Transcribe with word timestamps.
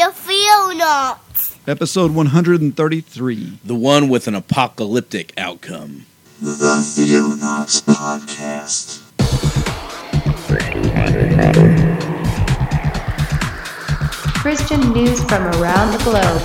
The 0.00 0.06
Theonauts. 0.06 1.58
episode 1.68 2.14
133. 2.14 3.58
The 3.62 3.74
one 3.74 4.08
with 4.08 4.26
an 4.28 4.34
apocalyptic 4.34 5.34
outcome. 5.36 6.06
The 6.40 6.80
Theonauts 6.80 7.82
Podcast. 7.82 9.02
Christian 14.40 14.80
news 14.94 15.22
from 15.24 15.42
around 15.60 15.92
the 15.92 16.02
globe. 16.02 16.40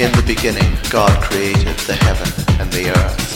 In 0.00 0.10
the 0.12 0.24
beginning, 0.26 0.78
God 0.88 1.22
created 1.24 1.76
the 1.80 1.92
heaven 1.92 2.32
and 2.58 2.72
the 2.72 2.88
earth. 2.88 3.26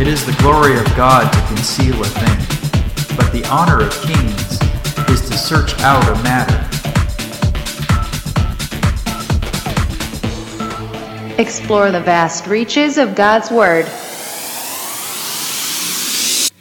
It 0.00 0.08
is 0.08 0.26
the 0.26 0.32
glory 0.42 0.76
of 0.78 0.84
God 0.96 1.32
to 1.32 1.54
conceal 1.54 1.94
a 2.00 2.04
thing, 2.04 3.16
but 3.16 3.30
the 3.32 3.46
honor 3.50 3.80
of 3.80 3.92
kings 4.02 4.60
is 5.08 5.28
to 5.30 5.36
search 5.38 5.78
out 5.80 6.02
a 6.08 6.22
matter. 6.22 6.60
Explore 11.40 11.90
the 11.90 12.00
vast 12.00 12.46
reaches 12.46 12.98
of 12.98 13.14
God's 13.14 13.50
Word. 13.50 13.86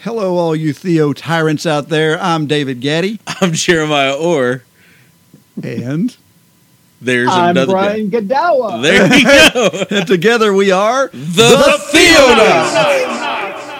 Hello, 0.04 0.38
all 0.38 0.56
you 0.56 0.74
Theo 0.74 1.14
tyrants 1.14 1.66
out 1.66 1.90
there. 1.90 2.20
I'm 2.22 2.46
David 2.46 2.82
Gaddy, 2.82 3.20
I'm 3.28 3.54
Jeremiah 3.54 4.14
Orr. 4.16 4.64
and, 5.62 6.16
There's 7.02 7.30
I'm 7.32 7.52
another 7.52 7.74
Brian 7.74 8.10
Godawa. 8.12 8.70
guy. 8.70 8.82
There 8.82 9.10
we 9.10 9.24
go. 9.24 9.86
and 9.98 10.08
together 10.08 10.54
we 10.54 10.72
are. 10.72 11.08
The, 11.10 11.80
Theonauts. 11.92 13.13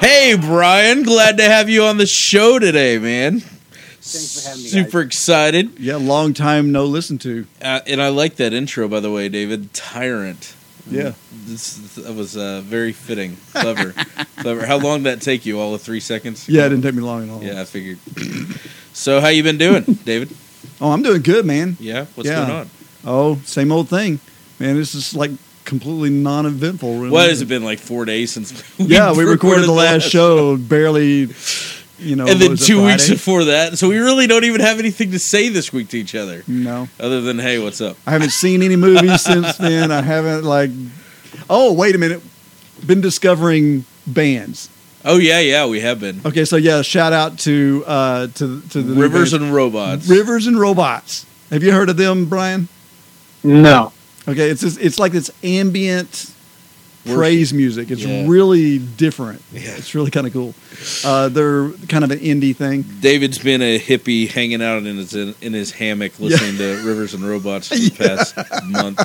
Hey, 0.04 0.36
Brian. 0.36 1.04
Glad 1.04 1.38
to 1.38 1.44
have 1.46 1.70
you 1.70 1.86
on 1.86 1.96
the 1.96 2.06
show 2.06 2.60
today, 2.60 2.98
man. 2.98 3.40
Thanks 3.40 4.42
for 4.44 4.50
having 4.50 4.64
me, 4.64 4.68
Super 4.70 5.00
excited. 5.00 5.80
Yeah, 5.80 5.96
long 5.96 6.34
time 6.34 6.74
no 6.74 6.84
listen 6.84 7.18
to. 7.20 7.48
Uh, 7.62 7.80
and 7.88 8.02
I 8.02 8.10
like 8.10 8.36
that 8.36 8.52
intro, 8.52 8.90
by 8.90 9.00
the 9.00 9.10
way, 9.10 9.30
David. 9.30 9.74
Tyrant. 9.74 10.56
Yeah. 10.92 11.14
This 11.46 11.78
that 11.96 12.14
was 12.14 12.36
uh, 12.36 12.60
very 12.66 12.92
fitting. 12.92 13.38
Clever. 13.54 13.94
Clever. 14.40 14.66
How 14.66 14.78
long 14.78 15.04
did 15.04 15.20
that 15.20 15.22
take 15.22 15.46
you? 15.46 15.58
All 15.58 15.74
of 15.74 15.82
three 15.82 16.02
seconds? 16.02 16.50
Yeah, 16.50 16.66
it 16.66 16.70
didn't 16.72 16.84
take 16.84 16.96
me 16.96 17.02
long 17.02 17.24
at 17.24 17.30
all. 17.30 17.42
Yeah, 17.42 17.62
I 17.62 17.64
figured. 17.64 18.00
so, 18.92 19.22
how 19.22 19.30
you 19.30 19.42
been 19.42 19.58
doing, 19.58 19.84
David? 20.04 20.36
Oh, 20.82 20.92
I'm 20.92 21.02
doing 21.02 21.22
good, 21.22 21.46
man. 21.46 21.78
Yeah. 21.80 22.08
What's 22.16 22.28
Yeah. 22.28 22.46
going 22.46 22.52
on? 22.60 22.70
Oh, 23.06 23.36
same 23.46 23.72
old 23.72 23.88
thing. 23.88 24.20
Man, 24.60 24.76
this 24.76 24.96
is 24.96 25.16
like 25.16 25.32
completely 25.66 26.10
non 26.10 26.46
eventful. 26.46 26.96
Really. 26.98 27.10
What 27.10 27.30
has 27.30 27.42
it 27.42 27.48
been 27.48 27.64
like 27.64 27.80
four 27.80 28.06
days 28.06 28.32
since? 28.32 28.52
We 28.80 28.86
Yeah, 28.86 29.14
we 29.14 29.24
recorded 29.24 29.66
the 29.66 29.72
last 29.72 30.04
show 30.10 30.58
barely, 30.58 31.30
you 32.00 32.16
know. 32.16 32.28
and 32.28 32.40
then 32.40 32.52
was 32.52 32.62
it, 32.62 32.66
two 32.66 32.86
weeks 32.86 33.10
before 33.10 33.46
that. 33.46 33.78
So 33.78 33.88
we 33.90 33.98
really 33.98 34.28
don't 34.28 34.44
even 34.44 34.62
have 34.62 34.80
anything 34.80 35.12
to 35.12 35.20
say 35.20 35.50
this 35.50 35.72
week 35.74 35.90
to 35.90 35.98
each 36.00 36.16
other, 36.16 36.44
No. 36.48 36.88
other 37.00 37.22
than 37.22 37.40
"Hey, 37.40 37.60
what's 37.60 37.82
up?" 37.82 37.98
I 38.06 38.12
haven't 38.12 38.32
seen 38.32 38.62
any 38.62 38.76
movies 38.76 39.22
since 39.32 39.58
then. 39.58 39.92
I 39.92 40.02
haven't, 40.02 40.44
like. 40.44 40.72
Oh, 41.50 41.74
wait 41.74 41.96
a 41.96 41.98
minute. 41.98 42.22
Been 42.86 43.02
discovering 43.02 43.86
bands. 44.08 44.70
Oh 45.06 45.18
yeah, 45.18 45.40
yeah, 45.40 45.66
we 45.66 45.82
have 45.82 46.00
been 46.00 46.22
Okay, 46.26 46.46
so 46.46 46.56
yeah, 46.56 46.82
shout 46.82 47.12
out 47.12 47.38
to 47.40 47.84
uh 47.86 48.28
to 48.36 48.62
to 48.70 48.82
the 48.82 48.94
Rivers 48.94 49.34
and 49.34 49.54
Robots. 49.54 50.08
Rivers 50.08 50.48
and 50.48 50.58
Robots. 50.60 51.26
Have 51.50 51.62
you 51.64 51.72
heard 51.74 51.90
of 51.90 51.98
them, 51.98 52.26
Brian? 52.26 52.68
No. 53.44 53.92
Okay, 54.28 54.50
it's 54.50 54.62
just, 54.62 54.80
it's 54.80 55.00
like 55.00 55.12
this 55.12 55.30
ambient 55.44 56.32
Worship. 57.06 57.18
praise 57.18 57.54
music. 57.54 57.92
It's 57.92 58.02
Yeah. 58.02 58.24
really 58.28 58.80
different. 58.80 59.42
Yeah. 59.52 59.72
It's 59.76 59.94
really 59.94 60.12
kind 60.12 60.26
of 60.26 60.32
cool. 60.32 60.54
Uh, 61.04 61.28
they're 61.28 61.70
kind 61.90 62.06
of 62.06 62.12
an 62.12 62.20
indie 62.20 62.56
thing. 62.56 62.86
David's 63.02 63.38
been 63.38 63.62
a 63.62 63.78
hippie 63.78 64.30
hanging 64.30 64.62
out 64.62 64.84
in 64.84 64.96
his 64.98 65.14
in 65.14 65.52
his 65.54 65.72
hammock 65.72 66.18
listening 66.20 66.58
to 66.58 66.82
Rivers 66.88 67.14
and 67.14 67.28
Robots 67.28 67.68
for 67.68 67.76
the 67.76 67.90
past 67.98 68.38
month. 68.66 69.00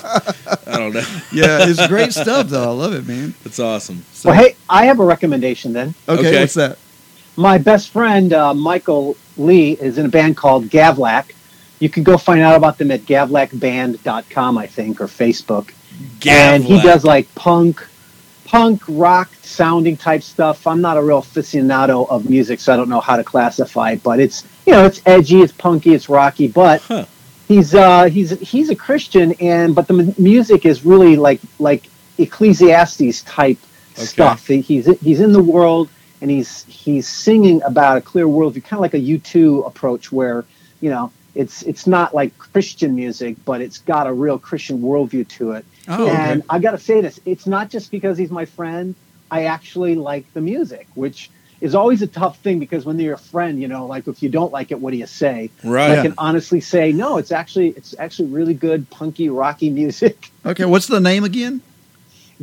I 0.69 0.77
don't 0.79 0.93
know. 0.95 1.03
Yeah, 1.33 1.59
it's 1.69 1.85
great 1.89 2.13
stuff 2.13 2.49
though. 2.49 2.63
I 2.71 2.73
love 2.73 2.95
it, 2.95 3.07
man. 3.09 3.35
It's 3.45 3.59
awesome. 3.59 4.05
So, 4.13 4.29
well, 4.31 4.39
hey, 4.39 4.55
I 4.71 4.85
have 4.87 5.01
a 5.01 5.05
recommendation 5.05 5.73
then. 5.73 5.95
okay, 6.09 6.29
okay. 6.29 6.41
what's 6.41 6.55
that? 6.55 6.79
My 7.37 7.59
best 7.59 7.91
friend, 7.91 8.33
uh, 8.33 8.55
Michael 8.55 9.17
Lee, 9.37 9.73
is 9.73 9.99
in 9.99 10.07
a 10.07 10.09
band 10.09 10.37
called 10.37 10.67
Gavlak. 10.69 11.33
You 11.81 11.89
can 11.89 12.03
go 12.03 12.17
find 12.19 12.41
out 12.41 12.57
about 12.57 12.79
them 12.79 12.91
at 12.91 13.01
gavlakband.com, 13.03 14.59
I 14.59 14.67
think, 14.67 15.01
or 15.01 15.07
Facebook. 15.07 15.73
And 16.29 16.65
he 16.65 16.81
does 16.83 17.05
like 17.05 17.33
punk, 17.35 17.87
punk 18.45 18.83
rock 18.89 19.31
sounding 19.43 19.97
type 19.97 20.23
stuff. 20.23 20.67
I'm 20.67 20.81
not 20.81 20.97
a 20.97 21.03
real 21.03 21.23
aficionado 21.23 22.09
of 22.09 22.29
music, 22.29 22.61
so 22.61 22.73
I 22.73 22.77
don't 22.77 22.89
know 22.89 23.01
how 23.01 23.17
to 23.17 23.25
classify 23.25 23.93
it. 23.93 24.03
But 24.03 24.21
it's 24.21 24.45
you 24.67 24.73
know 24.73 24.85
it's 24.85 25.01
edgy, 25.07 25.41
it's 25.41 25.53
punky, 25.53 25.95
it's 25.95 26.09
rocky. 26.09 26.49
But 26.49 26.81
Huh. 26.83 27.05
he's 27.47 27.75
uh, 27.75 28.05
he's 28.05 28.31
he's 28.41 28.71
a 28.71 28.77
Christian, 28.77 29.33
and 29.41 29.75
but 29.75 29.87
the 29.89 29.95
m- 29.99 30.15
music 30.19 30.67
is 30.67 30.85
really 30.85 31.17
like 31.17 31.41
like 31.59 31.85
Ecclesiastes 32.19 33.23
type 33.23 33.59
Okay. 33.97 34.07
stuff. 34.07 34.47
He- 34.47 34.61
He's 34.61 34.87
he's 35.01 35.21
in 35.21 35.33
the 35.33 35.43
world, 35.43 35.89
and 36.21 36.31
he's 36.31 36.65
he's 36.65 37.09
singing 37.09 37.63
about 37.63 37.97
a 37.97 38.01
clear 38.01 38.27
worldview, 38.27 38.63
kind 38.65 38.75
of 38.75 38.81
like 38.81 38.95
a 38.95 38.99
U 38.99 39.19
two 39.19 39.61
approach, 39.63 40.11
where 40.13 40.45
you 40.81 40.91
know. 40.91 41.11
It's 41.39 41.63
it's 41.63 41.87
not 41.87 42.17
like 42.17 42.37
Christian 42.37 42.97
music, 42.97 43.37
but 43.45 43.61
it's 43.61 43.79
got 43.79 44.09
a 44.09 44.13
real 44.13 44.41
Christian 44.41 44.83
worldview 44.83 45.29
to 45.39 45.53
it. 45.53 45.65
Oh, 45.87 46.03
okay. 46.09 46.17
And 46.17 46.43
I 46.51 46.59
got 46.59 46.73
to 46.73 46.79
say 46.79 47.01
this: 47.01 47.21
it's 47.25 47.47
not 47.47 47.71
just 47.71 47.93
because 47.93 48.19
he's 48.19 48.33
my 48.33 48.45
friend. 48.45 48.97
I 49.31 49.45
actually 49.45 49.95
like 49.95 50.25
the 50.35 50.41
music, 50.41 50.89
which 50.95 51.31
is 51.61 51.77
always 51.77 52.03
a 52.03 52.09
tough 52.09 52.39
thing 52.41 52.59
because 52.59 52.85
when 52.85 52.99
you're 52.99 53.15
a 53.15 53.19
friend, 53.19 53.61
you 53.63 53.69
know, 53.69 53.87
like 53.87 54.09
if 54.09 54.21
you 54.21 54.29
don't 54.29 54.53
like 54.53 54.73
it, 54.73 54.81
what 54.81 54.91
do 54.91 54.97
you 54.97 55.07
say? 55.07 55.51
right. 55.63 55.99
I 55.99 56.03
can 56.03 56.15
honestly 56.19 56.61
say, 56.61 56.91
no, 56.91 57.19
it's 57.19 57.31
actually 57.31 57.69
it's 57.69 57.95
actually 58.01 58.31
really 58.31 58.55
good, 58.55 58.91
punky, 58.91 59.29
rocky 59.29 59.71
music. 59.81 60.33
Okay, 60.45 60.65
what's 60.65 60.89
the 60.89 61.01
name 61.01 61.23
again? 61.23 61.63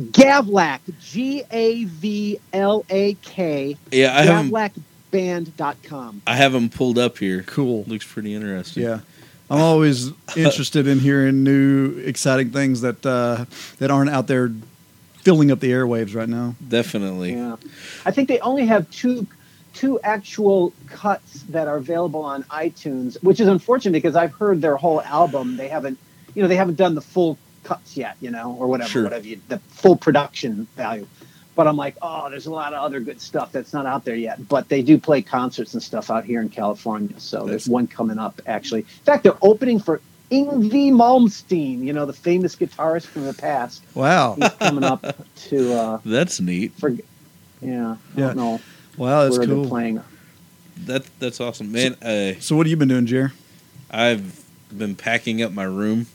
Gavlak, 0.00 0.80
G 1.02 1.42
A 1.50 1.84
V 1.84 2.40
L 2.54 2.82
A 2.88 3.12
K, 3.14 3.76
Yeah, 3.90 4.16
I 4.16 4.22
have 4.22 4.72
him, 5.12 5.46
gavlakband.com. 5.46 6.22
I 6.26 6.36
have 6.36 6.52
them 6.52 6.68
pulled 6.68 6.98
up 6.98 7.18
here. 7.18 7.42
Cool. 7.46 7.84
Looks 7.86 8.06
pretty 8.06 8.34
interesting. 8.34 8.82
Yeah. 8.82 9.00
I'm 9.48 9.60
always 9.60 10.10
interested 10.36 10.86
in 10.86 10.98
hearing 10.98 11.44
new, 11.44 11.98
exciting 11.98 12.50
things 12.50 12.80
that 12.80 13.04
uh, 13.06 13.44
that 13.78 13.90
aren't 13.90 14.10
out 14.10 14.26
there 14.26 14.50
filling 15.18 15.50
up 15.50 15.60
the 15.60 15.70
airwaves 15.70 16.14
right 16.14 16.28
now. 16.28 16.54
definitely. 16.68 17.32
Yeah, 17.34 17.56
I 18.04 18.10
think 18.12 18.28
they 18.28 18.38
only 18.40 18.66
have 18.66 18.88
two 18.90 19.26
two 19.74 20.00
actual 20.00 20.72
cuts 20.88 21.42
that 21.50 21.68
are 21.68 21.76
available 21.76 22.22
on 22.22 22.42
iTunes, 22.44 23.22
which 23.22 23.40
is 23.40 23.46
unfortunate 23.46 23.92
because 23.92 24.16
I've 24.16 24.32
heard 24.32 24.60
their 24.62 24.76
whole 24.76 25.02
album. 25.02 25.56
They 25.58 25.68
haven't, 25.68 25.98
you 26.34 26.42
know, 26.42 26.48
they 26.48 26.56
haven't 26.56 26.76
done 26.76 26.94
the 26.94 27.00
full 27.02 27.38
cuts 27.62 27.96
yet, 27.96 28.16
you 28.20 28.30
know, 28.30 28.56
or 28.58 28.68
whatever, 28.68 28.88
Sure. 28.88 29.02
whatever 29.04 29.26
you, 29.26 29.40
the 29.48 29.58
full 29.68 29.96
production 29.96 30.66
value. 30.76 31.06
But 31.56 31.66
I'm 31.66 31.76
like, 31.76 31.96
oh, 32.02 32.30
there's 32.30 32.46
a 32.46 32.50
lot 32.52 32.72
of 32.74 32.82
other 32.84 33.00
good 33.00 33.20
stuff 33.20 33.50
that's 33.50 33.72
not 33.72 33.86
out 33.86 34.04
there 34.04 34.14
yet. 34.14 34.46
But 34.48 34.68
they 34.68 34.82
do 34.82 34.98
play 34.98 35.22
concerts 35.22 35.72
and 35.74 35.82
stuff 35.82 36.10
out 36.10 36.24
here 36.24 36.40
in 36.42 36.48
California. 36.50 37.18
So 37.18 37.38
That's- 37.38 37.50
there's 37.50 37.68
one 37.68 37.86
coming 37.88 38.18
up 38.18 38.40
actually. 38.46 38.80
In 38.82 39.04
fact, 39.04 39.24
they're 39.24 39.38
opening 39.42 39.80
for 39.80 40.00
Yngwie 40.30 40.92
Malmsteen, 40.92 41.82
you 41.84 41.92
know, 41.92 42.04
the 42.04 42.12
famous 42.12 42.54
guitarist 42.56 43.06
from 43.06 43.24
the 43.24 43.32
past. 43.34 43.82
Wow. 43.94 44.34
He's 44.38 44.50
coming 44.54 44.84
up 44.84 45.04
to 45.48 45.72
uh, 45.74 45.98
That's 46.04 46.40
neat. 46.40 46.72
for 46.74 46.90
yeah, 46.90 46.96
I 47.62 47.96
Yeah. 48.20 48.26
don't 48.28 48.36
know 48.36 48.60
Wow, 48.98 49.24
that's 49.24 49.38
where 49.38 49.46
cool. 49.46 49.66
playing. 49.68 50.02
That 50.84 51.04
that's 51.20 51.40
awesome, 51.40 51.72
man. 51.72 51.94
Uh, 52.02 52.38
So 52.40 52.54
what 52.56 52.66
have 52.66 52.70
you 52.70 52.76
been 52.76 52.88
doing, 52.88 53.06
Jer? 53.06 53.32
I've 53.90 54.44
been 54.76 54.94
packing 54.94 55.40
up 55.42 55.52
my 55.52 55.64
room. 55.64 56.06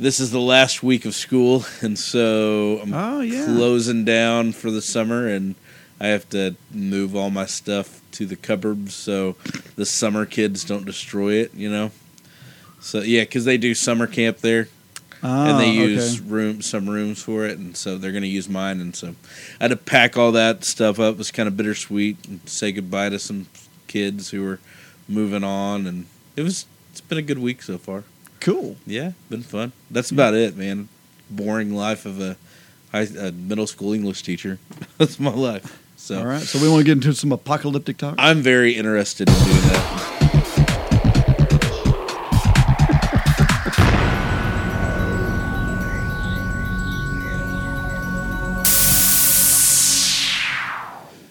This 0.00 0.18
is 0.18 0.30
the 0.30 0.40
last 0.40 0.82
week 0.82 1.04
of 1.04 1.14
school, 1.14 1.66
and 1.82 1.98
so 1.98 2.80
I'm 2.82 2.94
Oh, 2.94 3.20
yeah. 3.20 3.44
closing 3.44 4.06
down 4.06 4.52
for 4.52 4.70
the 4.70 4.80
summer, 4.80 5.28
and 5.28 5.56
I 6.00 6.06
have 6.08 6.26
to 6.30 6.56
move 6.72 7.14
all 7.14 7.28
my 7.28 7.44
stuff 7.44 8.00
to 8.12 8.24
the 8.24 8.34
cupboard 8.36 8.90
so 8.90 9.36
the 9.76 9.84
summer 9.84 10.24
kids 10.24 10.64
don't 10.64 10.86
destroy 10.86 11.34
it. 11.34 11.52
You 11.54 11.70
know. 11.70 11.90
So 12.80 13.02
yeah, 13.02 13.22
because 13.24 13.44
they 13.44 13.58
do 13.58 13.74
summer 13.74 14.06
camp 14.06 14.38
there, 14.38 14.68
Ah, 15.22 15.50
and 15.50 15.60
they 15.60 15.68
okay. 15.72 15.76
use 15.92 16.18
room 16.18 16.62
some 16.62 16.88
rooms 16.88 17.22
for 17.22 17.44
it, 17.44 17.58
and 17.58 17.76
so 17.76 17.98
they're 17.98 18.10
going 18.12 18.22
to 18.22 18.28
use 18.28 18.48
mine, 18.48 18.80
and 18.80 18.96
so 18.96 19.14
I 19.60 19.64
had 19.64 19.68
to 19.68 19.76
pack 19.76 20.16
all 20.16 20.32
that 20.32 20.64
stuff 20.64 20.98
up. 20.98 21.12
It 21.16 21.18
was 21.18 21.30
kind 21.30 21.46
of 21.46 21.58
bittersweet 21.58 22.16
and 22.26 22.40
say 22.48 22.72
goodbye 22.72 23.10
to 23.10 23.18
some 23.18 23.48
kids 23.86 24.30
who 24.30 24.42
were 24.44 24.60
moving 25.06 25.44
on, 25.44 25.86
and 25.86 26.06
it 26.36 26.42
was 26.42 26.64
it's 26.90 27.02
been 27.02 27.18
a 27.18 27.22
good 27.22 27.38
week 27.38 27.62
so 27.62 27.76
far. 27.76 28.04
Cool. 28.40 28.76
Yeah, 28.86 29.12
been 29.28 29.42
fun. 29.42 29.72
That's 29.90 30.10
about 30.10 30.34
it, 30.34 30.56
man. 30.56 30.88
Boring 31.28 31.74
life 31.74 32.06
of 32.06 32.20
a, 32.20 32.36
high, 32.92 33.06
a 33.18 33.32
middle 33.32 33.66
school 33.66 33.92
English 33.92 34.22
teacher. 34.22 34.58
That's 34.98 35.20
my 35.20 35.30
life. 35.30 35.80
So 35.96 36.18
All 36.18 36.26
right. 36.26 36.42
So 36.42 36.58
we 36.60 36.68
want 36.68 36.80
to 36.80 36.84
get 36.84 36.92
into 36.92 37.14
some 37.14 37.30
apocalyptic 37.32 37.98
talk. 37.98 38.14
I'm 38.18 38.40
very 38.40 38.72
interested 38.72 39.28
in 39.28 39.34
doing 39.34 39.46
that. 39.68 40.10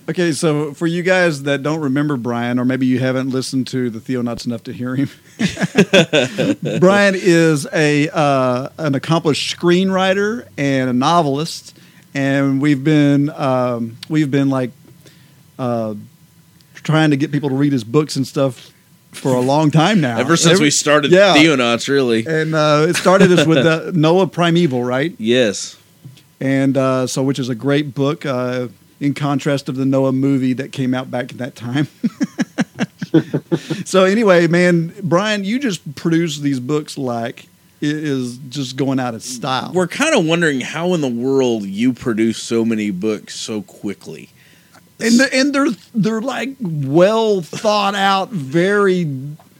Okay, 0.09 0.31
so 0.31 0.73
for 0.73 0.87
you 0.87 1.03
guys 1.03 1.43
that 1.43 1.61
don't 1.61 1.81
remember 1.81 2.17
Brian, 2.17 2.57
or 2.57 2.65
maybe 2.65 2.87
you 2.87 2.97
haven't 2.97 3.29
listened 3.29 3.67
to 3.67 3.91
the 3.91 3.99
Theonauts 3.99 4.43
enough 4.43 4.63
to 4.63 4.73
hear 4.73 4.95
him, 4.95 5.07
Brian 6.79 7.15
is 7.15 7.65
a 7.71 8.09
uh, 8.09 8.69
an 8.77 8.95
accomplished 8.95 9.57
screenwriter 9.57 10.47
and 10.57 10.89
a 10.89 10.93
novelist, 10.93 11.77
and 12.13 12.61
we've 12.61 12.83
been 12.83 13.29
um, 13.29 13.97
we've 14.09 14.29
been 14.29 14.49
like 14.49 14.71
uh, 15.57 15.95
trying 16.73 17.11
to 17.11 17.17
get 17.17 17.31
people 17.31 17.49
to 17.49 17.55
read 17.55 17.71
his 17.71 17.83
books 17.83 18.15
and 18.17 18.27
stuff 18.27 18.73
for 19.11 19.33
a 19.33 19.39
long 19.39 19.71
time 19.71 20.01
now. 20.01 20.17
Ever 20.17 20.35
since 20.35 20.59
we 20.59 20.71
started 20.71 21.11
yeah. 21.11 21.35
Theonauts, 21.35 21.87
really. 21.87 22.25
and 22.25 22.53
uh, 22.53 22.87
it 22.89 22.95
started 22.95 23.31
us 23.31 23.45
with 23.47 23.65
uh, 23.65 23.91
Noah 23.93 24.27
Primeval, 24.27 24.83
right? 24.83 25.15
Yes. 25.17 25.77
and 26.41 26.75
uh, 26.75 27.07
so 27.07 27.23
which 27.23 27.39
is 27.39 27.47
a 27.47 27.55
great 27.55 27.93
book 27.93 28.25
uh, 28.25 28.67
in 28.99 29.13
contrast 29.13 29.69
of 29.69 29.77
the 29.77 29.85
Noah 29.85 30.11
movie 30.11 30.53
that 30.53 30.73
came 30.73 30.93
out 30.93 31.09
back 31.09 31.31
in 31.31 31.37
that 31.37 31.55
time. 31.55 31.87
so 33.85 34.03
anyway, 34.05 34.47
man, 34.47 34.93
Brian, 35.03 35.43
you 35.43 35.59
just 35.59 35.95
produce 35.95 36.39
these 36.39 36.59
books 36.59 36.97
like 36.97 37.45
it 37.81 37.95
is 37.95 38.37
just 38.49 38.75
going 38.75 38.99
out 38.99 39.15
of 39.15 39.23
style. 39.23 39.71
We're 39.73 39.87
kind 39.87 40.15
of 40.15 40.25
wondering 40.25 40.61
how 40.61 40.93
in 40.93 41.01
the 41.01 41.07
world 41.07 41.63
you 41.63 41.93
produce 41.93 42.41
so 42.41 42.65
many 42.65 42.91
books 42.91 43.39
so 43.39 43.61
quickly. 43.61 44.29
and 44.99 45.19
they're, 45.19 45.33
and 45.33 45.55
they're 45.55 45.67
they're 45.95 46.21
like 46.21 46.55
well 46.61 47.41
thought 47.41 47.95
out, 47.95 48.29
very 48.29 49.05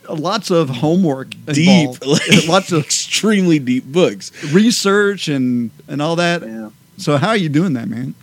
lots 0.10 0.52
of 0.52 0.70
homework, 0.70 1.30
Deep, 1.46 1.68
involved. 1.68 2.06
like, 2.30 2.48
lots 2.48 2.72
of 2.72 2.84
extremely 2.84 3.60
deep 3.60 3.86
books. 3.86 4.32
research 4.54 5.28
and 5.28 5.72
and 5.88 6.02
all 6.02 6.16
that. 6.18 6.42
Yeah. 6.42 6.70
So 6.98 7.18
how 7.18 7.30
are 7.30 7.38
you 7.38 7.50
doing 7.50 7.74
that, 7.74 7.88
man? 7.88 8.16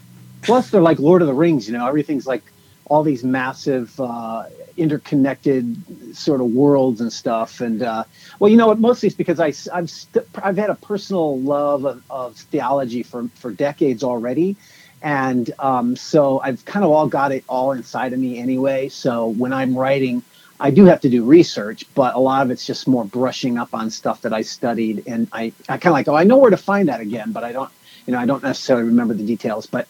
Plus, 0.43 0.70
they're 0.70 0.82
like 0.82 0.99
Lord 0.99 1.23
of 1.23 1.28
the 1.28 1.34
Rings. 1.34 1.67
You 1.67 1.76
know, 1.76 1.87
everything's 1.87 2.26
like 2.26 2.43
all 2.84 3.02
these 3.02 3.25
massive, 3.25 3.99
uh, 3.99 4.44
interconnected 4.76 6.17
sort 6.17 6.40
of 6.40 6.49
worlds 6.49 7.00
and 7.00 7.12
stuff. 7.12 7.61
And 7.61 7.82
uh, 7.82 8.05
well, 8.38 8.50
you 8.50 8.56
know 8.56 8.69
what? 8.69 8.78
Mostly 8.78 9.08
it's 9.08 9.17
because 9.17 9.40
I, 9.40 9.52
have 9.75 9.90
st- 9.90 10.26
I've 10.43 10.56
had 10.56 10.70
a 10.70 10.75
personal 10.75 11.40
love 11.40 11.84
of, 11.84 12.02
of 12.11 12.37
theology 12.37 13.02
for 13.02 13.28
for 13.34 13.50
decades 13.50 14.05
already, 14.05 14.56
and 15.02 15.50
um, 15.58 15.96
so 15.96 16.40
I've 16.40 16.64
kind 16.64 16.84
of 16.84 16.90
all 16.90 17.08
got 17.08 17.32
it 17.32 17.44
all 17.49 17.73
inside 17.73 18.12
of 18.12 18.19
me 18.19 18.38
anyway. 18.38 18.88
So 18.88 19.28
when 19.28 19.52
I'm 19.52 19.76
writing. 19.76 20.23
I 20.58 20.70
do 20.70 20.87
have 20.87 21.02
to 21.02 21.11
do 21.11 21.23
research, 21.23 21.84
but 21.94 22.14
a 22.14 22.19
lot 22.19 22.40
of 22.43 22.50
it's 22.50 22.64
just 22.64 22.88
more 22.88 23.05
brushing 23.05 23.58
up 23.58 23.75
on 23.75 23.90
stuff 23.90 24.23
that 24.23 24.32
I 24.32 24.40
studied, 24.40 25.02
and 25.06 25.28
I, 25.31 25.52
I 25.69 25.76
kind 25.76 25.88
of 25.88 25.93
like, 25.93 26.08
oh, 26.08 26.14
I 26.14 26.25
know 26.25 26.38
where 26.38 26.50
to 26.50 26.56
find 26.56 26.88
that 26.88 27.00
again, 27.02 27.32
but 27.32 27.44
I 27.44 27.52
don't, 27.52 27.70
you 28.06 28.14
know, 28.14 28.19
I 28.19 28.25
don't 28.25 28.43
necessarily 28.43 28.87
remember 28.87 29.12
the 29.12 29.26
details. 29.26 29.67
But 29.67 29.87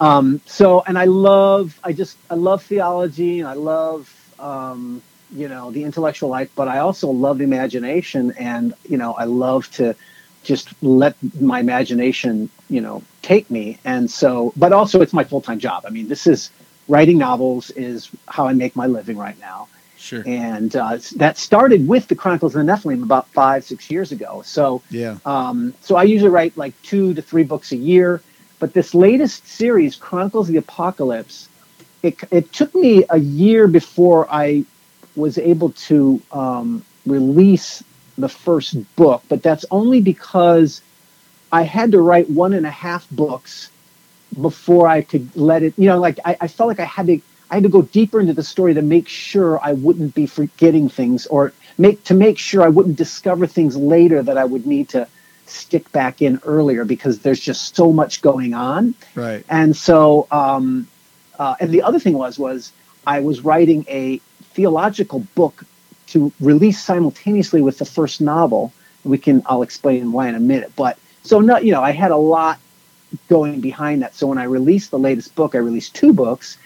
um, 0.00 0.40
so, 0.46 0.82
and 0.86 0.98
I 0.98 1.04
love, 1.04 1.78
I 1.84 1.92
just, 1.92 2.16
I 2.30 2.34
love 2.34 2.62
theology 2.64 3.40
and 3.40 3.48
I 3.48 3.52
love, 3.52 4.12
um, 4.38 5.02
you 5.32 5.48
know, 5.48 5.70
the 5.70 5.84
intellectual 5.84 6.30
life, 6.30 6.50
but 6.56 6.68
I 6.68 6.78
also 6.78 7.10
love 7.10 7.40
imagination 7.40 8.32
and, 8.38 8.74
you 8.88 8.96
know, 8.96 9.12
I 9.14 9.24
love 9.24 9.70
to 9.72 9.94
just 10.42 10.70
let 10.82 11.14
my 11.40 11.60
imagination, 11.60 12.48
you 12.68 12.80
know, 12.80 13.02
take 13.22 13.50
me. 13.50 13.78
And 13.84 14.10
so, 14.10 14.52
but 14.56 14.72
also 14.72 15.02
it's 15.02 15.12
my 15.12 15.24
full 15.24 15.42
time 15.42 15.58
job. 15.58 15.84
I 15.86 15.90
mean, 15.90 16.08
this 16.08 16.26
is 16.26 16.50
writing 16.88 17.18
novels 17.18 17.70
is 17.70 18.10
how 18.26 18.46
I 18.46 18.54
make 18.54 18.74
my 18.74 18.86
living 18.86 19.18
right 19.18 19.38
now. 19.38 19.68
Sure. 19.98 20.22
And 20.26 20.74
uh, 20.74 20.98
that 21.16 21.36
started 21.36 21.86
with 21.86 22.08
the 22.08 22.14
Chronicles 22.14 22.56
of 22.56 22.64
the 22.64 22.72
Nephilim 22.72 23.02
about 23.02 23.28
five, 23.28 23.64
six 23.64 23.90
years 23.90 24.12
ago. 24.12 24.42
So, 24.44 24.82
Yeah. 24.90 25.18
um, 25.26 25.74
so 25.82 25.96
I 25.96 26.04
usually 26.04 26.30
write 26.30 26.56
like 26.56 26.72
two 26.82 27.12
to 27.14 27.20
three 27.20 27.44
books 27.44 27.72
a 27.72 27.76
year. 27.76 28.22
But 28.60 28.74
this 28.74 28.94
latest 28.94 29.48
series, 29.48 29.96
Chronicles 29.96 30.46
the 30.46 30.58
Apocalypse, 30.58 31.48
it, 32.02 32.18
it 32.30 32.52
took 32.52 32.74
me 32.74 33.04
a 33.10 33.18
year 33.18 33.66
before 33.66 34.28
I 34.30 34.64
was 35.16 35.38
able 35.38 35.70
to 35.70 36.20
um, 36.30 36.84
release 37.06 37.82
the 38.16 38.28
first 38.28 38.76
book. 38.96 39.22
But 39.28 39.42
that's 39.42 39.64
only 39.70 40.00
because 40.02 40.82
I 41.50 41.62
had 41.62 41.92
to 41.92 42.00
write 42.00 42.30
one 42.30 42.52
and 42.52 42.66
a 42.66 42.70
half 42.70 43.08
books 43.10 43.70
before 44.40 44.86
I 44.86 45.02
could 45.02 45.34
let 45.34 45.62
it. 45.62 45.74
You 45.76 45.88
know, 45.88 45.98
like 45.98 46.18
I, 46.24 46.36
I 46.42 46.48
felt 46.48 46.68
like 46.68 46.80
I 46.80 46.84
had 46.84 47.06
to. 47.06 47.20
I 47.52 47.54
had 47.54 47.64
to 47.64 47.68
go 47.68 47.82
deeper 47.82 48.20
into 48.20 48.32
the 48.32 48.44
story 48.44 48.74
to 48.74 48.82
make 48.82 49.08
sure 49.08 49.58
I 49.60 49.72
wouldn't 49.72 50.14
be 50.14 50.26
forgetting 50.26 50.88
things, 50.88 51.26
or 51.26 51.52
make 51.78 52.04
to 52.04 52.14
make 52.14 52.38
sure 52.38 52.62
I 52.62 52.68
wouldn't 52.68 52.94
discover 52.96 53.48
things 53.48 53.76
later 53.76 54.22
that 54.22 54.38
I 54.38 54.44
would 54.44 54.66
need 54.66 54.90
to 54.90 55.08
stick 55.50 55.90
back 55.92 56.22
in 56.22 56.40
earlier 56.44 56.84
because 56.84 57.20
there's 57.20 57.40
just 57.40 57.76
so 57.76 57.92
much 57.92 58.22
going 58.22 58.54
on. 58.54 58.94
Right. 59.14 59.44
And 59.48 59.76
so, 59.76 60.26
um, 60.30 60.88
uh, 61.38 61.56
and 61.60 61.70
the 61.70 61.82
other 61.82 61.98
thing 61.98 62.14
was 62.14 62.38
was 62.38 62.72
I 63.06 63.20
was 63.20 63.42
writing 63.42 63.84
a 63.88 64.18
theological 64.54 65.20
book 65.34 65.64
to 66.08 66.32
release 66.40 66.82
simultaneously 66.82 67.62
with 67.62 67.78
the 67.78 67.84
first 67.84 68.20
novel. 68.20 68.72
We 69.04 69.18
can 69.18 69.42
I'll 69.46 69.62
explain 69.62 70.12
why 70.12 70.28
in 70.28 70.34
a 70.34 70.40
minute. 70.40 70.72
But 70.76 70.98
so 71.22 71.40
not 71.40 71.64
you 71.64 71.72
know 71.72 71.82
I 71.82 71.92
had 71.92 72.10
a 72.10 72.16
lot 72.16 72.58
going 73.28 73.60
behind 73.60 74.02
that. 74.02 74.14
So 74.14 74.26
when 74.26 74.38
I 74.38 74.44
released 74.44 74.90
the 74.90 74.98
latest 74.98 75.34
book, 75.34 75.54
I 75.54 75.58
released 75.58 75.94
two 75.94 76.12
books, 76.12 76.58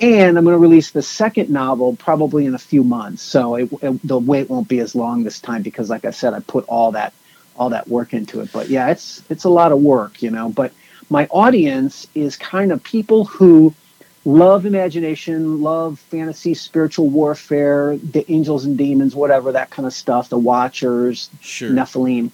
and 0.00 0.38
I'm 0.38 0.44
going 0.44 0.54
to 0.54 0.58
release 0.58 0.92
the 0.92 1.02
second 1.02 1.50
novel 1.50 1.96
probably 1.96 2.46
in 2.46 2.54
a 2.54 2.58
few 2.58 2.84
months. 2.84 3.22
So 3.22 3.56
it, 3.56 3.70
it, 3.82 4.06
the 4.06 4.18
wait 4.18 4.48
won't 4.48 4.68
be 4.68 4.80
as 4.80 4.94
long 4.94 5.24
this 5.24 5.40
time 5.40 5.62
because, 5.62 5.90
like 5.90 6.04
I 6.04 6.10
said, 6.10 6.32
I 6.32 6.40
put 6.40 6.64
all 6.68 6.92
that 6.92 7.12
all 7.60 7.70
that 7.70 7.86
work 7.86 8.14
into 8.14 8.40
it. 8.40 8.50
But 8.52 8.70
yeah, 8.70 8.88
it's 8.88 9.22
it's 9.30 9.44
a 9.44 9.50
lot 9.50 9.70
of 9.70 9.80
work, 9.80 10.22
you 10.22 10.30
know. 10.30 10.48
But 10.48 10.72
my 11.10 11.26
audience 11.30 12.08
is 12.14 12.36
kind 12.36 12.72
of 12.72 12.82
people 12.82 13.26
who 13.26 13.74
love 14.24 14.64
imagination, 14.66 15.60
love 15.62 15.98
fantasy, 15.98 16.54
spiritual 16.54 17.08
warfare, 17.08 17.98
the 17.98 18.24
angels 18.32 18.64
and 18.64 18.76
demons, 18.78 19.14
whatever 19.14 19.52
that 19.52 19.70
kind 19.70 19.86
of 19.86 19.92
stuff. 19.92 20.30
The 20.30 20.38
Watchers, 20.38 21.28
Sure. 21.40 21.70
Nephilim, 21.70 22.30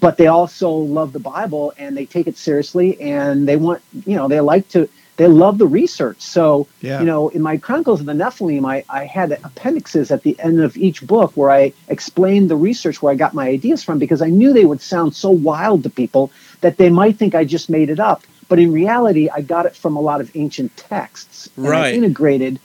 but 0.00 0.16
they 0.16 0.28
also 0.28 0.70
love 0.70 1.12
the 1.12 1.20
Bible 1.20 1.74
and 1.76 1.96
they 1.96 2.06
take 2.06 2.26
it 2.26 2.36
seriously 2.38 3.00
and 3.00 3.46
they 3.46 3.56
want, 3.56 3.82
you 4.06 4.16
know, 4.16 4.28
they 4.28 4.40
like 4.40 4.66
to, 4.70 4.88
they 5.20 5.26
love 5.26 5.58
the 5.58 5.66
research. 5.66 6.22
So, 6.22 6.66
Yeah. 6.80 6.98
you 7.00 7.04
know, 7.04 7.28
in 7.28 7.42
my 7.42 7.58
Chronicles 7.58 8.00
of 8.00 8.06
the 8.06 8.14
Nephilim, 8.14 8.64
I, 8.66 8.82
I 8.88 9.04
had 9.04 9.32
appendixes 9.32 10.10
at 10.10 10.22
the 10.22 10.34
end 10.40 10.62
of 10.62 10.78
each 10.78 11.06
book 11.06 11.32
where 11.34 11.50
I 11.50 11.74
explained 11.88 12.48
the 12.48 12.56
research 12.56 13.02
where 13.02 13.12
I 13.12 13.16
got 13.16 13.34
my 13.34 13.46
ideas 13.46 13.84
from 13.84 13.98
because 13.98 14.22
I 14.22 14.30
knew 14.30 14.54
they 14.54 14.64
would 14.64 14.80
sound 14.80 15.14
so 15.14 15.28
wild 15.30 15.82
to 15.82 15.90
people 15.90 16.30
that 16.62 16.78
they 16.78 16.88
might 16.88 17.18
think 17.18 17.34
I 17.34 17.44
just 17.44 17.68
made 17.68 17.90
it 17.90 18.00
up. 18.00 18.22
But 18.48 18.58
in 18.60 18.72
reality, 18.72 19.28
I 19.28 19.42
got 19.42 19.66
it 19.66 19.76
from 19.76 19.94
a 19.94 20.00
lot 20.00 20.22
of 20.22 20.34
ancient 20.34 20.74
texts. 20.78 21.50
And 21.58 21.66
I 21.66 21.70
Right. 21.70 21.94
integrated 21.94 22.58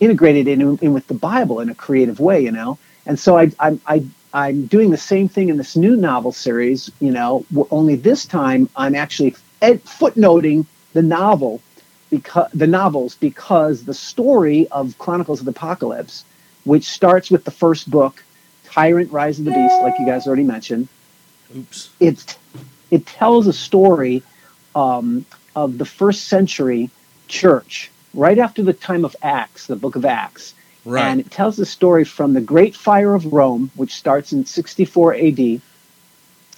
integrated 0.00 0.48
in, 0.48 0.78
in 0.78 0.92
with 0.92 1.06
the 1.06 1.14
Bible 1.14 1.60
in 1.60 1.68
a 1.68 1.74
creative 1.76 2.18
way, 2.18 2.42
you 2.42 2.50
know. 2.50 2.76
And 3.06 3.20
so 3.20 3.38
I, 3.38 3.52
I, 3.60 3.78
I, 3.86 4.02
I'm 4.34 4.66
doing 4.66 4.90
the 4.90 4.96
same 4.96 5.28
thing 5.28 5.48
in 5.48 5.58
this 5.58 5.76
new 5.76 5.94
novel 5.94 6.32
series, 6.32 6.90
you 7.00 7.12
know. 7.12 7.44
Only 7.70 7.94
this 7.94 8.26
time, 8.26 8.68
I'm 8.74 8.96
actually 8.96 9.36
ed- 9.62 9.84
footnoting 9.84 10.66
the 10.94 11.02
novel 11.02 11.60
because 12.10 12.50
the 12.52 12.66
novels 12.66 13.14
because 13.14 13.84
the 13.84 13.94
story 13.94 14.68
of 14.68 14.98
Chronicles 14.98 15.40
of 15.40 15.46
the 15.46 15.52
Apocalypse, 15.52 16.24
which 16.64 16.84
starts 16.84 17.30
with 17.30 17.44
the 17.44 17.50
first 17.50 17.90
book, 17.90 18.22
Tyrant: 18.64 19.10
Rise 19.12 19.38
of 19.38 19.44
the 19.44 19.52
Beast, 19.52 19.80
like 19.82 19.98
you 19.98 20.06
guys 20.06 20.26
already 20.26 20.44
mentioned, 20.44 20.88
Oops. 21.56 21.90
it 22.00 22.36
it 22.90 23.06
tells 23.06 23.46
a 23.46 23.52
story 23.52 24.22
um, 24.74 25.24
of 25.54 25.78
the 25.78 25.84
first 25.84 26.28
century 26.28 26.90
church 27.28 27.90
right 28.12 28.38
after 28.38 28.62
the 28.62 28.72
time 28.72 29.04
of 29.04 29.14
Acts, 29.22 29.66
the 29.66 29.76
book 29.76 29.96
of 29.96 30.04
Acts. 30.04 30.54
Right. 30.84 31.04
And 31.04 31.20
it 31.20 31.30
tells 31.30 31.56
the 31.56 31.66
story 31.66 32.04
from 32.04 32.32
the 32.32 32.40
Great 32.40 32.74
Fire 32.74 33.14
of 33.14 33.32
Rome, 33.32 33.70
which 33.76 33.94
starts 33.94 34.32
in 34.32 34.46
64 34.46 35.14
AD, 35.14 35.38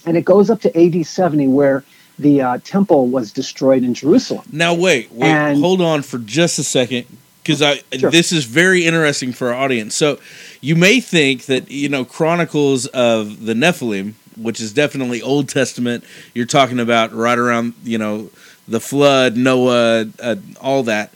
and 0.05 0.17
it 0.17 0.23
goes 0.23 0.49
up 0.49 0.61
to 0.61 0.77
AD 0.77 1.05
70, 1.05 1.49
where 1.49 1.83
the 2.19 2.41
uh, 2.41 2.57
temple 2.63 3.07
was 3.07 3.31
destroyed 3.31 3.83
in 3.83 3.93
Jerusalem. 3.93 4.45
Now 4.51 4.73
wait, 4.73 5.11
wait, 5.11 5.27
And- 5.29 5.59
hold 5.59 5.81
on 5.81 6.01
for 6.03 6.17
just 6.19 6.59
a 6.59 6.63
second 6.63 7.05
because 7.43 7.61
I 7.61 7.81
Sure. 7.97 8.11
this 8.11 8.31
is 8.31 8.45
very 8.45 8.85
interesting 8.85 9.33
for 9.33 9.53
our 9.53 9.55
audience. 9.63 9.95
So 9.95 10.19
you 10.61 10.75
may 10.75 10.99
think 10.99 11.45
that 11.47 11.69
you 11.71 11.89
know 11.89 12.05
Chronicles 12.05 12.85
of 12.87 13.45
the 13.45 13.53
Nephilim, 13.53 14.13
which 14.37 14.59
is 14.61 14.73
definitely 14.73 15.21
Old 15.21 15.49
Testament. 15.49 16.03
You're 16.33 16.45
talking 16.45 16.79
about 16.79 17.13
right 17.13 17.37
around 17.37 17.73
you 17.83 17.97
know 17.97 18.29
the 18.67 18.79
flood, 18.79 19.35
Noah, 19.35 20.05
uh, 20.21 20.35
all 20.61 20.83
that. 20.83 21.11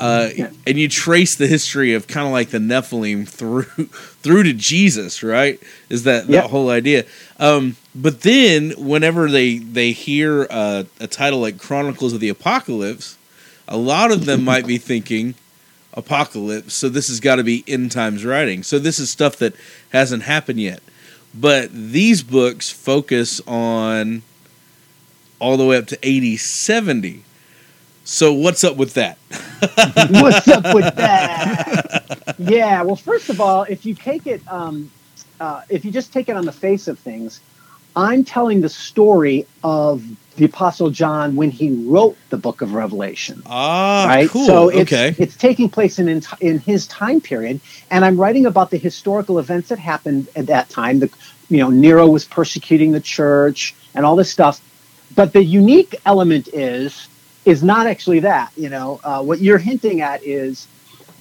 Uh, 0.00 0.30
Yeah. 0.36 0.50
And 0.66 0.78
you 0.78 0.88
trace 0.88 1.34
the 1.36 1.46
history 1.48 1.92
of 1.94 2.06
kind 2.06 2.24
of 2.26 2.32
like 2.32 2.50
the 2.50 2.58
Nephilim 2.58 3.26
through 3.28 3.62
through 4.22 4.44
to 4.44 4.52
Jesus, 4.52 5.22
right? 5.22 5.60
Is 5.88 6.04
that 6.04 6.26
the 6.26 6.34
Yeah. 6.34 6.48
whole 6.48 6.70
idea? 6.70 7.04
Um, 7.38 7.76
but 8.00 8.20
then, 8.22 8.70
whenever 8.78 9.28
they 9.28 9.58
they 9.58 9.92
hear 9.92 10.46
uh, 10.50 10.84
a 11.00 11.06
title 11.06 11.40
like 11.40 11.58
Chronicles 11.58 12.12
of 12.12 12.20
the 12.20 12.28
Apocalypse, 12.28 13.18
a 13.66 13.76
lot 13.76 14.12
of 14.12 14.24
them 14.24 14.44
might 14.44 14.66
be 14.66 14.78
thinking 14.90 15.34
apocalypse. 15.94 16.74
So 16.74 16.88
this 16.88 17.08
has 17.08 17.18
got 17.18 17.36
to 17.36 17.44
be 17.44 17.64
end 17.66 17.90
times 17.90 18.24
writing. 18.24 18.62
So 18.62 18.78
this 18.78 18.98
is 18.98 19.10
stuff 19.10 19.36
that 19.38 19.54
hasn't 19.90 20.22
happened 20.22 20.60
yet. 20.60 20.80
But 21.34 21.70
these 21.72 22.22
books 22.22 22.70
focus 22.70 23.40
on 23.46 24.22
all 25.40 25.56
the 25.56 25.66
way 25.66 25.76
up 25.76 25.86
to 25.88 25.96
AD, 26.06 26.38
70. 26.38 27.24
So 28.04 28.32
what's 28.32 28.64
up 28.64 28.76
with 28.76 28.94
that? 28.94 29.18
What's 30.10 30.48
up 30.48 30.74
with 30.74 30.94
that? 30.96 32.36
Yeah. 32.38 32.82
Well, 32.82 32.96
first 32.96 33.28
of 33.28 33.38
all, 33.38 33.64
if 33.64 33.84
you 33.84 33.94
take 33.94 34.26
it, 34.26 34.40
um, 34.50 34.90
uh, 35.40 35.62
if 35.68 35.84
you 35.84 35.90
just 35.90 36.10
take 36.10 36.30
it 36.30 36.36
on 36.36 36.46
the 36.46 36.52
face 36.52 36.88
of 36.88 36.98
things, 36.98 37.40
I'm 37.96 38.24
telling 38.24 38.60
the 38.60 38.68
story 38.68 39.46
of 39.64 40.04
the 40.36 40.44
Apostle 40.44 40.90
John 40.90 41.36
when 41.36 41.50
he 41.50 41.70
wrote 41.70 42.16
the 42.30 42.36
Book 42.36 42.62
of 42.62 42.72
Revelation. 42.72 43.42
Ah, 43.46 44.06
right. 44.06 44.30
cool. 44.30 44.46
So 44.46 44.68
it's, 44.68 44.92
okay. 44.92 45.14
it's 45.18 45.36
taking 45.36 45.68
place 45.68 45.98
in, 45.98 46.08
in 46.08 46.22
in 46.40 46.58
his 46.60 46.86
time 46.86 47.20
period, 47.20 47.60
and 47.90 48.04
I'm 48.04 48.18
writing 48.18 48.46
about 48.46 48.70
the 48.70 48.78
historical 48.78 49.38
events 49.38 49.68
that 49.68 49.78
happened 49.78 50.28
at 50.36 50.46
that 50.46 50.68
time. 50.70 51.00
The 51.00 51.10
you 51.50 51.58
know 51.58 51.70
Nero 51.70 52.06
was 52.06 52.24
persecuting 52.24 52.92
the 52.92 53.00
church 53.00 53.74
and 53.94 54.06
all 54.06 54.16
this 54.16 54.30
stuff, 54.30 54.60
but 55.14 55.32
the 55.32 55.42
unique 55.42 55.96
element 56.06 56.48
is 56.52 57.08
is 57.44 57.62
not 57.62 57.86
actually 57.86 58.20
that. 58.20 58.52
You 58.56 58.68
know 58.68 59.00
uh, 59.02 59.22
what 59.22 59.40
you're 59.40 59.58
hinting 59.58 60.00
at 60.02 60.22
is 60.22 60.68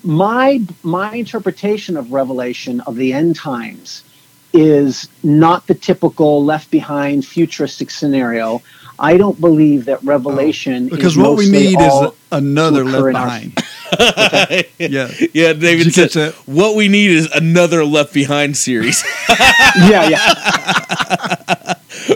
my 0.03 0.61
my 0.83 1.13
interpretation 1.15 1.97
of 1.97 2.11
Revelation 2.11 2.81
of 2.81 2.95
the 2.95 3.13
end 3.13 3.35
times 3.35 4.03
is 4.57 5.07
not 5.23 5.67
the 5.67 5.75
typical 5.75 6.43
left 6.43 6.71
behind 6.71 7.25
futuristic 7.25 7.91
scenario. 7.91 8.61
I 8.99 9.15
don't 9.17 9.39
believe 9.39 9.85
that 9.85 10.03
Revelation 10.03 10.89
Because 10.89 11.13
is 11.13 11.17
what 11.19 11.37
we 11.37 11.49
need 11.49 11.79
is 11.79 12.11
another 12.31 12.83
left 12.83 12.97
occur 12.97 13.09
in 13.11 13.15
our- 13.15 13.25
behind. 13.25 13.63
yeah. 14.79 15.09
yeah, 15.33 15.53
David 15.53 15.93
said 15.93 16.09
that? 16.11 16.33
what 16.45 16.75
we 16.75 16.87
need 16.89 17.11
is 17.11 17.31
another 17.31 17.85
Left 17.85 18.13
Behind 18.13 18.57
series. 18.57 19.01
yeah, 19.77 20.09
yeah. 20.09 21.73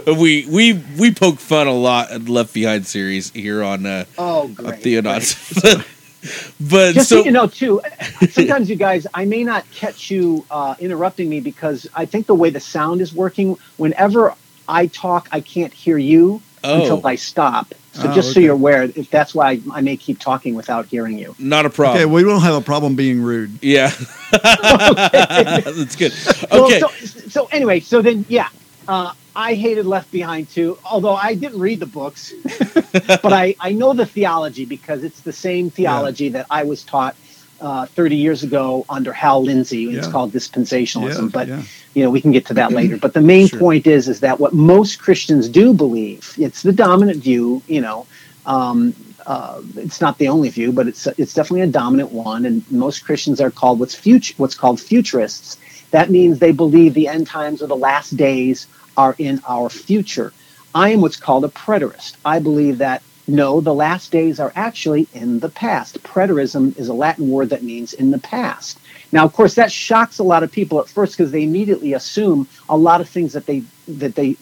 we 0.19 0.45
we 0.47 0.73
we 0.99 1.13
poke 1.13 1.39
fun 1.39 1.67
a 1.67 1.73
lot 1.73 2.11
at 2.11 2.27
Left 2.27 2.53
Behind 2.53 2.85
series 2.85 3.31
here 3.31 3.63
on 3.63 3.85
uh, 3.85 4.03
Oh, 4.17 4.41
on 4.41 4.53
great. 4.53 4.81
Theonauts. 4.81 5.85
but 6.61 6.93
Just 6.93 7.09
so 7.09 7.17
so 7.19 7.25
you 7.25 7.31
know, 7.31 7.47
too, 7.47 7.81
sometimes 8.29 8.69
you 8.69 8.75
guys, 8.75 9.07
I 9.13 9.25
may 9.25 9.43
not 9.43 9.69
catch 9.71 10.11
you 10.11 10.45
uh, 10.51 10.75
interrupting 10.79 11.29
me 11.29 11.39
because 11.39 11.87
I 11.95 12.05
think 12.05 12.27
the 12.27 12.35
way 12.35 12.49
the 12.49 12.59
sound 12.59 13.01
is 13.01 13.13
working, 13.13 13.57
whenever 13.77 14.33
I 14.67 14.87
talk, 14.87 15.27
I 15.31 15.41
can't 15.41 15.73
hear 15.73 15.97
you 15.97 16.41
Oh. 16.63 16.79
until 16.79 17.07
I 17.07 17.15
stop. 17.15 17.73
So 17.93 18.07
Oh, 18.07 18.13
just 18.13 18.33
so 18.33 18.39
you're 18.39 18.53
aware, 18.53 18.83
if 18.83 19.09
that's 19.09 19.33
why 19.33 19.49
I, 19.53 19.61
I 19.73 19.81
may 19.81 19.97
keep 19.97 20.19
talking 20.19 20.53
without 20.53 20.85
hearing 20.85 21.17
you. 21.17 21.35
not 21.39 21.65
a 21.65 21.71
problem. 21.71 21.97
Okay, 21.97 22.05
we 22.05 22.21
don't 22.23 22.41
have 22.41 22.53
a 22.53 22.61
problem 22.61 22.95
being 22.95 23.19
rude. 23.21 23.57
yeah, 23.63 23.89
that's 24.31 25.95
good. 25.95 26.13
Well, 26.51 26.65
Okay, 26.65 26.79
so, 26.79 26.87
so 27.29 27.49
anyway, 27.51 27.79
so 27.79 28.01
then, 28.03 28.25
yeah, 28.29 28.49
uh, 28.87 29.13
I 29.35 29.53
hated 29.55 29.85
Left 29.85 30.11
Behind 30.11 30.49
too, 30.49 30.77
although 30.83 31.15
I 31.15 31.35
didn't 31.35 31.59
read 31.59 31.79
the 31.79 31.85
books, 31.87 32.33
but 33.21 33.33
I, 33.33 33.55
I 33.59 33.71
know 33.73 33.93
the 33.93 34.05
theology 34.05 34.65
because 34.65 35.03
it's 35.03 35.21
the 35.21 35.33
same 35.33 35.69
theology 35.69 36.29
that 36.29 36.47
I 36.49 36.63
was 36.63 36.83
taught 36.83 37.15
uh, 37.61 37.85
30 37.87 38.15
years 38.17 38.43
ago 38.43 38.85
under 38.89 39.13
Hal 39.13 39.43
Lindsey. 39.43 39.95
It's 39.95 40.07
Yeah. 40.07 40.11
called 40.11 40.33
dispensationalism, 40.33 41.23
Yeah, 41.23 41.29
but 41.31 41.47
yeah. 41.47 41.63
you 41.93 42.03
know 42.03 42.09
we 42.09 42.21
can 42.21 42.31
get 42.31 42.45
to 42.47 42.53
that 42.55 42.71
later. 42.73 42.97
But 42.97 43.13
the 43.13 43.21
main 43.21 43.47
Sure. 43.47 43.59
point 43.59 43.87
is 43.87 44.09
is 44.09 44.19
that 44.21 44.39
what 44.39 44.53
most 44.53 44.99
Christians 44.99 45.47
do 45.49 45.73
believe, 45.73 46.33
it's 46.37 46.61
the 46.63 46.73
dominant 46.73 47.23
view, 47.23 47.63
you 47.67 47.81
know. 47.81 48.07
Um, 48.45 48.95
uh, 49.25 49.61
it's 49.77 50.01
not 50.01 50.17
the 50.17 50.27
only 50.27 50.49
view, 50.49 50.71
but 50.73 50.87
it's 50.87 51.07
it's 51.07 51.33
definitely 51.33 51.61
a 51.61 51.67
dominant 51.67 52.11
one, 52.11 52.45
and 52.45 52.69
most 52.71 53.05
Christians 53.05 53.39
are 53.39 53.51
called 53.51 53.79
what's 53.79 53.95
future 53.95 54.33
what's 54.37 54.55
called 54.55 54.81
futurists. 54.81 55.57
That 55.91 56.09
means 56.09 56.39
they 56.39 56.51
believe 56.51 56.93
the 56.95 57.07
end 57.07 57.27
times 57.27 57.61
or 57.61 57.67
the 57.67 57.75
last 57.75 58.17
days 58.17 58.67
are 58.97 59.15
in 59.17 59.41
our 59.47 59.69
future. 59.69 60.33
I 60.73 60.89
am 60.89 61.01
what's 61.01 61.17
called 61.17 61.45
a 61.45 61.49
preterist. 61.49 62.15
I 62.23 62.39
believe 62.39 62.77
that 62.79 63.03
no, 63.27 63.61
the 63.61 63.73
last 63.73 64.11
days 64.11 64.39
are 64.39 64.51
actually 64.55 65.07
in 65.13 65.39
the 65.39 65.49
past. 65.49 66.01
Preterism 66.03 66.77
is 66.77 66.89
a 66.89 66.93
Latin 66.93 67.29
word 67.29 67.49
that 67.49 67.63
means 67.63 67.93
in 67.93 68.11
the 68.11 68.19
past. 68.19 68.79
Now, 69.11 69.25
of 69.25 69.33
course, 69.33 69.55
that 69.55 69.71
shocks 69.71 70.19
a 70.19 70.23
lot 70.23 70.43
of 70.43 70.51
people 70.51 70.79
at 70.79 70.89
first 70.89 71.17
because 71.17 71.31
they 71.31 71.43
immediately 71.43 71.93
assume 71.93 72.47
a 72.67 72.77
lot 72.77 73.01
of 73.01 73.09
things 73.09 73.33
that 73.33 73.45
they 73.45 73.63
that 73.87 74.15
they 74.15 74.33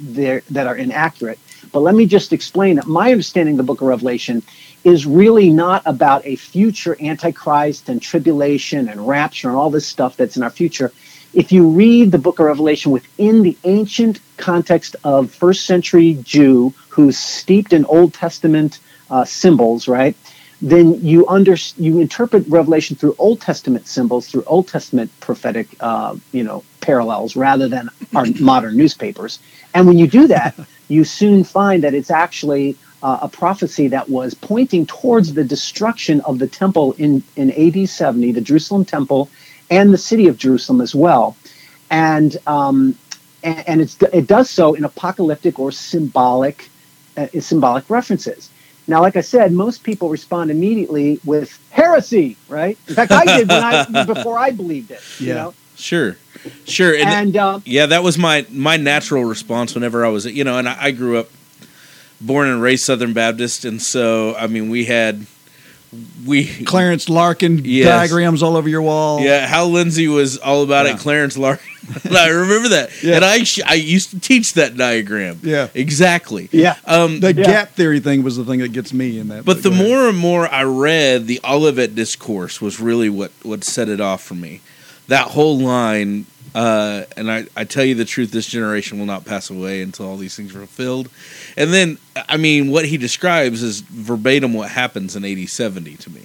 that 0.49 0.67
are 0.67 0.75
inaccurate. 0.75 1.39
But 1.71 1.81
let 1.81 1.95
me 1.95 2.05
just 2.05 2.33
explain 2.33 2.77
that 2.77 2.87
my 2.87 3.11
understanding 3.11 3.55
of 3.55 3.57
the 3.57 3.63
Book 3.63 3.81
of 3.81 3.87
Revelation 3.87 4.41
is 4.83 5.05
really 5.05 5.49
not 5.49 5.83
about 5.85 6.25
a 6.25 6.35
future 6.35 6.95
antichrist 7.01 7.89
and 7.89 8.01
tribulation 8.01 8.87
and 8.89 9.07
rapture 9.07 9.49
and 9.49 9.57
all 9.57 9.69
this 9.69 9.85
stuff 9.85 10.17
that's 10.17 10.37
in 10.37 10.43
our 10.43 10.49
future. 10.49 10.91
If 11.33 11.51
you 11.51 11.69
read 11.69 12.11
the 12.11 12.17
Book 12.17 12.39
of 12.39 12.45
Revelation 12.45 12.91
within 12.91 13.43
the 13.43 13.57
ancient 13.63 14.19
context 14.37 14.95
of 15.03 15.31
first 15.31 15.65
century 15.65 16.17
Jew 16.23 16.73
who's 16.89 17.17
steeped 17.17 17.71
in 17.71 17.85
Old 17.85 18.13
Testament 18.13 18.79
uh, 19.09 19.25
symbols, 19.25 19.87
right? 19.87 20.15
Then 20.61 21.05
you 21.05 21.27
under 21.27 21.55
you 21.77 21.99
interpret 21.99 22.45
Revelation 22.47 22.95
through 22.95 23.15
Old 23.17 23.39
Testament 23.41 23.87
symbols, 23.87 24.27
through 24.27 24.43
Old 24.45 24.67
Testament 24.67 25.11
prophetic, 25.21 25.67
uh, 25.79 26.15
you 26.31 26.43
know, 26.43 26.63
parallels 26.81 27.35
rather 27.35 27.69
than 27.69 27.89
our 28.15 28.25
modern 28.39 28.75
newspapers. 28.75 29.39
And 29.73 29.87
when 29.87 29.97
you 29.97 30.07
do 30.07 30.27
that, 30.27 30.59
you 30.89 31.05
soon 31.05 31.43
find 31.43 31.83
that 31.83 31.93
it's 31.93 32.11
actually 32.11 32.75
uh, 33.01 33.19
a 33.21 33.29
prophecy 33.29 33.87
that 33.89 34.09
was 34.09 34.33
pointing 34.33 34.85
towards 34.85 35.33
the 35.33 35.43
destruction 35.43 36.19
of 36.21 36.39
the 36.39 36.47
temple 36.47 36.93
in 36.93 37.23
in 37.37 37.51
AD 37.51 37.87
70, 37.87 38.33
the 38.33 38.41
Jerusalem 38.41 38.83
temple, 38.83 39.29
and 39.69 39.93
the 39.93 39.97
city 39.97 40.27
of 40.27 40.37
Jerusalem 40.37 40.81
as 40.81 40.95
well. 40.95 41.35
And 41.89 42.37
um, 42.47 42.95
and, 43.43 43.81
it 44.13 44.27
does 44.27 44.49
so 44.49 44.73
in 44.73 44.83
apocalyptic 44.83 45.59
or 45.59 45.71
symbolic 45.71 46.69
uh, 47.17 47.27
symbolic 47.39 47.89
references. 47.89 48.49
Now, 48.87 49.01
like 49.01 49.15
I 49.15 49.21
said, 49.21 49.51
most 49.51 49.83
people 49.83 50.09
respond 50.09 50.49
immediately 50.51 51.19
with 51.23 51.57
heresy, 51.71 52.35
right? 52.47 52.77
In 52.87 52.95
fact, 52.95 53.11
I 53.11 53.25
did 53.25 53.49
when 53.49 53.63
I 53.63 53.85
before 54.05 54.37
I 54.37 54.51
believed 54.51 54.91
it. 54.91 55.01
You 55.19 55.27
Yeah. 55.27 55.33
know? 55.35 55.53
sure, 55.75 56.15
sure, 56.65 56.95
and, 56.95 57.09
And 57.09 57.37
uh, 57.37 57.59
yeah, 57.65 57.85
that 57.85 58.03
was 58.03 58.17
my 58.17 58.45
my 58.51 58.77
natural 58.77 59.23
response 59.25 59.75
whenever 59.75 60.05
I 60.05 60.09
was, 60.09 60.25
you 60.25 60.43
know, 60.43 60.57
and 60.57 60.67
I, 60.67 60.85
I 60.85 60.91
grew 60.91 61.17
up 61.17 61.29
born 62.21 62.49
and 62.49 62.61
raised 62.61 62.83
Southern 62.83 63.13
Baptist, 63.13 63.63
and 63.63 63.81
so 63.81 64.35
I 64.35 64.47
mean, 64.47 64.69
we 64.69 64.85
had 64.85 65.25
we 66.25 66.45
Clarence 66.65 67.09
Larkin 67.09 67.61
Yes. 67.65 67.87
diagrams 67.87 68.43
all 68.43 68.55
over 68.55 68.69
your 68.69 68.81
wall. 68.83 69.21
Yeah, 69.21 69.47
Hal 69.47 69.69
Lindsey 69.69 70.07
was 70.07 70.37
all 70.37 70.61
about 70.63 70.85
Yeah. 70.85 70.93
it. 70.93 70.99
Clarence 70.99 71.37
Larkin, 71.37 71.65
I 72.15 72.27
remember 72.27 72.69
that, 72.69 72.91
Yeah. 73.03 73.15
and 73.15 73.25
I 73.25 73.43
sh- 73.43 73.61
I 73.65 73.73
used 73.73 74.11
to 74.11 74.19
teach 74.19 74.53
that 74.53 74.77
diagram. 74.77 75.39
Yeah. 75.41 75.67
exactly. 75.73 76.47
yeah, 76.51 76.75
Um, 76.85 77.19
The 77.21 77.33
Yeah. 77.33 77.43
gap 77.43 77.75
theory 77.75 77.99
thing 77.99 78.21
was 78.23 78.37
the 78.37 78.43
thing 78.45 78.59
that 78.59 78.71
gets 78.71 78.93
me 78.93 79.17
in 79.17 79.29
that. 79.29 79.45
but 79.45 79.63
the 79.63 79.71
more 79.71 80.07
and 80.09 80.17
more 80.17 80.47
I 80.53 80.63
read, 80.63 81.25
the 81.27 81.39
Olivet 81.43 81.95
Discourse 81.95 82.61
was 82.61 82.79
really 82.79 83.09
what 83.09 83.31
what 83.43 83.63
set 83.63 83.89
it 83.89 83.99
off 83.99 84.23
for 84.23 84.35
me. 84.35 84.61
That 85.07 85.27
whole 85.29 85.57
line, 85.59 86.27
uh, 86.55 87.03
and 87.15 87.31
I, 87.31 87.45
I 87.55 87.63
tell 87.63 87.83
you 87.85 87.95
the 87.95 88.05
truth, 88.05 88.31
this 88.31 88.47
generation 88.47 88.99
will 88.99 89.05
not 89.05 89.25
pass 89.25 89.49
away 89.49 89.81
until 89.81 90.07
all 90.07 90.17
these 90.17 90.35
things 90.35 90.55
are 90.55 90.59
fulfilled. 90.59 91.09
And 91.57 91.73
then, 91.73 91.97
I 92.27 92.37
mean, 92.37 92.71
what 92.71 92.85
he 92.85 92.97
describes 92.97 93.61
is 93.63 93.81
verbatim 93.81 94.53
what 94.53 94.69
happens 94.69 95.15
in 95.15 95.25
AD 95.25 95.49
seventy 95.49 95.95
to 95.97 96.09
me. 96.09 96.23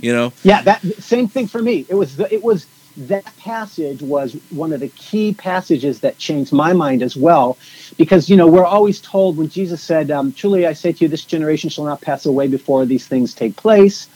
You 0.00 0.12
know, 0.12 0.32
yeah, 0.42 0.62
that 0.62 0.82
same 0.98 1.28
thing 1.28 1.46
for 1.46 1.62
me. 1.62 1.86
It 1.88 1.94
was 1.94 2.16
the, 2.16 2.32
it 2.32 2.42
was 2.42 2.66
that 2.96 3.24
passage 3.38 4.02
was 4.02 4.34
one 4.50 4.72
of 4.72 4.80
the 4.80 4.88
key 4.88 5.34
passages 5.34 6.00
that 6.00 6.18
changed 6.18 6.52
my 6.52 6.72
mind 6.72 7.02
as 7.02 7.16
well, 7.16 7.56
because 7.96 8.28
you 8.28 8.36
know 8.36 8.46
we're 8.46 8.64
always 8.64 9.00
told 9.00 9.36
when 9.36 9.48
Jesus 9.48 9.80
said, 9.82 10.10
um, 10.10 10.32
"Truly 10.32 10.66
I 10.66 10.72
say 10.72 10.92
to 10.92 11.04
you, 11.04 11.08
this 11.08 11.24
generation 11.24 11.70
shall 11.70 11.84
not 11.84 12.00
pass 12.00 12.26
away 12.26 12.48
before 12.48 12.84
these 12.86 13.06
things 13.06 13.34
take 13.34 13.56
place," 13.56 14.08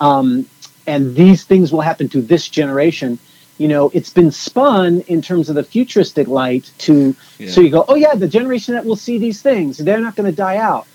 um, 0.00 0.46
and 0.86 1.14
these 1.14 1.44
things 1.44 1.72
will 1.72 1.82
happen 1.82 2.08
to 2.10 2.22
this 2.22 2.48
generation. 2.48 3.18
You 3.58 3.68
know, 3.68 3.90
it's 3.94 4.10
been 4.10 4.30
spun 4.30 5.00
in 5.08 5.22
terms 5.22 5.48
of 5.48 5.54
the 5.54 5.64
futuristic 5.64 6.28
light 6.28 6.70
to 6.78 7.16
Yeah. 7.38 7.50
so 7.50 7.60
you 7.62 7.70
go, 7.70 7.84
oh 7.88 7.94
yeah, 7.94 8.14
the 8.14 8.28
generation 8.28 8.74
that 8.74 8.84
will 8.84 8.96
see 8.96 9.18
these 9.18 9.40
things, 9.42 9.78
they're 9.78 10.00
not 10.00 10.14
going 10.16 10.30
to 10.30 10.36
die 10.36 10.58
out. 10.58 10.86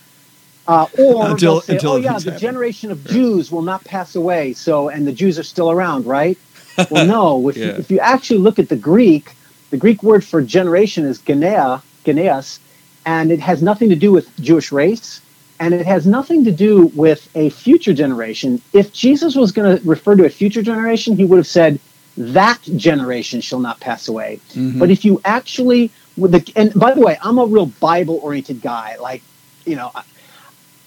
Uh, 0.68 0.86
or 1.00 1.32
Until- 1.32 1.62
say, 1.62 1.74
until 1.74 1.94
oh 1.94 1.96
yeah, 1.98 2.20
the 2.20 2.32
happen. 2.32 2.40
generation 2.40 2.92
of 2.92 3.04
Jews 3.06 3.52
will 3.52 3.64
not 3.64 3.84
pass 3.84 4.16
away. 4.16 4.54
So, 4.54 4.90
and 4.90 5.08
the 5.08 5.12
Jews 5.12 5.40
are 5.40 5.44
still 5.44 5.72
around, 5.72 6.06
right? 6.06 6.38
Well, 6.90 7.06
no. 7.06 7.50
If, 7.50 7.58
you, 7.58 7.64
if 7.66 7.92
you 7.92 8.00
actually 8.00 8.40
look 8.40 8.58
at 8.58 8.70
the 8.70 8.78
Greek, 8.78 9.32
the 9.72 9.78
Greek 9.78 10.02
word 10.04 10.24
for 10.24 10.42
generation 10.42 11.04
is 11.06 11.20
genea, 11.20 11.82
geneas, 12.06 12.60
and 13.06 13.32
it 13.32 13.40
has 13.42 13.62
nothing 13.62 13.90
to 13.90 13.96
do 13.96 14.12
with 14.12 14.34
Jewish 14.40 14.72
race, 14.72 15.20
and 15.60 15.74
it 15.74 15.86
has 15.86 16.08
nothing 16.08 16.46
to 16.46 16.52
do 16.52 16.86
with 16.96 17.28
a 17.36 17.50
future 17.50 17.94
generation. 17.94 18.62
If 18.72 18.94
Jesus 18.94 19.36
was 19.36 19.52
going 19.52 19.78
to 19.78 19.88
refer 19.88 20.16
to 20.16 20.26
a 20.26 20.30
future 20.30 20.62
generation, 20.62 21.18
he 21.18 21.26
would 21.26 21.38
have 21.38 21.48
said, 21.48 21.78
"That 22.18 22.62
generation 22.76 23.42
shall 23.42 23.60
not 23.60 23.80
pass 23.80 24.08
away." 24.08 24.40
Mm-hmm. 24.54 24.80
But 24.80 24.92
if 24.92 25.06
you 25.06 25.22
actually, 25.26 25.92
with 26.18 26.32
the, 26.32 26.54
and 26.56 26.74
by 26.74 26.94
the 26.94 27.02
way, 27.02 27.18
I'm 27.24 27.38
a 27.38 27.46
real 27.46 27.68
Bible-oriented 27.68 28.62
guy. 28.62 28.98
Like, 29.00 29.22
you 29.66 29.76
know, 29.76 29.92
I- 29.96 30.04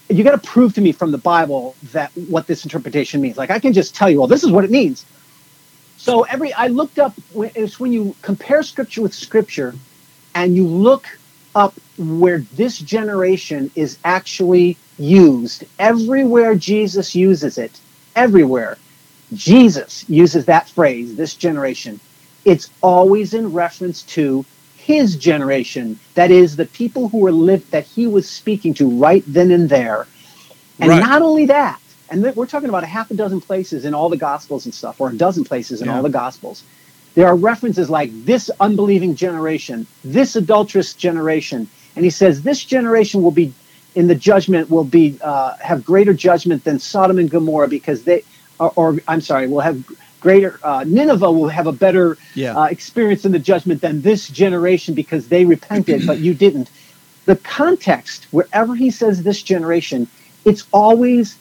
you 0.09 0.23
got 0.23 0.31
to 0.39 0.47
prove 0.49 0.73
to 0.75 0.81
me 0.81 0.91
from 0.91 1.11
the 1.11 1.17
Bible 1.17 1.75
that 1.91 2.11
what 2.29 2.45
this 2.45 2.63
interpretation 2.63 3.21
means. 3.21 3.37
Like, 3.37 3.49
I 3.49 3.57
can 3.59 3.73
just 3.73 3.95
tell 3.95 4.09
you, 4.09 4.19
well, 4.19 4.27
this 4.27 4.43
is 4.43 4.51
what 4.51 4.63
it 4.63 4.69
means. 4.69 5.03
So 5.97 6.23
every 6.23 6.53
I 6.53 6.67
looked 6.67 6.99
up. 6.99 7.13
It's 7.35 7.79
when 7.79 7.91
you 7.91 8.15
compare 8.21 8.61
Scripture 8.61 9.01
with 9.01 9.13
Scripture, 9.13 9.73
and 10.35 10.55
you 10.55 10.67
look 10.67 11.07
up 11.55 11.73
where 11.97 12.39
this 12.55 12.77
generation 12.77 13.71
is 13.75 13.97
actually 14.05 14.77
used. 14.99 15.63
Everywhere 15.79 16.53
Jesus 16.55 17.15
uses 17.15 17.57
it, 17.57 17.71
everywhere 18.15 18.77
Jesus 19.33 20.05
uses 20.09 20.45
that 20.45 20.69
phrase, 20.69 21.15
this 21.15 21.35
generation, 21.35 22.01
it's 22.45 22.71
always 22.81 23.33
in 23.33 23.47
reference 23.53 24.03
to 24.05 24.47
his 24.75 25.17
generation. 25.17 26.01
That 26.15 26.31
is, 26.31 26.55
the 26.55 26.65
people 26.67 27.09
who 27.09 27.19
were 27.19 27.31
lived 27.33 27.71
that 27.71 27.85
he 27.85 28.07
was 28.07 28.29
speaking 28.31 28.73
to 28.75 28.89
right 28.89 29.23
then 29.27 29.51
and 29.51 29.69
there. 29.69 30.09
And 30.81 30.89
Right. 30.89 30.99
not 30.99 31.21
only 31.21 31.47
that, 31.47 31.79
and 32.09 32.23
we're 32.35 32.47
talking 32.47 32.69
about 32.69 32.83
a 32.83 32.87
half 32.87 33.11
a 33.11 33.15
dozen 33.15 33.41
places 33.41 33.85
in 33.85 33.93
all 33.93 34.09
the 34.09 34.17
Gospels 34.17 34.65
and 34.65 34.73
stuff, 34.75 34.97
or 34.99 35.09
a 35.09 35.17
dozen 35.17 35.43
places 35.43 35.81
in 35.81 35.87
Yeah. 35.87 35.95
all 35.95 36.03
the 36.03 36.09
Gospels. 36.09 36.65
There 37.15 37.27
are 37.27 37.37
references 37.37 37.89
like 37.89 38.11
this 38.25 38.49
unbelieving 38.59 39.15
generation, 39.15 39.87
this 40.03 40.35
adulterous 40.35 40.95
generation, 40.95 41.71
and 41.95 42.05
he 42.05 42.11
says 42.11 42.43
this 42.43 42.63
generation 42.63 43.23
will 43.23 43.31
be 43.31 43.55
in 43.95 44.07
the 44.07 44.15
judgment 44.15 44.69
will 44.69 44.83
be 44.85 45.17
uh, 45.21 45.53
have 45.61 45.83
greater 45.83 46.13
judgment 46.13 46.63
than 46.63 46.79
Sodom 46.79 47.17
and 47.17 47.31
Gomorrah 47.31 47.67
because 47.67 48.03
they, 48.03 48.23
or, 48.59 48.71
or 48.75 48.99
I'm 49.07 49.21
sorry, 49.21 49.47
will 49.47 49.61
have 49.61 49.83
greater 50.19 50.59
uh, 50.63 50.83
Nineveh 50.87 51.31
will 51.31 51.49
have 51.49 51.67
a 51.67 51.71
better 51.71 52.17
Yeah. 52.35 52.57
uh, 52.57 52.65
experience 52.65 53.25
in 53.25 53.31
the 53.31 53.39
judgment 53.39 53.81
than 53.81 54.01
this 54.01 54.27
generation 54.27 54.95
because 54.95 55.27
they 55.27 55.45
repented, 55.45 56.05
but 56.05 56.19
you 56.19 56.33
didn't. 56.33 56.69
The 57.25 57.35
context, 57.35 58.27
wherever 58.31 58.75
he 58.75 58.89
says 58.91 59.23
this 59.23 59.41
generation, 59.41 60.07
it's 60.45 60.65
always 60.71 61.37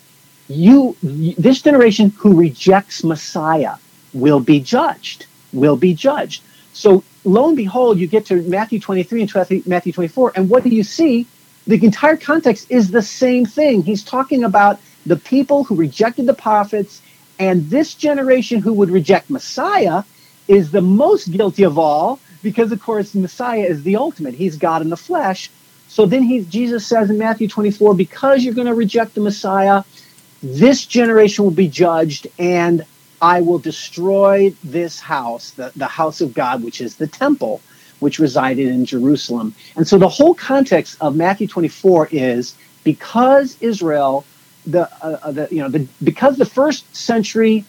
you. 0.49 0.97
This 1.03 1.63
generation 1.63 2.11
who 2.19 2.35
rejects 2.35 3.05
Messiah 3.05 3.77
will 4.13 4.41
be 4.41 4.61
judged. 4.61 5.27
Will 5.53 5.77
be 5.77 5.95
judged. 5.95 6.43
So 6.73 7.05
lo 7.25 7.49
and 7.49 7.57
behold, 7.57 7.99
you 7.99 8.07
get 8.07 8.27
to 8.27 8.43
Matthew 8.43 8.81
23 8.81 9.23
and 9.23 9.67
Matthew 9.67 9.93
24, 9.93 10.33
and 10.37 10.49
what 10.51 10.65
do 10.65 10.71
you 10.71 10.83
see? 10.85 11.27
The 11.67 11.83
entire 11.83 12.17
context 12.17 12.71
is 12.71 12.91
the 12.91 13.01
same 13.03 13.47
thing. 13.47 13.83
He's 13.83 14.05
talking 14.05 14.45
about 14.45 14.81
the 15.07 15.17
people 15.17 15.65
who 15.65 15.77
rejected 15.77 16.27
the 16.27 16.35
prophets, 16.35 17.01
and 17.39 17.69
this 17.69 17.95
generation 17.95 18.61
who 18.61 18.73
would 18.73 18.91
reject 18.91 19.31
Messiah 19.31 20.03
is 20.49 20.71
the 20.71 20.81
most 20.81 21.31
guilty 21.31 21.63
of 21.65 21.79
all 21.79 22.21
because, 22.43 22.73
of 22.73 22.81
course, 22.81 23.15
Messiah 23.15 23.65
is 23.65 23.83
the 23.83 23.97
ultimate. 23.97 24.35
He's 24.35 24.57
God 24.57 24.83
in 24.83 24.91
the 24.91 24.97
flesh. 24.97 25.51
So 25.89 26.07
then 26.07 26.23
he, 26.23 26.45
Jesus 26.45 26.87
says 26.87 27.11
in 27.11 27.19
Matthew 27.19 27.49
24, 27.49 27.95
because 27.95 28.45
you're 28.45 28.55
going 28.55 28.67
to 28.67 28.75
reject 28.75 29.15
the 29.15 29.21
Messiah, 29.21 29.85
this 30.43 30.85
generation 30.85 31.45
will 31.45 31.53
be 31.53 31.69
judged, 31.69 32.27
and 32.39 32.85
I 33.23 33.41
will 33.41 33.59
destroy 33.59 34.53
this 34.63 35.01
house, 35.01 35.53
the, 35.53 35.73
the 35.77 35.87
house 35.87 36.21
of 36.21 36.35
God, 36.35 36.63
which 36.63 36.81
is 36.81 36.97
the 36.97 37.07
temple, 37.07 37.63
which 38.01 38.19
resided 38.19 38.69
in 38.69 38.85
Jerusalem. 38.85 39.55
And 39.77 39.89
so 39.89 39.97
the 39.97 40.09
whole 40.09 40.35
context 40.35 40.99
of 41.01 41.17
Matthew 41.17 41.49
24 41.49 42.09
is 42.13 42.55
because 42.85 43.57
Israel, 43.63 44.25
the, 44.67 44.91
uh, 45.03 45.19
uh, 45.23 45.33
the 45.33 45.49
you 45.51 45.61
know, 45.61 45.69
the, 45.69 45.87
because 46.03 46.37
the 46.37 46.45
first 46.47 46.95
century 46.95 47.65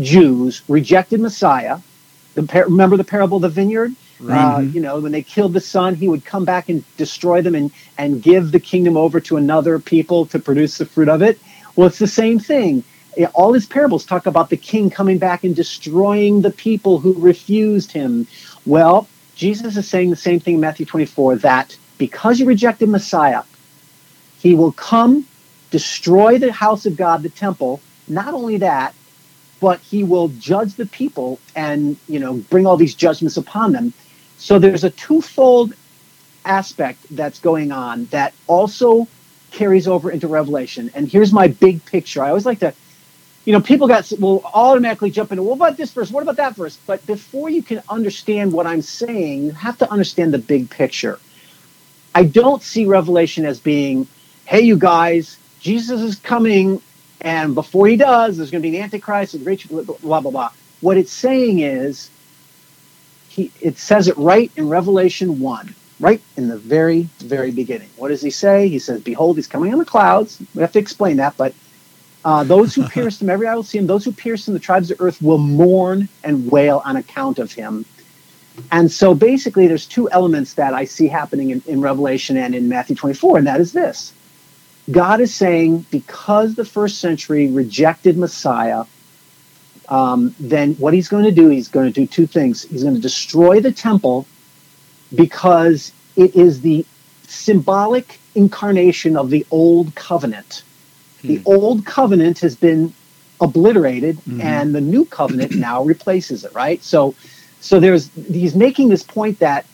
Jews 0.00 0.62
rejected 0.68 1.20
Messiah. 1.20 1.78
The, 2.34 2.42
par- 2.44 2.64
remember 2.64 2.96
the 2.96 3.04
parable 3.04 3.36
of 3.36 3.42
the 3.42 3.48
vineyard? 3.48 3.94
Uh, 4.28 4.60
you 4.60 4.80
know, 4.80 5.00
when 5.00 5.12
they 5.12 5.22
killed 5.22 5.54
the 5.54 5.60
son, 5.60 5.94
he 5.94 6.08
would 6.08 6.24
come 6.24 6.44
back 6.44 6.68
and 6.68 6.84
destroy 6.96 7.42
them 7.42 7.54
and, 7.54 7.70
and 7.96 8.22
give 8.22 8.52
the 8.52 8.60
kingdom 8.60 8.96
over 8.96 9.20
to 9.20 9.36
another 9.36 9.78
people 9.78 10.26
to 10.26 10.38
produce 10.38 10.78
the 10.78 10.86
fruit 10.86 11.08
of 11.08 11.22
it. 11.22 11.38
Well, 11.76 11.88
it's 11.88 11.98
the 11.98 12.06
same 12.06 12.38
thing. 12.38 12.84
All 13.34 13.52
his 13.52 13.66
parables 13.66 14.04
talk 14.04 14.26
about 14.26 14.50
the 14.50 14.56
king 14.56 14.90
coming 14.90 15.18
back 15.18 15.44
and 15.44 15.56
destroying 15.56 16.42
the 16.42 16.50
people 16.50 16.98
who 16.98 17.14
refused 17.14 17.90
him. 17.90 18.26
Well, 18.66 19.08
Jesus 19.34 19.76
is 19.76 19.88
saying 19.88 20.10
the 20.10 20.16
same 20.16 20.40
thing 20.40 20.54
in 20.54 20.60
Matthew 20.60 20.86
24 20.86 21.36
that 21.36 21.76
because 21.96 22.38
you 22.38 22.46
rejected 22.46 22.88
Messiah, 22.88 23.42
he 24.40 24.54
will 24.54 24.72
come, 24.72 25.26
destroy 25.70 26.38
the 26.38 26.52
house 26.52 26.86
of 26.86 26.96
God, 26.96 27.22
the 27.22 27.28
temple. 27.28 27.80
Not 28.06 28.34
only 28.34 28.58
that, 28.58 28.94
but 29.60 29.80
he 29.80 30.04
will 30.04 30.28
judge 30.28 30.74
the 30.74 30.86
people 30.86 31.38
and 31.54 31.96
you 32.08 32.18
know 32.18 32.34
bring 32.34 32.66
all 32.66 32.76
these 32.76 32.94
judgments 32.94 33.36
upon 33.36 33.72
them. 33.72 33.92
So 34.38 34.58
there's 34.58 34.84
a 34.84 34.90
twofold 34.90 35.74
aspect 36.44 37.04
that's 37.10 37.40
going 37.40 37.72
on 37.72 38.06
that 38.06 38.32
also 38.46 39.06
carries 39.50 39.88
over 39.88 40.10
into 40.10 40.28
Revelation. 40.28 40.90
And 40.94 41.08
here's 41.08 41.32
my 41.32 41.48
big 41.48 41.84
picture. 41.84 42.22
I 42.22 42.28
always 42.28 42.46
like 42.46 42.60
to, 42.60 42.72
you 43.44 43.52
know, 43.52 43.60
people 43.60 43.88
got 43.88 44.10
will 44.18 44.42
automatically 44.44 45.10
jump 45.10 45.32
into, 45.32 45.42
what 45.42 45.56
about 45.56 45.76
this 45.76 45.92
verse? 45.92 46.10
What 46.10 46.22
about 46.22 46.36
that 46.36 46.54
verse? 46.54 46.78
But 46.86 47.04
before 47.06 47.50
you 47.50 47.62
can 47.62 47.82
understand 47.88 48.52
what 48.52 48.66
I'm 48.66 48.82
saying, 48.82 49.44
you 49.44 49.50
have 49.52 49.78
to 49.78 49.90
understand 49.90 50.32
the 50.32 50.38
big 50.38 50.70
picture. 50.70 51.18
I 52.14 52.24
don't 52.24 52.62
see 52.62 52.86
Revelation 52.86 53.44
as 53.44 53.60
being, 53.60 54.06
hey, 54.44 54.60
you 54.60 54.76
guys, 54.76 55.38
Jesus 55.60 56.00
is 56.00 56.16
coming, 56.16 56.80
and 57.20 57.54
before 57.54 57.86
he 57.88 57.96
does, 57.96 58.36
there's 58.36 58.50
going 58.50 58.62
to 58.62 58.68
be 58.68 58.76
an 58.76 58.82
Antichrist 58.84 59.34
and 59.34 59.44
great 59.44 59.68
blah 59.68 60.20
blah 60.20 60.20
blah. 60.20 60.50
What 60.80 60.96
it's 60.96 61.12
saying 61.12 61.60
is, 61.60 62.10
he 63.28 63.52
it 63.60 63.78
says 63.78 64.08
it 64.08 64.16
right 64.16 64.52
in 64.56 64.68
Revelation 64.68 65.40
one, 65.40 65.74
right 66.00 66.22
in 66.36 66.48
the 66.48 66.58
very 66.58 67.10
very 67.20 67.50
beginning. 67.50 67.90
What 67.96 68.08
does 68.08 68.22
he 68.22 68.30
say? 68.30 68.68
He 68.68 68.78
says, 68.78 69.02
"Behold, 69.02 69.36
he's 69.36 69.48
coming 69.48 69.72
on 69.72 69.78
the 69.78 69.84
clouds." 69.84 70.40
We 70.54 70.62
have 70.62 70.72
to 70.72 70.78
explain 70.78 71.16
that, 71.18 71.36
but 71.36 71.54
uh, 72.24 72.44
those 72.44 72.74
who 72.74 72.84
pierced 72.88 73.22
him, 73.22 73.30
every 73.30 73.46
eye 73.48 73.54
will 73.54 73.62
see 73.64 73.78
him. 73.78 73.86
Those 73.86 74.04
who 74.04 74.12
pierced 74.12 74.48
him, 74.48 74.54
the 74.54 74.60
tribes 74.60 74.90
of 74.90 75.00
earth 75.00 75.20
will 75.22 75.38
mourn 75.38 76.08
and 76.24 76.50
wail 76.50 76.82
on 76.84 76.96
account 76.96 77.38
of 77.38 77.52
him. 77.52 77.84
And 78.70 78.90
so 78.90 79.14
basically, 79.14 79.66
there's 79.68 79.86
two 79.86 80.10
elements 80.10 80.54
that 80.54 80.74
I 80.74 80.84
see 80.84 81.08
happening 81.08 81.50
in, 81.50 81.62
in 81.66 81.80
Revelation 81.80 82.36
and 82.36 82.54
in 82.54 82.68
Matthew 82.68 82.96
24, 82.96 83.38
and 83.38 83.46
that 83.46 83.60
is 83.60 83.72
this 83.72 84.14
God 84.90 85.20
is 85.20 85.34
saying, 85.34 85.86
because 85.90 86.54
the 86.54 86.64
first 86.64 87.00
century 87.00 87.50
rejected 87.50 88.16
Messiah, 88.16 88.84
um, 89.88 90.34
then 90.40 90.74
what 90.74 90.94
he's 90.94 91.08
going 91.08 91.24
to 91.24 91.32
do, 91.32 91.48
he's 91.48 91.68
going 91.68 91.86
to 91.86 91.92
do 91.92 92.06
two 92.06 92.26
things. 92.26 92.62
He's 92.62 92.82
going 92.82 92.94
to 92.94 93.00
destroy 93.00 93.60
the 93.60 93.72
temple 93.72 94.26
because 95.14 95.92
it 96.16 96.34
is 96.34 96.60
the 96.60 96.84
symbolic 97.26 98.18
incarnation 98.34 99.16
of 99.16 99.30
the 99.30 99.46
old 99.50 99.94
covenant. 99.94 100.62
The 101.22 101.40
old 101.44 101.84
covenant 101.84 102.38
has 102.40 102.56
been 102.56 102.92
obliterated 103.40 104.18
and 104.40 104.74
the 104.74 104.80
new 104.80 105.04
covenant 105.04 105.54
now 105.54 105.82
replaces 105.82 106.44
it, 106.44 106.54
right? 106.54 106.82
So 106.82 107.14
so 107.60 107.80
there's 107.80 108.10
he's 108.14 108.54
making 108.54 108.88
this 108.88 109.02
point 109.02 109.38
that 109.40 109.66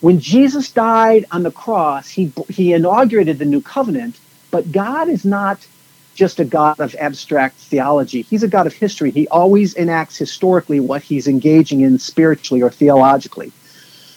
when 0.00 0.18
Jesus 0.20 0.70
died 0.70 1.26
on 1.30 1.42
the 1.42 1.50
cross, 1.50 2.08
he 2.08 2.32
he 2.48 2.72
inaugurated 2.72 3.38
the 3.38 3.44
new 3.44 3.60
covenant, 3.60 4.18
but 4.50 4.70
God 4.72 5.08
is 5.08 5.24
not 5.24 5.66
just 6.14 6.40
a 6.40 6.44
God 6.44 6.80
of 6.80 6.94
abstract 6.96 7.56
theology. 7.56 8.22
He's 8.22 8.42
a 8.42 8.48
God 8.48 8.66
of 8.66 8.74
history. 8.74 9.10
He 9.10 9.26
always 9.28 9.74
enacts 9.74 10.16
historically 10.16 10.80
what 10.80 11.02
he's 11.02 11.28
engaging 11.28 11.80
in 11.80 11.98
spiritually 11.98 12.62
or 12.62 12.70
theologically. 12.70 13.52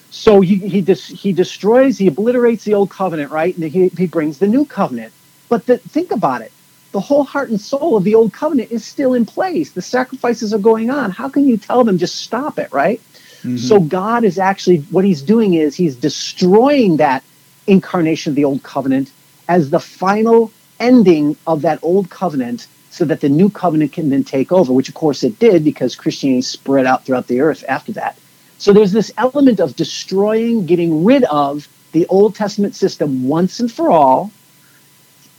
So 0.09 0.41
he 0.41 0.57
he, 0.57 0.81
des- 0.81 0.95
he 0.95 1.33
destroys, 1.33 1.97
he 1.97 2.07
obliterates 2.07 2.65
the 2.65 2.73
old 2.73 2.89
covenant, 2.89 3.31
right? 3.31 3.55
And 3.55 3.63
he, 3.71 3.87
he 3.89 4.05
brings 4.05 4.37
the 4.37 4.47
new 4.47 4.65
covenant. 4.65 5.13
But 5.49 5.65
the, 5.65 5.77
think 5.77 6.11
about 6.11 6.41
it. 6.41 6.51
The 6.91 6.99
whole 6.99 7.23
heart 7.23 7.49
and 7.49 7.59
soul 7.59 7.97
of 7.97 8.03
the 8.03 8.15
old 8.15 8.33
covenant 8.33 8.71
is 8.71 8.85
still 8.85 9.13
in 9.13 9.25
place. 9.25 9.71
The 9.71 9.81
sacrifices 9.81 10.53
are 10.53 10.59
going 10.59 10.89
on. 10.89 11.09
How 11.09 11.29
can 11.29 11.47
you 11.47 11.57
tell 11.57 11.83
them 11.83 11.97
just 11.97 12.17
stop 12.17 12.59
it, 12.59 12.71
right? 12.71 12.99
Mm-hmm. 13.39 13.57
So 13.57 13.79
God 13.79 14.23
is 14.23 14.37
actually 14.37 14.79
what 14.91 15.03
he's 15.03 15.21
doing 15.21 15.53
is 15.53 15.75
he's 15.75 15.95
destroying 15.95 16.97
that 16.97 17.23
incarnation 17.65 18.31
of 18.31 18.35
the 18.35 18.45
old 18.45 18.61
covenant 18.61 19.11
as 19.47 19.69
the 19.69 19.79
final 19.79 20.51
ending 20.79 21.35
of 21.47 21.61
that 21.61 21.79
old 21.81 22.09
covenant 22.09 22.67
so 22.89 23.05
that 23.05 23.21
the 23.21 23.29
new 23.29 23.49
covenant 23.49 23.91
can 23.91 24.09
then 24.09 24.23
take 24.23 24.51
over, 24.51 24.71
which 24.71 24.89
of 24.89 24.95
course 24.95 25.23
it 25.23 25.39
did 25.39 25.63
because 25.63 25.95
Christianity 25.95 26.41
spread 26.41 26.85
out 26.85 27.05
throughout 27.05 27.27
the 27.27 27.41
earth 27.41 27.63
after 27.67 27.91
that. 27.93 28.17
So 28.59 28.71
there's 28.71 28.91
this 28.91 29.11
element 29.17 29.59
of 29.59 29.75
destroying, 29.75 30.65
getting 30.65 31.03
rid 31.03 31.23
of 31.25 31.67
the 31.91 32.05
Old 32.07 32.35
Testament 32.35 32.75
system 32.75 33.27
once 33.27 33.59
and 33.59 33.71
for 33.71 33.89
all 33.89 34.31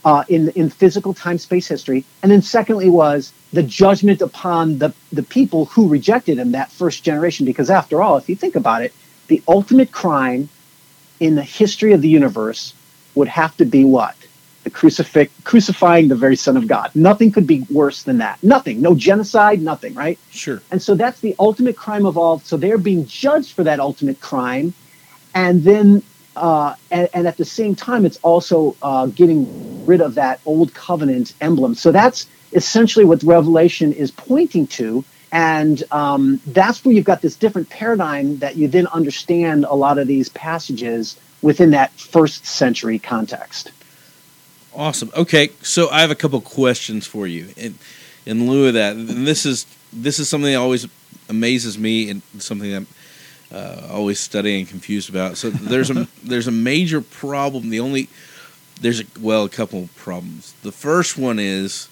uh, 0.05 0.23
in 0.29 0.49
in 0.49 0.69
physical 0.69 1.13
time 1.13 1.37
space 1.37 1.67
history, 1.67 2.05
and 2.21 2.31
then 2.31 2.41
secondly 2.41 2.89
was 2.89 3.33
the 3.53 3.63
judgment 3.63 4.21
upon 4.21 4.77
the 4.77 4.93
the 5.11 5.23
people 5.23 5.65
who 5.65 5.87
rejected 5.87 6.37
him, 6.37 6.51
that 6.51 6.71
first 6.71 7.03
generation. 7.03 7.45
Because 7.45 7.69
after 7.69 8.01
all, 8.01 8.17
if 8.17 8.29
you 8.29 8.35
think 8.35 8.55
about 8.55 8.83
it, 8.83 8.93
the 9.27 9.41
ultimate 9.47 9.91
crime 9.91 10.47
in 11.19 11.35
the 11.35 11.43
history 11.43 11.93
of 11.93 12.01
the 12.01 12.09
universe 12.09 12.73
would 13.15 13.27
have 13.27 13.55
to 13.57 13.65
be 13.65 13.83
what 13.83 14.15
the 14.65 14.69
crucifix 14.71 15.31
crucifying 15.43 16.07
the 16.07 16.15
very 16.15 16.35
Son 16.35 16.57
of 16.57 16.67
God. 16.67 16.91
Nothing 16.95 17.31
could 17.31 17.45
be 17.47 17.65
worse 17.69 18.03
than 18.03 18.17
that. 18.17 18.43
Nothing. 18.43 18.81
No 18.81 18.95
genocide. 18.95 19.61
Nothing. 19.61 19.93
Right. 19.93 20.19
Sure. 20.31 20.61
And 20.71 20.81
so 20.81 20.95
that's 20.95 21.19
the 21.21 21.35
ultimate 21.39 21.77
crime 21.77 22.05
of 22.05 22.17
all. 22.17 22.39
So 22.39 22.57
they're 22.57 22.79
being 22.79 23.05
judged 23.05 23.53
for 23.53 23.63
that 23.63 23.79
ultimate 23.79 24.19
crime. 24.19 24.73
And 25.35 25.63
then, 25.63 26.01
uh, 26.35 26.75
and, 26.89 27.07
and 27.13 27.27
at 27.27 27.37
the 27.37 27.45
same 27.45 27.75
time, 27.75 28.05
it's 28.05 28.17
also 28.23 28.75
uh, 28.81 29.05
getting 29.05 29.85
rid 29.85 30.01
of 30.01 30.15
that 30.15 30.41
old 30.45 30.73
covenant 30.73 31.33
emblem. 31.41 31.75
So 31.75 31.91
that's 31.91 32.25
essentially 32.51 33.05
what 33.05 33.21
Revelation 33.21 33.93
is 33.93 34.09
pointing 34.09 34.65
to. 34.67 35.05
And 35.31 35.83
um, 35.91 36.39
that's 36.47 36.83
where 36.83 36.95
you've 36.95 37.05
got 37.05 37.21
this 37.21 37.35
different 37.35 37.69
paradigm 37.69 38.39
that 38.39 38.55
you 38.55 38.67
then 38.67 38.87
understand 38.87 39.65
a 39.65 39.75
lot 39.75 39.99
of 39.99 40.07
these 40.07 40.29
passages 40.29 41.19
within 41.45 41.69
that 41.69 41.91
first 41.91 42.43
century 42.43 42.97
context. 42.97 43.71
Awesome. 44.73 45.11
Okay, 45.15 45.51
so 45.61 45.89
I 45.91 46.01
have 46.01 46.09
a 46.09 46.15
couple 46.15 46.41
questions 46.41 47.05
for 47.05 47.27
you. 47.27 47.49
In 47.55 47.75
in 48.25 48.49
lieu 48.49 48.67
of 48.67 48.73
that, 48.73 48.95
this 48.97 49.45
is 49.45 49.67
this 49.93 50.17
is 50.17 50.27
something 50.27 50.51
that 50.51 50.57
always 50.57 50.87
amazes 51.29 51.77
me 51.77 52.09
and 52.09 52.23
something 52.39 52.73
I'm 52.73 52.87
uh, 53.53 53.87
always 53.91 54.19
studying 54.19 54.61
and 54.61 54.67
confused 54.67 55.07
about. 55.07 55.37
So 55.37 55.51
there's 55.51 55.91
a 55.91 56.07
there's 56.23 56.47
a 56.47 56.51
major 56.51 56.99
problem. 56.99 57.69
The 57.69 57.79
only 57.79 58.09
there's 58.81 59.01
a, 59.01 59.05
well 59.19 59.43
a 59.43 59.49
couple 59.49 59.87
problems. 59.95 60.53
The 60.63 60.71
first 60.71 61.15
one 61.15 61.37
is 61.37 61.89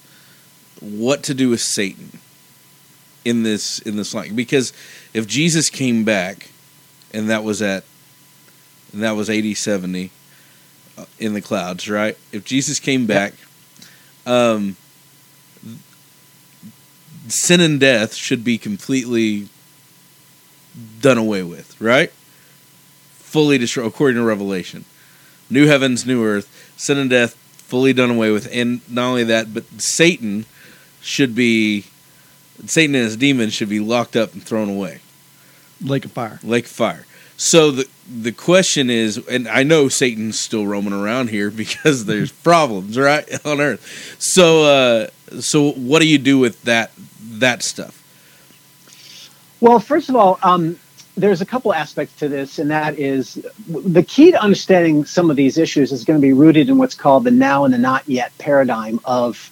what 0.81 1.21
to 1.23 1.35
do 1.35 1.49
with 1.49 1.61
Satan 1.61 2.19
in 3.23 3.43
this 3.43 3.77
in 3.79 3.97
this 3.97 4.15
line 4.15 4.35
because 4.35 4.73
if 5.13 5.27
Jesus 5.27 5.69
came 5.69 6.03
back 6.03 6.49
and 7.13 7.29
that 7.29 7.43
was 7.43 7.61
at 7.61 7.83
and 8.93 9.03
that 9.03 9.15
was 9.15 9.29
AD 9.29 9.57
70 9.57 10.11
uh, 10.97 11.05
in 11.19 11.33
the 11.33 11.41
clouds, 11.41 11.89
right? 11.89 12.17
If 12.31 12.45
Jesus 12.45 12.79
came 12.79 13.05
back, 13.05 13.33
um, 14.25 14.77
sin 17.27 17.59
and 17.59 17.79
death 17.79 18.13
should 18.13 18.43
be 18.43 18.57
completely 18.57 19.49
done 21.01 21.17
away 21.17 21.43
with, 21.43 21.79
right? 21.81 22.11
Fully 23.11 23.57
destroyed, 23.57 23.87
according 23.87 24.17
to 24.17 24.23
Revelation. 24.23 24.85
New 25.49 25.67
heavens, 25.67 26.05
new 26.05 26.23
earth, 26.23 26.73
sin 26.77 26.97
and 26.97 27.09
death 27.09 27.35
fully 27.57 27.93
done 27.93 28.11
away 28.11 28.31
with. 28.31 28.47
And 28.51 28.81
not 28.89 29.09
only 29.09 29.23
that, 29.25 29.53
but 29.53 29.63
Satan 29.81 30.45
should 31.01 31.33
be, 31.35 31.85
Satan 32.65 32.95
and 32.95 33.05
his 33.05 33.17
demons 33.17 33.53
should 33.53 33.69
be 33.69 33.79
locked 33.79 34.15
up 34.15 34.33
and 34.33 34.43
thrown 34.43 34.69
away. 34.69 35.01
Lake 35.81 36.05
of 36.05 36.11
Fire. 36.11 36.39
Lake 36.43 36.65
of 36.65 36.71
fire. 36.71 37.05
So 37.37 37.71
the 37.71 37.87
the 38.07 38.31
question 38.31 38.89
is, 38.89 39.17
and 39.27 39.47
I 39.47 39.63
know 39.63 39.87
Satan's 39.87 40.39
still 40.39 40.67
roaming 40.67 40.93
around 40.93 41.29
here 41.29 41.49
because 41.63 42.05
there's 42.05 42.31
problems, 42.43 42.97
right, 42.97 43.27
on 43.45 43.61
Earth. 43.61 44.15
So, 44.19 44.63
uh, 44.63 45.41
so 45.41 45.71
what 45.71 46.01
do 46.01 46.07
you 46.07 46.17
do 46.17 46.37
with 46.37 46.61
that 46.63 46.91
that 47.21 47.63
stuff? 47.63 47.99
Well, 49.61 49.79
first 49.79 50.09
of 50.09 50.15
all, 50.15 50.39
um, 50.43 50.77
there's 51.15 51.41
a 51.41 51.45
couple 51.45 51.73
aspects 51.73 52.17
to 52.17 52.27
this, 52.27 52.59
and 52.59 52.69
that 52.71 52.97
is 52.99 53.35
the 53.67 54.03
key 54.03 54.31
to 54.31 54.41
understanding 54.41 55.05
some 55.05 55.29
of 55.29 55.35
these 55.35 55.57
issues 55.57 55.91
is 55.91 56.03
going 56.03 56.19
to 56.19 56.21
be 56.21 56.33
rooted 56.33 56.69
in 56.69 56.77
what's 56.77 56.95
called 56.95 57.23
the 57.23 57.31
now 57.31 57.63
and 57.63 57.73
the 57.73 57.77
not 57.77 58.07
yet 58.07 58.37
paradigm 58.37 58.99
of 59.05 59.49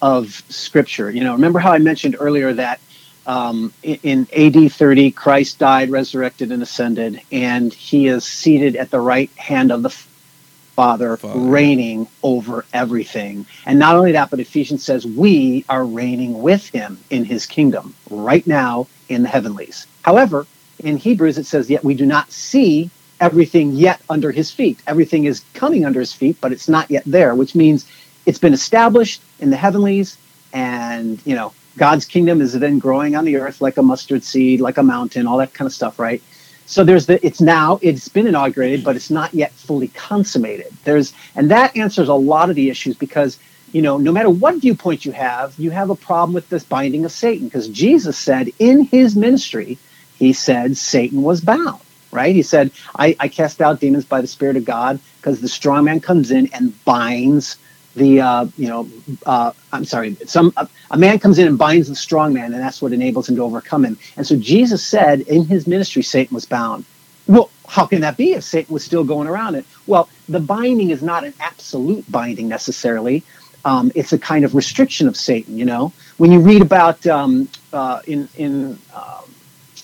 of 0.00 0.42
Scripture. 0.48 1.10
You 1.10 1.22
know, 1.22 1.32
remember 1.32 1.60
how 1.60 1.72
I 1.72 1.78
mentioned 1.78 2.16
earlier 2.18 2.52
that 2.54 2.80
um, 3.26 3.72
in, 3.82 4.26
AD 4.36 4.72
30, 4.72 5.10
Christ 5.12 5.58
died, 5.58 5.90
resurrected, 5.90 6.52
and 6.52 6.62
ascended, 6.62 7.20
and 7.30 7.72
he 7.72 8.06
is 8.06 8.24
seated 8.24 8.76
at 8.76 8.90
the 8.90 9.00
right 9.00 9.30
hand 9.36 9.70
of 9.70 9.82
the 9.82 9.90
Father, 9.90 11.16
Father. 11.18 11.38
reigning 11.38 12.08
over 12.22 12.64
everything. 12.72 13.46
And 13.66 13.78
not 13.78 13.96
only 13.96 14.12
that, 14.12 14.30
but 14.30 14.40
Ephesians 14.40 14.82
says 14.84 15.06
we 15.06 15.64
are 15.68 15.84
reigning 15.84 16.42
with 16.42 16.68
him 16.70 16.98
in 17.10 17.24
his 17.24 17.46
kingdom 17.46 17.94
right 18.10 18.46
now 18.46 18.86
in 19.08 19.22
the 19.22 19.28
heavenlies. 19.28 19.86
However, 20.02 20.46
in 20.78 20.96
Hebrews, 20.96 21.38
it 21.38 21.46
says, 21.46 21.68
yet 21.68 21.84
we 21.84 21.94
do 21.94 22.06
not 22.06 22.32
see 22.32 22.90
everything 23.20 23.72
yet 23.72 24.00
under 24.08 24.32
his 24.32 24.50
feet. 24.50 24.80
Everything 24.86 25.24
is 25.24 25.44
coming 25.54 25.84
under 25.84 26.00
his 26.00 26.12
feet, 26.12 26.38
but 26.40 26.52
it's 26.52 26.68
not 26.68 26.90
yet 26.90 27.04
there, 27.06 27.34
which 27.34 27.54
means 27.54 27.86
it's 28.26 28.38
been 28.38 28.54
established 28.54 29.22
in 29.40 29.50
the 29.50 29.56
heavenlies 29.56 30.16
and, 30.52 31.20
you 31.24 31.34
know, 31.34 31.52
God's 31.76 32.04
kingdom 32.04 32.40
is 32.40 32.52
then 32.52 32.78
growing 32.78 33.16
on 33.16 33.24
the 33.24 33.36
earth 33.36 33.60
like 33.60 33.76
a 33.78 33.82
mustard 33.82 34.24
seed, 34.24 34.60
like 34.60 34.78
a 34.78 34.82
mountain, 34.82 35.26
all 35.26 35.38
that 35.38 35.54
kind 35.54 35.66
of 35.66 35.72
stuff, 35.72 35.98
right? 35.98 36.22
So 36.66 36.84
there's 36.84 37.06
the 37.06 37.24
it's 37.26 37.40
now 37.40 37.78
it's 37.82 38.08
been 38.08 38.26
inaugurated, 38.26 38.84
but 38.84 38.96
it's 38.96 39.10
not 39.10 39.34
yet 39.34 39.52
fully 39.52 39.88
consummated. 39.88 40.72
There's 40.84 41.12
and 41.34 41.50
that 41.50 41.76
answers 41.76 42.08
a 42.08 42.14
lot 42.14 42.50
of 42.50 42.56
the 42.56 42.70
issues 42.70 42.96
because 42.96 43.38
you 43.72 43.82
know 43.82 43.98
no 43.98 44.12
matter 44.12 44.30
what 44.30 44.56
viewpoint 44.56 45.04
you 45.04 45.12
have, 45.12 45.58
you 45.58 45.70
have 45.70 45.90
a 45.90 45.96
problem 45.96 46.34
with 46.34 46.48
this 46.48 46.64
binding 46.64 47.04
of 47.04 47.12
Satan 47.12 47.48
because 47.48 47.68
Jesus 47.68 48.18
said 48.18 48.50
in 48.58 48.84
his 48.84 49.16
ministry, 49.16 49.78
he 50.18 50.32
said 50.32 50.76
Satan 50.76 51.22
was 51.22 51.40
bound, 51.40 51.80
right? 52.12 52.34
He 52.34 52.42
said, 52.42 52.70
I, 52.96 53.16
I 53.18 53.28
cast 53.28 53.60
out 53.60 53.80
demons 53.80 54.04
by 54.04 54.20
the 54.20 54.26
Spirit 54.26 54.56
of 54.56 54.64
God 54.64 55.00
because 55.20 55.40
the 55.40 55.48
strong 55.48 55.84
man 55.84 56.00
comes 56.00 56.30
in 56.30 56.48
and 56.54 56.84
binds 56.84 57.56
the 57.94 58.20
uh, 58.20 58.46
you 58.56 58.68
know 58.68 58.88
uh, 59.26 59.52
I'm 59.72 59.84
sorry 59.84 60.16
some 60.26 60.52
a, 60.56 60.68
a 60.90 60.96
man 60.96 61.18
comes 61.18 61.38
in 61.38 61.46
and 61.46 61.58
binds 61.58 61.88
the 61.88 61.96
strong 61.96 62.32
man 62.32 62.52
and 62.52 62.62
that's 62.62 62.80
what 62.80 62.92
enables 62.92 63.28
him 63.28 63.36
to 63.36 63.42
overcome 63.42 63.84
him. 63.84 63.98
And 64.16 64.26
so 64.26 64.36
Jesus 64.36 64.86
said 64.86 65.20
in 65.20 65.44
his 65.44 65.66
ministry 65.66 66.02
Satan 66.02 66.34
was 66.34 66.46
bound. 66.46 66.84
Well 67.26 67.50
how 67.68 67.86
can 67.86 68.00
that 68.02 68.16
be 68.16 68.32
if 68.32 68.44
Satan 68.44 68.72
was 68.72 68.84
still 68.84 69.04
going 69.04 69.28
around 69.28 69.54
it? 69.54 69.66
Well 69.86 70.08
the 70.28 70.40
binding 70.40 70.90
is 70.90 71.02
not 71.02 71.24
an 71.24 71.34
absolute 71.40 72.10
binding 72.10 72.48
necessarily. 72.48 73.22
Um, 73.64 73.92
it's 73.94 74.12
a 74.12 74.18
kind 74.18 74.44
of 74.44 74.54
restriction 74.54 75.06
of 75.06 75.16
Satan 75.16 75.58
you 75.58 75.64
know? 75.64 75.92
When 76.18 76.32
you 76.32 76.40
read 76.40 76.62
about 76.62 77.06
um, 77.06 77.48
uh, 77.72 78.00
in 78.06 78.28
in 78.36 78.78
uh, 78.94 79.22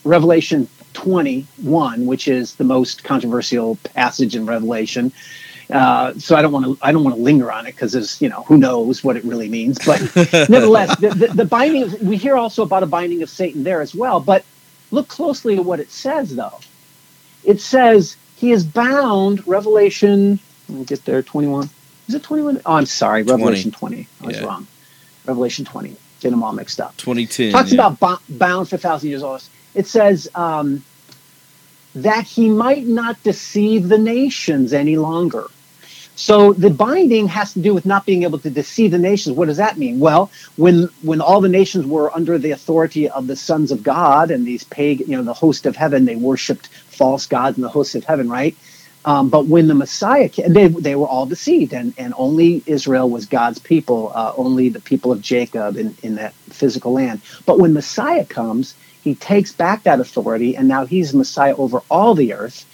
Revelation 0.04 0.68
21 0.94 2.06
which 2.06 2.26
is 2.26 2.54
the 2.56 2.64
most 2.64 3.04
controversial 3.04 3.76
passage 3.76 4.34
in 4.34 4.46
Revelation 4.46 5.12
uh, 5.70 6.14
so 6.18 6.34
I 6.36 6.42
don't 6.42 6.52
want 6.52 6.64
to 6.64 6.78
I 6.80 6.92
don't 6.92 7.04
want 7.04 7.16
to 7.16 7.22
linger 7.22 7.52
on 7.52 7.66
it 7.66 7.72
because 7.72 7.92
there's 7.92 8.20
you 8.22 8.28
know 8.28 8.42
who 8.44 8.56
knows 8.56 9.04
what 9.04 9.16
it 9.16 9.24
really 9.24 9.48
means. 9.48 9.78
But 9.84 10.00
nevertheless, 10.48 10.96
the, 10.98 11.10
the, 11.10 11.26
the 11.28 11.44
binding 11.44 11.82
of, 11.82 12.00
we 12.00 12.16
hear 12.16 12.36
also 12.36 12.62
about 12.62 12.82
a 12.82 12.86
binding 12.86 13.22
of 13.22 13.28
Satan 13.28 13.64
there 13.64 13.80
as 13.82 13.94
well. 13.94 14.20
But 14.20 14.44
look 14.90 15.08
closely 15.08 15.56
at 15.56 15.64
what 15.64 15.80
it 15.80 15.90
says 15.90 16.34
though. 16.34 16.58
It 17.44 17.60
says 17.60 18.16
he 18.36 18.52
is 18.52 18.64
bound. 18.64 19.46
Revelation. 19.46 20.38
Let 20.68 20.78
me 20.78 20.84
get 20.84 21.04
there. 21.04 21.22
Twenty 21.22 21.48
one. 21.48 21.68
Is 22.08 22.14
it 22.14 22.22
twenty 22.22 22.42
one? 22.42 22.60
Oh, 22.64 22.74
I'm 22.74 22.86
sorry. 22.86 23.22
Revelation 23.22 23.70
20. 23.70 24.06
I 24.22 24.26
was 24.26 24.36
Yeah. 24.38 24.46
wrong. 24.46 24.66
Revelation 25.26 25.64
20. 25.66 25.94
Get 26.20 26.30
them 26.30 26.42
all 26.42 26.52
mixed 26.52 26.80
up. 26.80 26.96
2010. 26.96 27.52
talks 27.52 27.70
yeah. 27.72 27.86
about 27.86 28.00
bo- 28.00 28.36
bound 28.36 28.68
for 28.68 28.76
a 28.76 28.78
thousand 28.78 29.10
years. 29.10 29.50
It 29.74 29.86
says 29.86 30.28
um, 30.34 30.82
that 31.94 32.24
he 32.24 32.48
might 32.48 32.86
not 32.86 33.22
deceive 33.22 33.88
the 33.88 33.98
nations 33.98 34.72
any 34.72 34.96
longer. 34.96 35.46
So 36.18 36.52
the 36.54 36.70
binding 36.70 37.28
has 37.28 37.54
to 37.54 37.60
do 37.60 37.74
with 37.74 37.86
not 37.86 38.06
being 38.06 38.24
able 38.24 38.40
to 38.40 38.50
deceive 38.50 38.92
the 38.92 38.98
nations. 38.98 39.36
What 39.36 39.48
does 39.48 39.58
that 39.58 39.78
mean? 39.78 40.00
Well, 40.00 40.32
when 40.56 40.90
when 41.02 41.20
all 41.22 41.42
the 41.42 41.50
nations 41.50 41.86
were 41.86 42.14
under 42.16 42.38
the 42.38 42.52
authority 42.52 43.08
of 43.10 43.28
the 43.28 43.36
sons 43.36 43.72
of 43.72 43.84
God 43.84 44.32
and 44.32 44.46
these 44.46 44.64
pagan, 44.64 45.10
you 45.10 45.18
know, 45.18 45.24
the 45.24 45.34
host 45.34 45.66
of 45.66 45.76
heaven, 45.76 46.06
they 46.06 46.16
worshipped 46.16 46.68
false 46.68 47.26
gods 47.26 47.58
and 47.58 47.64
the 47.64 47.70
host 47.70 47.94
of 47.96 48.04
heaven, 48.04 48.30
right? 48.30 48.56
Um, 49.04 49.30
but 49.30 49.46
when 49.46 49.68
the 49.68 49.74
Messiah 49.74 50.28
came, 50.30 50.52
they, 50.54 50.68
they 50.68 50.96
were 50.96 51.08
all 51.08 51.26
deceived, 51.26 51.74
and, 51.74 51.94
and 51.98 52.14
only 52.18 52.62
Israel 52.66 53.10
was 53.10 53.26
God's 53.26 53.60
people, 53.60 54.12
uh, 54.14 54.32
only 54.36 54.70
the 54.70 54.80
people 54.80 55.12
of 55.12 55.22
Jacob 55.22 55.76
in, 55.78 55.96
in 56.04 56.16
that 56.16 56.34
physical 56.50 56.92
land. 56.94 57.22
But 57.46 57.60
when 57.60 57.74
Messiah 57.74 58.26
comes, 58.26 58.74
he 59.02 59.14
takes 59.16 59.52
back 59.52 59.84
that 59.84 60.00
authority, 60.00 60.56
and 60.56 60.68
now 60.68 60.86
he's 60.86 61.14
Messiah 61.14 61.56
over 61.56 61.82
all 61.90 62.14
the 62.14 62.34
earth, 62.34 62.66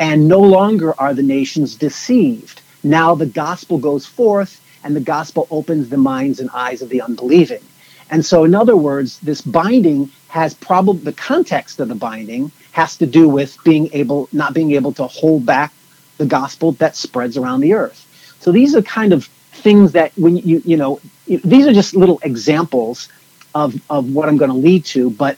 and 0.00 0.28
no 0.28 0.40
longer 0.40 1.00
are 1.00 1.14
the 1.14 1.24
nations 1.24 1.76
deceived. 1.76 2.62
Now 2.82 3.14
the 3.14 3.26
gospel 3.26 3.78
goes 3.78 4.06
forth, 4.06 4.60
and 4.84 4.96
the 4.96 5.00
gospel 5.00 5.46
opens 5.50 5.88
the 5.88 5.96
minds 5.96 6.40
and 6.40 6.50
eyes 6.52 6.82
of 6.82 6.88
the 6.88 7.02
unbelieving. 7.02 7.62
And 8.10 8.24
so, 8.24 8.44
in 8.44 8.54
other 8.54 8.76
words, 8.76 9.20
this 9.20 9.40
binding 9.40 10.10
has 10.28 10.54
probably 10.54 11.02
the 11.04 11.12
context 11.12 11.80
of 11.80 11.88
the 11.88 11.94
binding 11.94 12.50
has 12.72 12.96
to 12.96 13.06
do 13.06 13.28
with 13.28 13.56
being 13.64 13.90
able, 13.92 14.28
not 14.32 14.54
being 14.54 14.72
able 14.72 14.92
to 14.94 15.06
hold 15.06 15.44
back 15.46 15.72
the 16.18 16.26
gospel 16.26 16.72
that 16.72 16.96
spreads 16.96 17.36
around 17.36 17.60
the 17.60 17.74
earth. 17.74 18.06
So 18.40 18.52
these 18.52 18.74
are 18.74 18.82
kind 18.82 19.12
of 19.12 19.26
things 19.52 19.92
that 19.92 20.12
when 20.16 20.36
you, 20.36 20.62
you 20.64 20.76
know, 20.76 21.00
these 21.26 21.66
are 21.66 21.72
just 21.72 21.94
little 21.94 22.18
examples 22.22 23.08
of, 23.54 23.74
of 23.90 24.12
what 24.12 24.28
I'm 24.28 24.36
going 24.36 24.50
to 24.50 24.56
lead 24.56 24.84
to. 24.86 25.10
But 25.10 25.36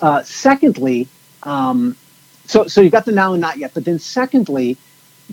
uh, 0.00 0.22
secondly, 0.22 1.08
um, 1.42 1.96
so, 2.46 2.66
so 2.66 2.80
you've 2.80 2.92
got 2.92 3.04
the 3.04 3.12
now 3.12 3.32
and 3.32 3.40
not 3.40 3.58
yet, 3.58 3.72
but 3.74 3.84
then 3.84 3.98
secondly, 3.98 4.76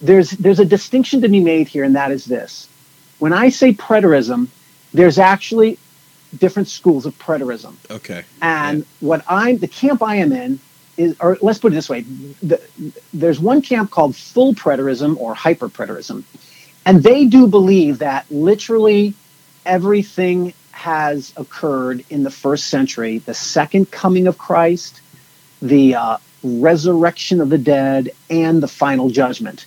there's, 0.01 0.31
there's 0.31 0.59
a 0.59 0.65
distinction 0.65 1.21
to 1.21 1.29
be 1.29 1.39
made 1.39 1.67
here, 1.67 1.83
and 1.83 1.95
that 1.95 2.11
is 2.11 2.25
this. 2.25 2.67
When 3.19 3.33
I 3.33 3.49
say 3.49 3.73
preterism, 3.73 4.47
there's 4.93 5.19
actually 5.19 5.77
different 6.37 6.67
schools 6.67 7.05
of 7.05 7.17
preterism. 7.17 7.75
Okay. 7.89 8.23
And 8.41 8.85
what 8.99 9.23
I'm, 9.27 9.57
the 9.57 9.67
camp 9.67 10.01
I 10.01 10.15
am 10.15 10.31
in 10.31 10.59
is, 10.97 11.15
or 11.19 11.37
let's 11.41 11.59
put 11.59 11.71
it 11.71 11.75
this 11.75 11.89
way: 11.89 12.01
the, 12.43 12.61
there's 13.13 13.39
one 13.39 13.61
camp 13.61 13.89
called 13.91 14.15
full 14.15 14.53
preterism 14.53 15.17
or 15.17 15.33
hyper 15.33 15.69
preterism, 15.69 16.23
and 16.85 17.01
they 17.01 17.25
do 17.25 17.47
believe 17.47 17.99
that 17.99 18.29
literally 18.29 19.13
everything 19.65 20.53
has 20.71 21.33
occurred 21.35 22.05
in 22.09 22.23
the 22.23 22.31
first 22.31 22.67
century. 22.67 23.19
The 23.19 23.33
second 23.33 23.91
coming 23.91 24.27
of 24.27 24.37
Christ, 24.37 25.01
the 25.61 25.95
uh, 25.95 26.17
resurrection 26.43 27.41
of 27.41 27.49
the 27.49 27.57
dead, 27.57 28.11
and 28.29 28.61
the 28.61 28.67
final 28.67 29.09
judgment, 29.09 29.65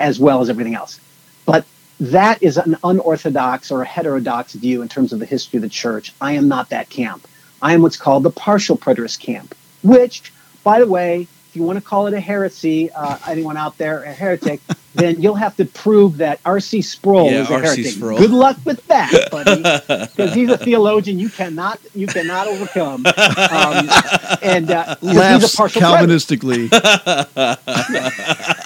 as 0.00 0.18
well 0.18 0.40
as 0.40 0.48
everything 0.50 0.74
else. 0.74 1.00
But 1.46 1.64
that 2.00 2.42
is 2.42 2.56
an 2.58 2.76
unorthodox 2.84 3.70
or 3.70 3.82
a 3.82 3.86
heterodox 3.86 4.52
view 4.54 4.82
in 4.82 4.88
terms 4.88 5.12
of 5.12 5.18
the 5.18 5.26
history 5.26 5.56
of 5.58 5.62
the 5.62 5.68
church. 5.68 6.12
I 6.20 6.32
am 6.32 6.46
not 6.48 6.68
that 6.70 6.88
camp. 6.90 7.26
I 7.60 7.74
am 7.74 7.82
what's 7.82 7.96
called 7.96 8.22
the 8.22 8.30
partial 8.30 8.76
preterist 8.76 9.18
camp, 9.20 9.54
which, 9.82 10.32
by 10.62 10.78
the 10.78 10.86
way, 10.86 11.26
if 11.48 11.56
you 11.56 11.62
want 11.64 11.76
to 11.78 11.84
call 11.84 12.06
it 12.06 12.14
a 12.14 12.20
heresy, 12.20 12.90
uh, 12.92 13.18
anyone 13.26 13.56
out 13.56 13.78
there 13.78 14.02
a 14.04 14.12
heretic, 14.12 14.60
then 14.94 15.20
you'll 15.20 15.34
have 15.34 15.56
to 15.56 15.64
prove 15.64 16.18
that 16.18 16.38
R.C. 16.44 16.82
Sproul 16.82 17.30
Yeah, 17.30 17.40
is 17.42 17.50
a 17.50 17.54
R.C. 17.54 17.66
heretic. 17.66 17.86
Sproul. 17.86 18.18
Good 18.18 18.30
luck 18.30 18.58
with 18.64 18.86
that, 18.88 19.30
buddy, 19.32 19.56
because 20.16 20.34
he's 20.34 20.50
a 20.50 20.58
theologian 20.58 21.18
you 21.18 21.30
cannot 21.30 21.80
you 21.94 22.06
cannot 22.06 22.46
overcome. 22.48 23.06
Um, 23.06 23.14
and 24.42 24.70
uh, 24.70 24.84
'cause 24.96 24.98
he's 25.00 25.10
a 25.16 25.20
Laughs 25.20 25.56
partial. 25.56 25.80
Calvinistically. 25.80 26.68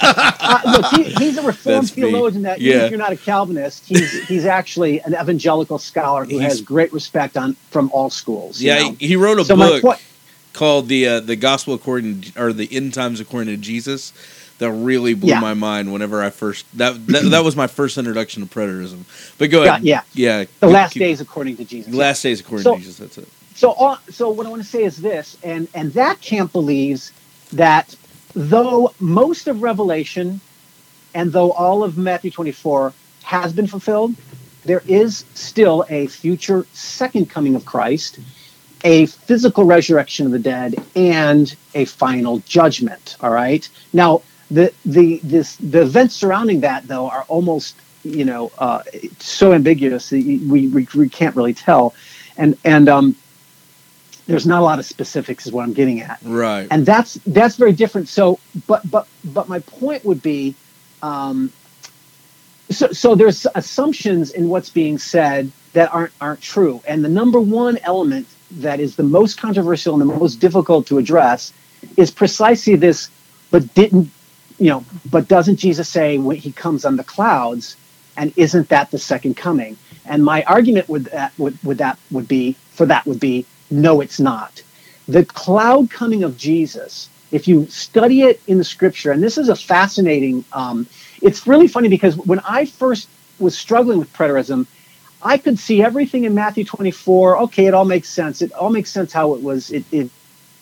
Uh, 0.02 0.60
look, 0.66 0.86
he, 0.94 1.04
he's 1.14 1.38
a 1.38 1.42
reformed 1.42 1.86
That's 1.86 1.96
me. 1.96 2.02
theologian 2.10 2.42
that 2.42 2.60
Yeah. 2.60 2.84
if 2.84 2.90
you're 2.90 2.98
not 2.98 3.12
a 3.12 3.16
Calvinist, 3.16 3.84
he's 3.86 4.26
he's 4.26 4.44
actually 4.46 5.00
an 5.00 5.14
evangelical 5.14 5.78
scholar 5.78 6.24
who 6.24 6.38
He's- 6.38 6.52
has 6.52 6.60
great 6.60 6.92
respect 6.92 7.36
on 7.36 7.54
from 7.70 7.90
all 7.92 8.10
schools. 8.10 8.60
you 8.60 8.68
Yeah, 8.72 8.80
know? 8.82 8.96
he, 8.98 9.08
he 9.08 9.16
wrote 9.16 9.38
a 9.38 9.44
So 9.44 9.56
book 9.56 10.00
called 10.52 10.88
the 10.88 11.06
uh, 11.08 11.20
the 11.20 11.36
Gospel 11.36 11.74
according 11.74 12.24
or 12.36 12.52
the 12.52 12.68
End 12.70 12.92
Times 12.94 13.20
according 13.20 13.54
to 13.54 13.56
Jesus 13.56 14.12
that 14.58 14.70
really 14.70 15.14
blew 15.14 15.30
Yeah. 15.30 15.40
my 15.40 15.54
mind 15.54 15.92
whenever 15.92 16.22
I 16.22 16.30
first 16.30 16.66
that, 16.76 17.06
that 17.08 17.30
that 17.30 17.44
was 17.44 17.56
my 17.56 17.66
first 17.66 17.96
introduction 17.98 18.46
to 18.46 18.52
preterism. 18.52 19.04
But 19.38 19.50
go 19.50 19.62
ahead. 19.62 19.82
Yeah, 19.82 20.02
yeah. 20.14 20.40
the 20.40 20.46
keep- 20.66 20.70
last 20.74 20.92
keep- 20.94 21.00
days 21.00 21.20
according 21.20 21.56
to 21.58 21.64
Jesus. 21.64 21.94
Last 21.94 22.22
days 22.22 22.40
according 22.40 22.64
So- 22.64 22.74
to 22.74 22.78
Jesus. 22.80 22.96
That's 22.96 23.18
it. 23.18 23.28
So, 23.54 23.72
all, 23.72 23.98
so 24.10 24.30
what 24.30 24.46
I 24.46 24.48
want 24.50 24.62
to 24.62 24.68
say 24.68 24.82
is 24.82 24.96
this, 24.96 25.36
and 25.44 25.68
and 25.74 25.92
that 25.92 26.20
camp 26.20 26.52
believes 26.52 27.12
that 27.52 27.94
though 28.34 28.92
most 29.00 29.48
of 29.48 29.62
Revelation 29.62 30.40
and 31.14 31.32
though 31.32 31.52
all 31.52 31.84
of 31.84 31.98
Matthew 31.98 32.30
24 32.30 32.92
has 33.24 33.52
been 33.52 33.66
fulfilled, 33.66 34.14
there 34.64 34.82
is 34.86 35.24
still 35.34 35.84
a 35.88 36.06
future 36.06 36.66
second 36.72 37.28
coming 37.30 37.54
of 37.54 37.64
Christ, 37.64 38.18
a 38.84 39.06
physical 39.06 39.64
resurrection 39.64 40.26
of 40.26 40.32
the 40.32 40.38
dead, 40.38 40.74
and 40.94 41.54
a 41.74 41.84
final 41.84 42.38
judgment. 42.40 43.16
All 43.20 43.30
right. 43.30 43.68
Now, 43.92 44.22
the 44.50 44.72
the 44.84 45.18
this 45.22 45.56
the 45.56 45.82
events 45.82 46.14
surrounding 46.14 46.60
that 46.60 46.86
though 46.86 47.08
are 47.08 47.24
almost 47.28 47.76
you 48.04 48.24
know 48.24 48.52
uh, 48.58 48.82
so 49.18 49.52
ambiguous 49.52 50.10
that 50.10 50.24
we, 50.24 50.68
we 50.68 50.86
we 50.94 51.08
can't 51.08 51.34
really 51.34 51.54
tell, 51.54 51.94
and 52.36 52.56
and 52.64 52.88
um, 52.88 53.16
there's 54.26 54.46
not 54.46 54.60
a 54.60 54.64
lot 54.64 54.78
of 54.78 54.86
specifics 54.86 55.46
is 55.46 55.52
what 55.52 55.62
I'm 55.62 55.72
getting 55.72 56.00
at. 56.00 56.18
Right. 56.22 56.68
and 56.70 56.86
that's 56.86 57.14
that's 57.26 57.56
very 57.56 57.72
different. 57.72 58.08
So 58.08 58.38
but 58.66 58.88
but 58.90 59.06
but 59.24 59.48
my 59.48 59.60
point 59.60 60.04
would 60.04 60.22
be 60.22 60.54
um 61.02 61.52
so 62.70 62.92
so 62.92 63.14
there's 63.14 63.46
assumptions 63.54 64.30
in 64.30 64.48
what's 64.48 64.70
being 64.70 64.98
said 64.98 65.50
that 65.72 65.92
aren't 65.92 66.12
aren't 66.20 66.40
true. 66.40 66.82
And 66.86 67.04
the 67.04 67.08
number 67.08 67.40
one 67.40 67.78
element 67.78 68.26
that 68.52 68.80
is 68.80 68.96
the 68.96 69.02
most 69.02 69.38
controversial 69.38 69.94
and 69.94 70.02
the 70.02 70.18
most 70.18 70.36
difficult 70.36 70.86
to 70.88 70.98
address 70.98 71.52
is 71.96 72.10
precisely 72.10 72.76
this 72.76 73.10
but 73.50 73.72
didn't 73.74 74.10
you 74.58 74.68
know 74.68 74.84
but 75.10 75.26
doesn't 75.26 75.56
jesus 75.56 75.88
say 75.88 76.18
when 76.18 76.36
he 76.36 76.52
comes 76.52 76.84
on 76.84 76.96
the 76.96 77.02
clouds 77.02 77.76
and 78.16 78.32
isn't 78.36 78.68
that 78.68 78.90
the 78.90 78.98
second 78.98 79.36
coming? 79.36 79.76
And 80.04 80.24
my 80.24 80.42
argument 80.44 80.88
with 80.88 81.06
that 81.06 81.32
would, 81.38 81.58
with 81.62 81.78
that 81.78 81.98
would 82.10 82.28
be 82.28 82.56
for 82.72 82.86
that 82.86 83.06
would 83.06 83.20
be 83.20 83.46
no 83.72 84.00
it's 84.00 84.20
not 84.20 84.62
the 85.08 85.24
cloud 85.24 85.90
coming 85.90 86.24
of 86.24 86.36
Jesus, 86.36 87.08
if 87.30 87.48
you 87.48 87.66
study 87.66 88.22
it 88.22 88.40
in 88.46 88.58
the 88.58 88.64
scripture, 88.64 89.12
and 89.12 89.22
this 89.22 89.38
is 89.38 89.48
a 89.48 89.56
fascinating, 89.56 90.44
um, 90.52 90.86
it's 91.20 91.46
really 91.46 91.68
funny 91.68 91.88
because 91.88 92.16
when 92.16 92.40
I 92.40 92.66
first 92.66 93.08
was 93.38 93.56
struggling 93.56 93.98
with 93.98 94.12
preterism, 94.12 94.66
I 95.22 95.38
could 95.38 95.58
see 95.58 95.82
everything 95.82 96.24
in 96.24 96.34
Matthew 96.34 96.64
24. 96.64 97.38
Okay, 97.42 97.66
it 97.66 97.74
all 97.74 97.84
makes 97.84 98.08
sense. 98.08 98.42
It 98.42 98.52
all 98.52 98.70
makes 98.70 98.90
sense 98.90 99.12
how 99.12 99.34
it 99.34 99.42
was, 99.42 99.70
it, 99.70 99.84
it 99.92 100.10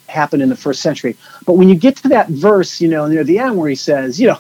happened 0.09 0.43
in 0.43 0.49
the 0.49 0.57
first 0.57 0.83
century. 0.83 1.17
But 1.47 1.55
when 1.55 1.69
you 1.69 1.77
get 1.77 1.97
to 1.99 2.09
that 2.11 2.29
verse, 2.29 2.81
you 2.81 2.89
know, 2.89 3.07
near 3.07 3.25
the 3.25 3.39
end 3.39 3.57
where 3.57 3.69
he 3.69 3.77
says, 3.77 4.21
you 4.21 4.29
know, 4.29 4.39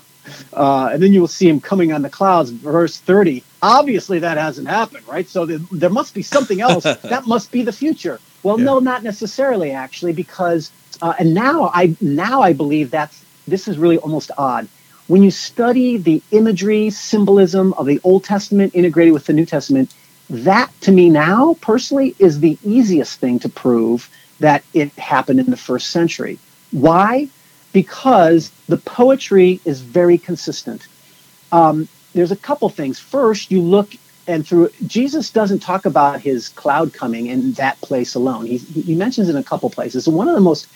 uh, 0.55 0.91
and 0.93 1.03
then 1.03 1.13
you 1.13 1.21
will 1.21 1.29
see 1.29 1.49
him 1.49 1.61
coming 1.61 1.93
on 1.93 2.03
the 2.03 2.11
clouds, 2.11 2.51
verse 2.51 2.99
30. 2.99 3.45
Obviously, 3.63 4.19
that 4.21 4.39
hasn't 4.39 4.69
happened, 4.69 5.07
right? 5.09 5.29
So 5.29 5.47
there, 5.47 5.59
there 5.73 5.91
must 5.91 6.15
be 6.15 6.23
something 6.23 6.61
else. 6.61 6.85
that 7.09 7.27
must 7.27 7.51
be 7.53 7.63
the 7.63 7.73
future. 7.73 8.21
Well, 8.43 8.59
Yeah. 8.59 8.67
no, 8.67 8.79
not 8.79 9.03
necessarily, 9.03 9.73
actually, 9.73 10.13
because 10.13 10.71
uh, 11.03 11.15
and 11.19 11.35
now 11.35 11.71
I 11.73 11.95
now 12.01 12.43
I 12.43 12.53
believe 12.53 12.91
that's 12.91 13.25
this 13.49 13.69
is 13.69 13.79
really 13.79 13.99
almost 13.99 14.31
odd. 14.37 14.69
When 15.07 15.23
you 15.23 15.31
study 15.31 15.97
the 15.97 16.23
imagery, 16.31 16.91
symbolism 16.91 17.73
of 17.75 17.87
the 17.87 18.01
Old 18.05 18.25
Testament 18.25 18.75
integrated 18.75 19.13
with 19.13 19.27
the 19.27 19.33
New 19.33 19.47
Testament, 19.47 19.93
that 20.29 20.71
to 20.83 20.93
me 20.93 21.11
now 21.11 21.57
personally 21.61 22.15
is 22.19 22.41
the 22.41 22.59
easiest 22.65 23.19
thing 23.19 23.39
to 23.41 23.49
prove 23.49 24.09
that 24.39 24.63
it 24.73 24.93
happened 24.93 25.41
in 25.41 25.51
the 25.51 25.57
first 25.57 25.91
century. 25.91 26.39
Why? 26.71 27.29
Because 27.73 28.51
the 28.69 28.77
poetry 28.77 29.61
is 29.65 29.81
very 29.81 30.19
consistent. 30.19 30.87
Um, 31.53 31.89
there's 32.15 32.33
a 32.33 32.37
couple 32.37 32.69
things. 32.69 32.99
First, 32.99 33.51
you 33.51 33.61
look 33.61 33.91
and 34.31 34.47
through 34.47 34.71
Jesus 34.87 35.31
doesn't 35.31 35.59
talk 35.59 35.87
about 35.87 36.21
his 36.21 36.49
cloud 36.51 36.93
coming 36.93 37.27
in 37.27 37.53
that 37.55 37.81
place 37.81 38.15
alone. 38.15 38.47
He, 38.47 38.59
he 38.59 38.95
mentions 38.95 39.29
it 39.29 39.33
in 39.33 39.37
a 39.37 39.45
couple 39.45 39.69
places. 39.71 40.09
One 40.09 40.29
of 40.29 40.37
the 40.37 40.41
most 40.41 40.69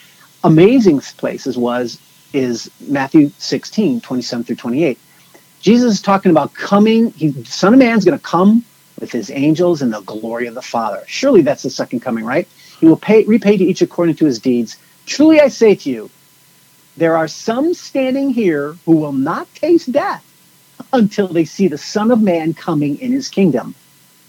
amazing 0.42 1.00
places 1.00 1.56
was 1.56 2.00
is 2.32 2.68
Matthew 2.88 3.30
16, 3.38 4.00
27 4.00 4.44
through 4.44 4.56
28. 4.56 4.98
Jesus 5.60 5.94
is 5.94 6.02
talking 6.02 6.32
about 6.32 6.52
coming. 6.54 7.12
He, 7.12 7.44
Son 7.44 7.72
of 7.72 7.78
Man's 7.78 8.04
going 8.04 8.18
to 8.18 8.24
come 8.24 8.64
with 8.98 9.12
his 9.12 9.30
angels 9.30 9.82
in 9.82 9.90
the 9.90 10.00
glory 10.00 10.48
of 10.48 10.54
the 10.54 10.62
Father. 10.62 11.04
Surely 11.06 11.42
that's 11.42 11.62
the 11.62 11.70
second 11.70 12.00
coming, 12.00 12.24
right? 12.24 12.48
He 12.80 12.88
will 12.88 12.96
pay, 12.96 13.22
repay 13.24 13.56
to 13.56 13.64
each 13.64 13.82
according 13.82 14.16
to 14.16 14.24
his 14.24 14.40
deeds. 14.40 14.76
Truly 15.06 15.40
I 15.40 15.46
say 15.46 15.76
to 15.76 15.90
you, 15.90 16.10
there 16.96 17.16
are 17.16 17.28
some 17.28 17.72
standing 17.72 18.30
here 18.30 18.72
who 18.84 18.96
will 18.96 19.12
not 19.12 19.52
taste 19.54 19.92
death 19.92 20.24
until 20.94 21.28
they 21.28 21.44
see 21.44 21.68
the 21.68 21.78
Son 21.78 22.10
of 22.10 22.22
Man 22.22 22.54
coming 22.54 22.98
in 23.00 23.12
his 23.12 23.28
kingdom. 23.28 23.74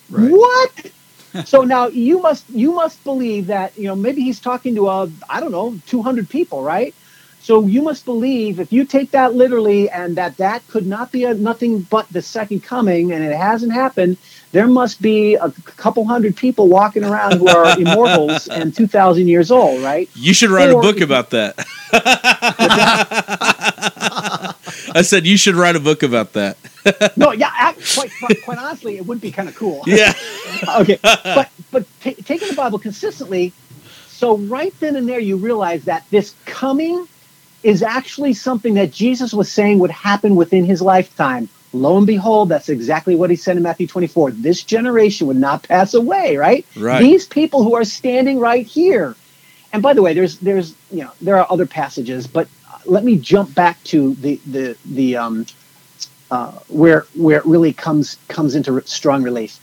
Right. 0.09 0.31
What? 0.31 0.91
so 1.45 1.61
now 1.61 1.87
you 1.87 2.21
must 2.21 2.49
you 2.49 2.73
must 2.73 3.03
believe 3.03 3.47
that 3.47 3.77
you 3.77 3.87
know 3.87 3.95
maybe 3.95 4.21
he's 4.21 4.39
talking 4.39 4.75
to 4.75 4.89
a 4.89 5.09
I 5.29 5.39
don't 5.39 5.51
know 5.51 5.77
200 5.87 6.29
people, 6.29 6.61
right? 6.61 6.93
So 7.41 7.63
you 7.67 7.83
must 7.83 8.05
believe 8.05 8.59
if 8.59 8.73
you 8.73 8.85
take 8.85 9.11
that 9.11 9.35
literally 9.35 9.87
and 9.91 10.15
that 10.15 10.37
that 10.37 10.67
could 10.67 10.87
not 10.87 11.11
be 11.11 11.25
a, 11.25 11.35
nothing 11.35 11.81
but 11.81 12.09
the 12.09 12.23
second 12.23 12.63
coming 12.63 13.11
and 13.11 13.23
it 13.23 13.35
hasn't 13.35 13.71
happened, 13.71 14.17
there 14.51 14.65
must 14.65 14.99
be 14.99 15.35
a 15.35 15.51
couple 15.77 16.05
hundred 16.05 16.35
people 16.35 16.67
walking 16.67 17.03
around 17.03 17.37
who 17.37 17.47
are 17.47 17.71
immortals 17.79 18.47
and 18.47 18.73
2000 18.75 19.27
years 19.27 19.51
old, 19.51 19.83
right? 19.83 20.09
You 20.15 20.33
should 20.33 20.49
write 20.49 20.71
Or 20.71 20.79
a 20.79 20.81
book 20.81 21.01
about 21.01 21.29
that. 21.31 21.67
I 24.95 25.01
said 25.01 25.25
you 25.25 25.37
should 25.37 25.55
write 25.55 25.75
a 25.75 25.79
book 25.79 26.03
about 26.03 26.33
that. 26.33 26.57
No, 27.17 27.31
yeah, 27.31 27.49
I, 27.51 27.73
quite 27.95 28.11
quite 28.43 28.59
honestly, 28.59 28.97
it 28.97 29.07
would 29.07 29.19
be 29.19 29.31
kind 29.31 29.49
of 29.49 29.55
cool. 29.55 29.81
Yeah. 29.87 30.13
okay, 30.77 30.99
but 31.01 31.49
but 31.71 31.83
ta 31.99 32.11
taking 32.25 32.47
the 32.47 32.53
Bible 32.53 32.77
consistently, 32.77 33.53
so 34.07 34.37
right 34.37 34.71
then 34.79 34.95
and 34.95 35.09
there 35.09 35.19
you 35.19 35.35
realize 35.35 35.85
that 35.85 36.05
this 36.11 36.35
coming 36.45 37.07
is 37.63 37.81
actually 37.81 38.33
something 38.33 38.75
that 38.75 38.91
Jesus 38.91 39.33
was 39.33 39.51
saying 39.51 39.79
would 39.79 39.89
happen 39.89 40.35
within 40.35 40.63
his 40.63 40.79
lifetime. 40.79 41.49
Lo 41.73 41.97
and 41.97 42.05
behold, 42.05 42.49
that's 42.49 42.69
exactly 42.69 43.15
what 43.15 43.31
he 43.31 43.35
said 43.35 43.57
in 43.57 43.63
Matthew 43.63 43.87
24. 43.87 44.31
This 44.31 44.63
generation 44.63 45.25
would 45.25 45.37
not 45.37 45.63
pass 45.63 45.95
away, 45.95 46.37
right? 46.37 46.67
Right. 46.77 47.01
These 47.01 47.25
people 47.25 47.63
who 47.63 47.73
are 47.73 47.83
standing 47.83 48.39
right 48.39 48.65
here. 48.65 49.15
And 49.75 49.83
by 49.83 49.93
the 49.93 50.01
way, 50.01 50.13
there's 50.13 50.39
there's 50.39 50.73
you 50.89 51.03
know 51.03 51.11
there 51.21 51.37
are 51.37 51.45
other 51.51 51.65
passages, 51.65 52.27
but 52.27 52.47
let 52.85 53.03
me 53.03 53.17
jump 53.17 53.53
back 53.53 53.83
to 53.85 54.15
the 54.15 54.39
the 54.45 54.77
the 54.85 55.17
um 55.17 55.45
uh, 56.31 56.51
where 56.69 57.05
where 57.13 57.39
it 57.39 57.45
really 57.45 57.73
comes 57.73 58.17
comes 58.29 58.55
into 58.55 58.81
strong 58.87 59.21
relief. 59.21 59.59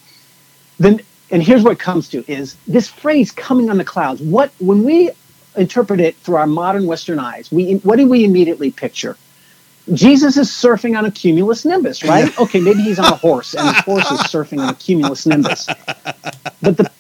Then 0.79 1.01
and 1.31 1.43
here's 1.43 1.63
what 1.63 1.73
it 1.73 1.79
comes 1.79 2.11
to 2.11 2.31
is 2.31 2.57
this 2.67 2.89
phrase 2.91 3.31
coming 3.33 3.71
on 3.71 3.79
the 3.79 3.87
clouds. 3.87 4.21
What 4.21 4.53
when 4.61 4.85
we 4.85 5.11
interpret 5.57 5.99
it 5.99 6.15
through 6.17 6.37
our 6.37 6.47
modern 6.47 6.87
Western 6.87 7.19
eyes, 7.19 7.51
we 7.51 7.77
what 7.77 7.97
do 7.97 8.07
we 8.07 8.23
immediately 8.23 8.71
picture? 8.71 9.17
Jesus 9.95 10.37
is 10.37 10.51
surfing 10.51 10.97
on 10.97 11.07
a 11.07 11.11
cumulus 11.11 11.65
nimbus, 11.65 12.05
right? 12.05 12.37
Okay, 12.37 12.61
maybe 12.61 12.83
he's 12.83 12.99
on 12.99 13.09
a 13.09 13.17
horse 13.17 13.55
and 13.55 13.67
the 13.67 13.73
horse 13.73 14.11
is 14.11 14.21
surfing 14.21 14.61
on 14.63 14.69
a 14.69 14.75
cumulus 14.75 15.25
nimbus. 15.25 15.67
But 16.61 16.77
the 16.77 16.91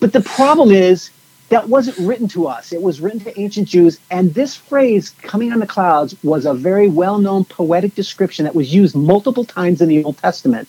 but 0.00 0.14
the 0.14 0.22
problem 0.22 0.70
is 0.72 1.10
that 1.52 1.68
wasn't 1.68 1.98
written 1.98 2.28
to 2.28 2.46
us. 2.48 2.72
It 2.72 2.80
was 2.80 3.02
written 3.02 3.20
to 3.20 3.38
ancient 3.38 3.68
Jews, 3.68 3.98
and 4.10 4.32
this 4.32 4.56
phrase 4.56 5.10
"coming 5.20 5.52
on 5.52 5.60
the 5.60 5.66
clouds" 5.66 6.16
was 6.24 6.46
a 6.46 6.54
very 6.54 6.88
well-known 6.88 7.44
poetic 7.44 7.94
description 7.94 8.44
that 8.46 8.54
was 8.54 8.72
used 8.72 8.96
multiple 8.96 9.44
times 9.44 9.82
in 9.82 9.88
the 9.90 10.02
Old 10.02 10.16
Testament. 10.16 10.66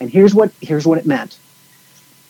And 0.00 0.10
here's 0.10 0.34
what 0.34 0.52
here's 0.60 0.86
what 0.86 0.98
it 0.98 1.06
meant. 1.06 1.38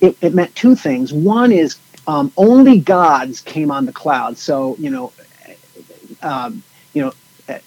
It, 0.01 0.17
it 0.23 0.33
meant 0.33 0.55
two 0.55 0.77
things. 0.77 1.13
One 1.13 1.51
is 1.51 1.77
um, 2.07 2.33
only 2.37 2.79
gods 2.79 3.41
came 3.41 3.73
on 3.73 3.85
the 3.85 3.93
clouds. 3.93 4.41
So 4.41 4.77
you 4.79 4.91
know, 4.91 5.13
um, 6.23 6.63
you 6.95 7.03
know, 7.03 7.13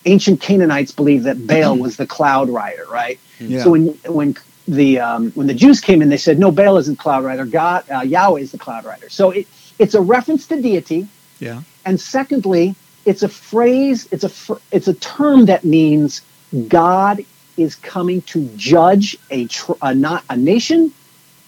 ancient 0.05 0.39
Canaanites 0.39 0.93
believed 0.93 1.25
that 1.25 1.45
Baal 1.45 1.77
was 1.77 1.97
the 1.97 2.07
cloud 2.07 2.49
rider, 2.49 2.85
right? 2.89 3.19
Yeah. 3.39 3.63
So 3.63 3.71
when 3.71 3.87
when 4.07 4.37
the 4.65 4.99
um, 4.99 5.31
when 5.31 5.47
the 5.47 5.53
Jews 5.53 5.81
came 5.81 6.01
in, 6.01 6.07
they 6.07 6.15
said, 6.15 6.39
"No, 6.39 6.51
Baal 6.51 6.77
isn't 6.77 6.99
cloud 6.99 7.25
rider. 7.25 7.45
God, 7.45 7.83
uh, 7.91 7.99
Yahweh 7.99 8.39
is 8.39 8.53
the 8.53 8.57
cloud 8.57 8.85
rider." 8.85 9.09
So 9.09 9.31
it, 9.31 9.47
it's 9.81 9.95
a 9.95 10.01
reference 10.01 10.45
to 10.47 10.61
deity, 10.61 11.07
yeah. 11.39 11.63
and 11.85 11.99
secondly, 11.99 12.75
it's 13.05 13.23
a 13.23 13.27
phrase. 13.27 14.07
It's 14.11 14.23
a 14.23 14.29
fr- 14.29 14.61
it's 14.71 14.87
a 14.87 14.93
term 14.93 15.47
that 15.47 15.65
means 15.65 16.21
God 16.67 17.25
is 17.57 17.75
coming 17.75 18.21
to 18.33 18.47
judge 18.55 19.17
a 19.31 19.47
tr- 19.47 19.81
a 19.81 19.95
not 19.95 20.23
a 20.29 20.37
nation, 20.37 20.93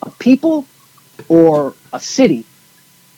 a 0.01 0.09
people, 0.09 0.65
or 1.29 1.75
a 1.93 1.99
city. 1.99 2.43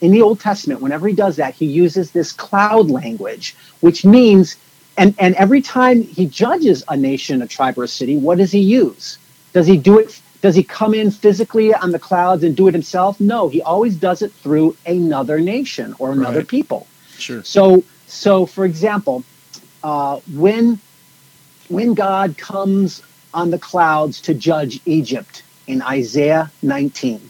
In 0.02 0.12
the 0.12 0.20
Old 0.20 0.38
Testament, 0.38 0.82
whenever 0.82 1.08
he 1.08 1.14
does 1.14 1.36
that, 1.36 1.54
he 1.54 1.64
uses 1.64 2.10
this 2.10 2.30
cloud 2.32 2.90
language, 2.90 3.56
which 3.80 4.04
means, 4.04 4.56
and, 4.98 5.14
and 5.18 5.34
every 5.36 5.62
time 5.62 6.02
he 6.02 6.26
judges 6.26 6.84
a 6.88 6.96
nation, 6.96 7.40
a 7.40 7.46
tribe, 7.46 7.78
or 7.78 7.84
a 7.84 7.88
city, 7.88 8.18
what 8.18 8.36
does 8.36 8.52
he 8.52 8.60
use? 8.60 9.16
Does 9.54 9.66
he 9.66 9.78
do 9.78 9.98
it? 9.98 10.20
Does 10.46 10.54
he 10.54 10.62
come 10.62 10.94
in 10.94 11.10
physically 11.10 11.74
on 11.74 11.90
the 11.90 11.98
clouds 11.98 12.44
and 12.44 12.56
do 12.56 12.68
it 12.68 12.72
himself? 12.72 13.18
No, 13.20 13.48
he 13.48 13.62
always 13.62 13.96
does 13.96 14.22
it 14.22 14.32
through 14.32 14.76
another 14.86 15.40
nation 15.40 15.96
or 15.98 16.12
another 16.12 16.38
Right. 16.38 16.48
people. 16.48 16.86
Sure. 17.18 17.42
So, 17.42 17.82
so 18.06 18.46
for 18.46 18.64
example, 18.64 19.24
uh, 19.82 20.20
when 20.32 20.78
when 21.68 21.94
God 21.94 22.38
comes 22.38 23.02
on 23.34 23.50
the 23.50 23.58
clouds 23.58 24.20
to 24.22 24.34
judge 24.34 24.80
Egypt 24.86 25.42
in 25.66 25.82
Isaiah 25.82 26.52
19, 26.62 27.20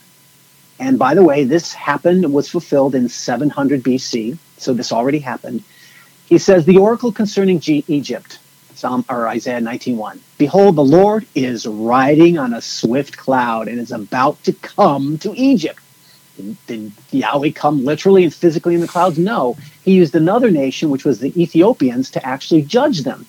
and 0.79 0.99
by 0.99 1.15
the 1.15 1.25
way, 1.25 1.45
this 1.45 1.73
happened 1.73 2.23
and 2.27 2.35
was 2.35 2.51
fulfilled 2.51 2.95
in 2.95 3.09
700 3.09 3.83
BC, 3.83 4.37
so 4.59 4.75
this 4.75 4.93
already 4.93 5.21
happened. 5.21 5.65
He 6.27 6.37
says 6.39 6.67
the 6.67 6.77
oracle 6.77 7.13
concerning 7.13 7.61
G- 7.61 7.87
Egypt, 7.89 8.41
Psalm 8.77 9.05
or 9.09 9.29
Isaiah 9.29 9.61
19:1. 9.61 10.19
Behold, 10.39 10.77
the 10.77 10.85
Lord 10.85 11.27
is 11.35 11.67
riding 11.67 12.39
on 12.39 12.53
a 12.53 12.61
swift 12.61 13.17
cloud 13.17 13.69
and 13.69 13.81
is 13.81 13.93
about 13.93 14.43
to 14.45 14.53
come 14.53 15.19
to 15.19 15.35
Egypt. 15.37 15.81
Did 16.67 16.93
Yahweh 17.11 17.53
come 17.53 17.85
literally 17.85 18.25
and 18.25 18.35
physically 18.35 18.75
in 18.75 18.83
the 18.83 18.87
clouds? 18.87 19.19
No. 19.19 19.57
He 19.85 19.93
used 19.93 20.15
another 20.15 20.51
nation, 20.51 20.91
which 20.91 21.05
was 21.05 21.21
the 21.21 21.33
Ethiopians, 21.41 22.11
to 22.11 22.27
actually 22.27 22.63
judge 22.63 23.03
them. 23.03 23.27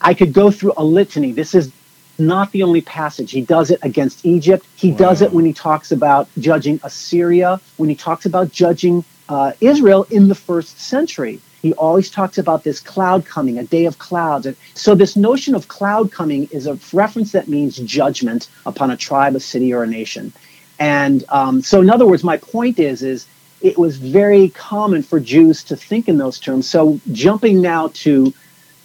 I 0.00 0.14
could 0.14 0.32
go 0.32 0.50
through 0.50 0.74
a 0.76 0.84
litany. 0.84 1.32
This 1.32 1.54
is 1.54 1.72
not 2.18 2.52
the 2.52 2.62
only 2.62 2.80
passage. 2.80 3.32
He 3.32 3.40
does 3.40 3.70
it 3.70 3.80
against 3.82 4.24
Egypt. 4.24 4.64
He 4.76 4.90
does 4.90 5.22
it 5.22 5.32
when 5.32 5.44
he 5.44 5.52
talks 5.52 5.92
about 5.92 6.28
judging 6.38 6.80
Assyria, 6.82 7.60
when 7.76 7.88
he 7.88 7.94
talks 7.94 8.24
about 8.26 8.52
judging 8.52 9.04
uh, 9.28 9.52
Israel 9.60 10.06
in 10.10 10.28
the 10.28 10.34
first 10.34 10.78
century. 10.80 11.40
He 11.66 11.72
always 11.72 12.10
talks 12.10 12.38
about 12.38 12.62
this 12.62 12.78
cloud 12.78 13.26
coming, 13.26 13.58
a 13.58 13.64
day 13.64 13.86
of 13.86 13.98
clouds. 13.98 14.46
And 14.46 14.56
so, 14.74 14.94
this 14.94 15.16
notion 15.16 15.52
of 15.56 15.66
cloud 15.66 16.12
coming 16.12 16.46
is 16.52 16.68
a 16.68 16.78
reference 16.92 17.32
that 17.32 17.48
means 17.48 17.76
judgment 17.78 18.48
upon 18.64 18.92
a 18.92 18.96
tribe, 18.96 19.34
a 19.34 19.40
city, 19.40 19.74
or 19.74 19.82
a 19.82 19.86
nation. 19.88 20.32
And 20.78 21.24
um, 21.28 21.62
so, 21.62 21.80
in 21.80 21.90
other 21.90 22.06
words, 22.06 22.22
my 22.22 22.36
point 22.36 22.78
is, 22.78 23.02
is 23.02 23.26
it 23.62 23.76
was 23.76 23.96
very 23.96 24.50
common 24.50 25.02
for 25.02 25.18
Jews 25.18 25.64
to 25.64 25.74
think 25.74 26.06
in 26.08 26.18
those 26.18 26.38
terms. 26.38 26.70
So, 26.70 27.00
jumping 27.10 27.60
now 27.62 27.88
to 28.04 28.32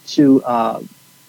to 0.07 0.43
uh, 0.43 0.81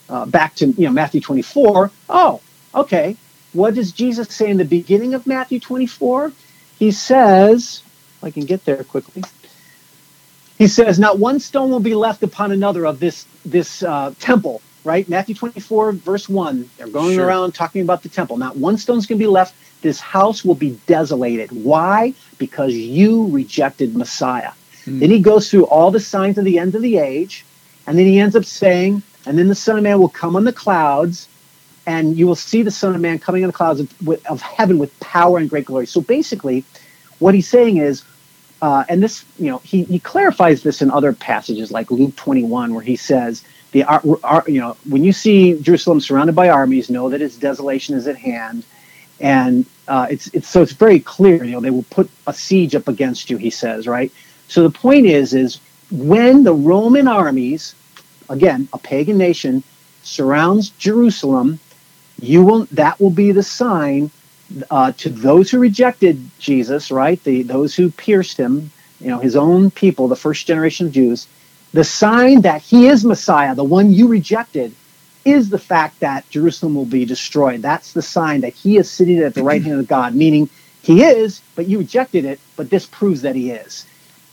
uh, 0.09 0.25
back 0.25 0.55
to 0.55 0.69
you 0.69 0.87
know 0.87 0.93
Matthew 0.93 1.21
24. 1.21 1.91
Oh, 2.09 2.41
okay. 2.75 3.15
What 3.53 3.75
does 3.75 3.93
Jesus 3.93 4.35
say 4.35 4.49
in 4.49 4.57
the 4.57 4.65
beginning 4.65 5.13
of 5.13 5.27
Matthew 5.27 5.61
24? 5.61 6.33
He 6.79 6.93
says, 6.93 7.83
I 8.23 8.31
can 8.31 8.47
get 8.47 8.65
there 8.65 8.83
quickly. 8.85 9.23
He 10.63 10.69
says, 10.69 10.97
"Not 10.97 11.19
one 11.19 11.41
stone 11.41 11.71
will 11.71 11.81
be 11.81 11.97
left 11.97 12.23
upon 12.23 12.53
another 12.53 12.87
of 12.87 13.01
this 13.01 13.27
this 13.45 13.83
uh, 13.83 14.15
temple." 14.21 14.63
Right, 14.85 15.09
Matthew 15.09 15.35
24, 15.35 15.93
verse 15.93 16.29
1. 16.29 16.69
They're 16.77 16.87
going 16.89 17.15
Sure. 17.17 17.27
around 17.27 17.53
talking 17.53 17.83
about 17.83 18.03
the 18.05 18.09
temple. 18.09 18.37
Not 18.37 18.57
one 18.57 18.79
stone's 18.79 19.07
going 19.07 19.19
to 19.19 19.23
be 19.23 19.29
left. 19.29 19.55
This 19.81 19.99
house 20.01 20.45
will 20.45 20.55
be 20.57 20.79
desolated. 20.87 21.51
Why? 21.51 22.15
Because 22.39 22.75
you 22.75 23.29
rejected 23.29 23.97
Messiah. 23.97 24.53
Then 24.87 25.11
he 25.11 25.19
goes 25.21 25.51
through 25.51 25.67
all 25.67 25.91
the 25.91 26.01
signs 26.01 26.39
of 26.39 26.45
the 26.45 26.59
end 26.61 26.77
of 26.77 26.83
the 26.83 26.99
age, 26.99 27.45
and 27.87 27.99
then 27.99 28.07
he 28.07 28.21
ends 28.21 28.37
up 28.37 28.45
saying, 28.45 29.03
and 29.27 29.37
then 29.39 29.49
the 29.49 29.55
Son 29.55 29.77
of 29.79 29.83
Man 29.83 29.99
will 30.01 30.09
come 30.09 30.37
on 30.37 30.45
the 30.45 30.53
clouds, 30.53 31.29
and 31.87 32.17
you 32.17 32.27
will 32.29 32.37
see 32.51 32.63
the 32.63 32.71
Son 32.71 32.95
of 32.95 33.01
Man 33.01 33.19
coming 33.19 33.43
on 33.45 33.49
the 33.49 33.53
clouds 33.53 33.81
of, 33.81 34.09
of 34.29 34.41
heaven 34.43 34.79
with 34.79 34.99
power 35.01 35.39
and 35.39 35.51
great 35.51 35.65
glory. 35.67 35.87
So 35.87 36.01
basically, 36.01 36.65
what 37.21 37.35
he's 37.35 37.49
saying 37.49 37.79
is, 37.79 38.03
uh, 38.63 38.85
and 38.89 39.03
this, 39.03 39.27
you 39.41 39.51
know, 39.51 39.59
he, 39.59 39.83
he 39.85 39.99
clarifies 39.99 40.63
this 40.63 40.83
in 40.83 40.91
other 40.91 41.13
passages 41.13 41.73
like 41.73 41.91
Luke 41.91 42.17
21, 42.17 42.73
where 42.73 42.83
he 42.83 42.97
says, 42.97 43.45
the 43.73 43.85
you 44.47 44.61
know, 44.61 44.77
when 44.89 45.03
you 45.05 45.13
see 45.13 45.61
Jerusalem 45.61 46.01
surrounded 46.01 46.37
by 46.37 46.49
armies, 46.51 46.89
know 46.91 47.11
that 47.11 47.21
its 47.21 47.37
desolation 47.37 47.97
is 47.97 48.07
at 48.07 48.17
hand, 48.17 48.65
and 49.21 49.67
uh, 49.89 50.07
it's 50.11 50.29
it's 50.29 50.49
so 50.49 50.63
it's 50.63 50.73
very 50.73 51.01
clear. 51.01 51.43
You 51.43 51.53
know, 51.53 51.61
they 51.61 51.71
will 51.71 51.85
put 51.85 52.11
a 52.27 52.35
siege 52.35 52.75
up 52.77 52.89
against 52.89 53.31
you. 53.31 53.39
He 53.39 53.51
says, 53.51 53.89
right. 53.89 54.13
So 54.49 54.63
the 54.63 54.71
point 54.71 55.07
is, 55.07 55.35
is 55.35 55.61
when 55.91 56.45
the 56.45 56.55
Roman 56.55 57.09
armies, 57.09 57.75
again, 58.29 58.69
a 58.75 58.79
pagan 58.79 59.19
nation, 59.19 59.65
surrounds 60.03 60.71
Jerusalem, 60.71 61.59
you 62.21 62.45
will 62.45 62.67
that 62.73 63.01
will 63.01 63.11
be 63.11 63.33
the 63.33 63.43
sign 63.43 64.11
uh, 64.71 64.93
to 64.93 65.09
those 65.09 65.51
who 65.51 65.59
rejected 65.59 66.21
Jesus, 66.39 66.91
right? 66.91 67.23
The 67.25 67.43
those 67.43 67.75
who 67.75 67.91
pierced 67.91 68.37
him, 68.37 68.71
you 69.01 69.09
know, 69.09 69.19
his 69.19 69.37
own 69.37 69.71
people, 69.71 70.09
the 70.09 70.17
first 70.17 70.47
generation 70.47 70.87
of 70.87 70.93
Jews. 70.93 71.27
The 71.73 71.85
sign 71.85 72.43
that 72.43 72.61
he 72.61 72.87
is 72.89 73.05
Messiah, 73.05 73.55
the 73.55 73.65
one 73.65 73.93
you 73.93 74.09
rejected, 74.09 74.75
is 75.25 75.49
the 75.49 75.59
fact 75.59 76.01
that 76.01 76.29
Jerusalem 76.29 76.75
will 76.75 76.85
be 76.85 77.05
destroyed. 77.05 77.63
That's 77.63 77.93
the 77.93 78.03
sign 78.03 78.43
that 78.43 78.53
he 78.53 78.77
is 78.77 78.91
sitting 78.91 79.19
at 79.19 79.35
the 79.35 79.43
right 79.43 79.63
hand 79.63 79.81
of 79.81 79.89
God, 79.89 80.15
meaning 80.15 80.51
he 80.83 81.03
is, 81.03 81.41
but 81.55 81.69
you 81.69 81.79
rejected 81.79 82.25
it, 82.25 82.41
but 82.57 82.69
this 82.69 82.87
proves 82.87 83.23
that 83.23 83.37
he 83.37 83.51
is. 83.51 83.87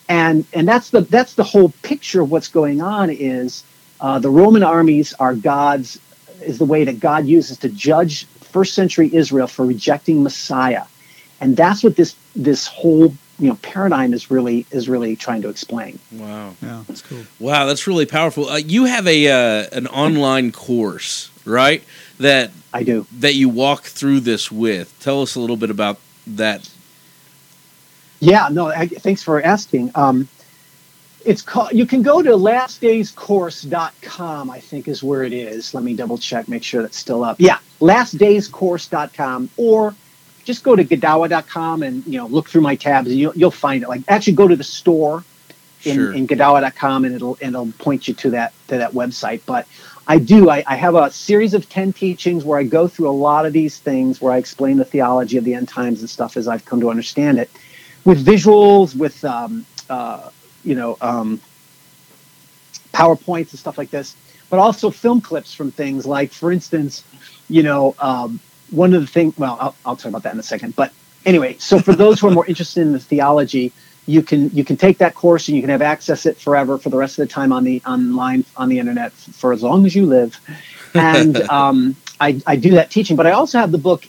And 0.09 0.45
and 0.53 0.67
that's 0.67 0.89
the 0.89 1.01
that's 1.01 1.35
the 1.35 1.43
whole 1.43 1.69
picture 1.83 2.21
of 2.21 2.31
what's 2.31 2.47
going 2.47 2.81
on 2.81 3.09
is 3.09 3.63
uh, 4.01 4.19
the 4.19 4.29
Roman 4.29 4.63
armies 4.63 5.13
are 5.13 5.35
God's 5.35 5.99
is 6.41 6.57
the 6.57 6.65
way 6.65 6.83
that 6.85 6.99
God 6.99 7.25
uses 7.25 7.57
to 7.59 7.69
judge 7.69 8.25
first 8.51 8.73
century 8.73 9.13
Israel 9.13 9.47
for 9.47 9.65
rejecting 9.65 10.23
Messiah. 10.23 10.83
And 11.41 11.55
that's 11.55 11.83
what 11.83 11.95
this 11.95 12.15
this 12.35 12.67
whole 12.67 13.13
you 13.39 13.47
know 13.47 13.55
paradigm 13.61 14.13
is 14.13 14.29
really 14.29 14.65
is 14.71 14.89
really 14.89 15.15
trying 15.15 15.41
to 15.43 15.49
explain. 15.49 15.99
Wow. 16.11 16.55
Yeah, 16.61 16.83
that's 16.87 17.01
cool. 17.01 17.23
Wow, 17.39 17.65
that's 17.65 17.87
really 17.87 18.05
powerful. 18.05 18.49
Uh, 18.49 18.57
you 18.57 18.85
have 18.85 19.07
a 19.07 19.27
uh, 19.27 19.67
an 19.71 19.87
online 19.87 20.51
course, 20.51 21.31
right? 21.45 21.83
That 22.19 22.51
I 22.73 22.83
do. 22.83 23.07
that 23.19 23.35
you 23.35 23.49
walk 23.49 23.83
through 23.83 24.21
this 24.21 24.51
with. 24.51 24.97
Tell 24.99 25.21
us 25.21 25.35
a 25.35 25.39
little 25.39 25.57
bit 25.57 25.69
about 25.69 25.99
that. 26.27 26.69
Yeah, 28.19 28.49
no, 28.51 28.67
I, 28.67 28.87
thanks 28.87 29.23
for 29.23 29.41
asking. 29.41 29.91
Um, 29.95 30.27
it's 31.25 31.41
called, 31.41 31.71
you 31.71 31.85
can 31.85 32.01
go 32.01 32.21
to 32.21 32.31
lastdayscourse.com, 32.31 34.49
I 34.49 34.59
think 34.59 34.87
is 34.87 35.03
where 35.03 35.23
it 35.23 35.33
is. 35.33 35.73
Let 35.73 35.83
me 35.83 35.93
double 35.93 36.17
check, 36.17 36.47
make 36.47 36.63
sure 36.63 36.81
that's 36.81 36.97
still 36.97 37.23
up. 37.23 37.37
Yeah, 37.39 37.59
lastdayscourse.com 37.79 39.49
or 39.57 39.95
just 40.45 40.63
go 40.63 40.75
to 40.75 40.83
Godawa.com 40.83 41.83
and, 41.83 42.05
you 42.05 42.17
know, 42.17 42.27
look 42.27 42.49
through 42.49 42.61
my 42.61 42.75
tabs 42.75 43.09
and 43.09 43.19
you'll, 43.19 43.33
you'll 43.35 43.51
find 43.51 43.83
it. 43.83 43.89
Like 43.89 44.01
actually 44.07 44.33
go 44.33 44.47
to 44.47 44.55
the 44.55 44.63
store 44.63 45.23
in, 45.83 45.95
Sure. 45.95 46.13
in 46.13 46.27
Godawa.com 46.27 47.05
and 47.05 47.15
it'll, 47.15 47.37
and 47.41 47.55
it'll 47.55 47.71
point 47.73 48.07
you 48.07 48.13
to 48.15 48.31
that, 48.31 48.53
to 48.67 48.77
that 48.77 48.91
website. 48.93 49.41
But 49.45 49.67
I 50.07 50.17
do, 50.17 50.49
I, 50.49 50.63
I 50.65 50.75
have 50.75 50.95
a 50.95 51.11
series 51.11 51.53
of 51.53 51.69
10 51.69 51.93
teachings 51.93 52.43
where 52.43 52.57
I 52.57 52.63
go 52.63 52.87
through 52.87 53.09
a 53.09 53.11
lot 53.11 53.45
of 53.45 53.53
these 53.53 53.77
things 53.77 54.19
where 54.19 54.33
I 54.33 54.37
explain 54.37 54.77
the 54.77 54.85
theology 54.85 55.37
of 55.37 55.43
the 55.43 55.53
end 55.53 55.67
times 55.67 55.99
and 56.01 56.09
stuff 56.09 56.35
as 56.35 56.47
I've 56.47 56.65
come 56.65 56.81
to 56.81 56.89
understand 56.89 57.37
it 57.37 57.49
with 58.05 58.25
visuals, 58.25 58.95
with 58.95 59.23
um, 59.23 59.65
uh, 59.89 60.29
you 60.63 60.73
know 60.73 60.97
um, 61.01 61.39
powerpoints 62.91 63.51
and 63.51 63.59
stuff 63.59 63.77
like 63.77 63.91
this, 63.91 64.15
but 64.49 64.57
also 64.59 64.89
film 64.89 65.21
clips 65.21 65.53
from 65.53 65.71
things 65.71 66.05
like, 66.05 66.31
for 66.31 66.51
instance, 66.51 67.03
you 67.49 67.63
know, 67.63 67.95
um, 67.99 68.41
one 68.71 68.95
of 68.95 69.01
the 69.01 69.07
things. 69.07 69.35
Well, 69.37 69.57
I'll, 69.61 69.77
I'll 69.85 69.97
talk 69.97 70.09
about 70.11 70.23
that 70.23 70.33
in 70.33 70.39
a 70.41 70.43
second. 70.43 70.75
But 70.77 70.93
anyway, 71.25 71.57
so 71.59 71.79
for 71.79 71.95
those 71.95 72.21
who 72.21 72.27
are 72.29 72.31
more 72.31 72.47
interested 72.47 72.81
in 72.83 72.93
the 72.93 73.01
theology, 73.01 73.73
you 74.07 74.23
can 74.23 74.51
you 74.51 74.65
can 74.65 74.77
take 74.77 74.99
that 74.99 75.15
course 75.15 75.49
and 75.49 75.57
you 75.57 75.63
can 75.63 75.71
have 75.71 75.83
access 75.83 76.27
it 76.27 76.39
forever 76.39 76.79
for 76.79 76.89
the 76.91 76.97
rest 76.97 77.19
of 77.19 77.27
the 77.27 77.33
time 77.33 77.53
on 77.53 77.65
the 77.65 77.83
online 77.87 78.45
on 78.57 78.69
the 78.69 78.79
internet 78.79 79.13
for 79.13 79.53
as 79.53 79.63
long 79.63 79.85
as 79.87 79.95
you 79.95 80.07
live. 80.07 80.39
And 80.97 81.41
um, 81.49 81.97
I, 82.21 82.41
I 82.47 82.57
do 82.57 82.71
that 82.71 82.91
teaching, 82.91 83.17
but 83.17 83.27
I 83.27 83.31
also 83.31 83.59
have 83.59 83.71
the 83.71 83.79
book 83.79 84.05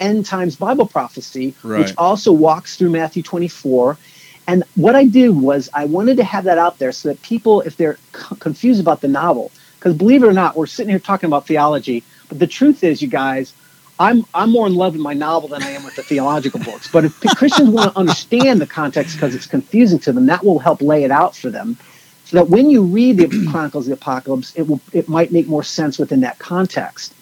End 0.00 0.26
Times 0.26 0.56
Bible 0.56 0.86
Prophecy, 0.86 1.56
Right. 1.64 1.78
which 1.78 1.94
also 1.96 2.32
walks 2.32 2.76
through 2.76 2.90
Matthew 2.90 3.22
24. 3.22 3.98
And 4.46 4.64
what 4.74 4.94
I 4.94 5.04
did 5.06 5.30
was 5.30 5.68
I 5.74 5.86
wanted 5.86 6.18
to 6.18 6.24
have 6.24 6.44
that 6.44 6.58
out 6.58 6.78
there 6.78 6.92
so 6.92 7.08
that 7.08 7.22
people, 7.22 7.62
if 7.62 7.76
they're 7.76 7.98
c- 8.14 8.36
confused 8.38 8.80
about 8.80 9.00
the 9.00 9.08
novel, 9.08 9.52
because 9.78 9.96
believe 9.96 10.22
it 10.22 10.26
or 10.26 10.32
not, 10.32 10.56
we're 10.56 10.66
sitting 10.66 10.90
here 10.90 10.98
talking 11.00 11.26
about 11.26 11.46
theology, 11.46 12.04
the 12.34 12.48
truth 12.48 12.84
is, 12.84 13.02
you 13.02 13.08
guys, 13.08 13.54
I'm 14.00 14.26
I'm 14.34 14.52
more 14.52 14.66
in 14.68 14.74
love 14.74 14.94
with 14.94 15.02
my 15.02 15.14
novel 15.14 15.48
than 15.50 15.62
I 15.64 15.70
am 15.72 15.84
with 15.84 15.96
the 15.96 16.04
theological 16.04 16.60
books. 16.60 16.88
But 16.88 17.06
if 17.06 17.34
Christians 17.34 17.70
want 17.70 17.92
to 17.92 17.98
understand 17.98 18.60
the 18.60 18.68
context 18.68 19.16
because 19.16 19.34
it's 19.36 19.46
confusing 19.46 20.00
to 20.00 20.12
them, 20.12 20.26
that 20.26 20.44
will 20.44 20.60
help 20.60 20.82
lay 20.82 21.04
it 21.04 21.12
out 21.12 21.36
for 21.36 21.50
them, 21.50 21.78
so 22.24 22.38
that 22.38 22.50
when 22.50 22.70
you 22.70 22.84
read 22.84 23.18
the 23.18 23.28
Chronicles 23.46 23.86
of 23.86 23.90
the 23.90 23.94
Apocalypse, 23.96 24.54
it 24.56 24.64
will 24.64 24.82
it 24.92 25.08
might 25.08 25.32
make 25.32 25.48
more 25.48 25.64
sense 25.64 25.98
within 25.98 26.20
that 26.22 26.38
context. 26.40 27.14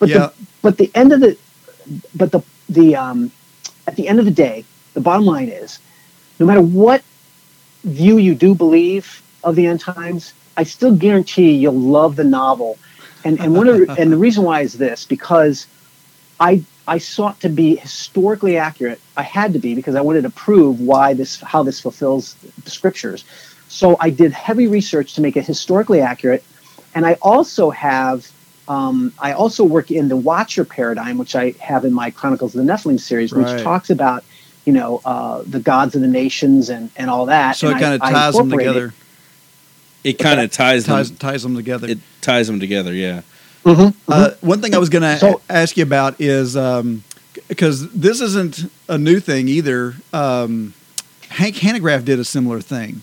But 0.00 0.10
Yeah. 0.10 0.30
the 0.30 0.34
but 0.62 0.78
the 0.78 0.92
end 0.96 1.12
of 1.12 1.20
the 1.20 1.38
but 2.14 2.32
the 2.32 2.42
the 2.68 2.96
um, 2.96 3.32
at 3.86 3.96
the 3.96 4.08
end 4.08 4.20
of 4.20 4.26
the 4.26 4.32
day, 4.32 4.66
the 4.94 5.02
bottom 5.02 5.26
line 5.26 5.48
is, 5.50 5.80
no 6.40 6.46
matter 6.46 6.62
what 6.62 7.04
view 7.84 8.18
you 8.18 8.34
do 8.34 8.54
believe 8.54 9.22
of 9.44 9.56
the 9.56 9.66
end 9.66 9.80
times, 9.80 10.34
I 10.56 10.64
still 10.64 10.96
guarantee 10.96 11.52
you'll 11.52 11.80
love 11.80 12.16
the 12.16 12.24
novel. 12.24 12.78
And 13.26 13.40
and 13.40 13.56
one 13.56 13.68
of 13.68 13.78
the, 13.78 14.00
and 14.00 14.12
the 14.12 14.16
reason 14.16 14.44
why 14.44 14.60
is 14.60 14.74
this 14.74 15.04
because 15.04 15.66
I 16.38 16.62
I 16.86 16.98
sought 16.98 17.40
to 17.40 17.48
be 17.48 17.76
historically 17.76 18.56
accurate. 18.56 19.00
I 19.16 19.22
had 19.22 19.52
to 19.54 19.58
be 19.58 19.74
because 19.74 19.96
I 19.96 20.00
wanted 20.00 20.22
to 20.22 20.30
prove 20.30 20.80
why 20.80 21.14
this 21.14 21.40
how 21.40 21.62
this 21.62 21.80
fulfills 21.80 22.34
the 22.64 22.70
scriptures. 22.70 23.24
So 23.68 23.96
I 24.00 24.10
did 24.10 24.32
heavy 24.32 24.68
research 24.68 25.14
to 25.14 25.20
make 25.20 25.36
it 25.36 25.44
historically 25.44 26.00
accurate, 26.00 26.44
and 26.94 27.04
I 27.04 27.14
also 27.14 27.70
have 27.70 28.30
um, 28.68 29.12
I 29.18 29.32
also 29.32 29.64
work 29.64 29.90
in 29.90 30.08
the 30.08 30.16
Watcher 30.16 30.64
paradigm, 30.64 31.18
which 31.18 31.34
I 31.34 31.50
have 31.60 31.84
in 31.84 31.92
my 31.92 32.10
Chronicles 32.10 32.54
of 32.54 32.64
the 32.64 32.72
Nephilim 32.72 33.00
series, 33.00 33.32
which 33.32 33.46
Right. 33.48 33.62
talks 33.64 33.90
about 33.90 34.24
you 34.64 34.72
know 34.72 35.00
uh, 35.04 35.42
the 35.46 35.60
gods 35.60 35.96
of 35.96 36.00
the 36.00 36.08
nations 36.08 36.70
and 36.70 36.90
and 36.96 37.10
all 37.10 37.26
that. 37.26 37.56
So 37.56 37.68
And 37.70 37.78
it 37.78 37.82
kind 37.82 37.94
of 37.96 38.00
ties 38.02 38.36
them 38.36 38.50
together. 38.50 38.92
It 40.06 40.18
kind 40.18 40.40
of 40.40 40.50
ties 40.50 40.86
them. 40.86 40.96
Ties, 40.96 41.10
ties 41.10 41.42
them 41.42 41.54
together. 41.56 41.88
It 41.88 41.98
ties 42.20 42.46
them 42.46 42.60
together. 42.60 42.92
Yeah. 42.92 43.22
Uh, 43.64 44.30
one 44.40 44.60
thing 44.60 44.74
I 44.74 44.78
was 44.78 44.88
going 44.88 45.02
to 45.02 45.18
So- 45.18 45.40
ask 45.50 45.76
you 45.76 45.82
about 45.82 46.20
is 46.20 46.54
because 47.48 47.90
this 47.90 48.20
isn't 48.20 48.70
a 48.88 48.96
new 48.98 49.18
thing 49.20 49.48
either. 49.48 49.94
Um, 50.12 50.72
Hank 51.28 51.56
Hanegraaff 51.56 52.04
did 52.04 52.18
a 52.20 52.24
similar 52.24 52.60
thing 52.60 53.02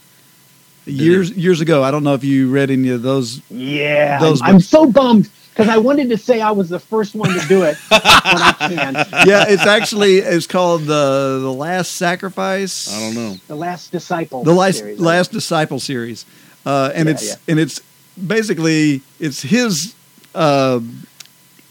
years 0.86 1.32
years 1.32 1.60
ago. 1.62 1.84
I 1.84 1.92
don't 1.92 2.04
know 2.04 2.14
if 2.14 2.24
you 2.24 2.50
read 2.50 2.72
any 2.72 2.90
of 2.90 3.02
those. 3.02 3.42
Yeah, 3.50 4.20
Those 4.20 4.42
I'm, 4.42 4.56
I'm 4.56 4.60
so 4.62 4.86
bummed 4.86 5.30
because 5.52 5.68
I 5.70 5.78
wanted 5.78 6.10
to 6.10 6.18
say 6.18 6.40
I 6.42 6.52
was 6.52 6.70
the 6.70 6.80
first 6.80 7.14
one 7.16 7.38
to 7.38 7.48
do 7.48 7.64
it, 7.64 7.78
but 7.90 8.02
I 8.06 8.56
can't. 8.60 8.96
Yeah, 9.28 9.46
it's 9.50 9.66
actually 9.66 10.18
it's 10.20 10.48
called 10.48 10.84
the 10.86 11.40
the 11.42 11.54
Last 11.54 11.92
Sacrifice. 11.98 12.90
I 12.94 13.00
don't 13.02 13.16
know. 13.16 13.38
The 13.48 13.56
Last 13.56 13.92
Disciple. 13.92 14.44
the 14.46 14.54
last 14.54 14.78
series. 14.80 15.00
last 15.00 15.32
disciple 15.34 15.80
series, 15.82 16.26
uh, 16.66 16.92
and 16.96 17.08
Yeah, 17.08 17.14
it's 17.14 17.28
yeah. 17.28 17.36
and 17.48 17.60
it's 17.60 17.82
basically 18.28 19.02
it's 19.20 19.42
his 19.42 19.94
uh, 20.36 20.80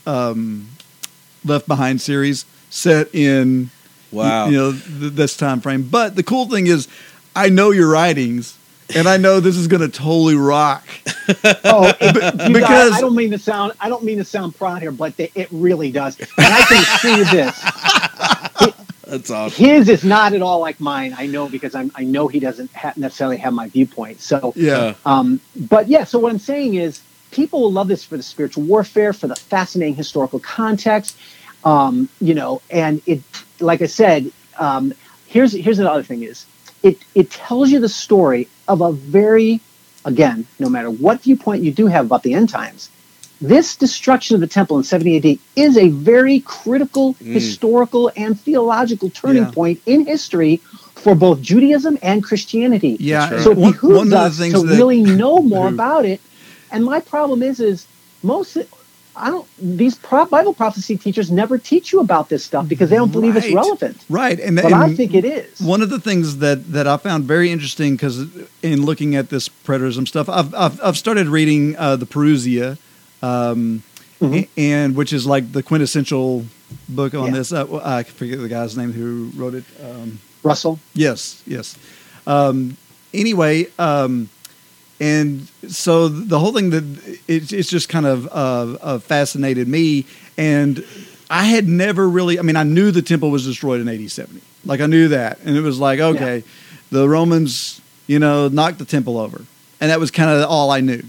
um, 0.07 0.69
Left 1.45 1.67
Behind 1.69 2.01
series 2.01 2.45
set 2.71 3.15
in 3.15 3.71
Wow. 4.11 4.47
you 4.49 4.57
know 4.57 4.73
th- 4.73 5.13
this 5.15 5.37
time 5.37 5.61
frame. 5.61 5.89
But 5.91 6.17
the 6.17 6.23
cool 6.23 6.47
thing 6.47 6.67
is, 6.67 6.87
I 7.35 7.49
know 7.49 7.71
your 7.71 7.89
writings, 7.91 8.57
and 8.95 9.09
I 9.09 9.17
know 9.17 9.41
this 9.41 9.57
is 9.57 9.67
going 9.69 9.81
to 9.81 9.89
totally 9.89 10.37
rock. 10.37 10.85
Oh, 11.65 11.87
it, 12.01 12.15
you 12.15 12.33
guys, 12.35 12.53
because- 12.53 12.93
I 12.95 13.01
don't 13.01 13.15
mean 13.15 13.31
to 13.31 13.39
sound 13.39 13.73
I 13.81 13.89
don't 13.89 14.03
mean 14.05 14.19
to 14.19 14.25
sound 14.25 14.57
proud 14.57 14.83
here, 14.83 14.91
but 14.91 15.15
it, 15.19 15.31
it 15.37 15.49
really 15.53 15.93
does. 15.93 16.19
And 16.19 16.29
I 16.39 16.63
can 16.63 16.85
see 16.99 17.17
you 17.17 17.25
this: 17.31 18.75
That's 19.13 19.31
awesome. 19.31 19.63
his 19.63 19.91
is 19.91 20.05
not 20.05 20.33
at 20.33 20.41
all 20.41 20.61
like 20.61 20.81
mine. 20.81 21.15
I 21.19 21.27
know 21.27 21.47
because 21.47 21.75
I'm 21.75 21.93
I 21.95 22.03
know 22.03 22.29
he 22.29 22.41
doesn't 22.41 22.73
ha- 22.73 22.95
necessarily 22.97 23.37
have 23.37 23.53
my 23.53 23.69
viewpoint. 23.69 24.23
So 24.23 24.55
Yeah, 24.57 24.95
Um, 25.05 25.39
but 25.55 25.87
yeah, 25.87 26.05
so 26.05 26.19
what 26.19 26.33
I'm 26.33 26.39
saying 26.39 26.77
is 26.77 27.03
people 27.31 27.61
will 27.61 27.73
love 27.73 27.89
this 27.89 28.03
for 28.03 28.17
the 28.17 28.23
spiritual 28.23 28.65
warfare, 28.65 29.13
for 29.13 29.27
the 29.27 29.37
fascinating 29.37 29.97
historical 29.97 30.39
context, 30.39 31.19
um, 31.63 32.09
you 32.23 32.33
know, 32.33 32.63
and 32.71 33.03
it, 33.05 33.21
like 33.61 33.83
I 33.83 33.87
said, 33.87 34.33
um, 34.59 34.95
here's 35.27 35.53
here's 35.53 35.79
another 35.79 36.03
thing 36.03 36.23
is 36.23 36.47
it 36.83 36.97
it 37.15 37.31
tells 37.31 37.69
you 37.71 37.81
the 37.81 37.91
story 37.91 38.49
of 38.67 38.81
a 38.81 38.93
very, 38.93 39.61
again, 40.07 40.47
no 40.59 40.71
matter 40.71 40.91
what 40.91 41.21
viewpoint 41.21 41.63
you 41.63 41.71
do 41.71 41.87
have 41.87 42.07
about 42.07 42.23
the 42.23 42.33
end 42.33 42.49
times, 42.49 42.89
this 43.43 43.77
destruction 43.77 44.35
of 44.37 44.41
the 44.41 44.47
temple 44.47 44.79
in 44.79 44.85
70 44.85 45.17
AD 45.33 45.39
is 45.57 45.77
a 45.77 45.89
very 45.89 46.41
critical 46.41 47.15
historical 47.21 48.11
and 48.17 48.41
theological 48.41 49.11
turning 49.11 49.43
Yeah. 49.45 49.51
point 49.51 49.81
in 49.87 50.07
history 50.07 50.57
for 50.95 51.15
both 51.15 51.41
Judaism 51.43 51.99
and 52.03 52.23
Christianity. 52.23 52.97
yeah. 53.01 53.29
That's 53.31 53.45
So 53.45 53.51
it 53.51 53.59
One, 53.59 53.73
behooves 53.73 53.97
one 53.99 54.07
of 54.07 54.11
the 54.11 54.19
us 54.19 54.37
to 54.39 54.67
that 54.67 54.77
really 54.79 55.03
know 55.21 55.41
more 55.43 55.69
about 55.69 56.05
it. 56.05 56.21
And 56.71 56.85
my 56.85 57.01
problem 57.01 57.43
is, 57.43 57.61
is 57.61 57.87
most 58.23 58.57
I 59.15 59.29
don't 59.29 59.47
these 59.59 59.95
pro- 59.97 60.25
Bible 60.25 60.55
prophecy 60.55 60.97
teachers 60.97 61.31
never 61.31 61.59
teach 61.59 61.93
you 61.93 62.01
about 62.01 62.31
this 62.31 62.43
stuff 62.45 62.67
because 62.67 62.89
they 62.89 62.97
don't 62.97 63.13
believe 63.13 63.37
it's 63.37 63.53
relevant. 63.53 63.99
right, 64.09 64.41
and, 64.41 64.57
But 64.57 64.67
and 64.67 64.75
I 64.77 64.95
think 64.95 65.15
it 65.15 65.27
is. 65.27 65.61
One 65.61 65.83
of 65.83 65.91
the 65.91 66.01
things 66.01 66.39
that, 66.39 66.73
that 66.73 66.87
I 66.87 66.97
found 66.97 67.25
very 67.25 67.51
interesting 67.53 67.95
because 67.95 68.25
in 68.63 68.87
looking 68.87 69.15
at 69.15 69.29
this 69.29 69.51
preterism 69.51 70.09
stuff, 70.09 70.31
I've 70.31 70.55
I've, 70.55 70.81
I've 70.83 70.97
started 70.97 71.27
reading 71.29 71.77
uh, 71.77 71.97
the 71.97 72.07
Parousia, 72.07 72.79
um, 73.23 73.83
Mhm. 74.21 74.49
and 74.57 74.95
which 74.97 75.13
is 75.13 75.27
like 75.27 75.53
the 75.53 75.63
quintessential 75.63 76.45
book 76.89 77.15
on 77.15 77.27
Yeah. 77.27 77.39
this. 77.39 77.53
Uh, 77.53 77.81
I 77.85 78.03
forget 78.05 78.41
the 78.41 78.49
guy's 78.49 78.77
name 78.77 78.93
who 78.93 79.31
wrote 79.37 79.55
it. 79.55 79.65
Um, 79.85 80.19
Russell. 80.43 80.79
Yes, 80.95 81.43
yes. 81.47 81.77
Um, 82.27 82.77
anyway, 83.13 83.67
um, 83.79 84.29
and 85.01 85.49
so 85.69 86.09
the 86.09 86.39
whole 86.39 86.53
thing 86.53 86.71
that 86.71 86.85
it's, 87.27 87.53
it's 87.53 87.69
just 87.69 87.89
kind 87.89 88.07
of 88.07 88.27
uh, 88.29 88.77
uh, 88.81 88.99
fascinated 89.01 89.67
me, 89.67 90.07
and 90.39 90.85
I 91.29 91.45
had 91.45 91.67
never 91.69 92.09
really. 92.09 92.39
I 92.39 92.43
mean, 92.43 92.57
I 92.57 92.63
knew 92.63 92.91
the 92.93 93.03
temple 93.03 93.31
was 93.31 93.45
destroyed 93.45 93.81
in 93.81 93.89
AD 93.89 94.09
seventy, 94.11 94.43
like 94.65 94.81
I 94.81 94.87
knew 94.87 95.09
that, 95.09 95.39
and 95.45 95.57
it 95.57 95.63
was 95.63 95.79
like 95.81 95.99
okay, 95.99 96.45
the 96.91 97.09
Romans, 97.09 97.81
you 98.07 98.19
know, 98.21 98.47
knocked 98.49 98.79
the 98.79 98.85
temple 98.85 99.19
over, 99.19 99.43
and 99.81 99.91
that 99.91 99.99
was 99.99 100.11
kind 100.13 100.31
of 100.31 100.49
all 100.49 100.71
I 100.71 100.81
knew. 100.81 101.03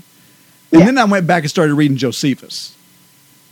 And 0.73 0.81
Yeah. 0.81 0.85
then 0.87 0.97
I 0.97 1.05
went 1.05 1.27
back 1.27 1.43
and 1.43 1.49
started 1.49 1.75
reading 1.75 1.97
Josephus. 1.97 2.73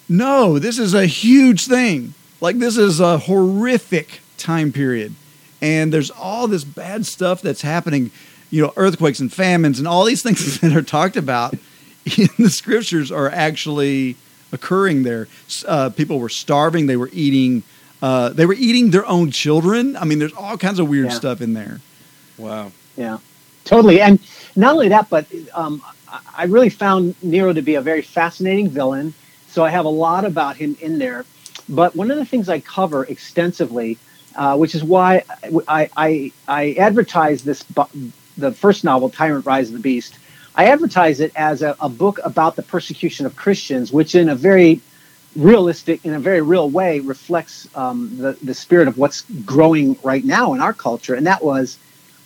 No, 0.10 0.60
this 0.60 0.78
is 0.80 0.94
a 0.94 1.06
huge 1.06 1.68
thing. 1.68 2.14
Like 2.42 2.60
this 2.60 2.78
is 2.78 3.00
a 3.00 3.20
horrific 3.20 4.20
time 4.38 4.72
period. 4.74 5.14
And 5.62 5.94
there's 5.94 6.10
all 6.10 6.48
this 6.48 6.64
bad 6.64 7.06
stuff 7.06 7.42
that's 7.42 7.62
happening, 7.62 8.12
you 8.50 8.64
know, 8.64 8.74
earthquakes 8.76 9.20
and 9.20 9.32
famines 9.32 9.80
and 9.80 9.88
all 9.88 10.04
these 10.04 10.22
things 10.28 10.60
that 10.60 10.76
are 10.76 10.82
talked 10.82 11.16
about 11.18 11.54
in 12.18 12.30
the 12.40 12.50
scriptures 12.50 13.12
are 13.12 13.30
actually 13.30 14.16
occurring 14.52 15.04
there. 15.04 15.28
Uh, 15.68 15.90
people 15.92 16.20
were 16.20 16.30
starving, 16.30 16.88
they 16.88 16.98
were 16.98 17.10
eating 17.14 17.64
uh, 18.02 18.30
they 18.30 18.48
were 18.48 18.56
eating 18.56 18.90
their 18.90 19.06
own 19.06 19.30
children. 19.30 19.96
I 19.96 20.06
mean, 20.06 20.18
there's 20.18 20.34
all 20.34 20.58
kinds 20.58 20.80
of 20.80 20.90
weird 20.90 21.06
Yeah. 21.06 21.12
stuff 21.14 21.40
in 21.40 21.54
there. 21.54 21.80
Wow. 22.40 22.72
Yeah, 22.98 23.20
totally. 23.64 24.02
And 24.02 24.18
not 24.56 24.74
only 24.74 24.90
that, 24.90 25.08
but 25.12 25.28
um, 25.54 25.84
I- 26.36 26.46
really 26.46 26.70
found 26.70 27.16
Nero 27.22 27.54
to 27.54 27.62
be 27.62 27.76
a 27.76 27.82
very 27.82 28.02
fascinating 28.02 28.70
villain. 28.70 29.14
So 29.50 29.64
I 29.64 29.70
have 29.70 29.86
a 29.86 29.90
lot 29.90 30.26
about 30.26 30.58
him 30.58 30.78
in 30.82 31.00
there. 31.00 31.26
But 31.70 31.96
one 31.96 32.12
of 32.12 32.18
the 32.18 32.26
things 32.26 32.50
I 32.50 32.60
cover 32.60 33.06
extensively, 33.06 33.98
uh, 34.36 34.58
which 34.58 34.76
is 34.76 34.84
why 34.84 35.24
I, 35.68 35.90
I, 35.98 36.32
I 36.48 36.74
advertise 36.74 37.44
this, 37.44 37.64
the 38.38 38.52
first 38.52 38.84
novel, 38.84 39.10
Tyrant 39.10 39.46
Rise 39.46 39.68
of 39.70 39.74
the 39.74 39.82
Beast, 39.82 40.18
I 40.56 40.66
advertise 40.68 41.20
it 41.22 41.32
as 41.36 41.62
a, 41.62 41.76
a 41.80 41.90
book 41.90 42.20
about 42.24 42.56
the 42.56 42.64
persecution 42.64 43.26
of 43.26 43.36
Christians, 43.36 43.92
which 43.94 44.16
in 44.16 44.30
a 44.30 44.36
very 44.36 44.82
realistic, 45.36 46.06
in 46.06 46.14
a 46.14 46.20
very 46.20 46.42
real 46.42 46.70
way, 46.70 47.00
reflects 47.00 47.70
um, 47.76 48.18
the, 48.18 48.38
the 48.44 48.54
spirit 48.54 48.88
of 48.88 48.98
what's 48.98 49.22
growing 49.46 49.98
right 50.04 50.26
now 50.26 50.54
in 50.54 50.62
our 50.62 50.74
culture. 50.74 51.16
And 51.16 51.28
that 51.28 51.44
was 51.44 51.78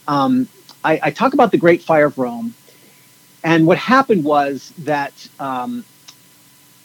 um, 0.07 0.47
I, 0.83 0.99
I 1.03 1.11
talk 1.11 1.33
about 1.33 1.51
the 1.51 1.57
Great 1.57 1.81
Fire 1.81 2.07
of 2.07 2.17
Rome, 2.17 2.53
and 3.45 3.67
what 3.67 3.77
happened 3.77 4.23
was 4.23 4.73
that 4.79 5.13
um, 5.39 5.85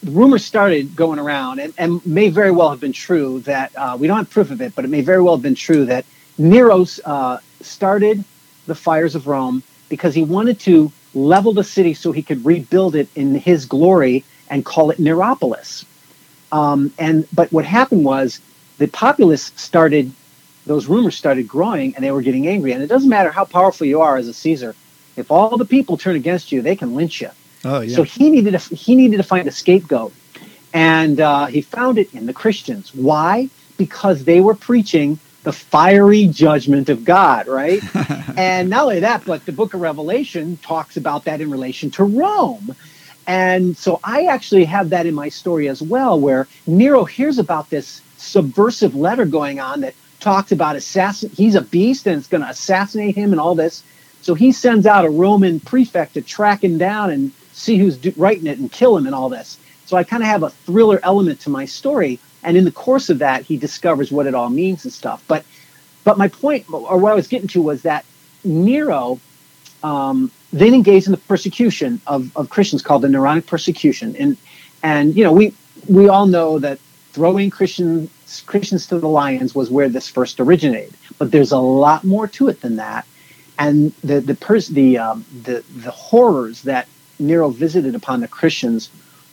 rumors 0.04 0.44
started 0.44 0.94
going 0.94 1.18
around, 1.18 1.58
and, 1.58 1.72
and 1.78 2.04
may 2.06 2.28
very 2.28 2.50
well 2.50 2.68
have 2.68 2.80
been 2.80 2.92
true 2.92 3.40
that 3.40 3.74
uh, 3.76 3.96
we 3.98 4.06
don't 4.06 4.18
have 4.18 4.30
proof 4.30 4.50
of 4.50 4.60
it, 4.60 4.74
but 4.74 4.84
it 4.84 4.88
may 4.88 5.00
very 5.00 5.22
well 5.22 5.34
have 5.34 5.42
been 5.42 5.54
true 5.54 5.86
that 5.86 6.04
Nero 6.36 6.84
uh, 7.06 7.38
started 7.62 8.22
the 8.66 8.74
fires 8.74 9.14
of 9.14 9.26
Rome 9.26 9.62
because 9.88 10.14
he 10.14 10.22
wanted 10.22 10.60
to 10.60 10.92
level 11.14 11.54
the 11.54 11.64
city 11.64 11.94
so 11.94 12.12
he 12.12 12.22
could 12.22 12.44
rebuild 12.44 12.94
it 12.94 13.08
in 13.16 13.34
his 13.34 13.64
glory 13.64 14.22
and 14.50 14.62
call 14.62 14.90
it 14.90 14.98
Neropolis. 14.98 15.86
Um, 16.52 16.92
and 16.98 17.26
but 17.32 17.50
what 17.52 17.64
happened 17.64 18.04
was 18.04 18.38
the 18.76 18.86
populace 18.86 19.50
started 19.56 20.12
those 20.66 20.86
rumors 20.86 21.16
started 21.16 21.48
growing 21.48 21.94
and 21.94 22.04
they 22.04 22.12
were 22.12 22.20
getting 22.20 22.46
angry. 22.46 22.72
And 22.72 22.82
it 22.82 22.86
doesn't 22.86 23.08
matter 23.08 23.30
how 23.30 23.46
powerful 23.46 23.86
you 23.86 24.02
are 24.02 24.18
as 24.18 24.28
a 24.28 24.34
Caesar, 24.34 24.74
if 25.20 25.30
all 25.30 25.56
the 25.56 25.64
people 25.64 25.96
turn 25.96 26.16
against 26.16 26.50
you, 26.50 26.62
they 26.62 26.76
can 26.76 26.94
lynch 26.94 27.20
you. 27.20 27.30
Oh 27.64 27.80
yeah. 27.80 27.94
So 27.94 28.02
he 28.02 28.30
needed 28.30 28.58
to, 28.58 28.74
he 28.74 28.96
needed 28.96 29.18
to 29.18 29.22
find 29.22 29.46
a 29.46 29.52
scapegoat, 29.52 30.12
and 30.72 31.20
uh, 31.20 31.46
he 31.46 31.60
found 31.60 31.98
it 31.98 32.12
in 32.14 32.26
the 32.26 32.32
Christians. 32.32 32.94
Why? 32.94 33.48
Because 33.76 34.24
they 34.24 34.40
were 34.40 34.54
preaching 34.54 35.18
the 35.42 35.52
fiery 35.52 36.26
judgment 36.26 36.88
of 36.88 37.04
God, 37.04 37.46
right? 37.46 37.82
and 38.36 38.68
not 38.68 38.84
only 38.84 39.00
that, 39.00 39.24
but 39.24 39.46
the 39.46 39.52
Book 39.52 39.74
of 39.74 39.80
Revelation 39.80 40.58
talks 40.58 40.96
about 40.96 41.24
that 41.24 41.40
in 41.40 41.50
relation 41.50 41.90
to 41.92 42.04
Rome. 42.04 42.74
And 43.26 43.76
so 43.76 44.00
I 44.02 44.26
actually 44.26 44.64
have 44.64 44.90
that 44.90 45.06
in 45.06 45.14
my 45.14 45.28
story 45.28 45.68
as 45.68 45.80
well, 45.80 46.18
where 46.18 46.48
Nero 46.66 47.04
hears 47.04 47.38
about 47.38 47.70
this 47.70 48.02
subversive 48.16 48.94
letter 48.94 49.24
going 49.24 49.60
on 49.60 49.80
that 49.80 49.94
talks 50.18 50.52
about 50.52 50.76
assassin. 50.76 51.30
He's 51.30 51.54
a 51.54 51.62
beast 51.62 52.06
and 52.06 52.18
it's 52.18 52.28
going 52.28 52.42
to 52.42 52.50
assassinate 52.50 53.14
him 53.14 53.32
and 53.32 53.40
all 53.40 53.54
this. 53.54 53.82
So 54.30 54.34
he 54.34 54.52
sends 54.52 54.86
out 54.86 55.04
a 55.04 55.10
Roman 55.10 55.58
prefect 55.58 56.14
to 56.14 56.22
track 56.22 56.62
him 56.62 56.78
down 56.78 57.10
and 57.10 57.32
see 57.52 57.78
who's 57.78 57.96
do- 57.96 58.12
writing 58.16 58.46
it 58.46 58.60
and 58.60 58.70
kill 58.70 58.96
him 58.96 59.06
and 59.06 59.12
all 59.12 59.28
this. 59.28 59.58
So 59.86 59.96
I 59.96 60.04
kind 60.04 60.22
of 60.22 60.28
have 60.28 60.44
a 60.44 60.50
thriller 60.50 61.00
element 61.02 61.40
to 61.40 61.50
my 61.50 61.64
story. 61.64 62.20
And 62.44 62.56
in 62.56 62.64
the 62.64 62.70
course 62.70 63.10
of 63.10 63.18
that, 63.18 63.42
he 63.42 63.56
discovers 63.56 64.12
what 64.12 64.28
it 64.28 64.34
all 64.36 64.48
means 64.48 64.84
and 64.84 64.92
stuff. 64.92 65.24
But 65.26 65.44
but 66.04 66.16
my 66.16 66.28
point, 66.28 66.66
or 66.72 66.96
what 66.96 67.10
I 67.10 67.16
was 67.16 67.26
getting 67.26 67.48
to, 67.48 67.60
was 67.60 67.82
that 67.82 68.04
Nero, 68.44 69.18
um, 69.82 70.30
then 70.52 70.74
engaged 70.74 71.08
in 71.08 71.10
the 71.10 71.18
persecution 71.18 72.00
of, 72.06 72.30
of 72.36 72.50
Christians 72.50 72.82
called 72.82 73.02
the 73.02 73.08
Neronic 73.08 73.48
persecution. 73.48 74.14
And 74.14 74.36
and 74.84 75.16
you 75.16 75.24
know 75.24 75.32
we 75.32 75.54
we 75.88 76.08
all 76.08 76.26
know 76.26 76.60
that 76.60 76.78
throwing 77.14 77.50
Christians 77.50 78.44
Christians 78.46 78.86
to 78.86 79.00
the 79.00 79.08
lions 79.08 79.56
was 79.56 79.72
where 79.72 79.88
this 79.88 80.08
first 80.08 80.38
originated. 80.38 80.94
But 81.18 81.32
there's 81.32 81.50
a 81.50 81.58
lot 81.58 82.04
more 82.04 82.28
to 82.28 82.46
it 82.46 82.60
than 82.60 82.76
that. 82.76 83.04
And 83.66 83.92
the 84.02 84.18
the 84.30 84.34
pers- 84.46 84.72
the 84.80 84.90
um, 85.06 85.18
the 85.46 85.56
the 85.86 85.90
horrors 86.08 86.62
that 86.70 86.84
Nero 87.18 87.48
visited 87.50 87.94
upon 88.00 88.16
the 88.24 88.28
Christians 88.38 88.82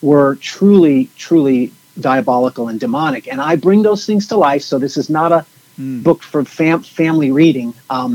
were 0.02 0.32
truly 0.54 1.10
truly 1.26 1.72
diabolical 2.08 2.68
and 2.68 2.78
demonic. 2.80 3.24
And 3.32 3.40
I 3.42 3.56
bring 3.56 3.82
those 3.84 4.06
things 4.06 4.28
to 4.28 4.36
life. 4.50 4.64
So 4.64 4.76
this 4.86 4.98
is 4.98 5.10
not 5.10 5.32
a 5.40 5.46
book 6.04 6.22
for 6.32 6.44
fam- 6.44 6.84
family 6.84 7.32
reading. 7.32 7.70
Um, 7.90 8.14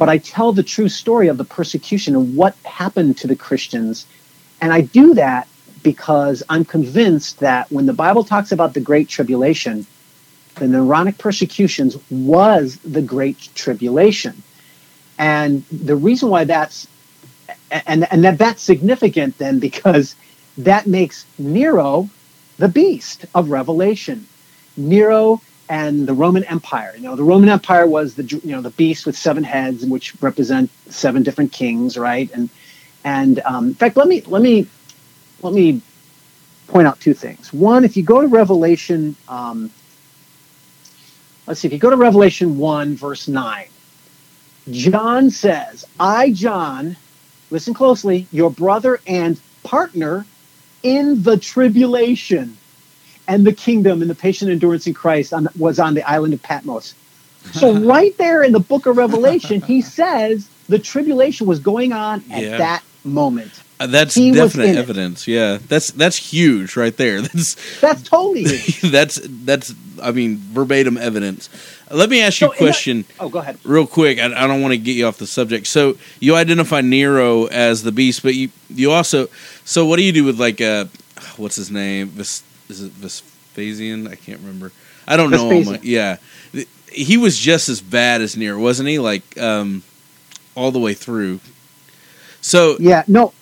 But 0.00 0.08
I 0.14 0.18
tell 0.34 0.50
the 0.52 0.62
true 0.74 0.88
story 0.88 1.28
of 1.32 1.36
the 1.42 1.44
persecution 1.58 2.10
and 2.18 2.36
what 2.40 2.54
happened 2.64 3.12
to 3.18 3.26
the 3.32 3.36
Christians. 3.46 4.06
And 4.62 4.72
I 4.78 4.80
do 5.00 5.14
that 5.14 5.44
because 5.82 6.38
I'm 6.52 6.64
convinced 6.64 7.32
that 7.40 7.64
when 7.70 7.86
the 7.86 7.92
Bible 8.04 8.24
talks 8.24 8.50
about 8.52 8.70
the 8.74 8.84
Great 8.90 9.08
Tribulation, 9.16 9.86
the 10.56 10.66
Neronic 10.66 11.16
persecutions 11.18 11.92
was 12.10 12.64
the 12.96 13.02
Great 13.14 13.38
Tribulation. 13.54 14.34
And 15.20 15.64
the 15.70 15.96
reason 15.96 16.30
why 16.30 16.44
that's 16.44 16.88
and 17.86 18.10
and 18.12 18.24
that 18.24 18.38
that's 18.38 18.62
significant 18.62 19.38
then 19.38 19.60
because 19.60 20.16
that 20.58 20.86
makes 20.86 21.26
Nero 21.38 22.10
the 22.58 22.68
beast 22.68 23.26
of 23.34 23.50
Revelation. 23.50 24.26
Nero 24.76 25.42
and 25.68 26.08
the 26.08 26.14
Roman 26.14 26.44
Empire. 26.44 26.94
You 26.96 27.02
know, 27.04 27.16
the 27.16 27.24
Roman 27.24 27.50
Empire 27.50 27.86
was 27.86 28.14
the 28.16 28.24
you 28.24 28.52
know 28.52 28.62
the 28.62 28.70
beast 28.70 29.06
with 29.06 29.16
seven 29.16 29.44
heads, 29.44 29.86
which 29.86 30.14
represent 30.22 30.70
seven 30.88 31.22
different 31.22 31.52
kings, 31.52 31.98
right? 31.98 32.30
And 32.32 32.50
and 33.04 33.40
um, 33.44 33.68
in 33.68 33.74
fact, 33.74 33.96
let 33.96 34.08
me 34.08 34.22
let 34.22 34.42
me 34.42 34.68
let 35.42 35.54
me 35.54 35.82
point 36.68 36.86
out 36.86 37.00
two 37.00 37.14
things. 37.14 37.52
One, 37.52 37.84
if 37.84 37.96
you 37.96 38.02
go 38.04 38.22
to 38.22 38.28
Revelation, 38.28 39.16
um, 39.28 39.70
let's 41.46 41.60
see, 41.60 41.68
if 41.68 41.72
you 41.72 41.80
go 41.80 41.90
to 41.90 41.96
Revelation 41.96 42.58
one 42.58 42.96
verse 42.96 43.28
nine, 43.28 43.68
John 44.68 45.30
says, 45.30 45.84
"I, 45.98 46.32
John, 46.32 46.98
listen 47.50 47.74
closely, 47.74 48.28
your 48.32 48.50
brother 48.50 49.00
and 49.06 49.40
partner 49.64 50.28
in 50.82 51.22
the 51.22 51.38
tribulation." 51.38 52.58
and 53.26 53.46
the 53.46 53.54
kingdom 53.54 54.02
and 54.02 54.10
the 54.10 54.14
patient 54.14 54.50
endurance 54.50 54.86
in 54.86 54.94
Christ 54.94 55.32
on, 55.32 55.48
was 55.56 55.78
on 55.78 55.94
the 55.94 56.08
island 56.08 56.34
of 56.34 56.42
Patmos. 56.42 56.94
So 57.50 57.72
right 57.86 58.14
there 58.18 58.42
in 58.42 58.52
the 58.52 58.60
book 58.60 58.86
of 58.86 58.96
Revelation, 58.96 59.62
he 59.62 59.82
says 59.82 60.50
the 60.68 60.78
tribulation 60.78 61.46
was 61.46 61.60
going 61.60 61.92
on 61.92 62.24
at 62.30 62.42
Yeah. 62.42 62.56
that 62.56 62.84
moment. 63.04 63.64
Uh, 63.80 63.86
that's 63.88 64.14
He 64.14 64.30
definite 64.30 64.70
in 64.70 64.76
it. 64.76 64.78
evidence. 64.78 65.26
Yeah, 65.26 65.58
that's 65.68 65.90
that's 65.92 66.16
huge 66.18 66.76
right 66.76 66.96
there. 66.96 67.22
That's 67.22 67.56
That's 67.80 68.02
totally 68.02 68.44
that's 68.90 69.20
that's 69.24 69.74
I 70.02 70.12
mean 70.12 70.36
verbatim 70.38 70.98
evidence. 70.98 71.48
Let 71.90 72.10
me 72.10 72.22
ask 72.22 72.40
you 72.42 72.48
So 72.48 72.52
a 72.52 72.56
question 72.56 73.06
oh, 73.18 73.28
go 73.30 73.40
ahead. 73.40 73.58
real 73.64 73.86
quick. 73.86 74.18
I, 74.20 74.26
I 74.26 74.46
don't 74.46 74.62
want 74.62 74.72
to 74.72 74.78
get 74.78 74.92
you 74.96 75.06
off 75.06 75.18
the 75.18 75.26
subject. 75.26 75.66
So 75.66 75.96
you 76.20 76.36
identify 76.36 76.82
Nero 76.82 77.46
as 77.46 77.82
the 77.82 77.92
beast, 77.92 78.22
but 78.22 78.34
you 78.34 78.50
you 78.68 78.92
also 78.92 79.28
so 79.64 79.86
what 79.86 79.96
do 79.96 80.02
you 80.04 80.12
do 80.12 80.24
with 80.24 80.38
like 80.38 80.60
uh 80.60 80.84
what's 81.38 81.56
his 81.56 81.70
name? 81.70 82.08
Ves, 82.08 82.42
is 82.68 82.82
it 82.82 82.92
Vespasian? 82.92 84.06
I 84.06 84.14
can't 84.14 84.40
remember. 84.40 84.72
I 85.08 85.16
don't 85.16 85.30
know 85.30 85.50
him. 85.50 85.78
Yeah, 85.82 86.18
he 86.92 87.16
was 87.16 87.38
just 87.38 87.68
as 87.70 87.80
bad 87.80 88.20
as 88.20 88.36
Nero, 88.36 88.60
wasn't 88.60 88.88
he? 88.90 88.98
Like 88.98 89.38
um 89.38 89.82
all 90.54 90.70
the 90.70 90.78
way 90.80 90.94
through. 90.94 91.40
So 92.42 92.76
Yeah, 92.78 93.04
no, 93.08 93.32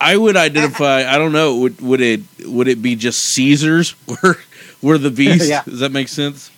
I 0.00 0.16
would 0.16 0.36
identify. 0.36 1.04
I 1.04 1.18
don't 1.18 1.32
know. 1.32 1.56
Would 1.56 1.80
would 1.80 2.00
it 2.00 2.20
would 2.44 2.68
it 2.68 2.82
be 2.82 2.96
just 2.96 3.20
Caesars 3.34 3.94
were 4.22 4.38
were 4.82 4.98
the 4.98 5.10
beast? 5.10 5.48
Yeah. 5.48 5.62
Does 5.64 5.80
that 5.80 5.92
make 5.92 6.08
sense? 6.08 6.50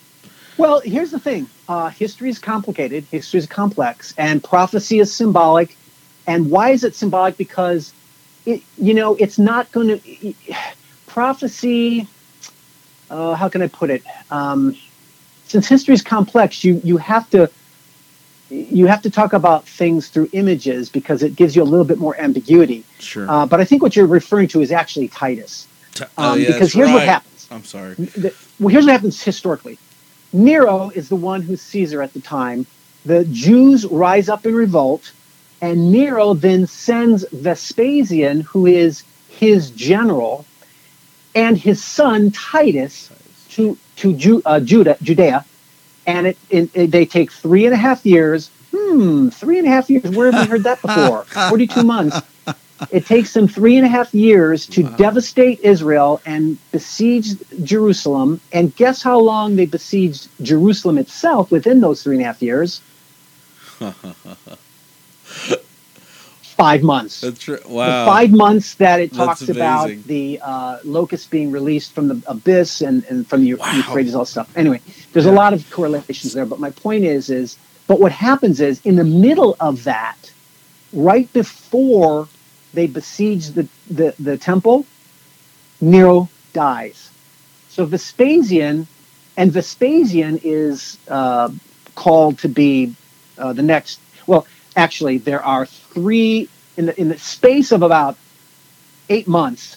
Well, 0.57 0.81
here's 0.81 1.13
the 1.13 1.21
thing 1.21 1.49
uh, 1.69 1.89
history 1.89 2.31
is 2.31 2.39
complicated, 2.39 3.05
history 3.05 3.39
is 3.39 3.47
complex, 3.47 4.13
and 4.19 4.43
prophecy 4.43 4.99
is 4.99 5.15
symbolic. 5.15 5.77
And 6.27 6.51
why 6.51 6.71
is 6.71 6.85
it 6.85 6.95
symbolic? 6.95 7.39
Because, 7.39 7.93
it, 8.45 8.63
you 8.77 8.93
know, 8.93 9.15
it's 9.17 9.39
not 9.39 9.71
going 9.73 10.01
to. 10.01 10.35
Prophecy, 11.07 12.07
uh, 13.09 13.35
how 13.35 13.49
can 13.49 13.63
I 13.63 13.69
put 13.69 13.89
it? 13.89 14.03
Um, 14.31 14.77
since 15.47 15.67
history 15.67 15.95
is 15.95 16.03
complex, 16.03 16.65
you, 16.65 16.81
you 16.85 16.97
have 16.99 17.31
to. 17.31 17.51
You 18.51 18.87
have 18.87 19.03
to 19.03 19.11
talk 19.11 19.33
about 19.33 19.67
things 19.67 20.09
through 20.09 20.31
images 20.33 20.89
because 20.89 21.23
it 21.23 21.37
gives 21.37 21.55
you 21.55 21.63
a 21.63 21.65
little 21.65 21.85
bit 21.85 21.99
more 21.99 22.19
ambiguity. 22.19 22.85
Sure. 22.99 23.31
Uh, 23.31 23.47
but 23.47 23.61
I 23.61 23.65
think 23.65 23.83
what 23.83 23.95
you're 23.95 24.07
referring 24.07 24.49
to 24.49 24.61
is 24.61 24.73
actually 24.73 25.09
Titus. 25.09 25.67
Um, 26.17 26.41
yeah, 26.41 26.53
because 26.53 26.73
here's 26.73 26.91
what 26.91 27.03
happens. 27.03 27.49
I'm 27.51 27.65
sorry. 27.65 27.95
well, 28.59 28.69
here's 28.69 28.85
what 28.85 28.93
happens 28.93 29.23
historically. 29.23 29.79
Nero 30.33 30.91
is 30.95 31.09
the 31.09 31.17
one 31.17 31.43
who's 31.43 31.61
Caesar 31.63 32.03
at 32.03 32.13
the 32.13 32.21
time. 32.21 32.67
The 33.05 33.25
Jews 33.27 33.87
rise 33.87 34.29
up 34.29 34.45
in 34.45 34.55
revolt, 34.55 35.13
and 35.61 35.91
Nero 35.91 36.35
then 36.35 36.67
sends 36.67 37.25
Vespasian, 37.33 38.43
who 38.43 38.67
is 38.67 39.03
his 39.29 39.71
general, 39.71 40.45
and 41.35 41.57
his 41.57 41.83
son 41.83 42.31
Titus 42.31 43.11
to 43.51 43.79
to 43.97 44.15
Ju, 44.15 44.43
uh, 44.45 44.61
Judah, 44.61 44.97
Judea, 45.03 45.45
and 46.09 46.29
it, 46.29 46.39
it, 46.51 46.71
it- 46.75 46.93
they 46.93 47.07
take 47.07 47.33
three 47.33 47.67
and 47.67 47.75
a 47.75 47.79
half 47.79 48.07
years. 48.07 48.53
Hmm, 48.77 49.31
three 49.31 49.59
and 49.61 49.69
a 49.69 49.73
half 49.73 49.91
years. 49.91 50.11
Where 50.13 50.29
have 50.29 50.37
we 50.37 50.47
heard 50.49 50.65
that 50.65 50.83
before? 50.83 51.29
Forty-two 51.49 51.85
months. 51.85 52.23
It 52.91 53.07
takes 53.07 53.35
them 53.35 53.49
three 53.49 53.77
and 53.79 53.87
a 53.87 53.91
half 53.91 54.15
years 54.15 54.67
to 54.69 54.85
devastate 54.85 55.61
Israel 55.63 56.23
and 56.27 56.59
besiege 56.73 57.35
Jerusalem. 57.63 58.43
And 58.53 58.75
guess 58.77 59.03
how 59.03 59.21
long 59.21 59.57
they 59.57 59.67
besieged 59.67 60.31
Jerusalem 60.43 60.99
itself 60.99 61.53
within 61.53 61.81
those 61.81 62.03
three 62.03 62.17
and 62.17 62.25
a 62.25 62.27
half 62.29 62.43
years? 62.43 62.83
Five 66.59 66.83
months. 66.83 67.21
That's 67.21 67.47
right. 67.47 67.63
The 67.63 68.05
five 68.05 68.33
months 68.33 68.75
that 68.75 69.01
it 69.01 69.15
talks 69.15 69.49
about 69.49 69.91
the 70.07 70.41
uh, 70.43 70.79
locusts 70.83 71.29
being 71.29 71.53
released 71.53 71.93
from 71.95 72.09
the 72.09 72.21
abyss 72.27 72.81
and, 72.81 73.05
and 73.05 73.25
from 73.25 73.43
the 73.43 73.55
Wow. 73.55 73.73
Euphrates, 73.75 74.17
all 74.17 74.25
stuff. 74.25 74.51
Anyway, 74.57 74.81
there's 75.13 75.27
a 75.27 75.33
lot 75.33 75.53
of 75.53 75.71
correlations 75.71 76.33
there. 76.33 76.45
But 76.45 76.59
my 76.59 76.71
point 76.71 77.05
is, 77.05 77.31
is 77.31 77.57
but 77.87 78.01
what 78.01 78.11
happens 78.11 78.61
is 78.61 78.85
in 78.85 78.97
the 78.97 79.05
middle 79.05 79.57
of 79.61 79.85
that, 79.85 80.33
right 80.93 81.33
before 81.33 82.27
they 82.75 82.89
besiege 82.89 83.51
the, 83.51 83.69
the, 83.89 84.13
the 84.19 84.37
temple, 84.37 84.85
Nero 85.81 86.29
dies. 86.53 87.11
So 87.69 87.87
Vespasian, 87.87 88.89
and 89.37 89.53
Vespasian 89.53 90.41
is 90.43 90.99
uh, 91.07 91.51
called 91.95 92.39
to 92.41 92.49
be 92.49 92.97
uh, 93.39 93.53
the 93.53 93.63
next. 93.63 94.01
Well, 94.27 94.45
actually, 94.79 95.19
there 95.19 95.43
are 95.45 95.67
three 95.67 96.49
in 96.77 96.87
the 96.87 97.01
in 97.01 97.09
the 97.09 97.19
space 97.19 97.73
of 97.73 97.83
about 97.83 98.17
eight 99.09 99.29
months. 99.29 99.77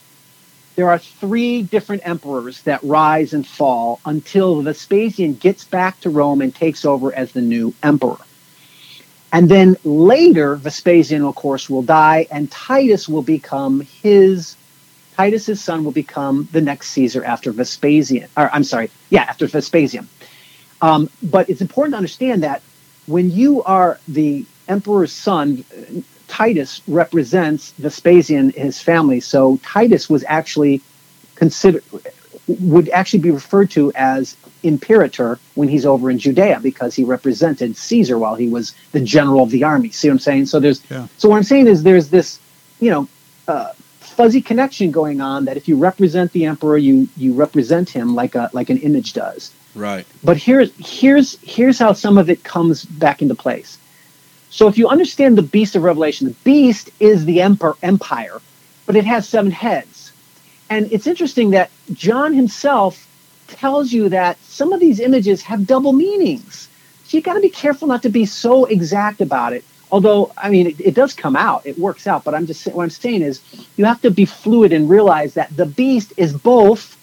There 0.76 0.90
are 0.90 1.00
three 1.00 1.64
different 1.64 2.08
emperors 2.08 2.62
that 2.64 2.82
rise 2.84 3.34
and 3.34 3.46
fall 3.46 4.00
until 4.06 4.62
Vespasian 4.62 5.36
gets 5.36 5.66
back 5.66 6.00
to 6.02 6.10
Rome 6.10 6.42
and 6.42 6.56
takes 6.56 6.86
over 6.86 7.14
as 7.14 7.34
the 7.34 7.42
new 7.42 7.74
emperor. 7.84 8.18
And 9.34 9.50
then 9.50 9.78
later, 9.84 10.56
Vespasian, 10.56 11.24
of 11.24 11.36
course, 11.36 11.70
will 11.70 11.84
die, 11.84 12.28
and 12.32 12.52
Titus 12.52 13.10
will 13.10 13.22
become 13.22 13.82
his. 13.82 14.56
Titus's 15.16 15.62
son 15.62 15.84
will 15.84 15.92
become 15.92 16.48
the 16.52 16.62
next 16.62 16.90
Caesar 16.92 17.24
after 17.24 17.52
Vespasian. 17.52 18.28
Or 18.38 18.50
I'm 18.54 18.64
sorry, 18.64 18.90
yeah, 19.10 19.24
after 19.24 19.48
Vespasian. 19.48 20.08
Um, 20.82 21.10
but 21.22 21.50
it's 21.50 21.62
important 21.62 21.94
to 21.94 21.98
understand 21.98 22.44
that 22.44 22.62
when 23.08 23.30
you 23.30 23.64
are 23.64 24.00
the 24.08 24.46
emperor's 24.72 25.12
son, 25.12 25.64
Titus 26.28 26.82
represents 26.88 27.72
Vespasian, 27.72 28.52
his 28.52 28.82
family. 28.82 29.20
So 29.20 29.60
Titus 29.64 30.10
was 30.10 30.24
actually 30.28 30.82
considered 31.36 31.84
would 32.60 32.90
actually 32.90 33.20
be 33.20 33.32
referred 33.32 33.70
to 33.72 33.92
as 33.96 34.36
imperator 34.64 35.40
when 35.56 35.68
he's 35.70 35.86
over 35.86 36.10
in 36.10 36.18
Judea 36.20 36.60
because 36.62 36.96
he 36.96 37.04
represented 37.04 37.78
Caesar 37.78 38.18
while 38.18 38.36
he 38.36 38.48
was 38.50 38.74
the 38.92 39.00
general 39.00 39.44
of 39.44 39.52
the 39.52 39.64
army. 39.64 39.90
See 39.92 40.08
what 40.08 40.14
I'm 40.14 40.20
saying? 40.20 40.46
So 40.48 40.60
there's 40.60 40.82
Yeah. 40.90 41.08
so 41.18 41.30
what 41.30 41.38
I'm 41.38 41.44
saying 41.44 41.68
is 41.68 41.84
there's 41.84 42.10
this, 42.10 42.40
you 42.80 42.90
know, 42.90 43.08
uh, 43.48 43.72
fuzzy 44.00 44.42
connection 44.42 44.92
going 44.92 45.22
on 45.22 45.46
that 45.46 45.58
if 45.58 45.68
you 45.68 45.78
represent 45.78 46.32
the 46.34 46.46
emperor, 46.46 46.78
you 46.78 47.08
you 47.18 47.34
represent 47.34 47.90
him 47.90 48.16
like 48.16 48.36
a 48.36 48.50
like 48.54 48.70
an 48.70 48.78
image 48.78 49.14
does. 49.14 49.52
Right. 49.76 50.06
But 50.24 50.38
here's 50.38 50.72
here's 50.78 51.38
here's 51.42 51.80
how 51.80 51.94
some 51.94 52.18
of 52.18 52.30
it 52.30 52.44
comes 52.44 52.86
back 52.86 53.22
into 53.22 53.36
place. 53.36 53.78
So 54.52 54.68
if 54.68 54.78
you 54.78 54.90
understand 54.90 55.38
the 55.38 55.42
beast 55.44 55.76
of 55.78 55.84
Revelation, 55.84 56.28
the 56.28 56.34
beast 56.44 56.90
is 57.00 57.24
the 57.24 57.42
empire, 57.42 58.42
but 58.86 58.98
it 58.98 59.06
has 59.06 59.28
seven 59.28 59.50
heads. 59.50 60.12
And 60.70 60.92
it's 60.92 61.08
interesting 61.08 61.52
that 61.52 61.72
John 61.94 62.34
himself 62.34 63.08
tells 63.48 63.94
you 63.94 64.10
that 64.10 64.38
some 64.44 64.74
of 64.74 64.82
these 64.82 65.00
images 65.00 65.42
have 65.44 65.66
double 65.66 65.94
meanings. 65.94 66.68
So 67.06 67.18
you 67.18 67.24
got 67.24 67.36
to 67.36 67.40
be 67.40 67.50
careful 67.50 67.88
not 67.88 68.04
to 68.04 68.10
be 68.10 68.26
so 68.26 68.66
exact 68.66 69.22
about 69.22 69.54
it. 69.54 69.64
Although, 69.90 70.32
I 70.38 70.50
mean, 70.50 70.68
it, 70.68 70.80
it 70.80 70.96
does 70.96 71.14
come 71.14 71.36
out, 71.36 71.66
it 71.66 71.80
works 71.80 72.06
out. 72.06 72.26
But 72.26 72.36
I'm 72.36 72.46
just 72.46 72.68
what 72.68 72.84
I'm 72.84 72.90
saying 72.90 73.22
is, 73.22 73.42
you 73.78 73.86
have 73.86 74.02
to 74.02 74.12
be 74.12 74.26
fluid 74.26 74.74
and 74.74 74.90
realize 74.90 75.34
that 75.36 75.56
the 75.56 75.66
beast 75.66 76.14
is 76.18 76.34
both 76.34 76.98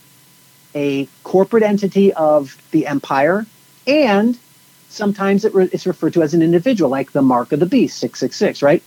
a 0.75 1.09
corporate 1.25 1.63
entity 1.63 2.13
of 2.13 2.57
the 2.73 2.87
empire 2.87 3.47
and 3.87 4.39
sometimes 4.89 5.45
it 5.45 5.55
re- 5.55 5.69
it's 5.73 5.87
referred 5.87 6.13
to 6.15 6.23
as 6.23 6.35
an 6.35 6.43
individual, 6.43 6.91
like 6.91 7.13
the 7.13 7.23
mark 7.23 7.53
of 7.53 7.61
the 7.61 7.67
beast, 7.67 7.99
six 7.99 8.21
six 8.21 8.37
six, 8.37 8.63
right? 8.63 8.83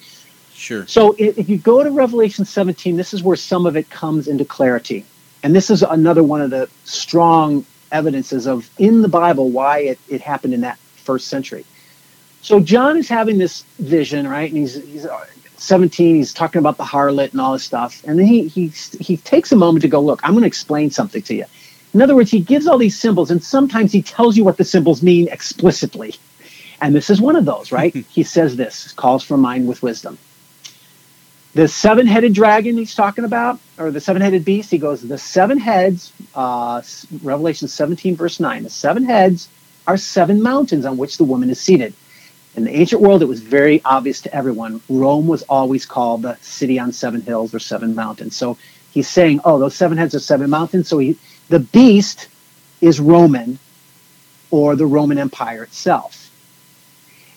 Sure. 0.54 0.86
So 0.86 1.16
if 1.18 1.50
you 1.50 1.58
go 1.58 1.84
to 1.84 1.90
Revelation 1.90 2.46
17, 2.46 2.96
this 2.96 3.16
is 3.16 3.24
where 3.24 3.36
some 3.36 3.66
of 3.66 3.76
it 3.76 3.90
comes 3.90 4.28
into 4.28 4.46
clarity. 4.46 5.06
And 5.42 5.56
this 5.56 5.72
is 5.72 5.82
another 5.82 6.22
one 6.24 6.40
of 6.42 6.52
the 6.52 6.70
strong 6.84 7.66
evidences 7.92 8.46
of 8.46 8.70
in 8.78 9.02
the 9.02 9.08
Bible 9.08 9.50
why 9.50 9.80
it, 9.80 10.00
it 10.08 10.22
happened 10.22 10.54
in 10.54 10.62
that 10.62 10.78
first 10.78 11.30
century. 11.30 11.66
So 12.42 12.60
John 12.60 12.98
is 12.98 13.10
having 13.10 13.38
this 13.38 13.64
vision, 13.80 14.28
right? 14.28 14.50
And 14.50 14.60
he's, 14.60 14.76
he's 14.84 15.06
uh, 15.06 15.26
17, 15.58 16.16
he's 16.16 16.34
talking 16.34 16.60
about 16.60 16.78
the 16.78 16.84
harlot 16.84 17.32
and 17.32 17.42
all 17.42 17.54
this 17.54 17.64
stuff. 17.64 18.04
And 18.06 18.20
then 18.20 18.26
he, 18.26 18.48
he, 18.48 18.68
he 18.68 19.18
takes 19.18 19.52
a 19.52 19.56
moment 19.56 19.82
to 19.84 19.88
go, 19.88 20.00
look, 20.00 20.20
I'm 20.24 20.32
going 20.32 20.42
to 20.42 20.48
explain 20.48 20.90
something 20.90 21.22
to 21.24 21.36
you. 21.36 21.46
In 21.94 22.02
other 22.02 22.16
words, 22.16 22.32
he 22.32 22.40
gives 22.40 22.68
all 22.68 22.78
these 22.78 22.98
symbols, 23.00 23.32
and 23.32 23.44
sometimes 23.44 23.92
he 23.92 24.02
tells 24.02 24.38
you 24.38 24.44
what 24.44 24.58
the 24.58 24.64
symbols 24.64 25.04
mean 25.04 25.28
explicitly. 25.28 26.16
And 26.82 26.96
this 26.96 27.10
is 27.10 27.22
one 27.22 27.36
of 27.36 27.46
those, 27.46 27.72
right? 27.72 27.94
he 28.10 28.24
says 28.24 28.56
this 28.56 28.92
calls 28.94 29.24
for 29.24 29.38
mind 29.38 29.68
with 29.68 29.84
wisdom. 29.84 30.18
The 31.54 31.68
seven 31.68 32.08
headed 32.08 32.34
dragon 32.34 32.78
he's 32.78 32.96
talking 32.96 33.26
about, 33.26 33.60
or 33.78 33.92
the 33.92 34.00
seven 34.00 34.22
headed 34.22 34.46
beast, 34.46 34.72
he 34.72 34.78
goes, 34.78 35.02
The 35.02 35.18
seven 35.18 35.60
heads, 35.60 36.14
uh, 36.34 36.82
Revelation 37.22 37.68
17, 37.68 38.16
verse 38.16 38.40
9, 38.40 38.64
the 38.64 38.70
seven 38.70 39.04
heads 39.04 39.50
are 39.86 39.98
seven 39.98 40.42
mountains 40.42 40.86
on 40.86 40.96
which 40.98 41.18
the 41.18 41.26
woman 41.26 41.50
is 41.50 41.60
seated. 41.60 41.94
In 42.56 42.66
the 42.66 42.72
ancient 42.76 43.02
world, 43.02 43.22
it 43.22 43.28
was 43.28 43.42
very 43.42 43.82
obvious 43.84 44.22
to 44.22 44.34
everyone. 44.36 44.82
Rome 44.90 45.28
was 45.28 45.42
always 45.44 45.86
called 45.86 46.22
the 46.22 46.38
city 46.42 46.80
on 46.80 46.92
seven 46.94 47.22
hills 47.22 47.54
or 47.54 47.60
seven 47.60 47.96
mountains. 47.96 48.36
So 48.36 48.58
he's 48.92 49.10
saying, 49.10 49.42
Oh, 49.46 49.60
those 49.60 49.76
seven 49.76 49.98
heads 49.98 50.16
are 50.16 50.20
seven 50.20 50.50
mountains. 50.50 50.88
So 50.88 50.98
he, 51.00 51.18
the 51.52 51.60
beast 51.60 52.30
is 52.80 53.00
Roman 53.00 53.60
or 54.50 54.76
the 54.76 54.86
Roman 54.86 55.18
Empire 55.18 55.64
itself. 55.64 56.32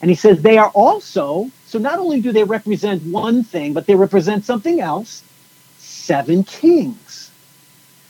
And 0.00 0.10
he 0.10 0.14
says 0.14 0.40
they 0.40 0.56
are 0.56 0.70
also, 0.70 1.50
so 1.66 1.78
not 1.78 1.98
only 1.98 2.20
do 2.20 2.32
they 2.32 2.44
represent 2.44 3.02
one 3.02 3.42
thing, 3.42 3.72
but 3.72 3.86
they 3.86 3.94
represent 3.94 4.44
something 4.44 4.80
else 4.80 5.22
seven 5.78 6.44
kings. 6.44 7.30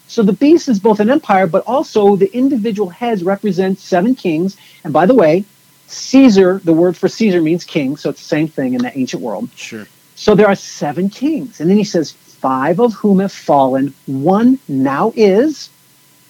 So 0.07 0.22
the 0.22 0.32
beast 0.32 0.68
is 0.68 0.78
both 0.78 1.00
an 1.00 1.11
empire, 1.11 1.46
but 1.46 1.64
also 1.66 2.16
the 2.16 2.32
individual 2.36 2.88
heads 2.88 3.24
represent 3.24 3.78
seven 3.78 4.14
kings. 4.14 4.57
And 4.84 4.92
by 4.92 5.07
the 5.07 5.14
way, 5.14 5.44
Caesar, 5.86 6.61
the 6.64 6.72
word 6.72 6.96
for 6.96 7.09
Caesar 7.09 7.40
means 7.40 7.64
king, 7.64 7.96
so 7.96 8.11
it's 8.11 8.20
the 8.20 8.28
same 8.28 8.48
thing 8.48 8.74
in 8.74 8.82
the 8.82 8.96
ancient 8.96 9.22
world. 9.22 9.48
Sure. 9.55 9.86
So 10.16 10.34
there 10.34 10.48
are 10.48 10.55
seven 10.55 11.09
kings. 11.09 11.61
And 11.61 11.70
then 11.70 11.76
he 11.76 11.84
says, 11.84 12.12
five 12.12 12.78
of 12.78 12.92
whom 12.92 13.20
have 13.20 13.32
fallen, 13.32 13.94
one 14.07 14.59
now 14.68 15.12
is, 15.16 15.70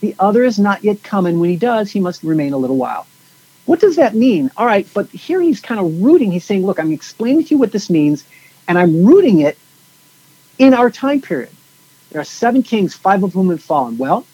the 0.04 0.14
other 0.18 0.44
is 0.44 0.58
not 0.58 0.84
yet 0.84 1.02
come, 1.02 1.24
and 1.24 1.40
when 1.40 1.48
he 1.48 1.56
does, 1.56 1.90
he 1.90 1.98
must 1.98 2.22
remain 2.22 2.52
a 2.52 2.58
little 2.58 2.76
while. 2.76 3.06
What 3.64 3.80
does 3.80 3.96
that 3.96 4.14
mean? 4.14 4.50
All 4.58 4.66
right, 4.66 4.86
but 4.92 5.08
here 5.08 5.40
he's 5.40 5.60
kind 5.60 5.80
of 5.80 6.02
rooting. 6.02 6.30
He's 6.30 6.44
saying, 6.44 6.66
look, 6.66 6.78
I'm 6.78 6.92
explaining 6.92 7.44
to 7.44 7.50
you 7.54 7.58
what 7.58 7.72
this 7.72 7.88
means, 7.88 8.26
and 8.68 8.78
I'm 8.78 9.06
rooting 9.06 9.40
it 9.40 9.56
in 10.58 10.74
our 10.74 10.90
time 10.90 11.22
period. 11.22 11.48
There 12.10 12.20
are 12.20 12.24
seven 12.24 12.62
kings, 12.62 12.94
five 12.94 13.22
of 13.22 13.32
whom 13.32 13.48
have 13.48 13.62
fallen. 13.62 13.96
Well, 13.96 14.26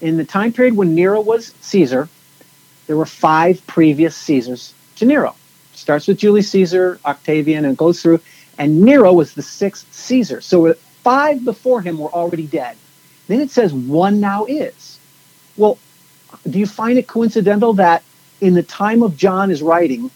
in 0.00 0.16
the 0.16 0.24
time 0.24 0.52
period 0.52 0.76
when 0.76 0.94
Nero 0.94 1.20
was 1.20 1.52
Caesar, 1.62 2.08
there 2.86 2.96
were 2.96 3.04
five 3.04 3.66
previous 3.66 4.16
Caesars 4.16 4.72
to 4.96 5.04
Nero. 5.04 5.34
Starts 5.74 6.06
with 6.06 6.18
Julius 6.18 6.48
Caesar, 6.52 7.00
Octavian, 7.04 7.64
and 7.64 7.76
goes 7.76 8.00
through. 8.00 8.20
And 8.56 8.82
Nero 8.82 9.12
was 9.12 9.34
the 9.34 9.42
sixth 9.42 9.92
Caesar. 9.92 10.40
So 10.40 10.72
five 11.02 11.44
before 11.44 11.80
him 11.82 11.98
were 11.98 12.10
already 12.10 12.46
dead. 12.46 12.76
Then 13.26 13.40
it 13.40 13.50
says 13.50 13.74
one 13.74 14.20
now 14.20 14.44
is. 14.46 14.97
Well, 15.58 15.76
do 16.48 16.58
you 16.58 16.66
find 16.66 16.98
it 16.98 17.06
coincidental 17.06 17.74
that 17.74 18.02
in 18.40 18.54
the 18.54 18.62
time 18.62 19.02
of 19.02 19.16
John 19.16 19.50
is 19.50 19.62
writing, 19.62 20.10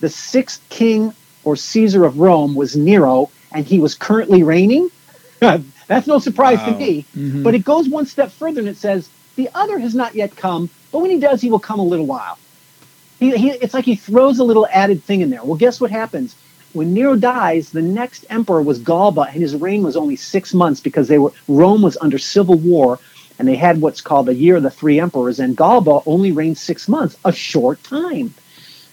the 0.00 0.08
sixth 0.08 0.60
king 0.68 1.14
or 1.44 1.56
Caesar 1.56 2.04
of 2.04 2.18
Rome 2.18 2.54
was 2.54 2.76
Nero, 2.76 3.30
and 3.52 3.64
he 3.64 3.78
was 3.78 3.94
currently 3.94 4.42
reigning? 4.42 4.90
That's 5.40 6.06
no 6.06 6.18
surprise 6.18 6.62
to 6.64 6.72
Wow. 6.72 6.78
me. 6.78 7.04
Mm-hmm. 7.16 7.42
But 7.44 7.54
it 7.54 7.64
goes 7.64 7.88
one 7.88 8.06
step 8.06 8.30
further 8.30 8.60
and 8.60 8.68
it 8.68 8.76
says, 8.76 9.08
the 9.36 9.48
other 9.54 9.78
has 9.78 9.94
not 9.94 10.14
yet 10.14 10.34
come, 10.36 10.68
but 10.92 10.98
when 10.98 11.10
he 11.10 11.18
does, 11.20 11.40
he 11.40 11.50
will 11.50 11.60
come 11.60 11.78
a 11.78 11.84
little 11.84 12.06
while. 12.06 12.36
He, 13.20 13.36
he, 13.36 13.50
it's 13.50 13.74
like 13.74 13.84
he 13.84 13.94
throws 13.94 14.38
a 14.40 14.44
little 14.44 14.66
added 14.72 15.02
thing 15.04 15.20
in 15.20 15.30
there. 15.30 15.42
Well, 15.44 15.56
guess 15.56 15.80
what 15.80 15.90
happens? 15.90 16.34
When 16.72 16.92
Nero 16.92 17.16
dies, 17.16 17.70
the 17.70 17.82
next 17.82 18.26
emperor 18.30 18.62
was 18.62 18.78
Galba, 18.78 19.22
and 19.22 19.40
his 19.40 19.54
reign 19.56 19.82
was 19.82 19.96
only 19.96 20.16
six 20.16 20.52
months 20.52 20.80
because 20.80 21.08
they 21.08 21.18
were 21.18 21.32
Rome 21.48 21.82
was 21.82 21.96
under 22.00 22.18
civil 22.18 22.56
war, 22.56 22.98
and 23.38 23.46
they 23.46 23.56
had 23.56 23.80
what's 23.80 24.00
called 24.00 24.26
the 24.26 24.34
year 24.34 24.56
of 24.56 24.62
the 24.62 24.70
three 24.70 25.00
emperors, 25.00 25.40
and 25.40 25.56
Galba 25.56 26.00
only 26.06 26.32
reigned 26.32 26.58
six 26.58 26.88
months, 26.88 27.16
a 27.24 27.32
short 27.32 27.82
time. 27.84 28.34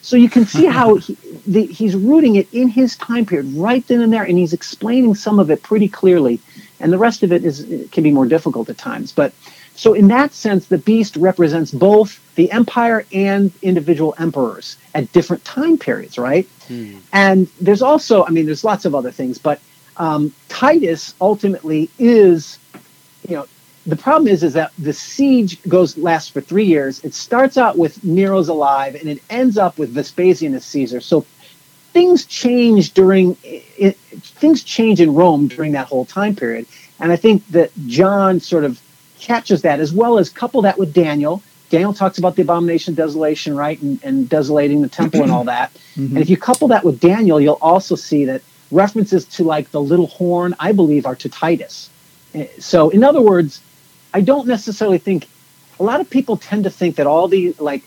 So 0.02 0.18
you 0.18 0.30
can 0.30 0.46
see 0.46 0.66
how 0.66 0.96
he, 1.06 1.18
the, 1.48 1.66
he's 1.66 1.96
rooting 1.96 2.36
it 2.36 2.54
in 2.54 2.68
his 2.68 2.96
time 2.98 3.26
period, 3.26 3.54
right 3.56 3.86
then 3.88 4.02
and 4.02 4.14
there, 4.14 4.24
and 4.24 4.38
he's 4.38 4.54
explaining 4.54 5.16
some 5.16 5.40
of 5.40 5.50
it 5.50 5.64
pretty 5.64 5.88
clearly, 5.88 6.40
and 6.80 6.94
the 6.94 6.98
rest 6.98 7.24
of 7.24 7.32
it 7.32 7.44
is 7.44 7.62
it 7.72 7.92
can 7.92 8.04
be 8.04 8.12
more 8.12 8.28
difficult 8.28 8.70
at 8.70 8.78
times. 8.78 9.12
But 9.12 9.34
so 9.76 9.94
in 9.94 10.08
that 10.08 10.34
sense, 10.34 10.68
the 10.68 10.78
beast 10.78 11.16
represents 11.18 11.72
both 11.72 12.20
the 12.36 12.52
empire 12.52 13.06
and 13.12 13.52
individual 13.62 14.16
emperors 14.18 14.78
at 14.94 15.12
different 15.12 15.44
time 15.44 15.78
periods, 15.78 16.18
right? 16.18 16.48
And 17.12 17.48
there's 17.60 17.82
also, 17.82 18.26
I 18.26 18.30
mean, 18.30 18.46
there's 18.46 18.64
lots 18.64 18.86
of 18.86 18.96
other 18.96 19.12
things, 19.12 19.38
but 19.38 19.60
um, 19.98 20.34
Titus 20.50 21.14
ultimately 21.20 21.90
is, 22.00 22.60
you 23.28 23.36
know, 23.36 23.48
the 23.86 23.96
problem 23.96 24.28
is 24.28 24.44
is 24.44 24.54
that 24.54 24.72
the 24.80 24.94
siege 24.94 25.62
goes 25.68 25.98
lasts 25.98 26.30
for 26.30 26.42
three 26.42 26.66
years. 26.66 27.04
It 27.04 27.14
starts 27.14 27.58
out 27.58 27.78
with 27.78 28.04
Nero's 28.04 28.48
alive, 28.48 28.96
and 28.96 29.08
it 29.08 29.22
ends 29.30 29.58
up 29.58 29.78
with 29.78 29.92
Vespasian 29.92 30.54
as 30.56 30.66
Caesar. 30.66 31.02
So 31.02 31.26
things 31.94 32.26
change 32.26 32.94
during 32.94 33.38
it, 33.44 33.96
things 33.98 34.64
change 34.64 35.00
in 35.02 35.14
Rome 35.14 35.48
during 35.48 35.74
that 35.74 35.88
whole 35.88 36.06
time 36.06 36.36
period, 36.36 36.66
and 37.00 37.12
I 37.12 37.16
think 37.16 37.48
that 37.50 37.72
John 37.88 38.40
sort 38.40 38.64
of 38.64 38.82
captures 39.20 39.62
that 39.62 39.80
as 39.80 39.94
well 39.94 40.18
as 40.18 40.30
couple 40.30 40.62
that 40.64 40.78
with 40.78 40.94
Daniel. 40.94 41.42
Daniel 41.70 41.94
talks 41.94 42.20
about 42.20 42.36
the 42.36 42.44
abomination 42.44 42.92
of 42.94 42.98
desolation, 42.98 43.56
right, 43.56 43.82
and, 43.82 44.00
and 44.04 44.30
desolating 44.30 44.82
the 44.82 44.88
temple 44.88 45.24
and 45.24 45.32
all 45.32 45.44
that. 45.56 45.72
And 45.96 46.18
if 46.18 46.30
you 46.30 46.38
couple 46.38 46.68
that 46.70 46.84
with 46.84 47.00
Daniel, 47.00 47.42
you'll 47.42 47.58
also 47.62 47.96
see 47.96 48.26
that 48.26 48.42
references 48.72 49.26
to 49.26 49.44
like 49.44 49.72
the 49.72 49.82
little 49.82 50.08
horn, 50.08 50.56
I 50.60 50.72
believe, 50.74 51.06
are 51.06 51.16
to 51.16 51.30
Titus. 51.30 51.90
Eh, 52.36 52.48
So, 52.60 52.90
in 52.90 53.04
other 53.04 53.22
words, 53.22 53.62
I 54.16 54.22
don't 54.22 54.48
necessarily 54.48 54.98
think 54.98 55.28
a 55.78 55.84
lot 55.84 56.00
of 56.00 56.10
people 56.10 56.38
tend 56.38 56.64
to 56.64 56.70
think 56.70 56.96
that 56.96 57.06
all 57.06 57.28
the 57.28 57.54
like 57.60 57.84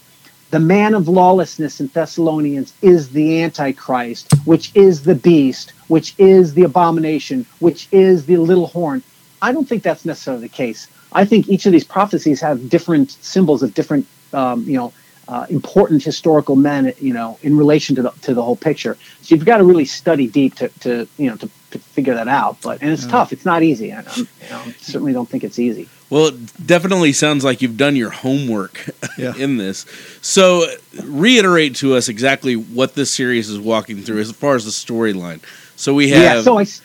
the 0.51 0.61
man 0.61 0.93
of 0.93 1.09
lawlessness 1.09 1.81
in 1.81 1.87
Thessalonians 1.87 2.74
is 2.83 3.09
the 3.09 3.43
Antichrist, 3.43 4.31
which 4.45 4.70
is 4.74 5.05
the 5.05 5.14
beast, 5.14 5.72
which 5.89 6.14
is 6.18 6.53
the 6.53 6.64
abomination, 6.64 7.47
which 7.61 7.89
is 7.93 8.26
the 8.26 8.37
little 8.37 8.66
horn. 8.66 9.03
I 9.41 9.53
don't 9.53 9.66
think 9.66 9.83
that's 9.83 10.05
necessarily 10.05 10.43
the 10.43 10.51
case. 10.51 10.87
I 11.12 11.24
think 11.24 11.49
each 11.49 11.64
of 11.64 11.72
these 11.72 11.85
prophecies 11.85 12.43
have 12.43 12.68
different 12.68 13.12
symbols 13.12 13.62
of 13.62 13.72
different, 13.72 14.07
um, 14.35 14.64
you 14.64 14.76
know, 14.76 14.93
uh, 15.29 15.47
important 15.49 16.03
historical 16.03 16.57
men, 16.57 16.93
you 17.01 17.14
know, 17.14 17.39
in 17.43 17.57
relation 17.57 17.97
to 17.97 18.03
the 18.03 18.11
to 18.20 18.35
the 18.35 18.43
whole 18.43 18.57
picture. 18.57 18.99
So 19.22 19.35
you've 19.35 19.47
got 19.47 19.59
to 19.59 19.64
really 19.64 19.87
study 19.87 20.26
deep 20.26 20.57
to, 20.57 20.68
to 20.81 21.09
you 21.16 21.31
know 21.31 21.37
to, 21.37 21.49
to 21.70 21.79
figure 21.79 22.12
that 22.12 22.29
out. 22.29 22.59
But 22.61 22.83
and 22.83 22.91
it's 22.91 23.07
tough. 23.07 23.33
It's 23.33 23.47
not 23.47 23.62
easy. 23.62 23.95
I, 23.95 24.01
I'm, 24.01 24.29
you 24.43 24.51
know, 24.51 24.62
certainly 24.81 25.14
don't 25.14 25.29
think 25.29 25.43
it's 25.43 25.59
easy. 25.59 25.89
Well, 26.11 26.29
it 26.29 26.67
definitely 26.67 27.13
sounds 27.13 27.45
like 27.45 27.61
you've 27.61 27.77
done 27.77 27.95
your 27.97 28.11
homework 28.11 28.89
Yeah. 29.19 29.35
in 29.37 29.59
this. 29.59 29.85
So, 30.23 30.65
reiterate 31.05 31.77
to 31.77 31.95
us 31.97 32.09
exactly 32.09 32.55
what 32.57 32.95
this 32.95 33.13
series 33.13 33.49
is 33.51 33.59
walking 33.59 33.99
through 34.03 34.21
as 34.21 34.33
far 34.33 34.55
as 34.55 34.65
the 34.65 34.71
storyline. 34.71 35.41
So 35.77 35.93
we 35.95 36.09
have. 36.11 36.23
yeah. 36.23 36.43
So 36.43 36.59
I 36.59 36.63
s- 36.63 36.81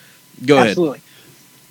go 0.45 0.55
ahead. 0.57 0.67
Absolutely. 0.69 1.01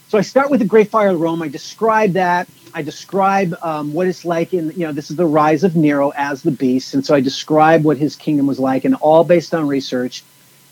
So 0.08 0.18
I 0.18 0.22
start 0.22 0.50
with 0.50 0.60
the 0.60 0.66
Great 0.66 0.90
Fire 0.90 1.10
of 1.10 1.20
Rome. 1.20 1.42
I 1.42 1.48
describe 1.48 2.12
that. 2.12 2.48
I 2.74 2.82
describe 2.82 3.54
um, 3.62 3.92
what 3.92 4.06
it's 4.06 4.24
like 4.24 4.52
in, 4.54 4.70
you 4.72 4.86
know, 4.86 4.92
this 4.92 5.10
is 5.10 5.16
the 5.16 5.26
rise 5.26 5.62
of 5.64 5.76
Nero 5.76 6.10
as 6.16 6.42
the 6.42 6.50
beast. 6.50 6.94
And 6.94 7.04
so 7.04 7.14
I 7.14 7.20
describe 7.20 7.84
what 7.84 7.96
his 7.98 8.16
kingdom 8.16 8.46
was 8.46 8.58
like, 8.58 8.84
and 8.84 8.94
all 8.96 9.24
based 9.24 9.54
on 9.54 9.66
research. 9.68 10.22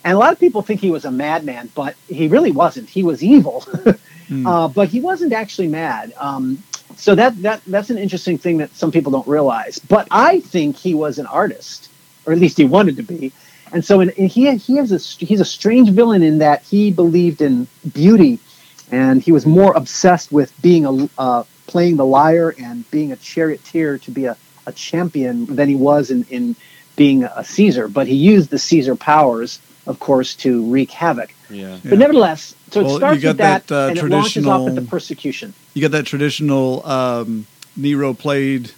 And 0.05 0.15
a 0.15 0.19
lot 0.19 0.33
of 0.33 0.39
people 0.41 0.63
think 0.63 0.81
he 0.81 0.91
was 0.91 1.05
a 1.05 1.11
madman, 1.11 1.71
but 1.75 1.95
he 2.09 2.27
really 2.29 2.53
wasn't. 2.53 2.89
He 2.89 3.03
was 3.03 3.23
evil, 3.23 3.65
uh, 4.47 4.69
but 4.69 4.89
he 4.89 5.01
wasn't 5.01 5.33
actually 5.35 5.69
mad. 5.69 6.15
Um, 6.19 6.63
so 7.01 7.15
that, 7.17 7.41
that 7.43 7.63
that's 7.67 7.91
an 7.91 7.99
interesting 7.99 8.39
thing 8.39 8.59
that 8.59 8.75
some 8.77 8.93
people 8.93 9.13
don't 9.13 9.29
realize. 9.29 9.79
But 9.81 10.09
I 10.11 10.41
think 10.41 10.77
he 10.77 10.95
was 10.95 11.19
an 11.19 11.27
artist, 11.27 11.91
or 12.27 12.35
at 12.35 12.41
least 12.41 12.59
he 12.59 12.65
wanted 12.67 12.97
to 12.99 13.05
be. 13.05 13.33
And 13.73 13.85
so 13.85 14.01
in, 14.01 14.11
in- 14.11 14.29
he 14.29 14.55
he 14.57 14.77
has 14.77 14.93
a 14.93 14.99
he's 15.25 15.41
a 15.41 15.47
strange 15.47 15.91
villain 15.91 16.23
in 16.23 16.39
that 16.39 16.63
he 16.65 16.93
believed 16.93 17.43
in 17.43 17.69
beauty, 17.95 18.41
and 18.93 19.23
he 19.23 19.33
was 19.33 19.47
more 19.47 19.75
obsessed 19.77 20.33
with 20.33 20.53
being 20.63 20.87
a 20.87 21.11
uh, 21.19 21.45
playing 21.67 21.97
the 21.97 22.07
lyre 22.07 22.55
and 22.61 22.91
being 22.91 23.13
a 23.13 23.17
charioteer 23.17 23.99
to 23.99 24.11
be 24.13 24.27
a, 24.27 24.37
a 24.67 24.73
champion 24.73 25.47
than 25.47 25.69
he 25.69 25.77
was 25.77 26.11
in, 26.11 26.25
in 26.31 26.57
being 26.97 27.25
a 27.25 27.45
Caesar. 27.45 27.89
But 27.89 28.09
he 28.09 28.17
used 28.17 28.51
the 28.51 28.59
Caesar 28.59 28.97
powers 28.97 29.61
of 29.87 29.99
course, 29.99 30.35
to 30.37 30.65
wreak 30.71 30.91
havoc. 30.91 31.35
Yeah. 31.49 31.79
But 31.85 31.99
nevertheless, 31.99 32.55
so 32.71 32.81
it 32.81 32.85
Well, 32.85 32.93
you 32.93 32.99
starts 32.99 33.23
got 33.23 33.29
with 33.31 33.37
that, 33.39 33.67
that, 33.69 33.75
uh, 33.75 33.89
and 33.89 33.99
it 33.99 34.05
launches 34.05 34.47
off 34.47 34.61
at 34.61 34.65
the 34.67 34.71
traditional- 34.73 34.87
persecution. 34.91 35.55
You 35.75 35.83
got 35.83 35.91
that 35.93 36.07
traditional 36.07 36.87
um, 36.87 37.47
Nero 37.77 38.13
played 38.15 38.73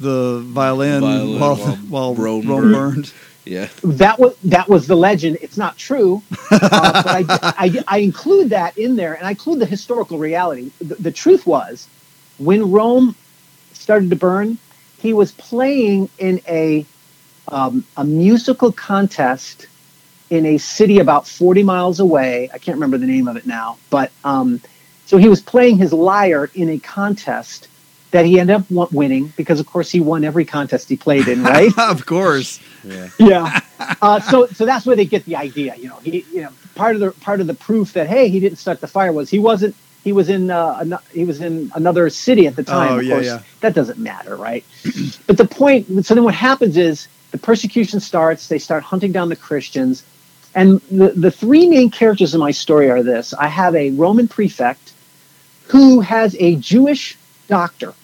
the 0.00 0.40
violin, 0.44 1.00
Violin 1.00 1.40
while, 1.40 1.56
while 1.56 1.76
while 1.88 2.14
Rome 2.14 2.46
Rome, 2.48 2.72
burned. 2.72 2.74
burned. 2.94 3.12
Yeah. 3.44 3.68
That 3.84 4.18
was 4.18 4.36
that 4.44 4.68
was 4.68 4.88
the 4.88 4.96
legend. 4.96 5.38
It's 5.40 5.56
not 5.56 5.76
true, 5.78 6.22
uh, 6.50 6.58
but 7.02 7.06
I, 7.06 7.24
I, 7.56 7.84
I 7.86 7.98
include 7.98 8.50
that 8.50 8.76
in 8.76 8.96
there, 8.96 9.14
and 9.14 9.26
I 9.26 9.30
include 9.30 9.60
the 9.60 9.66
historical 9.66 10.18
reality. 10.18 10.72
The, 10.80 10.96
the 10.96 11.12
truth 11.12 11.46
was, 11.46 11.86
when 12.38 12.70
Rome 12.72 13.14
started 13.72 14.10
to 14.10 14.16
burn, 14.16 14.58
he 14.98 15.12
was 15.12 15.30
playing 15.32 16.08
in 16.18 16.40
a 16.48 16.84
um, 17.48 17.84
a 17.96 18.04
musical 18.04 18.72
contest 18.72 19.68
in 20.30 20.46
a 20.46 20.58
city 20.58 20.98
about 20.98 21.26
40 21.26 21.62
miles 21.62 22.00
away. 22.00 22.50
I 22.52 22.58
can't 22.58 22.76
remember 22.76 22.98
the 22.98 23.06
name 23.06 23.28
of 23.28 23.36
it 23.36 23.46
now, 23.46 23.78
but 23.90 24.10
um, 24.24 24.60
so 25.06 25.16
he 25.16 25.28
was 25.28 25.40
playing 25.40 25.78
his 25.78 25.92
lyre 25.92 26.50
in 26.54 26.68
a 26.68 26.78
contest 26.78 27.68
that 28.10 28.24
he 28.24 28.40
ended 28.40 28.56
up 28.56 28.92
winning 28.92 29.32
because, 29.36 29.60
of 29.60 29.66
course, 29.66 29.90
he 29.90 30.00
won 30.00 30.24
every 30.24 30.44
contest 30.44 30.88
he 30.88 30.96
played 30.96 31.28
in, 31.28 31.42
right? 31.42 31.70
of 31.78 32.06
course. 32.06 32.60
Yeah. 32.84 33.08
yeah. 33.18 33.60
Uh, 34.00 34.20
so 34.20 34.46
so 34.46 34.64
that's 34.64 34.86
where 34.86 34.96
they 34.96 35.04
get 35.04 35.24
the 35.24 35.36
idea. 35.36 35.74
You 35.76 35.88
know, 35.88 35.96
he 35.96 36.24
you 36.32 36.42
know 36.42 36.50
part 36.74 36.94
of 36.94 37.00
the 37.00 37.10
part 37.20 37.40
of 37.40 37.46
the 37.46 37.54
proof 37.54 37.92
that 37.92 38.06
hey 38.06 38.28
he 38.28 38.40
didn't 38.40 38.58
start 38.58 38.80
the 38.80 38.86
fire 38.86 39.12
was 39.12 39.28
he 39.28 39.38
wasn't 39.38 39.74
he 40.06 40.12
was 40.12 40.28
in 40.28 40.50
uh, 40.50 40.78
ano- 40.80 41.02
he 41.12 41.24
was 41.24 41.40
in 41.40 41.70
another 41.74 42.08
city 42.10 42.46
at 42.46 42.54
the 42.54 42.62
time. 42.62 42.92
Oh, 42.92 42.98
of 42.98 43.04
yeah, 43.04 43.14
course, 43.14 43.26
yeah. 43.26 43.42
that 43.60 43.74
doesn't 43.74 43.98
matter, 43.98 44.36
right? 44.36 44.64
but 45.26 45.36
the 45.36 45.44
point. 45.44 46.06
So 46.06 46.14
then 46.14 46.22
what 46.22 46.34
happens 46.34 46.76
is 46.76 47.08
the 47.32 47.38
persecution 47.38 47.98
starts. 47.98 48.46
They 48.46 48.60
start 48.60 48.84
hunting 48.84 49.10
down 49.10 49.28
the 49.28 49.36
Christians, 49.36 50.04
and 50.56 50.80
the 50.90 51.10
the 51.10 51.30
three 51.30 51.68
main 51.68 51.90
characters 51.90 52.34
in 52.34 52.40
my 52.40 52.50
story 52.50 52.90
are 52.90 53.04
this: 53.04 53.32
I 53.34 53.46
have 53.46 53.76
a 53.76 53.90
Roman 53.90 54.26
prefect 54.26 54.94
who 55.68 56.00
has 56.00 56.34
a 56.38 56.56
Jewish 56.56 57.16
doctor. 57.46 57.94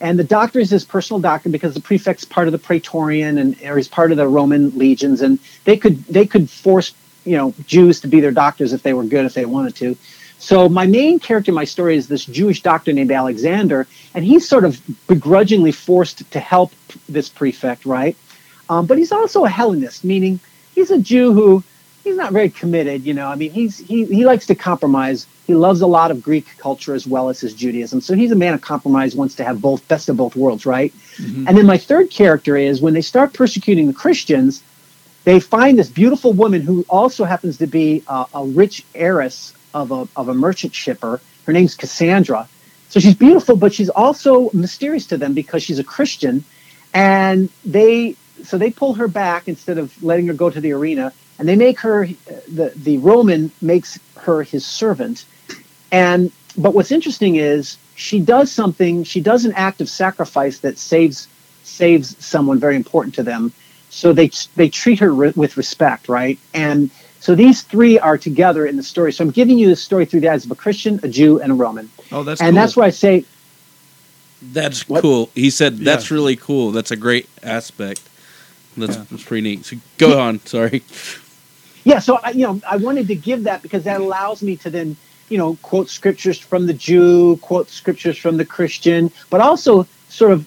And 0.00 0.18
the 0.18 0.24
doctor 0.24 0.60
is 0.60 0.70
his 0.70 0.84
personal 0.84 1.20
doctor 1.20 1.48
because 1.48 1.74
the 1.74 1.80
prefect's 1.80 2.24
part 2.24 2.46
of 2.46 2.52
the 2.52 2.58
praetorian 2.58 3.38
and 3.38 3.60
or 3.62 3.76
he's 3.76 3.88
part 3.88 4.10
of 4.12 4.16
the 4.16 4.28
roman 4.28 4.76
legions. 4.78 5.22
And 5.22 5.38
they 5.64 5.76
could 5.76 6.04
they 6.04 6.26
could 6.26 6.48
force 6.48 6.94
you 7.24 7.36
know 7.36 7.54
jews 7.66 8.00
to 8.00 8.08
be 8.08 8.20
their 8.20 8.30
doctors 8.32 8.72
if 8.72 8.82
they 8.82 8.92
were 8.92 9.04
good 9.04 9.24
if 9.24 9.34
they 9.34 9.44
wanted 9.44 9.74
to. 9.76 9.96
So 10.38 10.68
my 10.68 10.86
main 10.86 11.18
character 11.18 11.50
in 11.50 11.56
my 11.56 11.64
story 11.64 11.96
is 11.96 12.06
this 12.06 12.24
jewish 12.24 12.62
doctor 12.62 12.92
named 12.92 13.10
alexander 13.10 13.88
and 14.14 14.24
he's 14.24 14.48
sort 14.48 14.64
of 14.64 14.80
begrudgingly 15.08 15.72
forced 15.72 16.30
to 16.30 16.38
help 16.38 16.72
this 17.08 17.28
prefect 17.28 17.84
right? 17.84 18.16
Um, 18.68 18.86
but 18.86 18.98
he's 18.98 19.10
also 19.10 19.44
a 19.44 19.48
hellenist 19.48 20.04
meaning 20.04 20.38
he's 20.76 20.92
a 20.92 20.98
jew 20.98 21.32
who 21.32 21.64
he's 22.08 22.16
not 22.16 22.32
very 22.32 22.50
committed 22.50 23.04
you 23.04 23.14
know. 23.14 23.28
I 23.28 23.34
mean 23.34 23.50
he's 23.50 23.78
he, 23.78 24.04
he 24.06 24.24
likes 24.24 24.46
to 24.46 24.54
compromise. 24.54 25.26
He 25.46 25.54
loves 25.54 25.80
a 25.80 25.86
lot 25.86 26.10
of 26.10 26.22
greek 26.22 26.46
culture 26.58 26.94
as 26.94 27.06
well 27.06 27.28
as 27.28 27.40
his 27.40 27.54
judaism. 27.54 28.00
So 28.00 28.14
he's 28.14 28.32
a 28.32 28.36
man 28.36 28.54
of 28.54 28.60
compromise 28.60 29.14
wants 29.14 29.34
to 29.36 29.44
have 29.44 29.60
both 29.60 29.86
best 29.88 30.08
of 30.08 30.16
both 30.16 30.36
worlds 30.36 30.66
right? 30.66 30.92
Mm-hmm. 31.16 31.48
And 31.48 31.56
then 31.56 31.66
my 31.66 31.78
third 31.78 32.10
character 32.10 32.56
is 32.56 32.80
when 32.80 32.94
they 32.94 33.02
start 33.02 33.32
persecuting 33.32 33.86
the 33.86 33.94
christians 33.94 34.62
they 35.24 35.40
find 35.40 35.78
this 35.78 35.90
beautiful 35.90 36.32
woman 36.32 36.62
who 36.62 36.86
also 36.88 37.24
happens 37.24 37.58
to 37.58 37.66
be 37.66 38.02
a, 38.08 38.24
a 38.32 38.46
rich 38.46 38.84
heiress 38.94 39.52
of 39.74 39.92
a, 39.92 40.08
of 40.16 40.28
a 40.28 40.34
merchant 40.34 40.74
shipper. 40.74 41.20
Her 41.44 41.52
name's 41.52 41.74
cassandra. 41.74 42.48
So 42.88 43.00
she's 43.00 43.14
beautiful 43.14 43.56
but 43.56 43.74
she's 43.74 43.90
also 43.90 44.50
mysterious 44.54 45.06
to 45.08 45.18
them 45.18 45.34
because 45.34 45.62
she's 45.62 45.78
a 45.78 45.84
christian. 45.84 46.44
And 46.94 47.50
they 47.64 48.16
so 48.44 48.56
they 48.56 48.70
pull 48.70 48.94
her 48.94 49.08
back 49.08 49.48
instead 49.48 49.78
of 49.78 50.02
letting 50.02 50.28
her 50.28 50.32
go 50.32 50.48
to 50.48 50.60
the 50.60 50.72
arena 50.72 51.12
and 51.38 51.48
they 51.48 51.56
make 51.56 51.78
her 51.80 52.06
the 52.48 52.72
the 52.76 52.98
roman 52.98 53.50
makes 53.62 53.98
her 54.16 54.42
his 54.42 54.64
servant 54.66 55.24
and 55.92 56.30
but 56.56 56.74
what's 56.74 56.90
interesting 56.92 57.36
is 57.36 57.76
she 57.96 58.20
does 58.20 58.50
something 58.50 59.04
she 59.04 59.20
does 59.20 59.44
an 59.44 59.52
act 59.52 59.80
of 59.80 59.88
sacrifice 59.88 60.58
that 60.60 60.78
saves 60.78 61.28
saves 61.62 62.16
someone 62.24 62.58
very 62.58 62.76
important 62.76 63.14
to 63.14 63.22
them 63.22 63.52
so 63.90 64.12
they 64.12 64.30
they 64.56 64.68
treat 64.68 64.98
her 64.98 65.12
re- 65.12 65.32
with 65.36 65.56
respect 65.56 66.08
right 66.08 66.38
and 66.54 66.90
so 67.20 67.34
these 67.34 67.62
three 67.62 67.98
are 67.98 68.16
together 68.18 68.66
in 68.66 68.76
the 68.76 68.82
story 68.82 69.12
so 69.12 69.24
i'm 69.24 69.30
giving 69.30 69.58
you 69.58 69.68
the 69.68 69.76
story 69.76 70.04
through 70.04 70.20
the 70.20 70.28
eyes 70.28 70.44
of 70.44 70.50
a 70.50 70.54
christian 70.56 70.98
a 71.02 71.08
jew 71.08 71.40
and 71.40 71.52
a 71.52 71.54
roman 71.54 71.88
Oh, 72.10 72.22
that's 72.22 72.40
and 72.40 72.50
cool. 72.50 72.54
that's 72.60 72.76
why 72.76 72.86
i 72.86 72.90
say 72.90 73.24
That's 74.40 74.88
What? 74.88 75.02
cool. 75.02 75.30
He 75.34 75.50
said 75.50 75.78
that's 75.78 76.10
Yeah. 76.10 76.14
really 76.16 76.36
cool. 76.36 76.70
That's 76.70 76.90
a 76.92 76.96
great 76.96 77.28
aspect. 77.42 78.00
That's, 78.76 78.94
Yeah. 78.96 79.04
that's 79.10 79.24
pretty 79.24 79.42
neat. 79.42 79.64
So 79.66 79.76
go 79.98 80.18
on. 80.26 80.38
Sorry. 80.46 80.82
Yeah 81.84 81.98
so 81.98 82.16
I, 82.22 82.30
you 82.30 82.46
know 82.46 82.60
i 82.68 82.76
wanted 82.76 83.08
to 83.08 83.14
give 83.14 83.44
that 83.44 83.62
because 83.62 83.84
that 83.84 84.00
allows 84.00 84.42
me 84.42 84.56
to 84.56 84.70
then 84.70 84.96
you 85.28 85.38
know 85.38 85.56
quote 85.62 85.88
scriptures 85.88 86.38
from 86.38 86.66
the 86.66 86.74
jew 86.74 87.36
quote 87.38 87.68
scriptures 87.68 88.18
from 88.18 88.36
the 88.36 88.44
christian 88.44 89.10
but 89.30 89.40
also 89.40 89.86
sort 90.08 90.32
of 90.32 90.46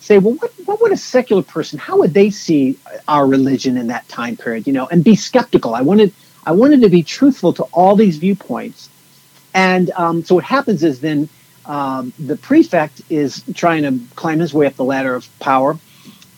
say 0.00 0.18
well 0.18 0.34
what, 0.34 0.52
what 0.64 0.80
would 0.80 0.92
a 0.92 0.96
secular 0.96 1.42
person 1.42 1.78
how 1.78 1.98
would 1.98 2.14
they 2.14 2.30
see 2.30 2.76
our 3.08 3.26
religion 3.26 3.76
in 3.76 3.86
that 3.86 4.06
time 4.08 4.36
period 4.36 4.66
you 4.66 4.72
know 4.72 4.86
and 4.88 5.04
be 5.04 5.14
skeptical. 5.16 5.74
I 5.74 5.82
wanted 5.82 6.12
i 6.44 6.52
wanted 6.52 6.80
to 6.82 6.88
be 6.88 7.02
truthful 7.02 7.52
to 7.54 7.64
all 7.64 7.96
these 7.96 8.16
viewpoints. 8.18 8.88
And 9.54 9.90
um, 9.92 10.24
so 10.24 10.34
what 10.34 10.44
happens 10.44 10.82
is 10.82 11.00
then 11.00 11.28
um, 11.66 12.12
the 12.18 12.36
prefect 12.36 13.02
is 13.10 13.44
trying 13.54 13.82
to 13.82 14.00
climb 14.16 14.40
his 14.40 14.54
way 14.54 14.66
up 14.66 14.74
the 14.74 14.84
ladder 14.84 15.14
of 15.14 15.28
power 15.38 15.78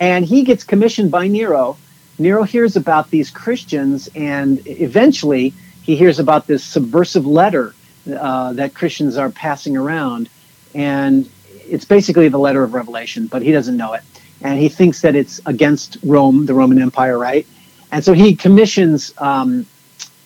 and 0.00 0.24
he 0.24 0.42
gets 0.42 0.64
commissioned 0.64 1.10
by 1.10 1.28
nero 1.28 1.76
Nero 2.18 2.44
hears 2.44 2.76
about 2.76 3.10
these 3.10 3.30
Christians, 3.30 4.08
and 4.14 4.62
eventually 4.66 5.52
he 5.82 5.96
hears 5.96 6.18
about 6.18 6.46
this 6.46 6.64
subversive 6.64 7.26
letter 7.26 7.74
uh, 8.12 8.52
that 8.52 8.74
Christians 8.74 9.16
are 9.16 9.30
passing 9.30 9.76
around, 9.76 10.28
and 10.74 11.28
it's 11.68 11.84
basically 11.84 12.28
the 12.28 12.38
letter 12.38 12.62
of 12.62 12.74
Revelation, 12.74 13.26
but 13.26 13.42
he 13.42 13.50
doesn't 13.52 13.76
know 13.76 13.94
it, 13.94 14.02
and 14.42 14.60
he 14.60 14.68
thinks 14.68 15.00
that 15.02 15.16
it's 15.16 15.40
against 15.46 15.98
Rome, 16.04 16.46
the 16.46 16.54
Roman 16.54 16.80
Empire, 16.80 17.18
right? 17.18 17.46
And 17.90 18.04
so 18.04 18.12
he 18.12 18.36
commissions 18.36 19.12
um, 19.18 19.66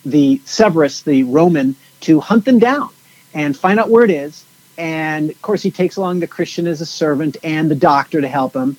the 0.05 0.41
Severus, 0.45 1.03
the 1.03 1.22
Roman, 1.24 1.76
to 2.01 2.20
hunt 2.20 2.45
them 2.45 2.59
down 2.59 2.91
and 3.34 3.57
find 3.57 3.78
out 3.78 3.91
where 3.91 4.05
it 4.05 4.11
is. 4.11 4.45
And 4.76 5.30
of 5.30 5.43
course, 5.43 5.62
he 5.62 5.70
takes 5.70 5.97
along 5.97 6.20
the 6.20 6.26
Christian 6.26 6.66
as 6.66 6.80
a 6.80 6.86
servant 6.86 7.36
and 7.43 7.70
the 7.70 7.74
doctor 7.74 8.20
to 8.20 8.28
help 8.28 8.55
him. 8.55 8.76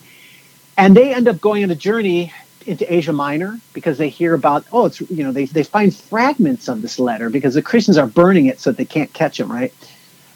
And 0.77 0.95
they 0.95 1.13
end 1.13 1.27
up 1.27 1.41
going 1.41 1.63
on 1.63 1.71
a 1.71 1.75
journey 1.75 2.33
into 2.69 2.91
Asia 2.93 3.13
Minor 3.13 3.59
because 3.73 3.97
they 3.97 4.09
hear 4.09 4.35
about 4.35 4.65
oh 4.71 4.85
it's 4.85 5.01
you 5.01 5.23
know 5.23 5.31
they 5.31 5.45
they 5.45 5.63
find 5.63 5.95
fragments 5.95 6.69
of 6.69 6.81
this 6.81 6.99
letter 6.99 7.29
because 7.29 7.55
the 7.55 7.63
Christians 7.63 7.97
are 7.97 8.07
burning 8.07 8.45
it 8.45 8.59
so 8.59 8.71
they 8.71 8.85
can't 8.85 9.11
catch 9.13 9.39
him 9.39 9.51
right, 9.51 9.73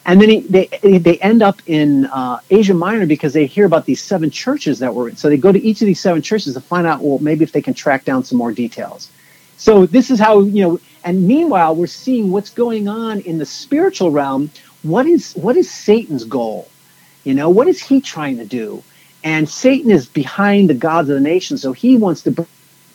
and 0.04 0.20
then 0.20 0.28
he, 0.28 0.40
they 0.40 0.66
they 0.98 1.18
end 1.18 1.42
up 1.42 1.62
in 1.66 2.06
uh, 2.06 2.40
Asia 2.50 2.74
Minor 2.74 3.06
because 3.06 3.32
they 3.32 3.46
hear 3.46 3.66
about 3.66 3.86
these 3.86 4.02
seven 4.02 4.30
churches 4.30 4.80
that 4.80 4.94
were 4.94 5.14
so 5.14 5.28
they 5.30 5.38
go 5.38 5.52
to 5.52 5.62
each 5.62 5.80
of 5.82 5.86
these 5.86 6.00
seven 6.00 6.22
churches 6.22 6.54
to 6.54 6.60
find 6.60 6.86
out 6.86 7.02
well 7.02 7.18
maybe 7.20 7.44
if 7.44 7.52
they 7.52 7.62
can 7.62 7.74
track 7.74 8.04
down 8.04 8.24
some 8.24 8.38
more 8.38 8.52
details. 8.52 9.10
So 9.56 9.86
this 9.86 10.10
is 10.10 10.18
how 10.18 10.40
you 10.40 10.62
know 10.64 10.80
and 11.04 11.26
meanwhile 11.28 11.76
we're 11.76 11.86
seeing 11.86 12.32
what's 12.32 12.50
going 12.50 12.88
on 12.88 13.20
in 13.20 13.38
the 13.38 13.46
spiritual 13.46 14.10
realm. 14.10 14.50
What 14.82 15.06
is 15.06 15.34
what 15.34 15.56
is 15.56 15.70
Satan's 15.70 16.24
goal? 16.24 16.68
You 17.24 17.34
know 17.34 17.50
what 17.50 17.68
is 17.68 17.80
he 17.80 18.00
trying 18.00 18.38
to 18.38 18.44
do? 18.44 18.82
And 19.24 19.48
Satan 19.48 19.90
is 19.90 20.06
behind 20.06 20.70
the 20.70 20.74
gods 20.74 21.08
of 21.08 21.16
the 21.16 21.20
nations, 21.20 21.62
so 21.62 21.72
he 21.72 21.96
wants 21.96 22.22
to 22.22 22.46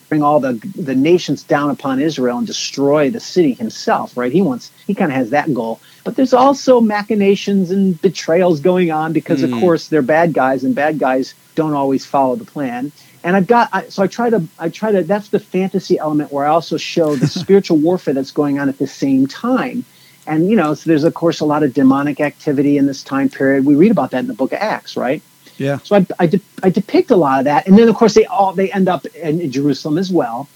bring 0.10 0.24
all 0.24 0.40
the 0.40 0.54
the 0.76 0.96
nations 0.96 1.44
down 1.44 1.70
upon 1.70 2.00
Israel 2.00 2.38
and 2.40 2.48
destroy 2.48 3.10
the 3.10 3.20
city 3.20 3.54
himself, 3.54 4.16
right? 4.18 4.32
He 4.32 4.42
wants 4.42 4.72
he 4.88 4.96
kind 4.96 5.12
of 5.12 5.18
has 5.18 5.32
that 5.32 5.54
goal. 5.54 5.82
But 6.06 6.16
there's 6.16 6.34
also 6.34 6.82
machinations 6.82 7.72
and 7.72 8.02
betrayals 8.02 8.60
going 8.62 8.92
on 8.92 9.14
because, 9.14 9.44
of 9.44 9.52
Mm. 9.52 9.60
course, 9.60 9.90
they're 9.90 10.02
bad 10.02 10.34
guys, 10.34 10.64
and 10.64 10.74
bad 10.76 11.00
guys 11.00 11.36
don't 11.56 11.74
always 11.74 12.06
follow 12.06 12.36
the 12.36 12.46
plan. 12.46 12.92
And 13.24 13.36
I've 13.36 13.48
got 13.48 13.70
I, 13.74 13.90
so 13.90 14.04
I 14.04 14.08
try 14.08 14.30
to 14.30 14.48
I 14.60 14.70
try 14.70 14.92
to 14.92 15.04
that's 15.04 15.30
the 15.30 15.40
fantasy 15.40 16.00
element 16.00 16.32
where 16.32 16.46
I 16.46 16.50
also 16.50 16.78
show 16.78 17.16
the 17.16 17.28
spiritual 17.42 17.78
warfare 17.78 18.14
that's 18.14 18.32
going 18.32 18.60
on 18.60 18.70
at 18.70 18.80
the 18.80 18.88
same 18.88 19.28
time. 19.28 19.86
And 20.26 20.50
you 20.50 20.56
know, 20.56 20.74
so 20.74 20.90
there's 20.90 21.04
of 21.04 21.14
course 21.14 21.40
a 21.40 21.46
lot 21.46 21.64
of 21.64 21.74
demonic 21.74 22.20
activity 22.22 22.78
in 22.78 22.86
this 22.88 23.04
time 23.04 23.30
period. 23.30 23.66
We 23.66 23.76
read 23.76 23.92
about 23.92 24.12
that 24.12 24.20
in 24.20 24.28
the 24.28 24.34
book 24.34 24.54
of 24.54 24.60
Acts, 24.60 24.96
right? 24.98 25.22
Yeah. 25.60 25.80
So 25.80 25.98
I, 25.98 26.08
I, 26.20 26.28
de- 26.28 26.42
I 26.64 26.72
depict 26.72 27.12
a 27.12 27.18
lot 27.18 27.40
of 27.40 27.46
that, 27.46 27.68
and 27.68 27.78
then 27.78 27.90
of 27.90 27.96
course 27.96 28.16
they 28.16 28.26
all 28.26 28.54
they 28.54 28.72
end 28.72 28.90
up 28.90 29.06
in, 29.08 29.42
in 29.42 29.52
Jerusalem 29.52 30.00
as 30.00 30.12
well. 30.12 30.50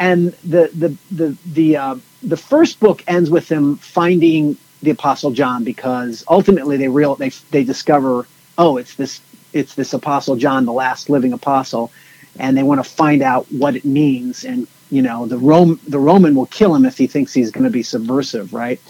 And 0.00 0.32
the 0.44 0.70
the 0.74 0.96
the 1.14 1.38
the 1.46 1.76
uh, 1.78 1.96
the 2.24 2.38
first 2.38 2.80
book 2.80 3.04
ends 3.08 3.30
with 3.30 3.48
them 3.48 3.76
finding 3.78 4.58
the 4.82 4.90
Apostle 4.90 5.32
John 5.32 5.64
because 5.64 6.24
ultimately 6.28 6.78
they 6.78 6.88
real 6.88 7.16
they 7.16 7.30
they 7.52 7.64
discover 7.64 8.28
oh 8.58 8.78
it's 8.78 8.96
this 8.96 9.22
it's 9.54 9.76
this 9.76 9.94
Apostle 9.94 10.36
John 10.36 10.66
the 10.66 10.74
last 10.74 11.10
living 11.10 11.34
apostle, 11.34 11.92
and 12.38 12.56
they 12.56 12.64
want 12.64 12.84
to 12.84 12.90
find 12.90 13.22
out 13.22 13.46
what 13.52 13.76
it 13.76 13.84
means. 13.86 14.44
And 14.44 14.68
you 14.90 15.02
know 15.02 15.26
the 15.26 15.38
Rome 15.38 15.80
the 15.88 16.00
Roman 16.00 16.34
will 16.34 16.46
kill 16.46 16.74
him 16.74 16.86
if 16.86 16.98
he 16.98 17.08
thinks 17.08 17.34
he's 17.34 17.52
going 17.52 17.64
to 17.64 17.70
be 17.70 17.84
subversive, 17.84 18.54
right? 18.54 18.80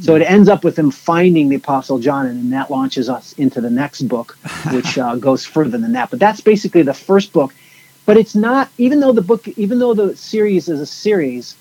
So 0.00 0.14
it 0.14 0.22
ends 0.22 0.48
up 0.48 0.62
with 0.62 0.76
them 0.76 0.90
finding 0.90 1.48
the 1.48 1.56
Apostle 1.56 1.98
John, 1.98 2.26
and 2.26 2.38
then 2.38 2.50
that 2.50 2.70
launches 2.70 3.08
us 3.08 3.32
into 3.34 3.60
the 3.62 3.70
next 3.70 4.02
book, 4.02 4.36
which 4.72 4.98
uh, 4.98 5.16
goes 5.16 5.44
further 5.44 5.78
than 5.78 5.92
that. 5.92 6.10
But 6.10 6.18
that's 6.18 6.40
basically 6.42 6.82
the 6.82 6.94
first 6.94 7.32
book. 7.32 7.54
but 8.04 8.16
it's 8.16 8.34
not. 8.34 8.68
Even 8.78 9.00
though 9.00 9.12
the 9.12 9.22
book, 9.22 9.48
even 9.48 9.78
though 9.78 9.94
the 9.94 10.14
series 10.16 10.68
is 10.68 10.80
a 10.80 10.86
series, 10.86 11.56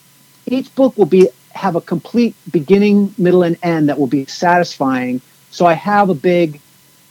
each 0.46 0.74
book 0.76 0.98
will 0.98 1.06
be 1.06 1.30
have 1.52 1.76
a 1.78 1.82
complete 1.82 2.36
beginning, 2.52 3.16
middle, 3.18 3.44
and 3.44 3.58
end 3.64 3.88
that 3.88 3.98
will 3.98 4.08
be 4.08 4.26
satisfying. 4.26 5.22
So 5.52 5.66
I 5.66 5.74
have 5.74 6.10
a 6.10 6.14
big, 6.14 6.60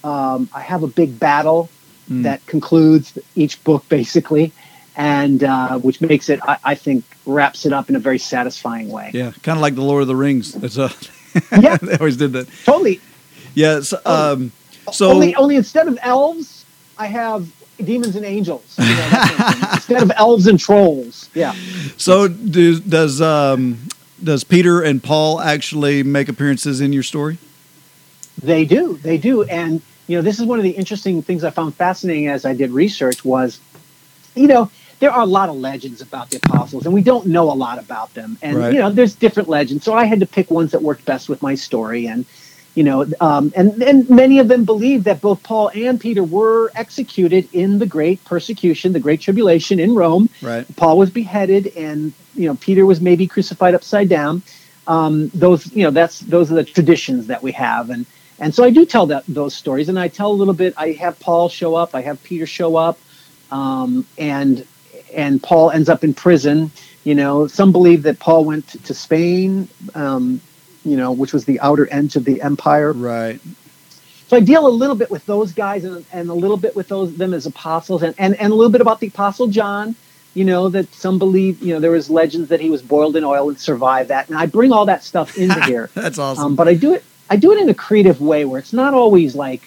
um, 0.04 0.50
I 0.52 0.60
have 0.60 0.82
a 0.82 0.86
big 0.86 1.18
battle 1.18 1.70
that 2.08 2.44
concludes 2.44 3.18
each 3.34 3.64
book 3.64 3.88
basically, 3.88 4.52
and 4.94 5.42
uh, 5.42 5.78
which 5.78 6.02
makes 6.02 6.28
it, 6.28 6.38
I, 6.46 6.58
I 6.62 6.74
think, 6.74 7.04
wraps 7.24 7.64
it 7.64 7.72
up 7.72 7.88
in 7.88 7.96
a 7.96 7.98
very 7.98 8.18
satisfying 8.18 8.90
way. 8.90 9.10
Yeah, 9.14 9.32
kind 9.42 9.56
of 9.56 9.62
like 9.62 9.74
the 9.74 9.82
Lord 9.82 10.02
of 10.02 10.08
the 10.08 10.16
Rings. 10.16 10.52
That's 10.52 10.76
a, 10.76 10.90
Yeah. 11.60 11.76
they 11.82 11.96
always 11.96 12.16
did 12.16 12.32
that. 12.32 12.48
Totally. 12.64 13.00
Yes. 13.54 13.94
Um, 14.04 14.52
so 14.92 15.10
only, 15.10 15.34
only 15.36 15.56
instead 15.56 15.88
of 15.88 15.98
elves, 16.02 16.64
I 16.98 17.06
have 17.06 17.48
demons 17.82 18.16
and 18.16 18.24
angels. 18.24 18.76
You 18.78 18.84
know, 18.84 18.96
that 18.96 19.34
kind 19.36 19.40
of 19.40 19.60
thing. 19.60 19.70
instead 19.72 20.02
of 20.02 20.12
elves 20.16 20.46
and 20.46 20.58
trolls. 20.58 21.30
Yeah. 21.34 21.54
so 21.96 22.28
do, 22.28 22.80
does 22.80 23.20
um, 23.20 23.78
does 24.22 24.44
Peter 24.44 24.82
and 24.82 25.02
Paul 25.02 25.40
actually 25.40 26.02
make 26.02 26.28
appearances 26.28 26.80
in 26.80 26.92
your 26.92 27.02
story? 27.02 27.38
They 28.42 28.64
do. 28.64 28.98
They 28.98 29.18
do. 29.18 29.42
And, 29.44 29.80
you 30.06 30.16
know, 30.16 30.22
this 30.22 30.38
is 30.38 30.46
one 30.46 30.58
of 30.58 30.64
the 30.64 30.70
interesting 30.70 31.22
things 31.22 31.44
I 31.44 31.50
found 31.50 31.74
fascinating 31.74 32.28
as 32.28 32.44
I 32.44 32.54
did 32.54 32.70
research 32.70 33.24
was, 33.24 33.60
you 34.34 34.46
know, 34.46 34.70
there 35.00 35.10
are 35.10 35.22
a 35.22 35.26
lot 35.26 35.48
of 35.48 35.56
legends 35.56 36.00
about 36.00 36.30
the 36.30 36.36
apostles, 36.36 36.84
and 36.84 36.94
we 36.94 37.02
don't 37.02 37.26
know 37.26 37.50
a 37.50 37.54
lot 37.54 37.78
about 37.78 38.12
them. 38.14 38.38
And, 38.42 38.56
Right. 38.56 38.72
you 38.72 38.78
know, 38.78 38.90
there's 38.90 39.14
different 39.14 39.48
legends. 39.48 39.84
So 39.84 39.94
I 39.94 40.04
had 40.04 40.20
to 40.20 40.26
pick 40.26 40.50
ones 40.50 40.72
that 40.72 40.82
worked 40.82 41.04
best 41.04 41.28
with 41.28 41.42
my 41.42 41.54
story. 41.54 42.06
And, 42.06 42.24
you 42.74 42.82
know, 42.84 43.06
um, 43.20 43.52
and, 43.56 43.82
and 43.82 44.08
many 44.10 44.38
of 44.38 44.48
them 44.48 44.64
believe 44.64 45.04
that 45.04 45.20
both 45.20 45.42
Paul 45.42 45.70
and 45.74 46.00
Peter 46.00 46.24
were 46.24 46.70
executed 46.74 47.48
in 47.52 47.78
the 47.78 47.86
great 47.86 48.24
persecution, 48.24 48.92
the 48.92 49.00
great 49.00 49.20
tribulation 49.20 49.78
in 49.78 49.94
Rome. 49.94 50.28
Right. 50.42 50.64
Paul 50.76 50.98
was 50.98 51.10
beheaded, 51.10 51.72
and 51.76 52.12
you 52.34 52.46
know 52.48 52.56
Peter 52.56 52.84
was 52.84 53.00
maybe 53.00 53.26
crucified 53.26 53.74
upside 53.74 54.08
down. 54.08 54.42
Um, 54.86 55.30
those, 55.34 55.72
you 55.72 55.84
know, 55.84 55.90
that's 55.90 56.20
those 56.20 56.50
are 56.50 56.56
the 56.56 56.64
traditions 56.64 57.28
that 57.28 57.42
we 57.42 57.52
have, 57.52 57.90
and 57.90 58.06
and 58.40 58.52
so 58.54 58.64
I 58.64 58.70
do 58.70 58.84
tell 58.84 59.06
that 59.06 59.24
those 59.28 59.54
stories, 59.54 59.88
and 59.88 59.98
I 59.98 60.08
tell 60.08 60.30
a 60.30 60.34
little 60.34 60.52
bit. 60.54 60.74
I 60.76 60.92
have 60.92 61.18
Paul 61.20 61.48
show 61.48 61.74
up, 61.76 61.94
I 61.94 62.02
have 62.02 62.22
Peter 62.24 62.46
show 62.46 62.76
up, 62.76 62.98
um, 63.52 64.04
and 64.18 64.66
and 65.14 65.42
Paul 65.42 65.70
ends 65.70 65.88
up 65.88 66.04
in 66.04 66.14
prison. 66.14 66.70
You 67.04 67.14
know, 67.14 67.46
some 67.46 67.72
believe 67.72 68.02
that 68.04 68.18
Paul 68.18 68.44
went 68.44 68.68
to, 68.68 68.78
to 68.84 68.94
Spain, 68.94 69.68
um, 69.94 70.40
you 70.84 70.96
know, 70.96 71.12
which 71.12 71.32
was 71.32 71.44
the 71.44 71.60
outer 71.60 71.88
edge 71.90 72.16
of 72.16 72.24
the 72.24 72.40
empire. 72.40 72.92
Right. 72.92 73.40
So 74.28 74.38
I 74.38 74.40
deal 74.40 74.66
a 74.66 74.68
little 74.68 74.96
bit 74.96 75.10
with 75.10 75.26
those 75.26 75.52
guys 75.52 75.84
and, 75.84 76.04
and 76.12 76.30
a 76.30 76.34
little 76.34 76.56
bit 76.56 76.74
with 76.74 76.88
those 76.88 77.14
them 77.16 77.34
as 77.34 77.44
apostles 77.44 78.02
and, 78.02 78.14
and, 78.18 78.34
and 78.36 78.52
a 78.52 78.54
little 78.56 78.72
bit 78.72 78.80
about 78.80 79.00
the 79.00 79.08
apostle 79.08 79.48
John, 79.48 79.94
you 80.32 80.44
know, 80.44 80.70
that 80.70 80.92
some 80.94 81.18
believe, 81.18 81.62
you 81.62 81.74
know, 81.74 81.80
there 81.80 81.90
was 81.90 82.08
legends 82.08 82.48
that 82.48 82.60
he 82.60 82.70
was 82.70 82.80
boiled 82.80 83.16
in 83.16 83.24
oil 83.24 83.50
and 83.50 83.58
survived 83.58 84.08
that. 84.08 84.28
And 84.30 84.38
I 84.38 84.46
bring 84.46 84.72
all 84.72 84.86
that 84.86 85.04
stuff 85.04 85.36
into 85.38 85.62
here. 85.64 85.90
That's 85.94 86.18
awesome. 86.18 86.44
Um, 86.44 86.56
but 86.56 86.68
I 86.68 86.74
do 86.74 86.94
it 86.94 87.04
I 87.30 87.36
do 87.36 87.52
it 87.52 87.58
in 87.58 87.68
a 87.68 87.74
creative 87.74 88.20
way 88.20 88.44
where 88.44 88.58
it's 88.58 88.72
not 88.72 88.94
always 88.94 89.34
like 89.34 89.62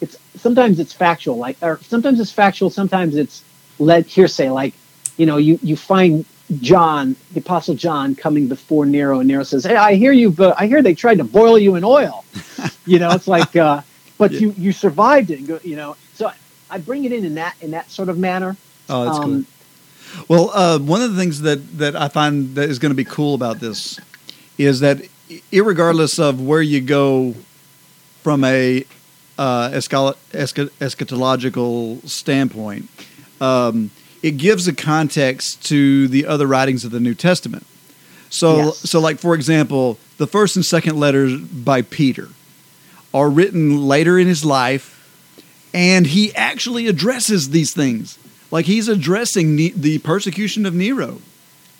it's 0.00 0.16
sometimes 0.36 0.78
it's 0.78 0.92
factual, 0.92 1.36
like 1.36 1.56
or 1.62 1.80
sometimes 1.82 2.20
it's 2.20 2.30
factual, 2.30 2.70
sometimes 2.70 3.16
it's 3.16 3.42
led 3.78 4.06
hearsay, 4.06 4.50
like, 4.50 4.74
you 5.16 5.26
know, 5.26 5.36
you, 5.36 5.58
you 5.62 5.76
find 5.76 6.24
John, 6.60 7.16
the 7.32 7.40
Apostle 7.40 7.74
John, 7.74 8.14
coming 8.14 8.48
before 8.48 8.84
Nero, 8.86 9.18
and 9.20 9.28
Nero 9.28 9.44
says, 9.44 9.64
"Hey, 9.64 9.76
I 9.76 9.94
hear 9.94 10.12
you, 10.12 10.30
but 10.30 10.54
I 10.60 10.66
hear 10.66 10.82
they 10.82 10.94
tried 10.94 11.18
to 11.18 11.24
boil 11.24 11.58
you 11.58 11.74
in 11.76 11.84
oil." 11.84 12.24
you 12.86 12.98
know, 12.98 13.10
it's 13.12 13.26
like, 13.26 13.56
uh, 13.56 13.80
but 14.18 14.30
you 14.32 14.54
you 14.58 14.70
survived 14.72 15.30
it. 15.30 15.38
and 15.38 15.48
go- 15.48 15.60
You 15.64 15.76
know, 15.76 15.96
so 16.12 16.26
I, 16.28 16.34
I 16.70 16.78
bring 16.78 17.04
it 17.06 17.12
in 17.12 17.24
in 17.24 17.34
that 17.36 17.54
in 17.62 17.70
that 17.70 17.90
sort 17.90 18.08
of 18.10 18.18
manner. 18.18 18.56
Oh, 18.90 19.04
that's 19.06 19.18
Um, 19.18 19.46
cool. 20.14 20.24
Well, 20.28 20.50
uh, 20.54 20.78
one 20.78 21.00
of 21.00 21.12
the 21.14 21.18
things 21.20 21.40
that, 21.40 21.78
that 21.78 21.96
I 21.96 22.08
find 22.08 22.54
that 22.56 22.68
is 22.68 22.78
going 22.78 22.90
to 22.90 22.96
be 22.96 23.04
cool 23.04 23.34
about 23.34 23.58
this 23.60 23.98
is 24.58 24.80
that, 24.80 25.00
irregardless 25.50 26.18
of 26.20 26.40
where 26.40 26.62
you 26.62 26.80
go 26.82 27.34
from 28.22 28.44
a 28.44 28.84
uh, 29.38 29.70
eschatological 30.80 32.06
standpoint, 32.08 32.88
um, 33.40 33.90
it 34.22 34.32
gives 34.38 34.66
a 34.68 34.72
context 34.74 35.64
to 35.66 36.08
the 36.08 36.26
other 36.26 36.46
writings 36.46 36.84
of 36.84 36.90
the 36.90 37.00
New 37.00 37.14
Testament. 37.14 37.66
So, 38.30 38.56
Yes. 38.66 38.90
so 38.90 39.00
like 39.00 39.18
for 39.18 39.34
example, 39.34 39.98
the 40.18 40.26
first 40.26 40.56
and 40.56 40.64
second 40.64 40.98
letters 40.98 41.38
by 41.40 41.82
Peter 41.82 42.28
are 43.12 43.30
written 43.30 43.86
later 43.86 44.18
in 44.18 44.26
his 44.26 44.44
life, 44.44 44.90
and 45.72 46.06
he 46.06 46.34
actually 46.34 46.86
addresses 46.88 47.50
these 47.50 47.72
things. 47.72 48.18
Like 48.50 48.66
he's 48.66 48.88
addressing 48.88 49.56
ne- 49.56 49.70
the 49.74 49.98
persecution 49.98 50.66
of 50.66 50.74
Nero. 50.74 51.18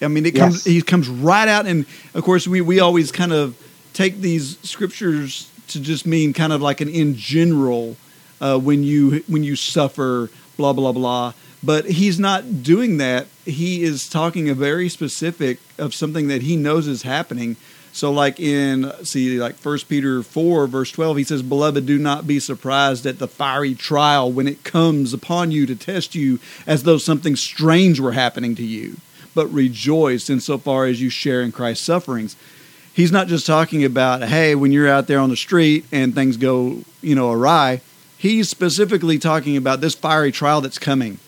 I 0.03 0.09
mean, 0.09 0.27
it 0.27 0.35
comes 0.35 0.67
Yes. 0.67 0.75
he 0.75 0.83
comes 0.83 1.09
right 1.09 1.49
out, 1.49 1.67
and 1.67 1.87
of 2.15 2.25
course, 2.25 2.47
we 2.47 2.61
we 2.61 2.79
always 2.81 3.11
kind 3.11 3.33
of 3.33 3.57
take 3.95 4.21
these 4.21 4.59
scriptures 4.63 5.49
to 5.69 5.81
just 5.81 6.05
mean 6.07 6.33
kind 6.33 6.53
of 6.53 6.61
like 6.61 6.81
an 6.81 6.89
in 6.89 7.15
general 7.17 7.97
uh, 8.41 8.59
when 8.59 8.83
you 8.85 9.23
when 9.29 9.43
you 9.45 9.57
suffer 9.57 10.31
blah 10.57 10.73
blah 10.73 10.93
blah. 10.93 11.33
But 11.65 11.87
he's 11.87 12.19
not 12.19 12.63
doing 12.63 12.99
that. 12.99 13.27
He 13.45 13.83
is 13.83 14.09
talking 14.09 14.49
a 14.49 14.55
very 14.55 14.89
specific 14.89 15.59
of 15.79 15.95
something 15.95 16.29
that 16.29 16.43
he 16.43 16.57
knows 16.57 16.87
is 16.87 17.03
happening. 17.03 17.57
So, 17.93 18.11
like 18.11 18.41
in 18.41 18.91
see, 19.05 19.39
like 19.39 19.55
First 19.55 19.89
Peter 19.89 20.23
four 20.23 20.67
verse 20.67 20.91
twelve, 20.91 21.17
he 21.17 21.25
says, 21.25 21.43
"Beloved, 21.43 21.87
do 21.87 21.97
not 21.97 22.27
be 22.27 22.41
surprised 22.41 23.07
at 23.07 23.21
the 23.21 23.29
fiery 23.29 23.75
trial 23.75 24.33
when 24.33 24.49
it 24.49 24.65
comes 24.65 25.15
upon 25.15 25.53
you 25.53 25.65
to 25.67 25.77
test 25.77 26.15
you, 26.15 26.41
as 26.67 26.83
though 26.83 26.99
something 26.99 27.37
strange 27.37 28.01
were 28.01 28.13
happening 28.13 28.57
to 28.57 28.65
you, 28.65 28.97
but 29.33 29.47
rejoice 29.53 30.29
insofar 30.29 30.87
as 30.87 31.01
you 31.01 31.09
share 31.09 31.41
in 31.41 31.53
Christ's 31.53 31.87
sufferings." 31.87 32.35
He's 32.93 33.13
not 33.13 33.27
just 33.27 33.47
talking 33.47 33.85
about, 33.85 34.23
hey, 34.23 34.55
when 34.55 34.71
you're 34.71 34.89
out 34.89 35.09
there 35.09 35.19
on 35.19 35.31
the 35.31 35.37
street 35.37 35.85
and 35.91 36.15
things 36.15 36.37
go, 36.37 36.85
you 37.03 37.17
know, 37.17 37.33
awry. 37.33 37.81
He's 38.17 38.49
specifically 38.49 39.19
talking 39.19 39.57
about 39.57 39.81
this 39.81 39.97
fiery 39.97 40.31
trial 40.31 40.61
that's 40.61 40.79
coming, 40.79 41.19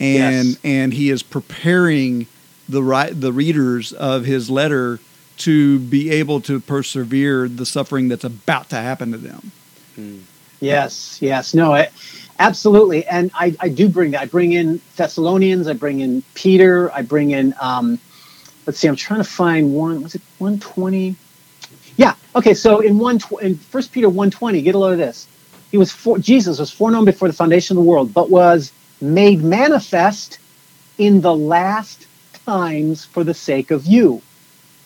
and 0.00 0.46
Yes. 0.46 0.58
and 0.64 0.92
he 0.92 1.10
is 1.10 1.22
preparing 1.22 2.26
the 2.68 2.82
right 2.82 3.18
the 3.18 3.32
readers 3.32 3.92
of 3.92 4.24
his 4.24 4.50
letter 4.50 4.98
to 5.38 5.78
be 5.80 6.10
able 6.10 6.40
to 6.42 6.60
persevere 6.60 7.48
the 7.48 7.66
suffering 7.66 8.08
that's 8.08 8.24
about 8.24 8.70
to 8.70 8.76
happen 8.76 9.12
to 9.12 9.18
them. 9.18 9.52
Yes, 10.60 11.18
yes, 11.20 11.54
no, 11.54 11.74
I, 11.74 11.88
absolutely, 12.38 13.04
and 13.06 13.30
I, 13.34 13.54
I 13.60 13.68
do 13.68 13.88
bring 13.88 14.12
that. 14.12 14.22
I 14.22 14.26
bring 14.26 14.52
in 14.52 14.80
Thessalonians, 14.96 15.66
I 15.68 15.72
bring 15.74 16.00
in 16.00 16.22
Peter, 16.34 16.90
I 16.92 17.02
bring 17.02 17.32
in. 17.32 17.54
Um, 17.60 17.98
let's 18.66 18.78
see, 18.78 18.88
I'm 18.88 18.96
trying 18.96 19.20
to 19.20 19.28
find 19.28 19.74
one. 19.74 20.02
Was 20.02 20.14
it 20.14 20.22
120? 20.38 21.16
Yeah. 21.96 22.14
Okay. 22.34 22.54
So 22.54 22.80
in 22.80 22.98
one 22.98 23.18
tw- 23.18 23.42
in 23.42 23.56
First 23.56 23.92
Peter 23.92 24.08
120, 24.08 24.62
get 24.62 24.74
a 24.74 24.78
load 24.78 24.92
of 24.92 24.98
this. 24.98 25.26
He 25.70 25.76
was 25.76 25.92
for, 25.92 26.18
Jesus 26.18 26.58
was 26.58 26.70
foreknown 26.70 27.04
before 27.04 27.28
the 27.28 27.34
foundation 27.34 27.76
of 27.76 27.84
the 27.84 27.88
world, 27.88 28.14
but 28.14 28.30
was 28.30 28.72
made 29.00 29.42
manifest 29.42 30.38
in 30.98 31.20
the 31.20 31.34
last 31.34 32.06
times 32.46 33.04
for 33.04 33.24
the 33.24 33.34
sake 33.34 33.70
of 33.70 33.86
you. 33.86 34.22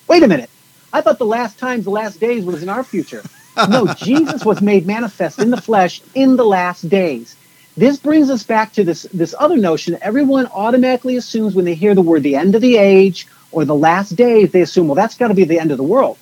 Wait 0.08 0.22
a 0.22 0.28
minute. 0.28 0.50
I 0.92 1.00
thought 1.00 1.18
the 1.18 1.26
last 1.26 1.58
times, 1.58 1.84
the 1.84 1.90
last 1.90 2.18
days 2.18 2.44
was 2.44 2.62
in 2.62 2.68
our 2.68 2.82
future. 2.82 3.22
No, 3.68 3.86
Jesus 3.96 4.44
was 4.44 4.62
made 4.62 4.86
manifest 4.86 5.38
in 5.38 5.50
the 5.50 5.60
flesh 5.60 6.00
in 6.14 6.36
the 6.36 6.44
last 6.44 6.88
days. 6.88 7.36
This 7.76 7.98
brings 7.98 8.30
us 8.30 8.42
back 8.42 8.72
to 8.72 8.84
this, 8.84 9.02
this 9.12 9.34
other 9.38 9.56
notion. 9.56 9.98
Everyone 10.00 10.46
automatically 10.46 11.16
assumes 11.16 11.54
when 11.54 11.64
they 11.64 11.74
hear 11.74 11.94
the 11.94 12.02
word 12.02 12.22
the 12.22 12.34
end 12.36 12.54
of 12.54 12.60
the 12.60 12.76
age 12.76 13.28
or 13.52 13.64
the 13.64 13.74
last 13.74 14.16
days, 14.16 14.50
they 14.50 14.62
assume, 14.62 14.88
well, 14.88 14.94
that's 14.94 15.16
got 15.16 15.28
to 15.28 15.34
be 15.34 15.44
the 15.44 15.60
end 15.60 15.70
of 15.70 15.78
the 15.78 15.84
world. 15.84 16.18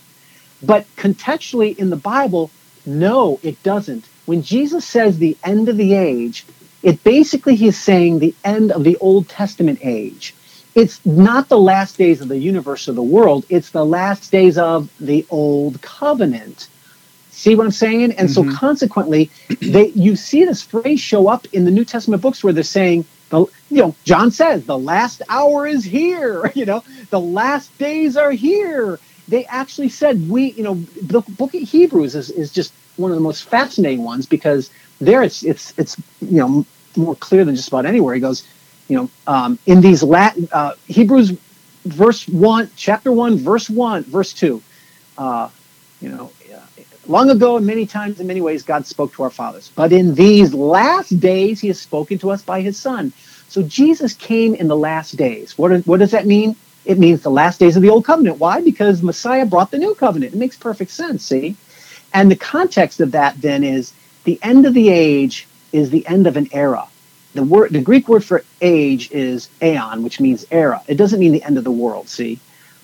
But 0.62 0.86
contextually 0.96 1.76
in 1.78 1.90
the 1.90 1.96
Bible, 1.96 2.50
no, 2.84 3.40
it 3.42 3.62
doesn't. 3.62 4.04
When 4.26 4.42
Jesus 4.42 4.84
says 4.84 5.18
the 5.18 5.36
end 5.44 5.68
of 5.68 5.76
the 5.76 5.94
age, 5.94 6.44
it 6.82 7.02
basically 7.04 7.56
he's 7.56 7.78
saying 7.78 8.18
the 8.18 8.34
end 8.44 8.72
of 8.72 8.84
the 8.84 8.96
Old 8.98 9.28
Testament 9.28 9.80
age. 9.82 10.34
It's 10.74 11.04
not 11.06 11.48
the 11.48 11.58
last 11.58 11.96
days 11.96 12.20
of 12.20 12.28
the 12.28 12.36
universe 12.36 12.88
or 12.88 12.92
the 12.92 13.02
world, 13.02 13.46
it's 13.48 13.70
the 13.70 13.84
last 13.84 14.30
days 14.30 14.58
of 14.58 14.90
the 15.00 15.26
Old 15.30 15.80
Covenant. 15.80 16.68
See 17.30 17.54
what 17.54 17.64
I'm 17.64 17.70
saying? 17.70 18.12
And 18.12 18.30
so 18.30 18.42
mm-hmm. 18.42 18.54
consequently, 18.54 19.30
they 19.60 19.88
you 19.88 20.16
see 20.16 20.44
this 20.44 20.62
phrase 20.62 21.00
show 21.00 21.28
up 21.28 21.46
in 21.52 21.64
the 21.64 21.70
New 21.70 21.84
Testament 21.84 22.22
books 22.22 22.42
where 22.42 22.52
they're 22.52 22.62
saying 22.62 23.04
the 23.28 23.46
you 23.70 23.82
know, 23.82 23.94
John 24.04 24.30
says 24.30 24.64
the 24.64 24.78
last 24.78 25.22
hour 25.28 25.66
is 25.66 25.84
here, 25.84 26.50
you 26.54 26.64
know, 26.64 26.84
the 27.10 27.20
last 27.20 27.76
days 27.78 28.16
are 28.16 28.32
here. 28.32 28.98
They 29.28 29.44
actually 29.46 29.88
said 29.88 30.28
we, 30.28 30.52
you 30.52 30.62
know, 30.62 30.74
the 31.02 31.20
book 31.20 31.52
of 31.54 31.60
Hebrews 31.60 32.14
is, 32.14 32.30
is 32.30 32.52
just 32.52 32.72
one 32.96 33.10
of 33.10 33.16
the 33.16 33.22
most 33.22 33.44
fascinating 33.44 34.04
ones 34.04 34.26
because 34.26 34.70
there 35.00 35.22
it's 35.22 35.44
it's 35.44 35.74
it's 35.78 35.96
you 36.20 36.38
know 36.38 36.66
more 36.96 37.16
clear 37.16 37.44
than 37.44 37.56
just 37.56 37.68
about 37.68 37.86
anywhere. 37.86 38.14
He 38.14 38.20
goes, 38.20 38.48
you 38.88 38.96
know, 38.96 39.10
um, 39.26 39.58
in 39.66 39.80
these 39.82 40.02
Latin 40.02 40.48
uh, 40.52 40.72
Hebrews 40.86 41.38
verse 41.86 42.28
one, 42.28 42.70
chapter 42.76 43.12
one, 43.12 43.38
verse 43.38 43.70
one, 43.70 44.04
verse 44.04 44.32
two. 44.34 44.62
Uh, 45.18 45.50
you 46.00 46.10
know, 46.10 46.32
uh, 46.54 46.60
long 47.06 47.30
ago 47.30 47.56
and 47.58 47.66
many 47.66 47.86
times 47.86 48.20
in 48.20 48.26
many 48.26 48.40
ways 48.42 48.62
God 48.64 48.86
spoke 48.86 49.14
to 49.14 49.24
our 49.24 49.30
fathers, 49.30 49.72
but 49.76 49.92
in 49.92 50.14
these 50.14 50.54
last 50.54 51.20
days 51.20 51.60
He 51.60 51.68
has 51.68 51.80
spoken 51.80 52.18
to 52.20 52.30
us 52.30 52.42
by 52.42 52.62
His 52.62 52.78
Son, 52.80 53.12
So 53.48 53.62
Jesus 53.62 54.14
came 54.14 54.54
in 54.54 54.68
the 54.68 54.76
last 54.76 55.16
days. 55.16 55.58
What, 55.58 55.86
what 55.86 56.00
does 56.00 56.12
that 56.12 56.26
mean? 56.26 56.56
It 56.84 56.98
means 56.98 57.22
the 57.22 57.30
last 57.30 57.60
days 57.60 57.76
of 57.76 57.82
the 57.82 57.90
old 57.90 58.04
covenant. 58.06 58.38
Why? 58.38 58.62
Because 58.62 59.02
Messiah 59.02 59.46
brought 59.46 59.70
the 59.72 59.78
new 59.78 59.94
covenant. 59.94 60.34
It 60.34 60.38
makes 60.38 60.56
perfect 60.58 60.92
sense, 60.92 61.24
see? 61.26 61.56
And 62.14 62.30
the 62.30 62.36
context 62.36 63.00
of 63.00 63.12
that 63.12 63.40
then 63.40 63.64
is 63.64 63.92
the 64.26 64.40
end 64.42 64.66
of 64.66 64.74
the 64.74 64.90
age 64.90 65.48
is 65.72 65.90
the 65.90 66.06
end 66.08 66.28
of 66.28 66.36
an 66.38 66.50
era. 66.52 66.88
The 67.34 67.44
word 67.44 67.72
the 67.72 67.82
Greek 67.82 68.08
word 68.08 68.24
for 68.24 68.44
age 68.62 69.10
is 69.12 69.50
aeon, 69.62 70.04
which 70.04 70.20
means 70.20 70.46
era. 70.52 70.82
It 70.88 70.96
doesn't 70.96 71.20
mean 71.20 71.32
the 71.32 71.44
end 71.44 71.58
of 71.58 71.64
the 71.64 71.72
world, 71.72 72.10
see? 72.10 72.40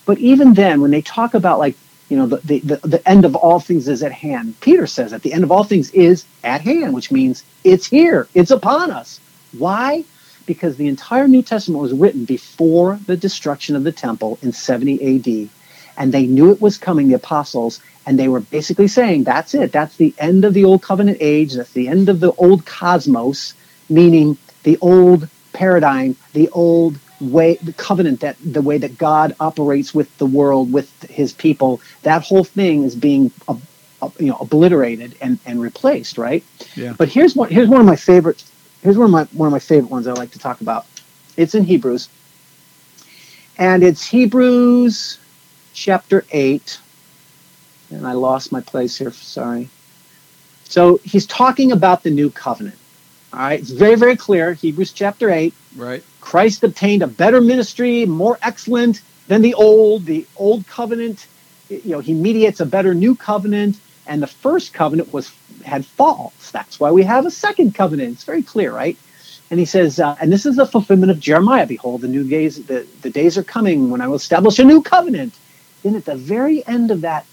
But 0.06 0.18
even 0.18 0.54
then, 0.54 0.82
when 0.82 0.92
they 0.92 1.02
talk 1.02 1.34
about 1.34 1.60
like, 1.60 1.76
you 2.10 2.18
know, 2.18 2.26
the, 2.28 2.38
the, 2.38 2.60
the, 2.60 2.88
the 2.88 3.08
end 3.10 3.26
of 3.26 3.36
all 3.36 3.60
things 3.60 3.88
is 3.88 4.04
at 4.04 4.12
hand, 4.12 4.60
Peter 4.62 4.86
says 4.86 5.12
that 5.12 5.22
the 5.22 5.34
end 5.34 5.44
of 5.44 5.52
all 5.52 5.64
things 5.64 5.90
is 5.92 6.26
at 6.44 6.62
hand, 6.62 6.94
which 6.94 7.12
means 7.12 7.44
it's 7.64 7.86
here, 7.88 8.28
it's 8.34 8.52
upon 8.52 8.92
us. 8.92 9.20
Why? 9.58 10.04
Because 10.46 10.76
the 10.76 10.88
entire 10.88 11.28
New 11.28 11.42
Testament 11.42 11.82
was 11.82 11.94
written 11.94 12.26
before 12.26 13.00
the 13.06 13.18
destruction 13.18 13.76
of 13.76 13.84
the 13.84 13.92
temple 13.92 14.38
in 14.42 14.52
70 14.52 15.16
AD. 15.16 15.50
And 15.96 16.12
they 16.12 16.26
knew 16.26 16.50
it 16.50 16.60
was 16.60 16.78
coming, 16.78 17.08
the 17.08 17.14
apostles, 17.14 17.80
and 18.06 18.18
they 18.18 18.28
were 18.28 18.40
basically 18.40 18.88
saying, 18.88 19.24
that's 19.24 19.54
it. 19.54 19.72
That's 19.72 19.96
the 19.96 20.14
end 20.18 20.44
of 20.44 20.54
the 20.54 20.64
old 20.64 20.82
covenant 20.82 21.18
age. 21.20 21.54
That's 21.54 21.72
the 21.72 21.88
end 21.88 22.08
of 22.08 22.20
the 22.20 22.32
old 22.32 22.66
cosmos, 22.66 23.54
meaning 23.88 24.36
the 24.62 24.78
old 24.80 25.28
paradigm, 25.52 26.16
the 26.32 26.48
old 26.50 26.98
way, 27.20 27.56
the 27.62 27.72
covenant, 27.74 28.20
that 28.20 28.36
the 28.44 28.62
way 28.62 28.78
that 28.78 28.98
God 28.98 29.36
operates 29.38 29.94
with 29.94 30.16
the 30.18 30.26
world, 30.26 30.72
with 30.72 30.90
his 31.04 31.32
people. 31.32 31.80
That 32.02 32.22
whole 32.22 32.44
thing 32.44 32.82
is 32.84 32.96
being, 32.96 33.30
uh, 33.46 33.56
uh, 34.00 34.10
you 34.18 34.26
know, 34.26 34.38
obliterated 34.40 35.14
and, 35.20 35.38
and 35.46 35.60
replaced, 35.60 36.18
right? 36.18 36.42
Yeah. 36.74 36.94
But 36.96 37.08
here's 37.08 37.36
one. 37.36 37.50
Here's 37.50 37.68
one 37.68 37.80
of 37.80 37.86
my 37.86 37.96
favorite. 37.96 38.42
Here's 38.82 38.98
one 38.98 39.06
of 39.06 39.12
my 39.12 39.24
one 39.32 39.46
of 39.46 39.52
my 39.52 39.60
favorite 39.60 39.90
ones 39.90 40.08
I 40.08 40.12
like 40.12 40.32
to 40.32 40.40
talk 40.40 40.60
about. 40.60 40.86
It's 41.36 41.54
in 41.54 41.64
Hebrews, 41.64 42.08
and 43.58 43.84
it's 43.84 44.04
Hebrews 44.04 45.18
chapter 45.72 46.24
eight. 46.32 46.78
And 47.90 48.06
I 48.06 48.12
lost 48.12 48.52
my 48.52 48.60
place 48.60 48.96
here. 48.96 49.12
Sorry. 49.12 49.68
So 50.64 50.98
he's 51.04 51.26
talking 51.26 51.72
about 51.72 52.02
the 52.02 52.10
new 52.10 52.30
covenant. 52.30 52.78
All 53.32 53.40
right, 53.40 53.60
it's 53.60 53.70
very 53.70 53.94
very 53.94 54.16
clear. 54.16 54.54
Hebrews 54.54 54.92
chapter 54.92 55.30
eight. 55.30 55.54
Right. 55.76 56.02
Christ 56.20 56.64
obtained 56.64 57.02
a 57.02 57.06
better 57.06 57.40
ministry, 57.40 58.06
more 58.06 58.38
excellent 58.42 59.02
than 59.28 59.42
the 59.42 59.54
old. 59.54 60.04
The 60.04 60.26
old 60.36 60.66
covenant, 60.66 61.26
you 61.68 61.92
know, 61.92 62.00
he 62.00 62.14
mediates 62.14 62.60
a 62.60 62.66
better 62.66 62.94
new 62.94 63.14
covenant, 63.14 63.78
and 64.06 64.22
the 64.22 64.26
first 64.26 64.72
covenant 64.72 65.12
was 65.12 65.32
had 65.64 65.84
faults. 65.84 66.50
That's 66.50 66.80
why 66.80 66.90
we 66.90 67.02
have 67.04 67.26
a 67.26 67.30
second 67.30 67.74
covenant. 67.74 68.12
It's 68.12 68.24
very 68.24 68.42
clear, 68.42 68.72
right? 68.72 68.96
And 69.50 69.60
he 69.60 69.66
says, 69.66 70.00
uh, 70.00 70.16
and 70.20 70.32
this 70.32 70.46
is 70.46 70.56
the 70.56 70.66
fulfillment 70.66 71.10
of 71.10 71.20
Jeremiah. 71.20 71.66
Behold, 71.66 72.00
the 72.00 72.08
new 72.08 72.24
days, 72.26 72.64
the, 72.64 72.86
the 73.02 73.10
days 73.10 73.36
are 73.36 73.42
coming 73.42 73.90
when 73.90 74.00
I 74.00 74.08
will 74.08 74.16
establish 74.16 74.58
a 74.58 74.64
new 74.64 74.82
covenant. 74.82 75.34
Then 75.82 75.96
at 75.96 76.04
the 76.04 76.16
very 76.16 76.66
end 76.66 76.90
of 76.90 77.02
that 77.02 77.26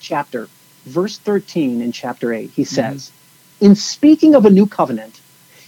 chapter, 0.00 0.48
verse 0.84 1.18
13 1.18 1.80
in 1.80 1.92
chapter 1.92 2.32
8, 2.32 2.50
he 2.50 2.64
says, 2.64 3.10
in 3.60 3.74
speaking 3.74 4.34
of 4.34 4.46
a 4.46 4.50
new 4.50 4.66
covenant, 4.66 5.20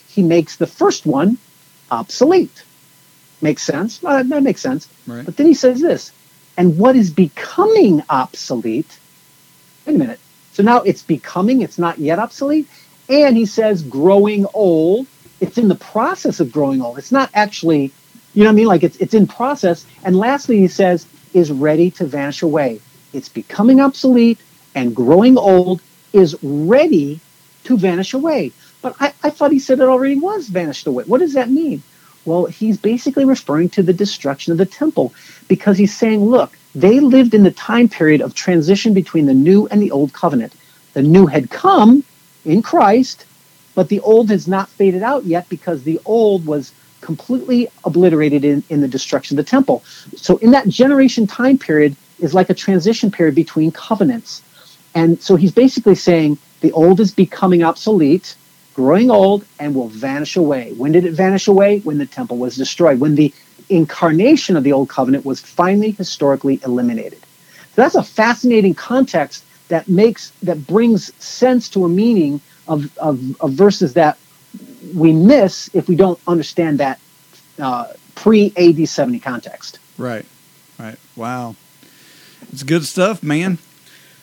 he 0.08 0.22
makes 0.22 0.56
the 0.56 0.66
first 0.66 1.06
one 1.06 1.38
obsolete. 1.90 2.64
Makes 3.40 3.62
sense? 3.62 4.02
Uh, 4.04 4.22
that 4.22 4.42
makes 4.42 4.60
sense. 4.60 4.88
Right. 5.06 5.24
But 5.24 5.36
then 5.36 5.46
he 5.46 5.54
says 5.54 5.80
this, 5.80 6.12
and 6.56 6.78
what 6.78 6.96
is 6.96 7.10
becoming 7.10 8.02
obsolete, 8.08 8.98
wait 9.86 9.96
a 9.96 9.98
minute. 9.98 10.20
So 10.52 10.62
now 10.62 10.82
it's 10.82 11.02
becoming, 11.02 11.62
it's 11.62 11.78
not 11.78 11.98
yet 11.98 12.18
obsolete. 12.18 12.68
And 13.08 13.36
he 13.36 13.46
says 13.46 13.82
growing 13.82 14.46
old, 14.54 15.06
it's 15.40 15.58
in 15.58 15.68
the 15.68 15.74
process 15.74 16.40
of 16.40 16.52
growing 16.52 16.82
old. 16.82 16.98
It's 16.98 17.12
not 17.12 17.30
actually, 17.34 17.90
you 18.34 18.44
know 18.44 18.50
what 18.50 18.52
I 18.52 18.56
mean? 18.56 18.66
Like 18.66 18.82
it's, 18.84 18.96
it's 18.98 19.14
in 19.14 19.26
process. 19.26 19.86
And 20.04 20.16
lastly, 20.16 20.58
he 20.58 20.68
says, 20.68 21.06
is 21.34 21.50
ready 21.50 21.90
to 21.92 22.06
vanish 22.06 22.42
away. 22.42 22.80
It's 23.12 23.28
becoming 23.28 23.80
obsolete 23.80 24.38
and 24.74 24.96
growing 24.96 25.36
old 25.36 25.82
is 26.12 26.36
ready 26.42 27.20
to 27.64 27.76
vanish 27.76 28.14
away. 28.14 28.52
But 28.80 28.96
I, 29.00 29.12
I 29.22 29.30
thought 29.30 29.52
he 29.52 29.58
said 29.58 29.80
it 29.80 29.84
already 29.88 30.16
was 30.16 30.48
vanished 30.48 30.86
away. 30.86 31.04
What 31.04 31.18
does 31.18 31.34
that 31.34 31.50
mean? 31.50 31.82
Well, 32.24 32.46
he's 32.46 32.78
basically 32.78 33.24
referring 33.24 33.68
to 33.70 33.82
the 33.82 33.92
destruction 33.92 34.52
of 34.52 34.58
the 34.58 34.66
temple 34.66 35.12
because 35.48 35.78
he's 35.78 35.96
saying, 35.96 36.24
look, 36.24 36.56
they 36.74 37.00
lived 37.00 37.34
in 37.34 37.42
the 37.42 37.50
time 37.50 37.88
period 37.88 38.20
of 38.20 38.34
transition 38.34 38.94
between 38.94 39.26
the 39.26 39.34
new 39.34 39.66
and 39.68 39.82
the 39.82 39.90
old 39.90 40.12
covenant. 40.12 40.54
The 40.94 41.02
new 41.02 41.26
had 41.26 41.50
come 41.50 42.04
in 42.44 42.62
Christ, 42.62 43.26
but 43.74 43.88
the 43.88 44.00
old 44.00 44.30
has 44.30 44.46
not 44.46 44.68
faded 44.68 45.02
out 45.02 45.24
yet 45.24 45.48
because 45.48 45.82
the 45.82 46.00
old 46.04 46.46
was 46.46 46.72
completely 47.02 47.68
obliterated 47.84 48.44
in, 48.44 48.64
in 48.70 48.80
the 48.80 48.88
destruction 48.88 49.38
of 49.38 49.44
the 49.44 49.50
temple. 49.50 49.84
So, 50.16 50.38
in 50.38 50.52
that 50.52 50.68
generation 50.68 51.26
time 51.26 51.58
period 51.58 51.94
is 52.18 52.32
like 52.32 52.48
a 52.48 52.54
transition 52.54 53.10
period 53.10 53.34
between 53.34 53.70
covenants. 53.72 54.42
And 54.94 55.20
so 55.20 55.36
he's 55.36 55.52
basically 55.52 55.94
saying 55.94 56.38
the 56.60 56.72
old 56.72 57.00
is 57.00 57.12
becoming 57.12 57.62
obsolete, 57.62 58.36
growing 58.74 59.10
old, 59.10 59.44
and 59.58 59.74
will 59.74 59.88
vanish 59.88 60.36
away. 60.36 60.72
When 60.76 60.92
did 60.92 61.04
it 61.04 61.12
vanish 61.12 61.48
away? 61.48 61.80
When 61.80 61.98
the 61.98 62.06
temple 62.06 62.38
was 62.38 62.56
destroyed, 62.56 63.00
when 63.00 63.14
the 63.14 63.32
incarnation 63.68 64.56
of 64.56 64.64
the 64.64 64.72
old 64.72 64.88
covenant 64.88 65.24
was 65.24 65.40
finally 65.40 65.92
historically 65.92 66.60
eliminated. 66.64 67.20
So 67.74 67.82
that's 67.82 67.94
a 67.94 68.02
fascinating 68.02 68.74
context 68.74 69.44
that 69.68 69.88
makes 69.88 70.30
that 70.42 70.66
brings 70.66 71.12
sense 71.22 71.70
to 71.70 71.84
a 71.84 71.88
meaning 71.88 72.40
of, 72.68 72.96
of, 72.98 73.40
of 73.40 73.52
verses 73.52 73.94
that 73.94 74.18
we 74.94 75.12
miss 75.12 75.70
if 75.74 75.88
we 75.88 75.96
don't 75.96 76.18
understand 76.26 76.78
that 76.80 77.00
uh, 77.58 77.88
pre 78.14 78.52
AD 78.56 78.88
70 78.88 79.18
context. 79.20 79.78
Right. 79.98 80.26
Right. 80.78 80.96
Wow. 81.16 81.56
It's 82.52 82.62
good 82.62 82.84
stuff, 82.84 83.22
man. 83.22 83.58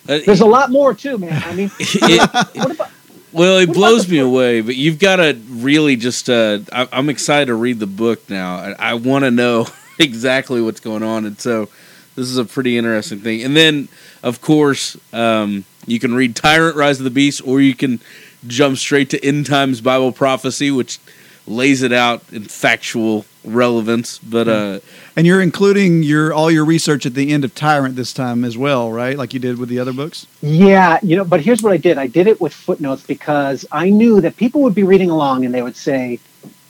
Uh, 0.08 0.20
There's 0.26 0.42
a 0.42 0.46
lot 0.46 0.72
more 0.72 0.94
too, 0.94 1.18
man. 1.18 1.42
I 1.46 1.54
mean, 1.54 1.72
it- 1.80 2.56
what 2.56 2.72
about 2.72 2.90
well, 3.32 3.60
it 3.60 3.68
What 3.70 3.76
blows 3.76 4.08
the 4.08 4.14
me 4.14 4.20
book? 4.22 4.28
away, 4.28 4.62
but 4.62 4.76
you've 4.76 4.98
got 4.98 5.18
to 5.18 5.40
really 5.50 5.96
just. 5.96 6.30
Uh, 6.32 6.60
I, 6.74 6.88
I'm 6.92 7.10
excited 7.10 7.46
to 7.46 7.54
read 7.56 7.80
the 7.80 7.86
book 7.86 8.28
now. 8.28 8.56
I, 8.56 8.76
I 8.80 8.94
want 8.96 9.24
to 9.24 9.30
know 9.30 9.68
exactly 10.00 10.62
what's 10.64 10.80
going 10.80 11.04
on, 11.04 11.26
and 11.26 11.40
so 11.40 11.70
this 12.16 12.26
is 12.28 12.38
a 12.38 12.46
pretty 12.46 12.76
interesting 12.76 13.20
thing. 13.20 13.44
And 13.44 13.56
then, 13.56 13.88
of 14.24 14.42
course, 14.42 14.98
um, 15.14 15.64
you 15.86 16.00
can 16.00 16.16
read 16.16 16.36
Tyrant: 16.36 16.76
Rise 16.76 16.98
of 17.00 17.04
the 17.04 17.12
Beast, 17.12 17.44
or 17.46 17.62
you 17.62 17.76
can 17.76 18.00
jump 18.48 18.78
straight 18.78 19.10
to 19.12 19.26
End 19.26 19.46
Times 19.46 19.82
Bible 19.82 20.12
Prophecy, 20.12 20.72
which 20.72 21.00
lays 21.48 21.82
it 21.82 21.92
out 21.92 22.24
in 22.32 22.44
factual 22.44 23.26
relevance. 23.44 24.20
But 24.20 24.48
uh, 24.48 24.80
And 25.16 25.26
you're 25.26 25.42
including 25.42 26.04
your 26.04 26.34
all 26.34 26.52
your 26.52 26.66
research 26.66 27.06
at 27.06 27.16
the 27.16 27.32
end 27.32 27.44
of 27.44 27.56
Tyrant 27.56 27.96
this 27.96 28.14
time 28.14 28.44
as 28.44 28.58
well, 28.58 28.92
right? 28.92 29.18
Like 29.18 29.34
you 29.34 29.40
did 29.40 29.58
with 29.58 29.70
the 29.70 29.80
other 29.80 29.94
books. 29.94 30.28
Yeah, 30.42 31.00
you 31.02 31.16
know, 31.16 31.26
but 31.26 31.42
here's 31.42 31.62
what 31.64 31.74
I 31.74 31.78
did. 31.78 31.98
I 31.98 32.08
did 32.08 32.28
it 32.28 32.40
with 32.40 32.54
footnotes 32.54 33.04
because 33.04 33.66
I 33.72 33.90
knew 33.90 34.22
that 34.22 34.38
people 34.38 34.62
would 34.62 34.76
be 34.76 34.84
reading 34.84 35.10
along 35.10 35.46
and 35.46 35.54
they 35.54 35.62
would 35.62 35.76
say, 35.76 36.20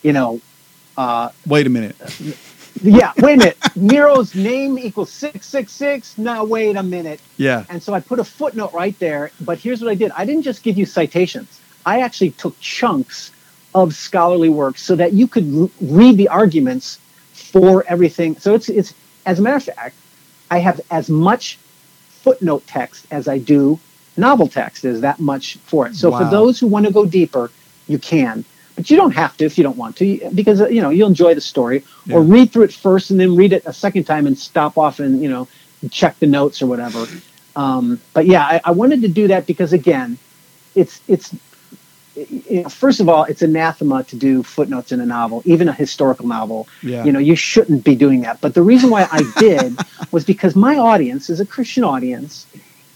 you 0.01 0.13
know, 0.13 0.41
uh, 0.97 1.29
Wait 1.45 1.65
a 1.67 1.69
minute. 1.69 1.95
yeah, 2.81 3.13
wait 3.17 3.35
a 3.35 3.37
minute. 3.37 3.57
Nero's 3.75 4.35
name 4.35 4.77
equals 4.77 5.11
666. 5.11 6.17
Now, 6.17 6.43
wait 6.43 6.75
a 6.75 6.83
minute. 6.83 7.19
Yeah. 7.37 7.65
And 7.69 7.81
so 7.81 7.93
I 7.93 7.99
put 7.99 8.19
a 8.19 8.23
footnote 8.23 8.73
right 8.73 8.97
there. 8.99 9.31
But 9.41 9.59
here's 9.59 9.81
what 9.81 9.89
I 9.91 9.95
did 9.95 10.11
I 10.11 10.25
didn't 10.25 10.43
just 10.43 10.63
give 10.63 10.77
you 10.77 10.85
citations, 10.85 11.58
I 11.85 12.01
actually 12.01 12.31
took 12.31 12.59
chunks 12.59 13.31
of 13.73 13.95
scholarly 13.95 14.49
works 14.49 14.81
so 14.81 14.95
that 14.95 15.13
you 15.13 15.27
could 15.27 15.53
r- 15.55 15.69
read 15.81 16.17
the 16.17 16.27
arguments 16.27 16.99
for 17.33 17.83
everything. 17.87 18.37
So 18.37 18.55
it's, 18.55 18.69
it's, 18.69 18.93
as 19.25 19.39
a 19.39 19.41
matter 19.41 19.57
of 19.57 19.63
fact, 19.63 19.95
I 20.49 20.59
have 20.59 20.81
as 20.89 21.09
much 21.09 21.57
footnote 22.09 22.65
text 22.67 23.05
as 23.11 23.27
I 23.27 23.37
do 23.37 23.79
novel 24.17 24.47
text. 24.47 24.83
There's 24.83 25.01
that 25.01 25.19
much 25.19 25.57
for 25.57 25.87
it. 25.87 25.95
So 25.95 26.11
for 26.11 26.25
those 26.25 26.59
who 26.59 26.67
want 26.67 26.85
to 26.85 26.91
go 26.91 27.05
deeper, 27.05 27.51
you 27.87 27.97
can. 27.97 28.43
But 28.75 28.89
you 28.89 28.95
don't 28.95 29.11
have 29.11 29.35
to 29.37 29.45
if 29.45 29.57
you 29.57 29.63
don't 29.63 29.77
want 29.77 29.97
to, 29.97 30.29
because 30.33 30.61
uh, 30.61 30.67
you 30.67 30.81
know 30.81 30.89
you'll 30.89 31.09
enjoy 31.09 31.35
the 31.35 31.41
story. 31.41 31.83
Or 32.11 32.21
read 32.21 32.51
through 32.51 32.63
it 32.63 32.73
first 32.73 33.11
and 33.11 33.19
then 33.19 33.35
read 33.35 33.51
it 33.53 33.63
a 33.65 33.73
second 33.73 34.05
time 34.05 34.25
and 34.25 34.37
stop 34.37 34.77
off 34.77 34.99
and 34.99 35.21
you 35.21 35.29
know 35.29 35.47
check 35.91 36.17
the 36.19 36.27
notes 36.27 36.61
or 36.61 36.67
whatever. 36.67 37.07
Um, 37.55 37.99
but 38.13 38.25
yeah, 38.25 38.45
I, 38.45 38.61
I 38.63 38.71
wanted 38.71 39.01
to 39.01 39.07
do 39.07 39.27
that 39.27 39.45
because 39.47 39.73
again, 39.73 40.17
it's 40.75 41.01
it's 41.07 41.35
you 42.29 42.63
know, 42.63 42.69
first 42.69 42.99
of 42.99 43.09
all, 43.09 43.23
it's 43.23 43.41
anathema 43.41 44.03
to 44.05 44.15
do 44.15 44.43
footnotes 44.43 44.91
in 44.91 44.99
a 44.99 45.05
novel, 45.05 45.41
even 45.45 45.69
a 45.69 45.73
historical 45.73 46.27
novel. 46.27 46.67
Yeah. 46.81 47.03
You 47.03 47.11
know, 47.11 47.19
you 47.19 47.35
shouldn't 47.35 47.83
be 47.83 47.95
doing 47.95 48.21
that. 48.21 48.41
But 48.41 48.53
the 48.53 48.61
reason 48.61 48.89
why 48.89 49.07
I 49.11 49.23
did 49.37 49.77
was 50.11 50.25
because 50.25 50.55
my 50.55 50.77
audience 50.77 51.29
is 51.29 51.39
a 51.39 51.45
Christian 51.45 51.83
audience, 51.83 52.45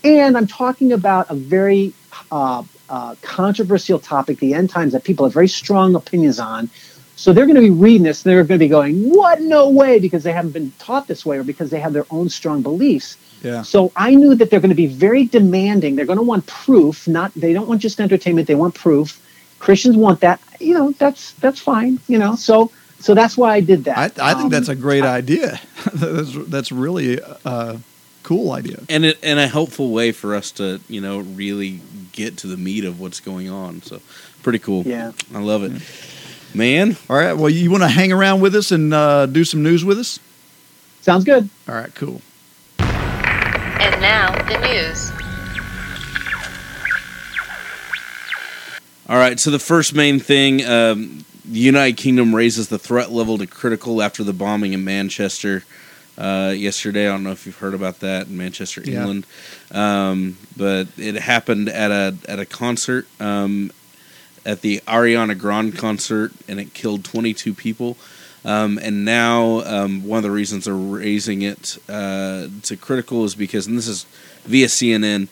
and 0.04 0.38
I'm 0.38 0.48
talking 0.48 0.92
about 0.92 1.30
a 1.30 1.36
very 1.36 1.94
uh, 2.32 2.64
uh, 2.90 3.16
controversial 3.22 4.00
topic, 4.00 4.40
the 4.40 4.54
end 4.54 4.70
times, 4.70 4.94
that 4.94 5.04
people 5.04 5.26
have 5.26 5.34
very 5.34 5.48
strong 5.48 5.96
opinions 5.96 6.40
on. 6.40 6.70
So 7.16 7.32
they're 7.32 7.46
going 7.46 7.56
to 7.56 7.62
be 7.62 7.70
reading 7.70 8.04
this, 8.04 8.24
and 8.24 8.32
they're 8.32 8.44
going 8.44 8.60
to 8.60 8.66
be 8.66 8.70
going, 8.70 9.10
"What? 9.10 9.40
No 9.42 9.70
way!" 9.70 10.00
Because 10.00 10.24
they 10.24 10.34
haven't 10.34 10.52
been 10.52 10.72
taught 10.80 11.08
this 11.08 11.26
way, 11.26 11.38
or 11.38 11.44
because 11.44 11.70
they 11.70 11.80
have 11.80 11.94
their 11.94 12.06
own 12.10 12.30
strong 12.30 12.62
beliefs. 12.62 13.18
Yeah. 13.44 13.62
So 13.64 13.92
I 13.96 14.16
knew 14.16 14.36
that 14.36 14.50
they're 14.50 14.62
going 14.62 14.70
to 14.70 14.76
be 14.76 14.88
very 14.88 15.26
demanding. 15.26 15.96
They're 15.96 16.06
going 16.06 16.18
to 16.20 16.24
want 16.24 16.48
proof. 16.48 17.08
Not 17.08 17.34
they 17.36 17.54
don't 17.54 17.68
want 17.68 17.82
just 17.82 18.00
entertainment. 18.00 18.48
They 18.48 18.56
want 18.56 18.74
proof. 18.76 19.20
Christians 19.60 19.96
want 19.98 20.22
that. 20.22 20.40
You 20.60 20.74
know, 20.74 20.92
that's 20.94 21.34
that's 21.34 21.60
fine. 21.60 22.00
You 22.08 22.18
know, 22.20 22.36
so 22.36 22.72
so 23.00 23.14
that's 23.14 23.38
why 23.38 23.54
I 23.56 23.60
did 23.62 23.84
that. 23.86 23.98
I, 23.98 24.32
I 24.32 24.34
think 24.34 24.46
Um, 24.46 24.50
that's 24.50 24.70
a 24.70 24.76
great 24.76 25.04
idea. 25.04 25.60
that's 25.94 26.34
that's 26.48 26.72
really 26.72 27.20
a 27.46 27.80
cool 28.24 28.52
idea. 28.54 28.80
and 28.90 29.04
it, 29.06 29.20
and 29.22 29.40
a 29.40 29.48
helpful 29.48 29.92
way 29.92 30.12
for 30.14 30.34
us 30.36 30.52
to 30.52 30.80
you 30.88 31.02
know 31.02 31.20
really 31.20 31.82
get 32.14 32.38
to 32.38 32.48
the 32.48 32.58
meat 32.58 32.86
of 32.86 33.00
what's 33.02 33.20
going 33.20 33.50
on. 33.50 33.82
So 33.82 34.00
pretty 34.42 34.60
cool. 34.60 34.84
Yeah. 34.84 35.12
I 35.34 35.40
love 35.40 35.64
it, 35.64 35.74
man. 36.56 36.96
All 37.10 37.18
right. 37.18 37.34
Well, 37.34 37.50
you 37.50 37.70
want 37.72 37.84
to 37.84 37.90
hang 37.90 38.14
around 38.14 38.40
with 38.42 38.56
us 38.56 38.72
and 38.72 38.94
uh, 38.94 39.26
do 39.26 39.44
some 39.44 39.64
news 39.64 39.84
with 39.84 40.00
us? 40.00 40.20
Sounds 41.02 41.26
good. 41.26 41.50
All 41.68 41.76
right. 41.76 41.94
Cool. 41.96 42.22
And 43.84 44.02
now, 44.02 44.32
the 44.48 44.58
news. 44.66 45.12
All 49.10 49.18
right. 49.18 49.38
So 49.40 49.52
the 49.52 49.60
first 49.60 49.94
main 49.94 50.20
thing, 50.20 50.66
um, 50.66 51.26
the 51.44 51.60
United 51.60 51.98
Kingdom 51.98 52.34
raises 52.34 52.70
the 52.70 52.80
threat 52.80 53.12
level 53.12 53.38
to 53.38 53.46
critical 53.46 54.02
after 54.02 54.24
the 54.24 54.32
bombing 54.32 54.72
in 54.72 54.86
Manchester 54.86 55.66
uh, 56.18 56.54
yesterday. 56.56 57.08
I 57.08 57.12
don't 57.12 57.24
know 57.24 57.32
if 57.32 57.46
you've 57.46 57.58
heard 57.58 57.74
about 57.74 58.00
that 58.00 58.28
in 58.28 58.38
Manchester, 58.38 58.82
Yeah. 58.86 59.00
England, 59.02 59.26
um, 59.72 60.38
but 60.56 60.88
it 60.98 61.16
happened 61.16 61.68
at 61.68 61.92
a 61.92 62.16
at 62.30 62.40
a 62.40 62.46
concert 62.46 63.06
um, 63.20 63.72
at 64.46 64.62
the 64.62 64.80
Ariana 64.88 65.38
Grande 65.38 65.78
concert, 65.78 66.32
and 66.48 66.60
it 66.60 66.74
killed 66.74 67.04
22 67.04 67.54
people. 67.54 67.98
Um, 68.46 68.78
and 68.78 69.06
now, 69.06 69.62
um, 69.62 70.06
one 70.06 70.18
of 70.18 70.24
the 70.24 70.32
reasons 70.32 70.66
they're 70.66 70.74
raising 70.74 71.44
it 71.44 71.78
uh, 71.88 72.48
to 72.64 72.78
critical 72.78 73.24
is 73.24 73.36
because, 73.36 73.68
and 73.68 73.78
this 73.78 73.88
is 73.88 74.06
via 74.44 74.68
CNN, 74.68 75.30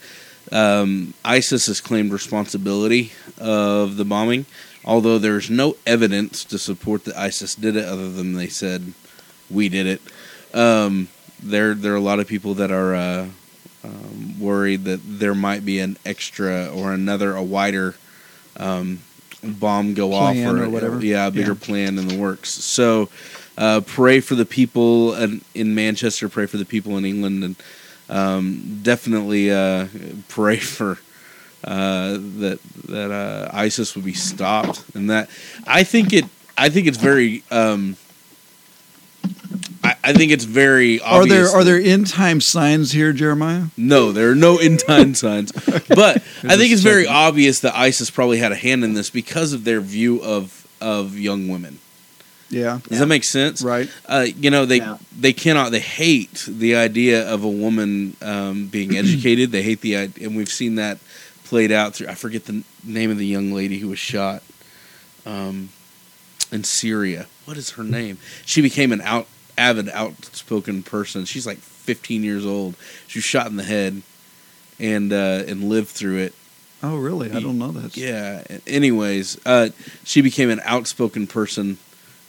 um, 0.51 1.13
ISIS 1.23 1.67
has 1.67 1.81
claimed 1.81 2.11
responsibility 2.11 3.11
of 3.37 3.97
the 3.97 4.05
bombing, 4.05 4.45
although 4.85 5.17
there's 5.17 5.49
no 5.49 5.75
evidence 5.85 6.43
to 6.45 6.57
support 6.57 7.05
that 7.05 7.17
ISIS 7.17 7.55
did 7.55 7.75
it, 7.75 7.85
other 7.85 8.09
than 8.09 8.33
they 8.33 8.47
said 8.47 8.93
we 9.49 9.67
did 9.69 9.87
it. 9.87 10.01
Um, 10.53 11.09
there, 11.43 11.73
there 11.73 11.93
are 11.93 11.97
a 11.97 12.01
lot 12.01 12.19
of 12.19 12.27
people 12.27 12.53
that 12.55 12.71
are 12.71 12.95
uh, 12.95 13.27
um, 13.83 14.39
worried 14.39 14.85
that 14.85 15.01
there 15.03 15.35
might 15.35 15.65
be 15.65 15.79
an 15.79 15.97
extra 16.05 16.67
or 16.67 16.93
another, 16.93 17.35
a 17.35 17.43
wider 17.43 17.95
um, 18.57 19.01
bomb 19.43 19.93
go 19.93 20.13
off 20.13 20.35
or 20.35 20.69
whatever. 20.69 21.03
Yeah, 21.03 21.27
a 21.27 21.31
bigger 21.31 21.53
Yeah. 21.53 21.65
plan 21.65 21.97
in 21.97 22.07
the 22.07 22.17
works. 22.17 22.49
So, 22.49 23.09
uh, 23.57 23.81
pray 23.81 24.19
for 24.19 24.35
the 24.35 24.45
people 24.45 25.13
in, 25.15 25.41
in 25.53 25.75
Manchester. 25.75 26.29
Pray 26.29 26.45
for 26.45 26.57
the 26.57 26.65
people 26.65 26.97
in 26.97 27.05
England, 27.05 27.43
and 27.43 27.55
um, 28.09 28.79
definitely 28.83 29.51
uh, 29.51 29.87
pray 30.29 30.57
for 30.57 30.97
uh, 31.63 32.17
that 32.39 32.59
that 32.87 33.11
uh, 33.11 33.49
ISIS 33.53 33.95
would 33.95 34.05
be 34.05 34.13
stopped. 34.13 34.83
And 34.95 35.09
that 35.09 35.29
I 35.67 35.83
think 35.83 36.13
it. 36.13 36.25
I 36.57 36.69
think 36.69 36.87
it's 36.87 36.97
very. 36.97 37.43
Um, 37.51 37.97
I, 40.03 40.09
I 40.09 40.13
think 40.13 40.31
it's 40.31 40.43
very 40.43 40.99
obvious. 41.01 41.53
Are 41.53 41.63
there 41.63 41.75
are 41.75 41.79
there 41.81 41.93
end 41.93 42.07
time 42.07 42.41
signs 42.41 42.91
here, 42.91 43.13
Jeremiah? 43.13 43.65
no, 43.77 44.11
there 44.11 44.31
are 44.31 44.35
no 44.35 44.57
end 44.57 44.79
time 44.79 45.13
signs. 45.15 45.51
But 45.87 46.17
I 46.17 46.19
think 46.21 46.71
Just 46.71 46.71
it's 46.73 46.81
very 46.83 47.03
checking. 47.03 47.15
obvious 47.15 47.59
that 47.61 47.75
ISIS 47.75 48.09
probably 48.09 48.37
had 48.39 48.51
a 48.51 48.55
hand 48.55 48.83
in 48.83 48.93
this 48.93 49.09
because 49.09 49.53
of 49.53 49.63
their 49.63 49.81
view 49.81 50.21
of 50.23 50.65
of 50.79 51.17
young 51.17 51.47
women. 51.47 51.79
Yeah. 52.49 52.79
Does 52.89 52.99
that 52.99 53.05
make 53.07 53.23
sense? 53.23 53.61
Right. 53.61 53.89
Uh, 54.05 54.25
you 54.35 54.49
know, 54.49 54.65
they 54.65 54.77
Yeah. 54.77 54.97
they 55.17 55.31
cannot. 55.33 55.71
They 55.71 55.79
hate 55.79 56.45
the 56.47 56.75
idea 56.75 57.27
of 57.31 57.43
a 57.43 57.49
woman 57.49 58.15
um, 58.21 58.67
being 58.67 58.97
educated. 59.03 59.51
They 59.51 59.61
hate 59.63 59.81
the 59.81 59.95
idea, 59.95 60.27
and 60.27 60.35
we've 60.37 60.49
seen 60.49 60.75
that 60.75 60.97
played 61.45 61.71
out 61.71 61.95
through. 61.95 62.07
I 62.07 62.15
forget 62.15 62.45
the 62.45 62.63
name 62.83 63.09
of 63.11 63.17
the 63.17 63.25
young 63.25 63.51
lady 63.53 63.77
who 63.79 63.87
was 63.89 63.99
shot 63.99 64.43
um, 65.25 65.69
in 66.51 66.63
Syria. 66.63 67.27
What 67.45 67.57
is 67.57 67.71
her 67.71 67.83
name? 67.83 68.17
She 68.45 68.61
became 68.61 68.91
an 68.91 69.01
out 69.01 69.27
avid 69.61 69.89
outspoken 69.89 70.81
person. 70.83 71.25
She's 71.25 71.45
like 71.45 71.59
15 71.59 72.23
years 72.23 72.45
old. 72.45 72.75
She 73.07 73.19
was 73.19 73.25
shot 73.25 73.47
in 73.47 73.57
the 73.57 73.63
head, 73.63 74.01
and 74.79 75.13
uh, 75.13 75.43
and 75.47 75.69
lived 75.69 75.89
through 75.89 76.17
it. 76.17 76.33
Oh, 76.83 76.97
really? 76.97 77.31
I 77.31 77.39
don't 77.39 77.59
know 77.59 77.71
that. 77.71 77.95
Yeah. 77.95 78.43
Anyways, 78.65 79.39
uh, 79.45 79.69
she 80.03 80.21
became 80.21 80.49
an 80.49 80.61
outspoken 80.63 81.27
person 81.27 81.77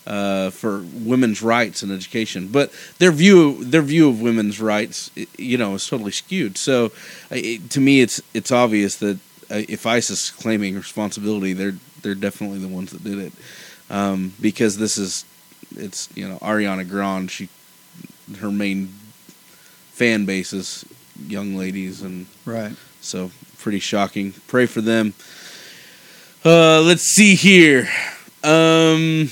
uh, 0.07 0.51
for 0.51 0.85
women's 0.93 1.41
rights 1.41 1.83
and 1.83 1.91
education, 1.91 2.49
but 2.49 2.70
their 2.99 3.12
view 3.12 3.64
their 3.64 3.83
view 3.83 4.09
of 4.09 4.20
women's 4.20 4.61
rights, 4.61 5.11
you 5.39 5.57
know, 5.57 5.74
is 5.74 5.87
totally 5.87 6.12
skewed. 6.12 6.59
So, 6.59 6.93
it, 7.30 7.70
to 7.70 7.80
me, 7.80 8.03
it's 8.03 8.20
it's 8.35 8.53
obvious 8.53 8.97
that 8.97 9.16
uh, 9.51 9.62
if 9.68 9.87
ISIS 9.87 10.24
is 10.24 10.30
claiming 10.30 10.74
responsibility, 10.76 11.55
they're 11.55 11.76
they're 12.03 12.14
definitely 12.14 12.59
the 12.59 12.68
ones 12.68 12.91
that 12.91 13.05
did 13.05 13.18
it, 13.18 13.33
um, 13.89 14.35
because 14.41 14.76
this 14.76 14.99
is 14.99 15.24
it's 15.77 16.09
you 16.14 16.29
know 16.29 16.39
Ariana 16.39 16.89
Grande. 16.89 17.31
She 17.31 17.49
her 18.39 18.51
main 18.51 18.89
fan 19.93 20.25
base 20.25 20.53
is 20.53 20.85
young 21.27 21.55
ladies 21.57 22.03
and 22.03 22.27
Right. 22.45 22.73
so 23.01 23.31
pretty 23.59 23.79
shocking. 23.79 24.33
Pray 24.49 24.66
for 24.66 24.81
them. 24.81 25.14
Uh, 26.45 26.81
let's 26.81 27.03
see 27.05 27.35
here. 27.37 27.89
Um, 28.43 29.31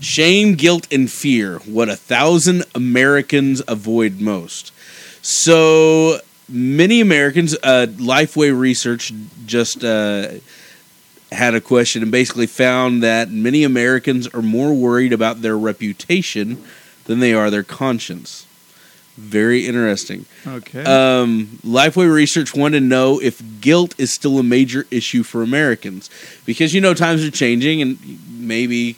shame, 0.00 0.54
guilt, 0.54 0.86
and 0.92 1.10
fear. 1.10 1.58
What 1.60 1.88
a 1.88 1.96
thousand 1.96 2.64
Americans 2.74 3.62
avoid 3.68 4.20
most. 4.20 4.72
So 5.22 6.20
many 6.48 7.00
Americans. 7.00 7.54
Uh, 7.62 7.86
Lifeway 7.90 8.56
Research 8.58 9.12
just 9.46 9.84
uh, 9.84 10.28
had 11.32 11.54
a 11.54 11.60
question 11.60 12.02
and 12.02 12.12
basically 12.12 12.46
found 12.46 13.02
that 13.02 13.30
many 13.30 13.64
Americans 13.64 14.28
are 14.28 14.42
more 14.42 14.72
worried 14.72 15.12
about 15.12 15.42
their 15.42 15.58
reputation 15.58 16.62
than 17.04 17.18
they 17.20 17.32
are 17.32 17.50
their 17.50 17.62
conscience. 17.64 18.46
Very 19.16 19.66
interesting. 19.66 20.26
Okay. 20.46 20.84
Um, 20.84 21.58
Lifeway 21.64 22.12
Research 22.12 22.54
wanted 22.54 22.80
to 22.80 22.84
know 22.86 23.18
if 23.20 23.42
guilt 23.60 23.94
is 23.98 24.12
still 24.12 24.38
a 24.38 24.42
major 24.42 24.86
issue 24.90 25.22
for 25.22 25.42
Americans 25.42 26.10
because 26.44 26.74
you 26.74 26.80
know 26.82 26.92
times 26.94 27.24
are 27.24 27.30
changing 27.30 27.80
and 27.80 27.98
maybe 28.30 28.96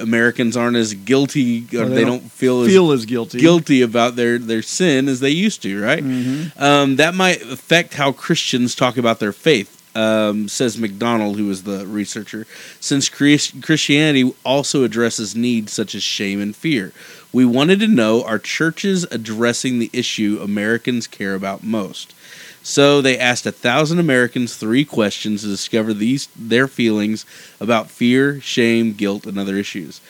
Americans 0.00 0.56
aren't 0.56 0.76
as 0.76 0.94
guilty 0.94 1.66
or 1.74 1.82
Or 1.82 1.86
they, 1.88 2.04
don't, 2.04 2.30
feel, 2.30 2.62
as 2.62 2.68
feel 2.68 2.92
as 2.92 3.04
guilty. 3.04 3.40
guilty 3.40 3.82
about 3.82 4.14
their 4.14 4.38
their 4.38 4.62
sin 4.62 5.08
as 5.08 5.18
they 5.18 5.30
used 5.30 5.60
to, 5.62 5.82
right? 5.82 6.02
Mhm. 6.04 6.58
Um, 6.60 6.96
that 6.96 7.14
might 7.14 7.42
affect 7.42 7.94
how 7.94 8.12
Christians 8.12 8.76
talk 8.76 8.96
about 8.96 9.18
their 9.18 9.32
faith. 9.32 9.79
Um, 9.92 10.46
says 10.46 10.78
McDonald, 10.78 11.36
who 11.36 11.50
is 11.50 11.64
the 11.64 11.84
researcher, 11.84 12.46
since 12.78 13.08
Christianity 13.08 14.32
also 14.44 14.84
addresses 14.84 15.34
needs 15.34 15.72
such 15.72 15.96
as 15.96 16.02
shame 16.04 16.40
and 16.40 16.54
fear. 16.54 16.92
We 17.32 17.44
wanted 17.44 17.80
to 17.80 17.88
know 17.88 18.22
are 18.22 18.38
churches 18.38 19.02
addressing 19.10 19.80
the 19.80 19.90
issue 19.92 20.38
Americans 20.40 21.08
care 21.08 21.34
about 21.34 21.64
most? 21.64 22.14
So 22.62 23.00
they 23.00 23.18
asked 23.18 23.46
a 23.46 23.52
thousand 23.52 23.98
Americans 23.98 24.56
three 24.56 24.84
questions 24.84 25.42
to 25.42 25.48
discover 25.48 25.94
these 25.94 26.28
their 26.36 26.68
feelings 26.68 27.24
about 27.58 27.90
fear, 27.90 28.40
shame, 28.40 28.92
guilt, 28.92 29.26
and 29.26 29.38
other 29.38 29.56
issues. 29.56 30.00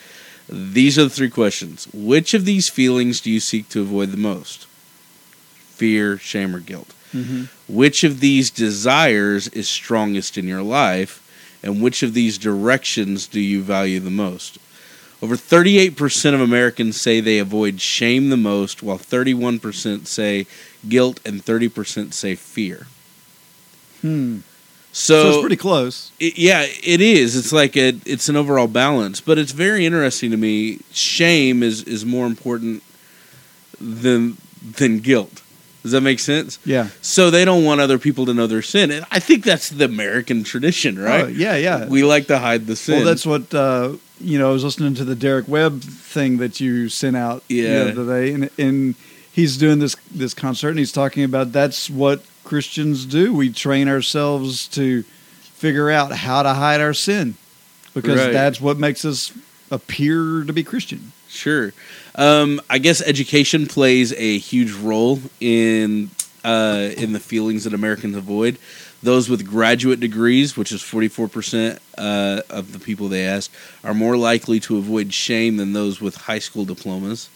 These 0.48 0.98
are 0.98 1.04
the 1.04 1.10
three 1.10 1.30
questions. 1.30 1.86
Which 1.94 2.34
of 2.34 2.44
these 2.44 2.68
feelings 2.68 3.20
do 3.20 3.30
you 3.30 3.40
seek 3.40 3.68
to 3.70 3.80
avoid 3.80 4.10
the 4.10 4.16
most? 4.16 4.66
Fear, 5.76 6.18
shame, 6.18 6.54
or 6.54 6.60
guilt? 6.60 6.92
Mhm. 7.14 7.48
Which 7.68 8.04
of 8.04 8.20
these 8.20 8.50
desires 8.50 9.48
is 9.48 9.68
strongest 9.68 10.36
in 10.38 10.46
your 10.48 10.62
life? 10.62 11.20
And 11.62 11.82
which 11.82 12.02
of 12.02 12.14
these 12.14 12.38
directions 12.38 13.26
do 13.26 13.40
you 13.40 13.62
value 13.62 14.00
the 14.00 14.10
most? 14.10 14.58
Over 15.22 15.36
38% 15.36 16.34
of 16.34 16.40
Americans 16.40 16.98
say 16.98 17.20
they 17.20 17.38
avoid 17.38 17.80
shame 17.80 18.30
the 18.30 18.38
most, 18.38 18.82
while 18.82 18.96
31% 18.98 20.06
say 20.08 20.46
guilt 20.88 21.20
and 21.26 21.44
30% 21.44 22.14
say 22.14 22.34
fear. 22.34 22.86
Hmm. 24.00 24.38
So, 24.92 25.22
So, 25.22 25.28
it's 25.30 25.40
pretty 25.42 25.56
close. 25.56 26.10
it, 26.18 26.38
yeah, 26.38 26.66
it 26.82 27.00
is. 27.00 27.36
It's 27.36 27.52
like 27.52 27.76
a, 27.76 27.92
it's 28.06 28.28
an 28.28 28.36
overall 28.36 28.66
balance, 28.66 29.20
but 29.20 29.38
it's 29.38 29.52
very 29.52 29.84
interesting 29.86 30.30
to 30.32 30.36
me. 30.36 30.78
Shame 30.92 31.62
is 31.62 31.82
is 31.84 32.04
more 32.04 32.26
important 32.26 32.82
than 33.80 34.36
than 34.78 34.98
guilt. 34.98 35.42
Does 35.82 35.92
that 35.92 36.02
make 36.02 36.18
sense? 36.20 36.58
Yeah. 36.64 36.88
So 37.00 37.30
they 37.30 37.44
don't 37.44 37.64
want 37.64 37.80
other 37.80 37.98
people 37.98 38.26
to 38.26 38.34
know 38.34 38.46
their 38.46 38.60
sin, 38.62 38.90
and 38.90 39.06
I 39.10 39.18
think 39.18 39.44
that's 39.44 39.70
the 39.70 39.86
American 39.86 40.44
tradition, 40.44 40.98
right? 40.98 41.24
Oh, 41.24 41.28
yeah, 41.28 41.56
yeah. 41.56 41.86
We 41.86 42.04
like 42.04 42.26
to 42.26 42.38
hide 42.38 42.66
the 42.66 42.76
sin. 42.76 42.96
Well, 42.96 43.04
that's 43.06 43.24
what 43.24 43.54
uh, 43.54 43.94
you 44.20 44.38
know. 44.38 44.50
I 44.50 44.52
was 44.52 44.62
listening 44.64 44.94
to 44.96 45.04
the 45.04 45.14
Derek 45.14 45.48
Webb 45.48 45.80
thing 45.82 46.36
that 46.38 46.60
you 46.60 46.88
sent 46.90 47.16
out 47.16 47.42
Yeah. 47.48 47.84
the 47.84 47.90
other 48.02 48.20
day, 48.20 48.32
and, 48.34 48.50
and 48.58 48.94
he's 49.32 49.56
doing 49.56 49.78
this 49.78 49.96
this 50.10 50.34
concert, 50.34 50.70
and 50.70 50.78
he's 50.78 50.92
talking 50.92 51.24
about 51.24 51.52
that's 51.52 51.88
what 51.88 52.22
Christians 52.44 53.06
do. 53.06 53.32
We 53.32 53.50
train 53.50 53.88
ourselves 53.88 54.68
to 54.68 55.02
figure 55.42 55.90
out 55.90 56.12
how 56.12 56.42
to 56.42 56.52
hide 56.54 56.80
our 56.82 56.94
sin 56.94 57.34
because 57.94 58.18
Right. 58.18 58.32
that's 58.32 58.60
what 58.60 58.78
makes 58.78 59.04
us 59.04 59.32
appear 59.70 60.44
to 60.44 60.52
be 60.52 60.62
Christian. 60.62 61.12
Sure. 61.30 61.72
Um, 62.16 62.60
I 62.68 62.78
guess 62.78 63.00
education 63.00 63.66
plays 63.66 64.12
a 64.12 64.38
huge 64.38 64.72
role 64.72 65.20
in 65.38 66.10
uh, 66.44 66.90
in 66.96 67.12
the 67.12 67.20
feelings 67.20 67.64
that 67.64 67.72
Americans 67.72 68.16
avoid. 68.16 68.58
Those 69.02 69.30
with 69.30 69.46
graduate 69.46 70.00
degrees, 70.00 70.56
which 70.56 70.72
is 70.72 70.82
44% 70.82 71.78
uh, 71.96 72.42
of 72.50 72.72
the 72.72 72.78
people 72.78 73.08
they 73.08 73.24
asked, 73.26 73.50
are 73.82 73.94
more 73.94 74.16
likely 74.16 74.60
to 74.60 74.76
avoid 74.76 75.14
shame 75.14 75.56
than 75.56 75.72
those 75.72 76.00
with 76.02 76.16
high 76.16 76.38
school 76.38 76.66
diplomas. 76.66 77.30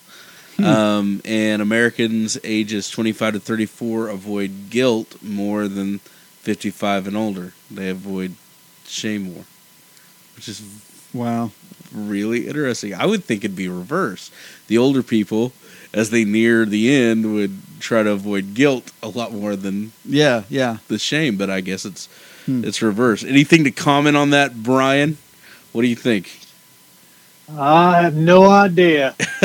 Um, 0.62 1.20
and 1.24 1.60
Americans 1.62 2.38
ages 2.44 2.88
25 2.88 3.34
to 3.34 3.40
34 3.40 4.08
avoid 4.08 4.70
guilt 4.70 5.20
more 5.20 5.66
than 5.66 5.98
55 6.42 7.08
and 7.08 7.16
older. 7.16 7.54
They 7.70 7.88
avoid 7.88 8.34
shame 8.86 9.32
more, 9.32 9.44
which 10.36 10.48
is 10.48 10.62
Wow. 11.14 11.52
Really 11.94 12.46
interesting. 12.48 12.92
I 12.94 13.06
would 13.06 13.24
think 13.24 13.44
it'd 13.44 13.56
be 13.56 13.68
reverse. 13.68 14.30
The 14.66 14.76
older 14.78 15.02
people, 15.02 15.52
as 15.92 16.10
they 16.10 16.24
near 16.24 16.64
the 16.64 16.92
end, 16.94 17.32
would 17.34 17.56
try 17.80 18.02
to 18.02 18.10
avoid 18.10 18.54
guilt 18.54 18.92
a 19.02 19.08
lot 19.08 19.32
more 19.32 19.56
than 19.56 19.92
Yeah, 20.04 20.42
yeah. 20.48 20.78
the 20.88 20.98
shame. 20.98 21.36
But 21.36 21.50
I 21.50 21.60
guess 21.60 21.84
it's 21.84 22.08
Hmm. 22.46 22.62
it's 22.64 22.82
reverse. 22.82 23.24
Anything 23.24 23.64
to 23.64 23.70
comment 23.70 24.16
on 24.18 24.28
that, 24.30 24.62
Brian? 24.62 25.16
What 25.72 25.80
do 25.82 25.88
you 25.88 25.96
think? 25.96 26.40
I 27.58 28.02
have 28.02 28.14
no 28.14 28.44
idea. 28.50 29.14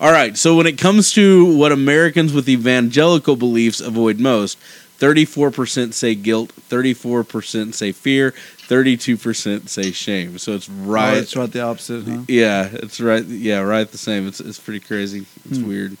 All 0.00 0.10
right. 0.12 0.36
So 0.36 0.56
when 0.56 0.66
it 0.66 0.78
comes 0.78 1.12
to 1.12 1.44
what 1.56 1.72
Americans 1.72 2.32
with 2.32 2.48
evangelical 2.48 3.36
beliefs 3.36 3.80
avoid 3.80 4.18
most, 4.20 4.58
34% 5.02 5.94
say 5.94 6.14
guilt, 6.14 6.52
34% 6.70 7.74
say 7.74 7.90
fear, 7.90 8.30
32% 8.68 9.68
say 9.68 9.90
shame. 9.90 10.38
So 10.38 10.52
it's 10.52 10.68
Right. 10.68 11.14
right. 11.14 11.18
it's 11.18 11.34
right 11.34 11.50
the 11.50 11.60
opposite, 11.60 12.04
huh? 12.06 12.20
Yeah, 12.28 12.68
it's 12.72 13.00
right. 13.00 13.24
Yeah, 13.24 13.58
right. 13.62 13.90
The 13.90 13.98
same. 13.98 14.28
It's 14.28 14.38
it's 14.38 14.60
pretty 14.60 14.78
crazy. 14.78 15.26
It's 15.50 15.58
Hmm. 15.58 15.66
weird. 15.66 15.96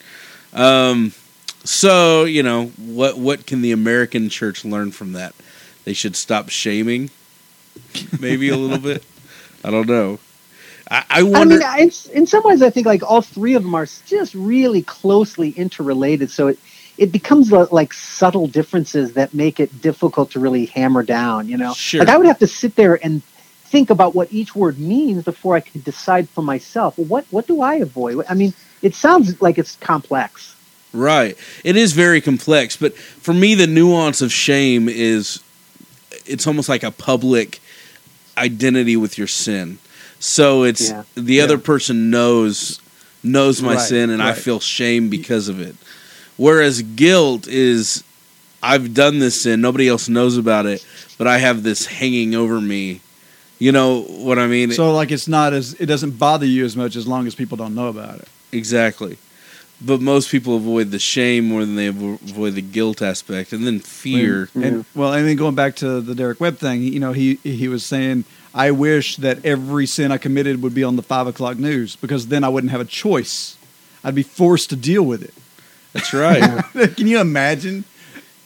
Um, 0.54 1.12
so 1.64 2.24
you 2.24 2.44
know 2.44 2.66
what 2.76 3.18
what 3.18 3.44
can 3.46 3.60
the 3.60 3.72
American 3.72 4.28
church 4.28 4.64
learn 4.64 4.92
from 4.92 5.14
that? 5.14 5.34
They 5.84 5.94
should 5.94 6.14
stop 6.14 6.48
shaming, 6.48 7.10
maybe 8.20 8.50
a 8.50 8.56
little 8.56 8.78
bit. 8.78 9.02
I 9.64 9.70
don't 9.72 9.88
know. 9.88 10.20
I, 10.88 11.04
I 11.10 11.18
I 11.34 11.44
mean, 11.44 11.60
I- 11.62 11.80
it's, 11.80 12.06
in 12.06 12.26
some 12.26 12.42
ways, 12.44 12.62
I 12.62 12.70
think 12.70 12.86
like 12.86 13.02
all 13.02 13.20
three 13.22 13.54
of 13.54 13.64
them 13.64 13.74
are 13.74 13.86
just 14.06 14.32
really 14.34 14.82
closely 14.82 15.50
interrelated. 15.50 16.30
So 16.30 16.46
it 16.48 16.58
it 16.98 17.10
becomes 17.12 17.50
li- 17.52 17.66
like 17.70 17.92
subtle 17.92 18.46
differences 18.46 19.14
that 19.14 19.32
make 19.34 19.58
it 19.60 19.80
difficult 19.80 20.30
to 20.32 20.40
really 20.40 20.66
hammer 20.66 21.02
down. 21.02 21.48
You 21.48 21.56
know, 21.56 21.72
Sure. 21.74 22.00
like 22.00 22.08
I 22.08 22.16
would 22.16 22.26
have 22.26 22.38
to 22.40 22.46
sit 22.46 22.76
there 22.76 22.98
and 23.04 23.22
think 23.66 23.88
about 23.90 24.14
what 24.14 24.30
each 24.32 24.54
word 24.54 24.78
means 24.78 25.24
before 25.24 25.56
I 25.56 25.60
could 25.60 25.82
decide 25.84 26.28
for 26.28 26.42
myself. 26.42 26.98
Well, 26.98 27.06
what 27.06 27.24
what 27.30 27.46
do 27.46 27.62
I 27.62 27.76
avoid? 27.76 28.24
I 28.28 28.34
mean, 28.34 28.52
it 28.82 28.94
sounds 28.94 29.40
like 29.40 29.58
it's 29.58 29.76
complex. 29.76 30.54
Right. 30.92 31.36
It 31.64 31.76
is 31.76 31.92
very 31.92 32.20
complex, 32.20 32.76
but 32.76 32.94
for 32.94 33.32
me, 33.32 33.54
the 33.54 33.66
nuance 33.66 34.20
of 34.20 34.30
shame 34.30 34.88
is 34.90 35.40
it's 36.26 36.46
almost 36.46 36.68
like 36.68 36.82
a 36.82 36.90
public 36.90 37.60
identity 38.36 38.96
with 38.96 39.16
your 39.18 39.26
sin. 39.26 39.78
So 40.18 40.62
it's 40.64 40.90
Yeah. 40.90 41.02
the 41.14 41.40
other 41.40 41.58
person 41.58 42.10
knows 42.10 42.78
knows 43.24 43.62
my 43.62 43.74
Right, 43.76 43.80
sin, 43.88 44.10
and 44.10 44.20
I 44.22 44.32
feel 44.32 44.58
shame 44.58 45.08
because 45.08 45.48
of 45.48 45.60
it. 45.60 45.76
Whereas 46.36 46.82
guilt 46.82 47.46
is 47.46 48.04
I've 48.62 48.94
done 48.94 49.18
this 49.18 49.42
sin, 49.42 49.60
nobody 49.60 49.88
else 49.88 50.08
knows 50.08 50.36
about 50.36 50.66
it, 50.66 50.84
but 51.18 51.26
I 51.26 51.38
have 51.38 51.62
this 51.62 51.86
hanging 51.86 52.34
over 52.34 52.60
me. 52.60 53.00
You 53.58 53.72
know 53.72 54.02
what 54.02 54.38
I 54.38 54.46
mean? 54.46 54.72
So 54.72 54.92
like 54.92 55.10
it's 55.10 55.28
not 55.28 55.52
as 55.52 55.74
it 55.74 55.86
doesn't 55.86 56.18
bother 56.18 56.46
you 56.46 56.64
as 56.64 56.76
much 56.76 56.96
as 56.96 57.06
long 57.06 57.26
as 57.26 57.34
people 57.34 57.56
don't 57.56 57.74
know 57.74 57.88
about 57.88 58.18
it. 58.18 58.28
Exactly. 58.50 59.18
But 59.84 60.00
most 60.00 60.30
people 60.30 60.56
avoid 60.56 60.92
the 60.92 60.98
shame 61.00 61.46
more 61.46 61.60
than 61.64 61.74
they 61.74 61.88
avoid 61.88 62.54
the 62.54 62.62
guilt 62.62 63.02
aspect, 63.02 63.52
and 63.52 63.66
then 63.66 63.80
fear. 63.80 64.48
Mm, 64.54 64.64
and 64.64 64.84
well, 64.94 65.12
and 65.12 65.26
then 65.26 65.36
going 65.36 65.56
back 65.56 65.74
to 65.76 66.00
the 66.00 66.14
Derek 66.14 66.40
Webb 66.40 66.58
thing, 66.58 66.82
you 66.82 67.00
know, 67.00 67.12
he 67.12 67.36
he 67.42 67.66
was 67.66 67.84
saying, 67.84 68.24
I 68.54 68.70
wish 68.70 69.16
that 69.16 69.44
every 69.44 69.86
sin 69.86 70.12
I 70.12 70.18
committed 70.18 70.62
would 70.62 70.74
be 70.74 70.84
on 70.84 70.94
the 70.94 71.02
five 71.02 71.26
o'clock 71.26 71.58
news 71.58 71.96
because 71.96 72.28
then 72.28 72.44
I 72.44 72.48
wouldn't 72.48 72.70
have 72.70 72.80
a 72.80 72.84
choice. 72.84 73.56
I'd 74.04 74.14
be 74.14 74.22
forced 74.22 74.70
to 74.70 74.76
deal 74.76 75.02
with 75.02 75.22
it. 75.22 75.34
That's 75.92 76.12
right. 76.12 76.62
Can 76.96 77.06
you 77.06 77.20
imagine? 77.20 77.84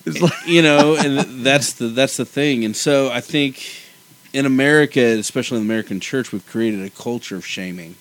It's 0.04 0.20
like 0.20 0.46
you 0.46 0.62
know, 0.62 0.96
and 0.96 1.44
that's 1.44 1.72
the 1.74 1.88
that's 1.88 2.16
the 2.16 2.24
thing. 2.24 2.64
And 2.64 2.76
so 2.76 3.10
I 3.10 3.20
think 3.20 3.62
in 4.32 4.46
America, 4.46 5.00
especially 5.00 5.58
in 5.58 5.66
the 5.66 5.72
American 5.72 5.98
church, 6.00 6.32
we've 6.32 6.46
created 6.46 6.82
a 6.82 6.90
culture 6.90 7.36
of 7.36 7.44
shaming 7.46 7.96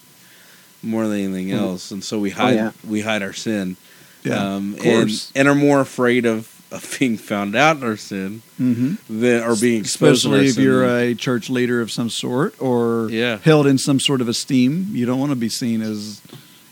more 0.84 1.07
than 1.07 1.19
anything 1.19 1.49
Hmm. 1.49 1.55
else, 1.63 1.91
and 1.91 2.03
so 2.03 2.19
we 2.19 2.30
hide 2.30 2.55
yeah. 2.55 2.72
we 2.88 3.01
hide 3.01 3.23
our 3.23 3.34
sin, 3.34 3.76
yeah, 4.23 4.55
um, 4.55 4.76
of 4.76 4.85
and 4.85 5.31
and 5.35 5.47
are 5.47 5.55
more 5.55 5.80
afraid 5.81 6.26
of, 6.27 6.51
of 6.72 6.95
being 6.99 7.17
found 7.17 7.55
out 7.55 7.77
in 7.77 7.84
our 7.84 7.97
sin 7.97 8.41
hmm 8.57 8.95
than 9.09 9.41
or 9.43 9.55
being 9.55 9.80
exposed. 9.81 10.26
in 10.26 10.31
our 10.34 10.38
Especially 10.38 10.49
if 10.49 10.55
sin 10.55 10.63
you're 10.63 10.88
than- 10.88 11.11
a 11.11 11.15
church 11.15 11.49
leader 11.49 11.81
of 11.81 11.91
some 11.91 12.09
sort 12.11 12.53
or 12.61 13.07
Yeah. 13.09 13.39
held 13.43 13.65
in 13.65 13.80
some 13.80 13.99
sort 13.99 14.22
of 14.22 14.27
esteem. 14.30 14.89
You 14.91 15.07
don't 15.07 15.19
want 15.19 15.31
to 15.31 15.35
be 15.35 15.49
seen 15.49 15.81
as, 15.81 16.22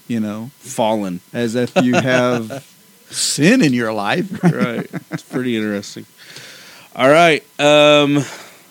you 0.07 0.19
know, 0.19 0.51
fallen. 0.59 1.21
as 1.33 1.55
if 1.55 1.75
you 1.81 1.93
have 1.93 2.65
sin 3.09 3.61
in 3.61 3.73
your 3.73 3.93
life. 3.93 4.43
right. 4.43 4.89
It's 5.11 5.23
pretty 5.23 5.55
interesting. 5.55 6.05
All 6.95 7.09
right. 7.09 7.43
Um, 7.59 8.23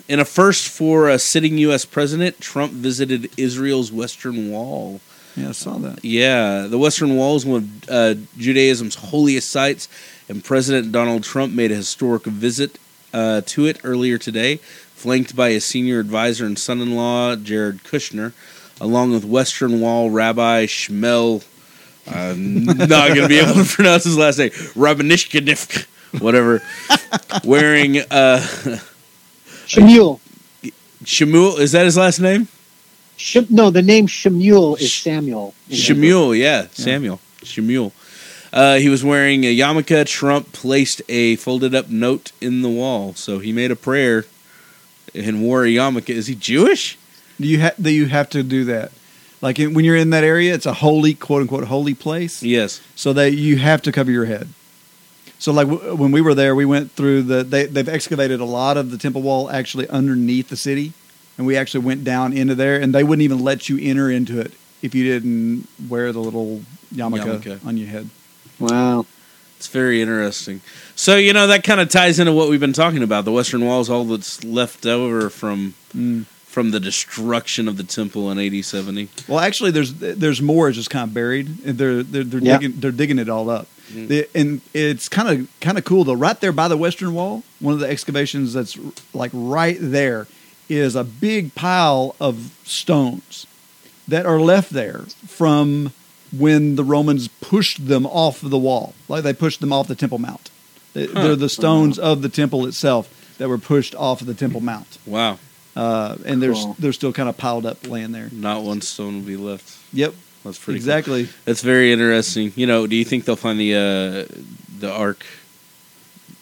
in 0.09 0.21
a 0.21 0.25
first 0.25 0.69
for 0.69 1.09
a 1.09 1.19
sitting 1.19 1.59
U.S. 1.59 1.85
president, 1.85 2.41
Trump 2.41 2.73
visited 2.73 3.31
Israel's 3.37 3.91
Western 3.91 4.51
Wall. 4.51 5.01
Yeah, 5.37 5.49
I 5.49 5.53
saw 5.53 5.79
that. 5.79 6.05
Yeah, 6.05 6.67
the 6.69 6.79
Western 6.79 7.17
Wall 7.17 7.37
is 7.37 7.47
one 7.47 7.81
of 7.89 7.91
uh, 7.91 8.15
Judaism's 8.37 8.97
holiest 8.97 9.51
sites, 9.51 9.89
and 10.29 10.45
President 10.45 10.93
Donald 10.93 11.25
Trump 11.25 11.55
made 11.55 11.73
a 11.73 11.77
historic 11.77 12.25
visit 12.25 12.79
uh, 13.15 13.41
to 13.47 13.67
it 13.67 13.81
earlier 13.85 14.19
today, 14.19 14.57
flanked 14.57 15.35
by 15.35 15.51
his 15.51 15.65
senior 15.65 16.01
advisor 16.01 16.45
and 16.45 16.59
son 16.59 16.81
in 16.81 16.95
law, 16.95 17.35
Jared 17.35 17.83
Kushner, 17.83 18.33
along 18.83 19.13
with 19.13 19.25
Western 19.25 19.81
Wall 19.81 20.11
Rabbi 20.11 20.67
Shmuel. 20.67 21.45
I'm 22.11 22.65
not 22.65 22.89
going 23.15 23.23
to 23.23 23.29
be 23.29 23.39
able 23.39 23.55
to 23.55 23.65
pronounce 23.75 24.03
his 24.05 24.19
last 24.19 24.39
name, 24.39 24.51
Rabbanishkanif, 24.51 25.87
whatever, 26.21 26.61
wearing 27.45 27.99
uh, 28.11 28.45
Shemuel. 29.67 30.21
Shemuel. 31.05 31.59
Is 31.59 31.73
that 31.73 31.85
his 31.85 31.97
last 31.97 32.19
name? 32.19 32.49
Shem, 33.17 33.47
no, 33.51 33.71
the 33.71 33.83
name 33.83 34.09
Shemuel 34.09 34.77
is 34.77 34.93
Samuel. 34.93 35.55
in 35.69 35.77
Hebrew. 35.77 35.95
Shemuel, 35.95 36.35
yeah, 36.35 36.67
Samuel. 36.73 37.21
Shemuel. 37.45 37.93
Uh, 38.53 38.77
he 38.79 38.89
was 38.89 39.05
wearing 39.05 39.45
a 39.45 39.57
yarmulke. 39.57 40.05
Trump 40.07 40.53
placed 40.53 41.03
a 41.09 41.37
folded 41.37 41.73
up 41.73 41.89
note 41.89 42.33
in 42.41 42.63
the 42.63 42.69
wall. 42.69 43.15
So 43.15 43.39
he 43.39 43.53
made 43.53 43.71
a 43.71 43.77
prayer 43.77 44.25
and 45.15 45.41
wore 45.41 45.65
a 45.65 45.69
yarmulke. 45.69 46.11
Is 46.11 46.27
he 46.27 46.35
Jewish? 46.35 46.99
Do 47.43 47.49
you 47.49 47.61
ha- 47.61 47.75
do 47.81 47.91
you 47.91 48.07
have 48.07 48.31
to 48.31 48.43
do 48.43 48.65
that? 48.67 48.93
Like 49.41 49.59
in, 49.59 49.75
when 49.75 49.85
you're 49.85 49.97
in 49.97 50.11
that 50.11 50.25
area, 50.25 50.55
it's 50.55 50.67
a 50.67 50.73
holy, 50.73 51.15
quote 51.15 51.43
unquote, 51.43 51.65
holy 51.65 51.95
place. 51.95 52.43
Yes. 52.43 52.81
so 52.95 53.13
that 53.13 53.33
you 53.35 53.57
have 53.59 53.83
to 53.83 53.93
cover 53.93 54.11
your 54.11 54.25
head. 54.27 54.49
So, 55.39 55.53
like 55.53 55.69
w- 55.69 55.97
when 55.97 56.13
we 56.13 56.21
were 56.21 56.35
there, 56.35 56.55
we 56.55 56.65
went 56.65 56.93
through 56.93 57.23
the. 57.25 57.43
They, 57.43 57.67
they've 57.67 57.89
excavated 57.89 58.39
a 58.41 58.45
lot 58.45 58.77
of 58.77 58.91
the 58.93 58.99
temple 58.99 59.23
wall 59.23 59.51
actually 59.51 59.89
underneath 59.89 60.49
the 60.49 60.57
city, 60.57 60.93
and 61.37 61.47
we 61.47 61.57
actually 61.57 61.85
went 61.85 62.05
down 62.05 62.33
into 62.33 62.55
there, 62.55 62.81
and 62.81 62.95
they 62.95 63.03
wouldn't 63.03 63.25
even 63.25 63.41
let 63.41 63.69
you 63.69 63.79
enter 63.83 64.09
into 64.11 64.39
it 64.41 64.53
if 64.83 64.95
you 64.95 65.03
didn't 65.05 65.67
wear 65.89 66.13
the 66.13 66.21
little 66.21 66.63
yarmulke, 66.95 67.43
Yarmulke. 67.43 67.67
on 67.67 67.77
your 67.77 67.89
head. 67.89 68.09
Wow. 68.61 69.07
It's 69.57 69.69
very 69.69 70.01
interesting. 70.03 70.61
So, 70.97 71.17
you 71.17 71.33
know, 71.33 71.47
that 71.49 71.63
kind 71.63 71.81
of 71.81 71.89
ties 71.89 72.19
into 72.19 72.33
what 72.33 72.49
we've 72.49 72.59
been 72.61 72.73
talking 72.73 73.03
about. 73.03 73.25
The 73.25 73.31
Western 73.33 73.65
Wall 73.65 73.81
is 73.81 73.89
all 73.91 74.05
that's 74.05 74.43
left 74.45 74.87
over 74.87 75.31
from 75.31 75.75
Mm. 75.97 76.25
From 76.53 76.71
the 76.71 76.79
destruction 76.79 77.67
of 77.67 77.79
the 77.79 77.83
temple 77.85 78.31
in 78.31 78.39
AD 78.39 78.63
70. 78.65 79.09
Well, 79.27 79.41
actually, 79.41 79.71
there's 79.71 79.95
there's 79.95 80.43
more 80.43 80.69
is 80.69 80.77
just 80.77 80.91
kind 80.91 81.09
of 81.09 81.15
buried. 81.15 81.47
They're 81.65 82.03
they're, 82.03 82.25
they're 82.25 82.41
Yeah. 82.41 82.59
digging 82.59 82.81
they're 82.81 82.93
digging 82.93 83.19
it 83.19 83.29
all 83.29 83.49
up, 83.51 83.67
Mm. 83.93 84.09
The- 84.09 84.29
and 84.35 84.61
it's 84.75 85.09
kind 85.09 85.29
of 85.29 85.49
kind 85.61 85.77
of 85.79 85.85
cool 85.85 86.05
though. 86.05 86.13
Right 86.27 86.39
there 86.41 86.53
by 86.53 86.69
the 86.69 86.77
Western 86.77 87.15
Wall, 87.15 87.43
one 87.61 87.75
of 87.75 87.81
the 87.81 87.89
excavations 87.89 88.53
that's 88.53 88.79
like 89.15 89.31
right 89.35 89.77
there 89.81 90.27
is 90.69 90.95
a 90.95 91.05
big 91.05 91.55
pile 91.55 92.15
of 92.21 92.51
stones 92.65 93.47
that 94.09 94.25
are 94.27 94.41
left 94.41 94.71
there 94.71 95.01
from 95.27 95.93
when 96.37 96.77
the 96.77 96.85
Romans 96.85 97.29
pushed 97.41 97.87
them 97.89 98.07
off 98.07 98.43
of 98.43 98.51
the 98.51 98.59
wall, 98.59 98.95
like 99.09 99.23
they 99.25 99.33
pushed 99.35 99.61
them 99.61 99.73
off 99.73 99.87
the 99.89 99.95
Temple 99.95 100.19
Mount. 100.19 100.51
They, 100.95 101.07
They're 101.07 101.37
the 101.37 101.49
stones 101.49 101.99
of 101.99 102.21
the 102.23 102.29
temple 102.29 102.67
itself 102.67 103.09
that 103.39 103.49
were 103.49 103.59
pushed 103.59 103.95
off 103.95 104.21
of 104.21 104.27
the 104.27 104.35
Temple 104.35 104.61
Mount, 104.61 104.99
Wow. 105.07 105.39
Uh, 105.77 106.17
and 106.25 106.43
there's 106.43 106.63
Cool. 106.63 106.77
they're 106.79 106.93
still 106.93 107.13
kind 107.13 107.29
of 107.29 107.37
piled 107.37 107.67
up 107.67 107.87
laying 107.89 108.13
there. 108.13 108.29
Not 108.33 108.63
one 108.63 108.81
stone 108.81 109.15
will 109.17 109.23
be 109.27 109.37
left. 109.37 109.79
Yep, 109.93 110.15
That's 110.45 110.59
pretty 110.59 110.79
cool. 110.81 110.89
exactly. 110.89 111.29
That's 111.45 111.63
very 111.63 111.93
interesting. 111.93 112.53
You 112.57 112.67
know, 112.67 112.87
do 112.87 112.97
you 112.97 113.05
think 113.05 113.25
they'll 113.25 113.37
find 113.37 113.59
the 113.59 113.75
uh, 113.75 114.35
the 114.79 114.93
ark 114.93 115.25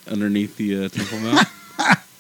underneath 0.09 0.57
the 0.57 0.85
uh, 0.85 0.89
Temple 0.89 1.19
Mount? 1.21 1.47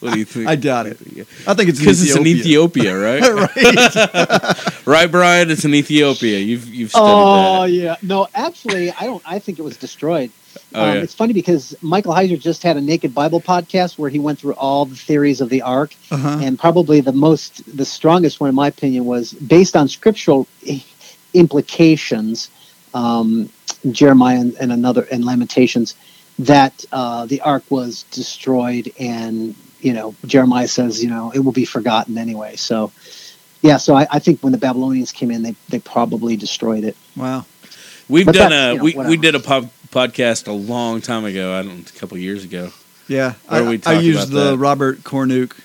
What 0.00 0.12
do 0.14 0.18
you 0.18 0.24
think? 0.24 0.48
I 0.48 0.56
doubt 0.56 0.86
it. 0.86 0.98
I 1.46 1.54
think 1.54 1.68
it's 1.70 1.78
Because 1.78 2.02
it's 2.02 2.16
in 2.16 2.26
Ethiopia. 2.26 2.96
Ethiopia, 2.96 2.98
right? 2.98 4.76
right, 4.86 5.10
Brian. 5.10 5.50
It's 5.50 5.64
in 5.64 5.74
Ethiopia. 5.74 6.38
You've 6.38 6.66
you've 6.74 6.90
studied 6.90 7.04
Oh 7.06 7.62
that. 7.62 7.70
yeah, 7.72 7.96
no, 8.02 8.26
actually, 8.34 8.90
I 8.92 9.04
don't. 9.04 9.22
I 9.26 9.38
think 9.38 9.58
it 9.58 9.62
was 9.62 9.76
destroyed. 9.76 10.30
Oh, 10.74 10.82
um, 10.82 10.96
yeah. 10.96 11.02
It's 11.02 11.14
funny 11.14 11.32
because 11.32 11.76
Michael 11.82 12.12
Heiser 12.14 12.38
just 12.40 12.62
had 12.62 12.76
a 12.76 12.80
Naked 12.80 13.14
Bible 13.14 13.40
podcast 13.40 13.98
where 13.98 14.10
he 14.10 14.18
went 14.18 14.38
through 14.40 14.54
all 14.54 14.84
the 14.86 14.96
theories 14.96 15.40
of 15.40 15.48
the 15.48 15.62
Ark, 15.62 15.94
Uh-huh. 16.10 16.38
and 16.42 16.58
probably 16.58 17.00
the 17.00 17.12
most, 17.12 17.62
the 17.76 17.84
strongest 17.84 18.40
one, 18.40 18.48
in 18.48 18.54
my 18.56 18.68
opinion, 18.68 19.04
was 19.04 19.32
based 19.34 19.76
on 19.76 19.86
scriptural 19.88 20.48
implications. 21.34 22.50
Um, 22.94 23.50
Jeremiah 23.92 24.40
and, 24.40 24.54
and 24.60 24.72
another 24.72 25.06
and 25.10 25.24
Lamentations 25.24 25.94
that 26.40 26.84
uh, 26.92 27.26
the 27.26 27.40
Ark 27.42 27.62
was 27.70 28.02
destroyed, 28.10 28.92
and 28.98 29.54
you 29.82 29.92
know 29.92 30.14
Jeremiah 30.26 30.68
says, 30.68 31.02
you 31.02 31.10
know, 31.10 31.30
it 31.34 31.40
will 31.40 31.52
be 31.52 31.64
forgotten 31.64 32.18
anyway. 32.18 32.56
So. 32.56 32.92
Yeah, 33.62 33.76
so 33.76 33.94
I, 33.94 34.06
I 34.10 34.18
think 34.20 34.40
when 34.40 34.52
the 34.52 34.58
Babylonians 34.58 35.12
came 35.12 35.30
in, 35.30 35.42
they, 35.42 35.54
they 35.68 35.80
probably 35.80 36.34
destroyed 36.34 36.82
it. 36.82 36.96
Wow. 37.14 37.44
We've 38.08 38.24
But 38.24 38.34
done 38.34 38.52
a 38.54 38.72
you 38.72 38.78
know, 38.78 39.02
we, 39.02 39.08
we 39.10 39.16
did 39.18 39.34
a 39.34 39.38
pod, 39.38 39.68
podcast 39.90 40.48
a 40.48 40.52
long 40.52 41.02
time 41.02 41.26
ago. 41.26 41.52
I 41.52 41.60
don't 41.62 41.76
know, 41.76 41.84
a 41.94 41.98
couple 41.98 42.16
years 42.16 42.42
ago. 42.42 42.70
Yeah, 43.06 43.34
Where 43.48 43.62
I, 43.64 43.68
we 43.68 43.80
I 43.84 44.00
used 44.00 44.30
about 44.30 44.44
the 44.44 44.50
that. 44.52 44.56
Robert 44.56 45.00
Cornuke 45.04 45.60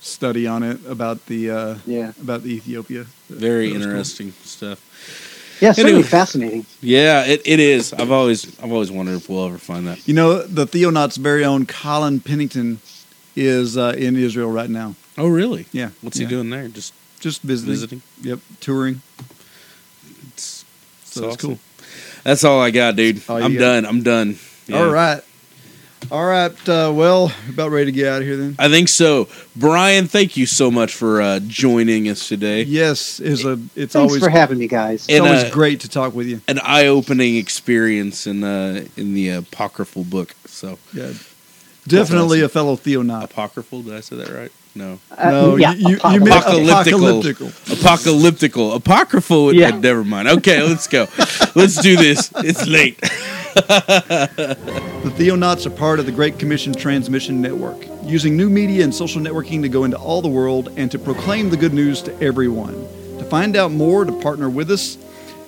study 0.00 0.48
on 0.48 0.64
it 0.64 0.84
about 0.84 1.26
the 1.26 1.50
uh, 1.52 1.74
Yeah. 1.86 2.10
about 2.20 2.42
the 2.42 2.54
Ethiopia. 2.54 3.06
Very 3.30 3.68
That 3.68 3.74
was 3.74 3.82
cool. 3.84 3.92
interesting 3.92 4.32
stuff. 4.42 5.58
Yeah, 5.60 5.70
certainly 5.70 5.92
Anyway. 5.98 6.08
fascinating. 6.08 6.66
Yeah, 6.80 7.24
it, 7.24 7.42
it 7.44 7.60
is. 7.60 7.92
I've 7.92 8.10
always 8.10 8.58
I've 8.60 8.72
always 8.72 8.90
wondered 8.90 9.14
if 9.14 9.28
we'll 9.28 9.46
ever 9.46 9.58
find 9.58 9.86
that. 9.86 10.08
You 10.08 10.14
know, 10.14 10.42
the 10.42 10.66
Theonauts' 10.66 11.16
very 11.18 11.44
own 11.44 11.66
Colin 11.66 12.18
Pennington 12.18 12.80
is 13.38 13.76
uh, 13.76 13.94
in 13.96 14.16
Israel 14.16 14.50
right 14.50 14.70
now. 14.70 14.94
Oh, 15.16 15.28
really? 15.28 15.66
Yeah, 15.72 15.90
What's 16.02 16.18
yeah. 16.18 16.26
he 16.26 16.30
doing 16.34 16.50
there? 16.50 16.68
Just 16.68 16.92
Just 17.20 17.42
visiting. 17.42 17.72
visiting. 17.74 18.02
Yep, 18.22 18.38
touring. 18.60 19.02
It's, 20.28 20.64
So 21.04 21.24
it's 21.28 21.36
awesome. 21.36 21.48
cool. 21.50 21.58
That's 22.24 22.44
all 22.44 22.60
I 22.60 22.70
got, 22.70 22.96
dude. 22.96 23.22
I'm 23.28 23.54
got. 23.54 23.58
done. 23.60 23.86
I'm 23.86 24.02
done. 24.02 24.36
Yeah. 24.66 24.78
All 24.80 24.90
right, 24.90 25.22
all 26.10 26.26
right. 26.26 26.52
Uh, 26.68 26.92
well, 26.94 27.32
about 27.48 27.70
ready 27.70 27.86
to 27.86 27.92
get 27.92 28.06
out 28.12 28.20
of 28.20 28.26
here 28.28 28.36
then. 28.36 28.54
I 28.58 28.68
think 28.68 28.88
so. 28.88 29.28
Brian, 29.56 30.06
thank 30.06 30.36
you 30.36 30.44
so 30.46 30.70
much 30.70 30.94
for 30.94 31.22
uh, 31.22 31.40
joining 31.46 32.08
us 32.08 32.28
today. 32.28 32.62
Yes, 32.64 33.18
is 33.18 33.44
a. 33.46 33.52
It's 33.74 33.94
Thanks 33.94 33.96
always 33.96 34.22
for 34.22 34.28
having 34.30 34.58
me, 34.58 34.68
guys. 34.68 35.06
it's 35.08 35.20
always 35.20 35.44
uh, 35.44 35.50
great 35.50 35.80
to 35.80 35.88
talk 35.88 36.14
with 36.14 36.26
you. 36.26 36.40
An 36.48 36.58
eye-opening 36.62 37.36
experience 37.36 38.26
in 38.26 38.44
uh, 38.44 38.84
in 38.96 39.14
the 39.14 39.30
apocryphal 39.30 40.04
book. 40.04 40.34
So 40.46 40.78
Yeah, 40.92 41.12
definitely 41.88 42.40
a 42.42 42.48
fellow 42.48 42.76
Theonaut. 42.76 43.24
apocryphal. 43.24 43.82
Did 43.82 43.94
I 43.94 44.00
say 44.00 44.16
that 44.16 44.28
right? 44.30 44.52
No. 44.74 44.98
Uh, 45.16 45.30
no, 45.30 45.56
yeah, 45.56 45.72
you, 45.72 45.80
you, 45.80 45.88
you 45.90 45.96
apocalyptic. 45.96 46.24
meant 46.24 46.46
Apocalyptical. 46.46 47.48
apocalyptical. 47.48 48.74
Apocalyptical. 48.74 48.74
Apocryphal. 48.76 49.52
Yeah. 49.54 49.68
uh, 49.74 49.78
never 49.78 50.04
mind. 50.04 50.28
Okay, 50.28 50.62
let's 50.62 50.86
go. 50.86 51.06
let's 51.56 51.80
do 51.80 51.96
this. 51.96 52.30
It's 52.36 52.66
late. 52.66 53.00
The 53.54 55.12
Theonauts 55.16 55.66
are 55.66 55.70
part 55.70 55.98
of 55.98 56.06
the 56.06 56.12
Great 56.12 56.38
Commission 56.38 56.72
Transmission 56.72 57.40
Network, 57.40 57.78
using 58.04 58.36
new 58.36 58.48
media 58.48 58.84
and 58.84 58.94
social 58.94 59.20
networking 59.20 59.62
to 59.62 59.68
go 59.68 59.84
into 59.84 59.96
all 59.96 60.22
the 60.22 60.28
world 60.28 60.72
and 60.76 60.90
to 60.92 60.98
proclaim 60.98 61.50
the 61.50 61.56
good 61.56 61.72
news 61.74 62.00
to 62.02 62.22
everyone. 62.22 62.74
To 63.18 63.24
find 63.24 63.56
out 63.56 63.72
more, 63.72 64.04
to 64.04 64.12
partner 64.20 64.48
with 64.48 64.70
us, 64.70 64.96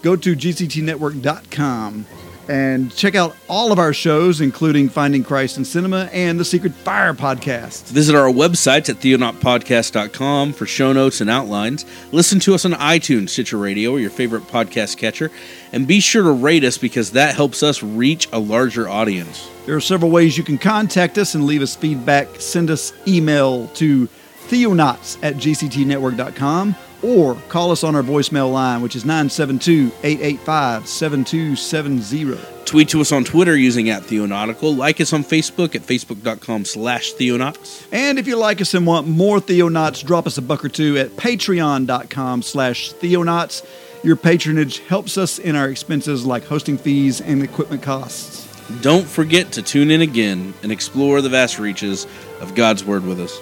go 0.02 0.16
to 0.16 0.34
gctnetwork.com 0.34 2.06
and 2.50 2.92
check 2.96 3.14
out 3.14 3.36
all 3.48 3.70
of 3.70 3.78
our 3.78 3.92
shows, 3.92 4.40
including 4.40 4.88
Finding 4.88 5.22
Christ 5.22 5.56
in 5.56 5.64
Cinema 5.64 6.10
and 6.12 6.38
the 6.38 6.44
Secret 6.44 6.74
Fire 6.74 7.14
podcast. 7.14 7.84
Visit 7.84 8.16
our 8.16 8.28
websites 8.28 8.90
at 8.90 8.96
theonautpodcast.com 8.96 10.52
for 10.54 10.66
show 10.66 10.92
notes 10.92 11.20
and 11.20 11.30
outlines. 11.30 11.86
Listen 12.10 12.40
to 12.40 12.54
us 12.54 12.64
on 12.64 12.72
iTunes, 12.72 13.28
Stitcher 13.28 13.56
Radio, 13.56 13.92
or 13.92 14.00
your 14.00 14.10
favorite 14.10 14.42
podcast 14.48 14.96
catcher. 14.96 15.30
And 15.72 15.86
be 15.86 16.00
sure 16.00 16.24
to 16.24 16.32
rate 16.32 16.64
us 16.64 16.76
because 16.76 17.12
that 17.12 17.36
helps 17.36 17.62
us 17.62 17.84
reach 17.84 18.28
a 18.32 18.40
larger 18.40 18.88
audience. 18.88 19.48
There 19.64 19.76
are 19.76 19.80
several 19.80 20.10
ways 20.10 20.36
you 20.36 20.42
can 20.42 20.58
contact 20.58 21.18
us 21.18 21.36
and 21.36 21.46
leave 21.46 21.62
us 21.62 21.76
feedback. 21.76 22.26
Send 22.40 22.68
us 22.68 22.92
email 23.06 23.68
to 23.68 24.08
theonauts 24.48 25.18
at 25.22 25.36
gctnetwork.com 25.36 26.74
or 27.02 27.34
call 27.48 27.70
us 27.70 27.84
on 27.84 27.94
our 27.96 28.02
voicemail 28.02 28.52
line, 28.52 28.82
which 28.82 28.96
is 28.96 29.04
972 29.04 29.92
885 30.02 30.86
7270. 30.86 32.38
Tweet 32.64 32.88
to 32.90 33.00
us 33.00 33.10
on 33.10 33.24
Twitter 33.24 33.56
using 33.56 33.90
at 33.90 34.02
Theonautical. 34.02 34.76
Like 34.76 35.00
us 35.00 35.12
on 35.12 35.24
Facebook 35.24 35.74
at 35.74 35.82
facebook.com 35.82 36.64
slash 36.64 37.12
Theonauts. 37.14 37.86
And 37.90 38.18
if 38.18 38.28
you 38.28 38.36
like 38.36 38.60
us 38.60 38.74
and 38.74 38.86
want 38.86 39.08
more 39.08 39.38
Theonauts, 39.38 40.04
drop 40.04 40.26
us 40.26 40.38
a 40.38 40.42
buck 40.42 40.64
or 40.64 40.68
two 40.68 40.96
at 40.96 41.08
patreon.com 41.10 42.42
slash 42.42 42.92
Theonauts. 42.92 43.66
Your 44.04 44.16
patronage 44.16 44.78
helps 44.80 45.18
us 45.18 45.38
in 45.38 45.56
our 45.56 45.68
expenses 45.68 46.24
like 46.24 46.44
hosting 46.44 46.78
fees 46.78 47.20
and 47.20 47.42
equipment 47.42 47.82
costs. 47.82 48.46
Don't 48.82 49.06
forget 49.06 49.52
to 49.52 49.62
tune 49.62 49.90
in 49.90 50.00
again 50.00 50.54
and 50.62 50.70
explore 50.70 51.20
the 51.20 51.28
vast 51.28 51.58
reaches 51.58 52.06
of 52.40 52.54
God's 52.54 52.84
Word 52.84 53.04
with 53.04 53.20
us. 53.20 53.36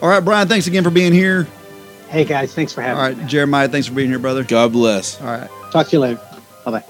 All 0.00 0.08
right, 0.08 0.24
Brian, 0.24 0.46
thanks 0.46 0.66
again 0.66 0.84
for 0.84 0.90
being 0.90 1.12
here. 1.12 1.48
Hey, 2.12 2.24
guys, 2.26 2.52
thanks 2.54 2.74
for 2.74 2.82
All 2.82 2.88
having 2.94 3.18
right, 3.20 3.26
Jeremiah, 3.26 3.68
thanks 3.68 3.86
for 3.86 3.94
being 3.94 4.10
here, 4.10 4.18
brother. 4.18 4.44
God 4.44 4.70
bless. 4.72 5.18
All 5.18 5.28
right. 5.28 5.48
Talk 5.70 5.86
to 5.88 5.96
you 5.96 6.00
later. 6.00 6.20
Bye 6.62 6.70
bye. 6.72 6.84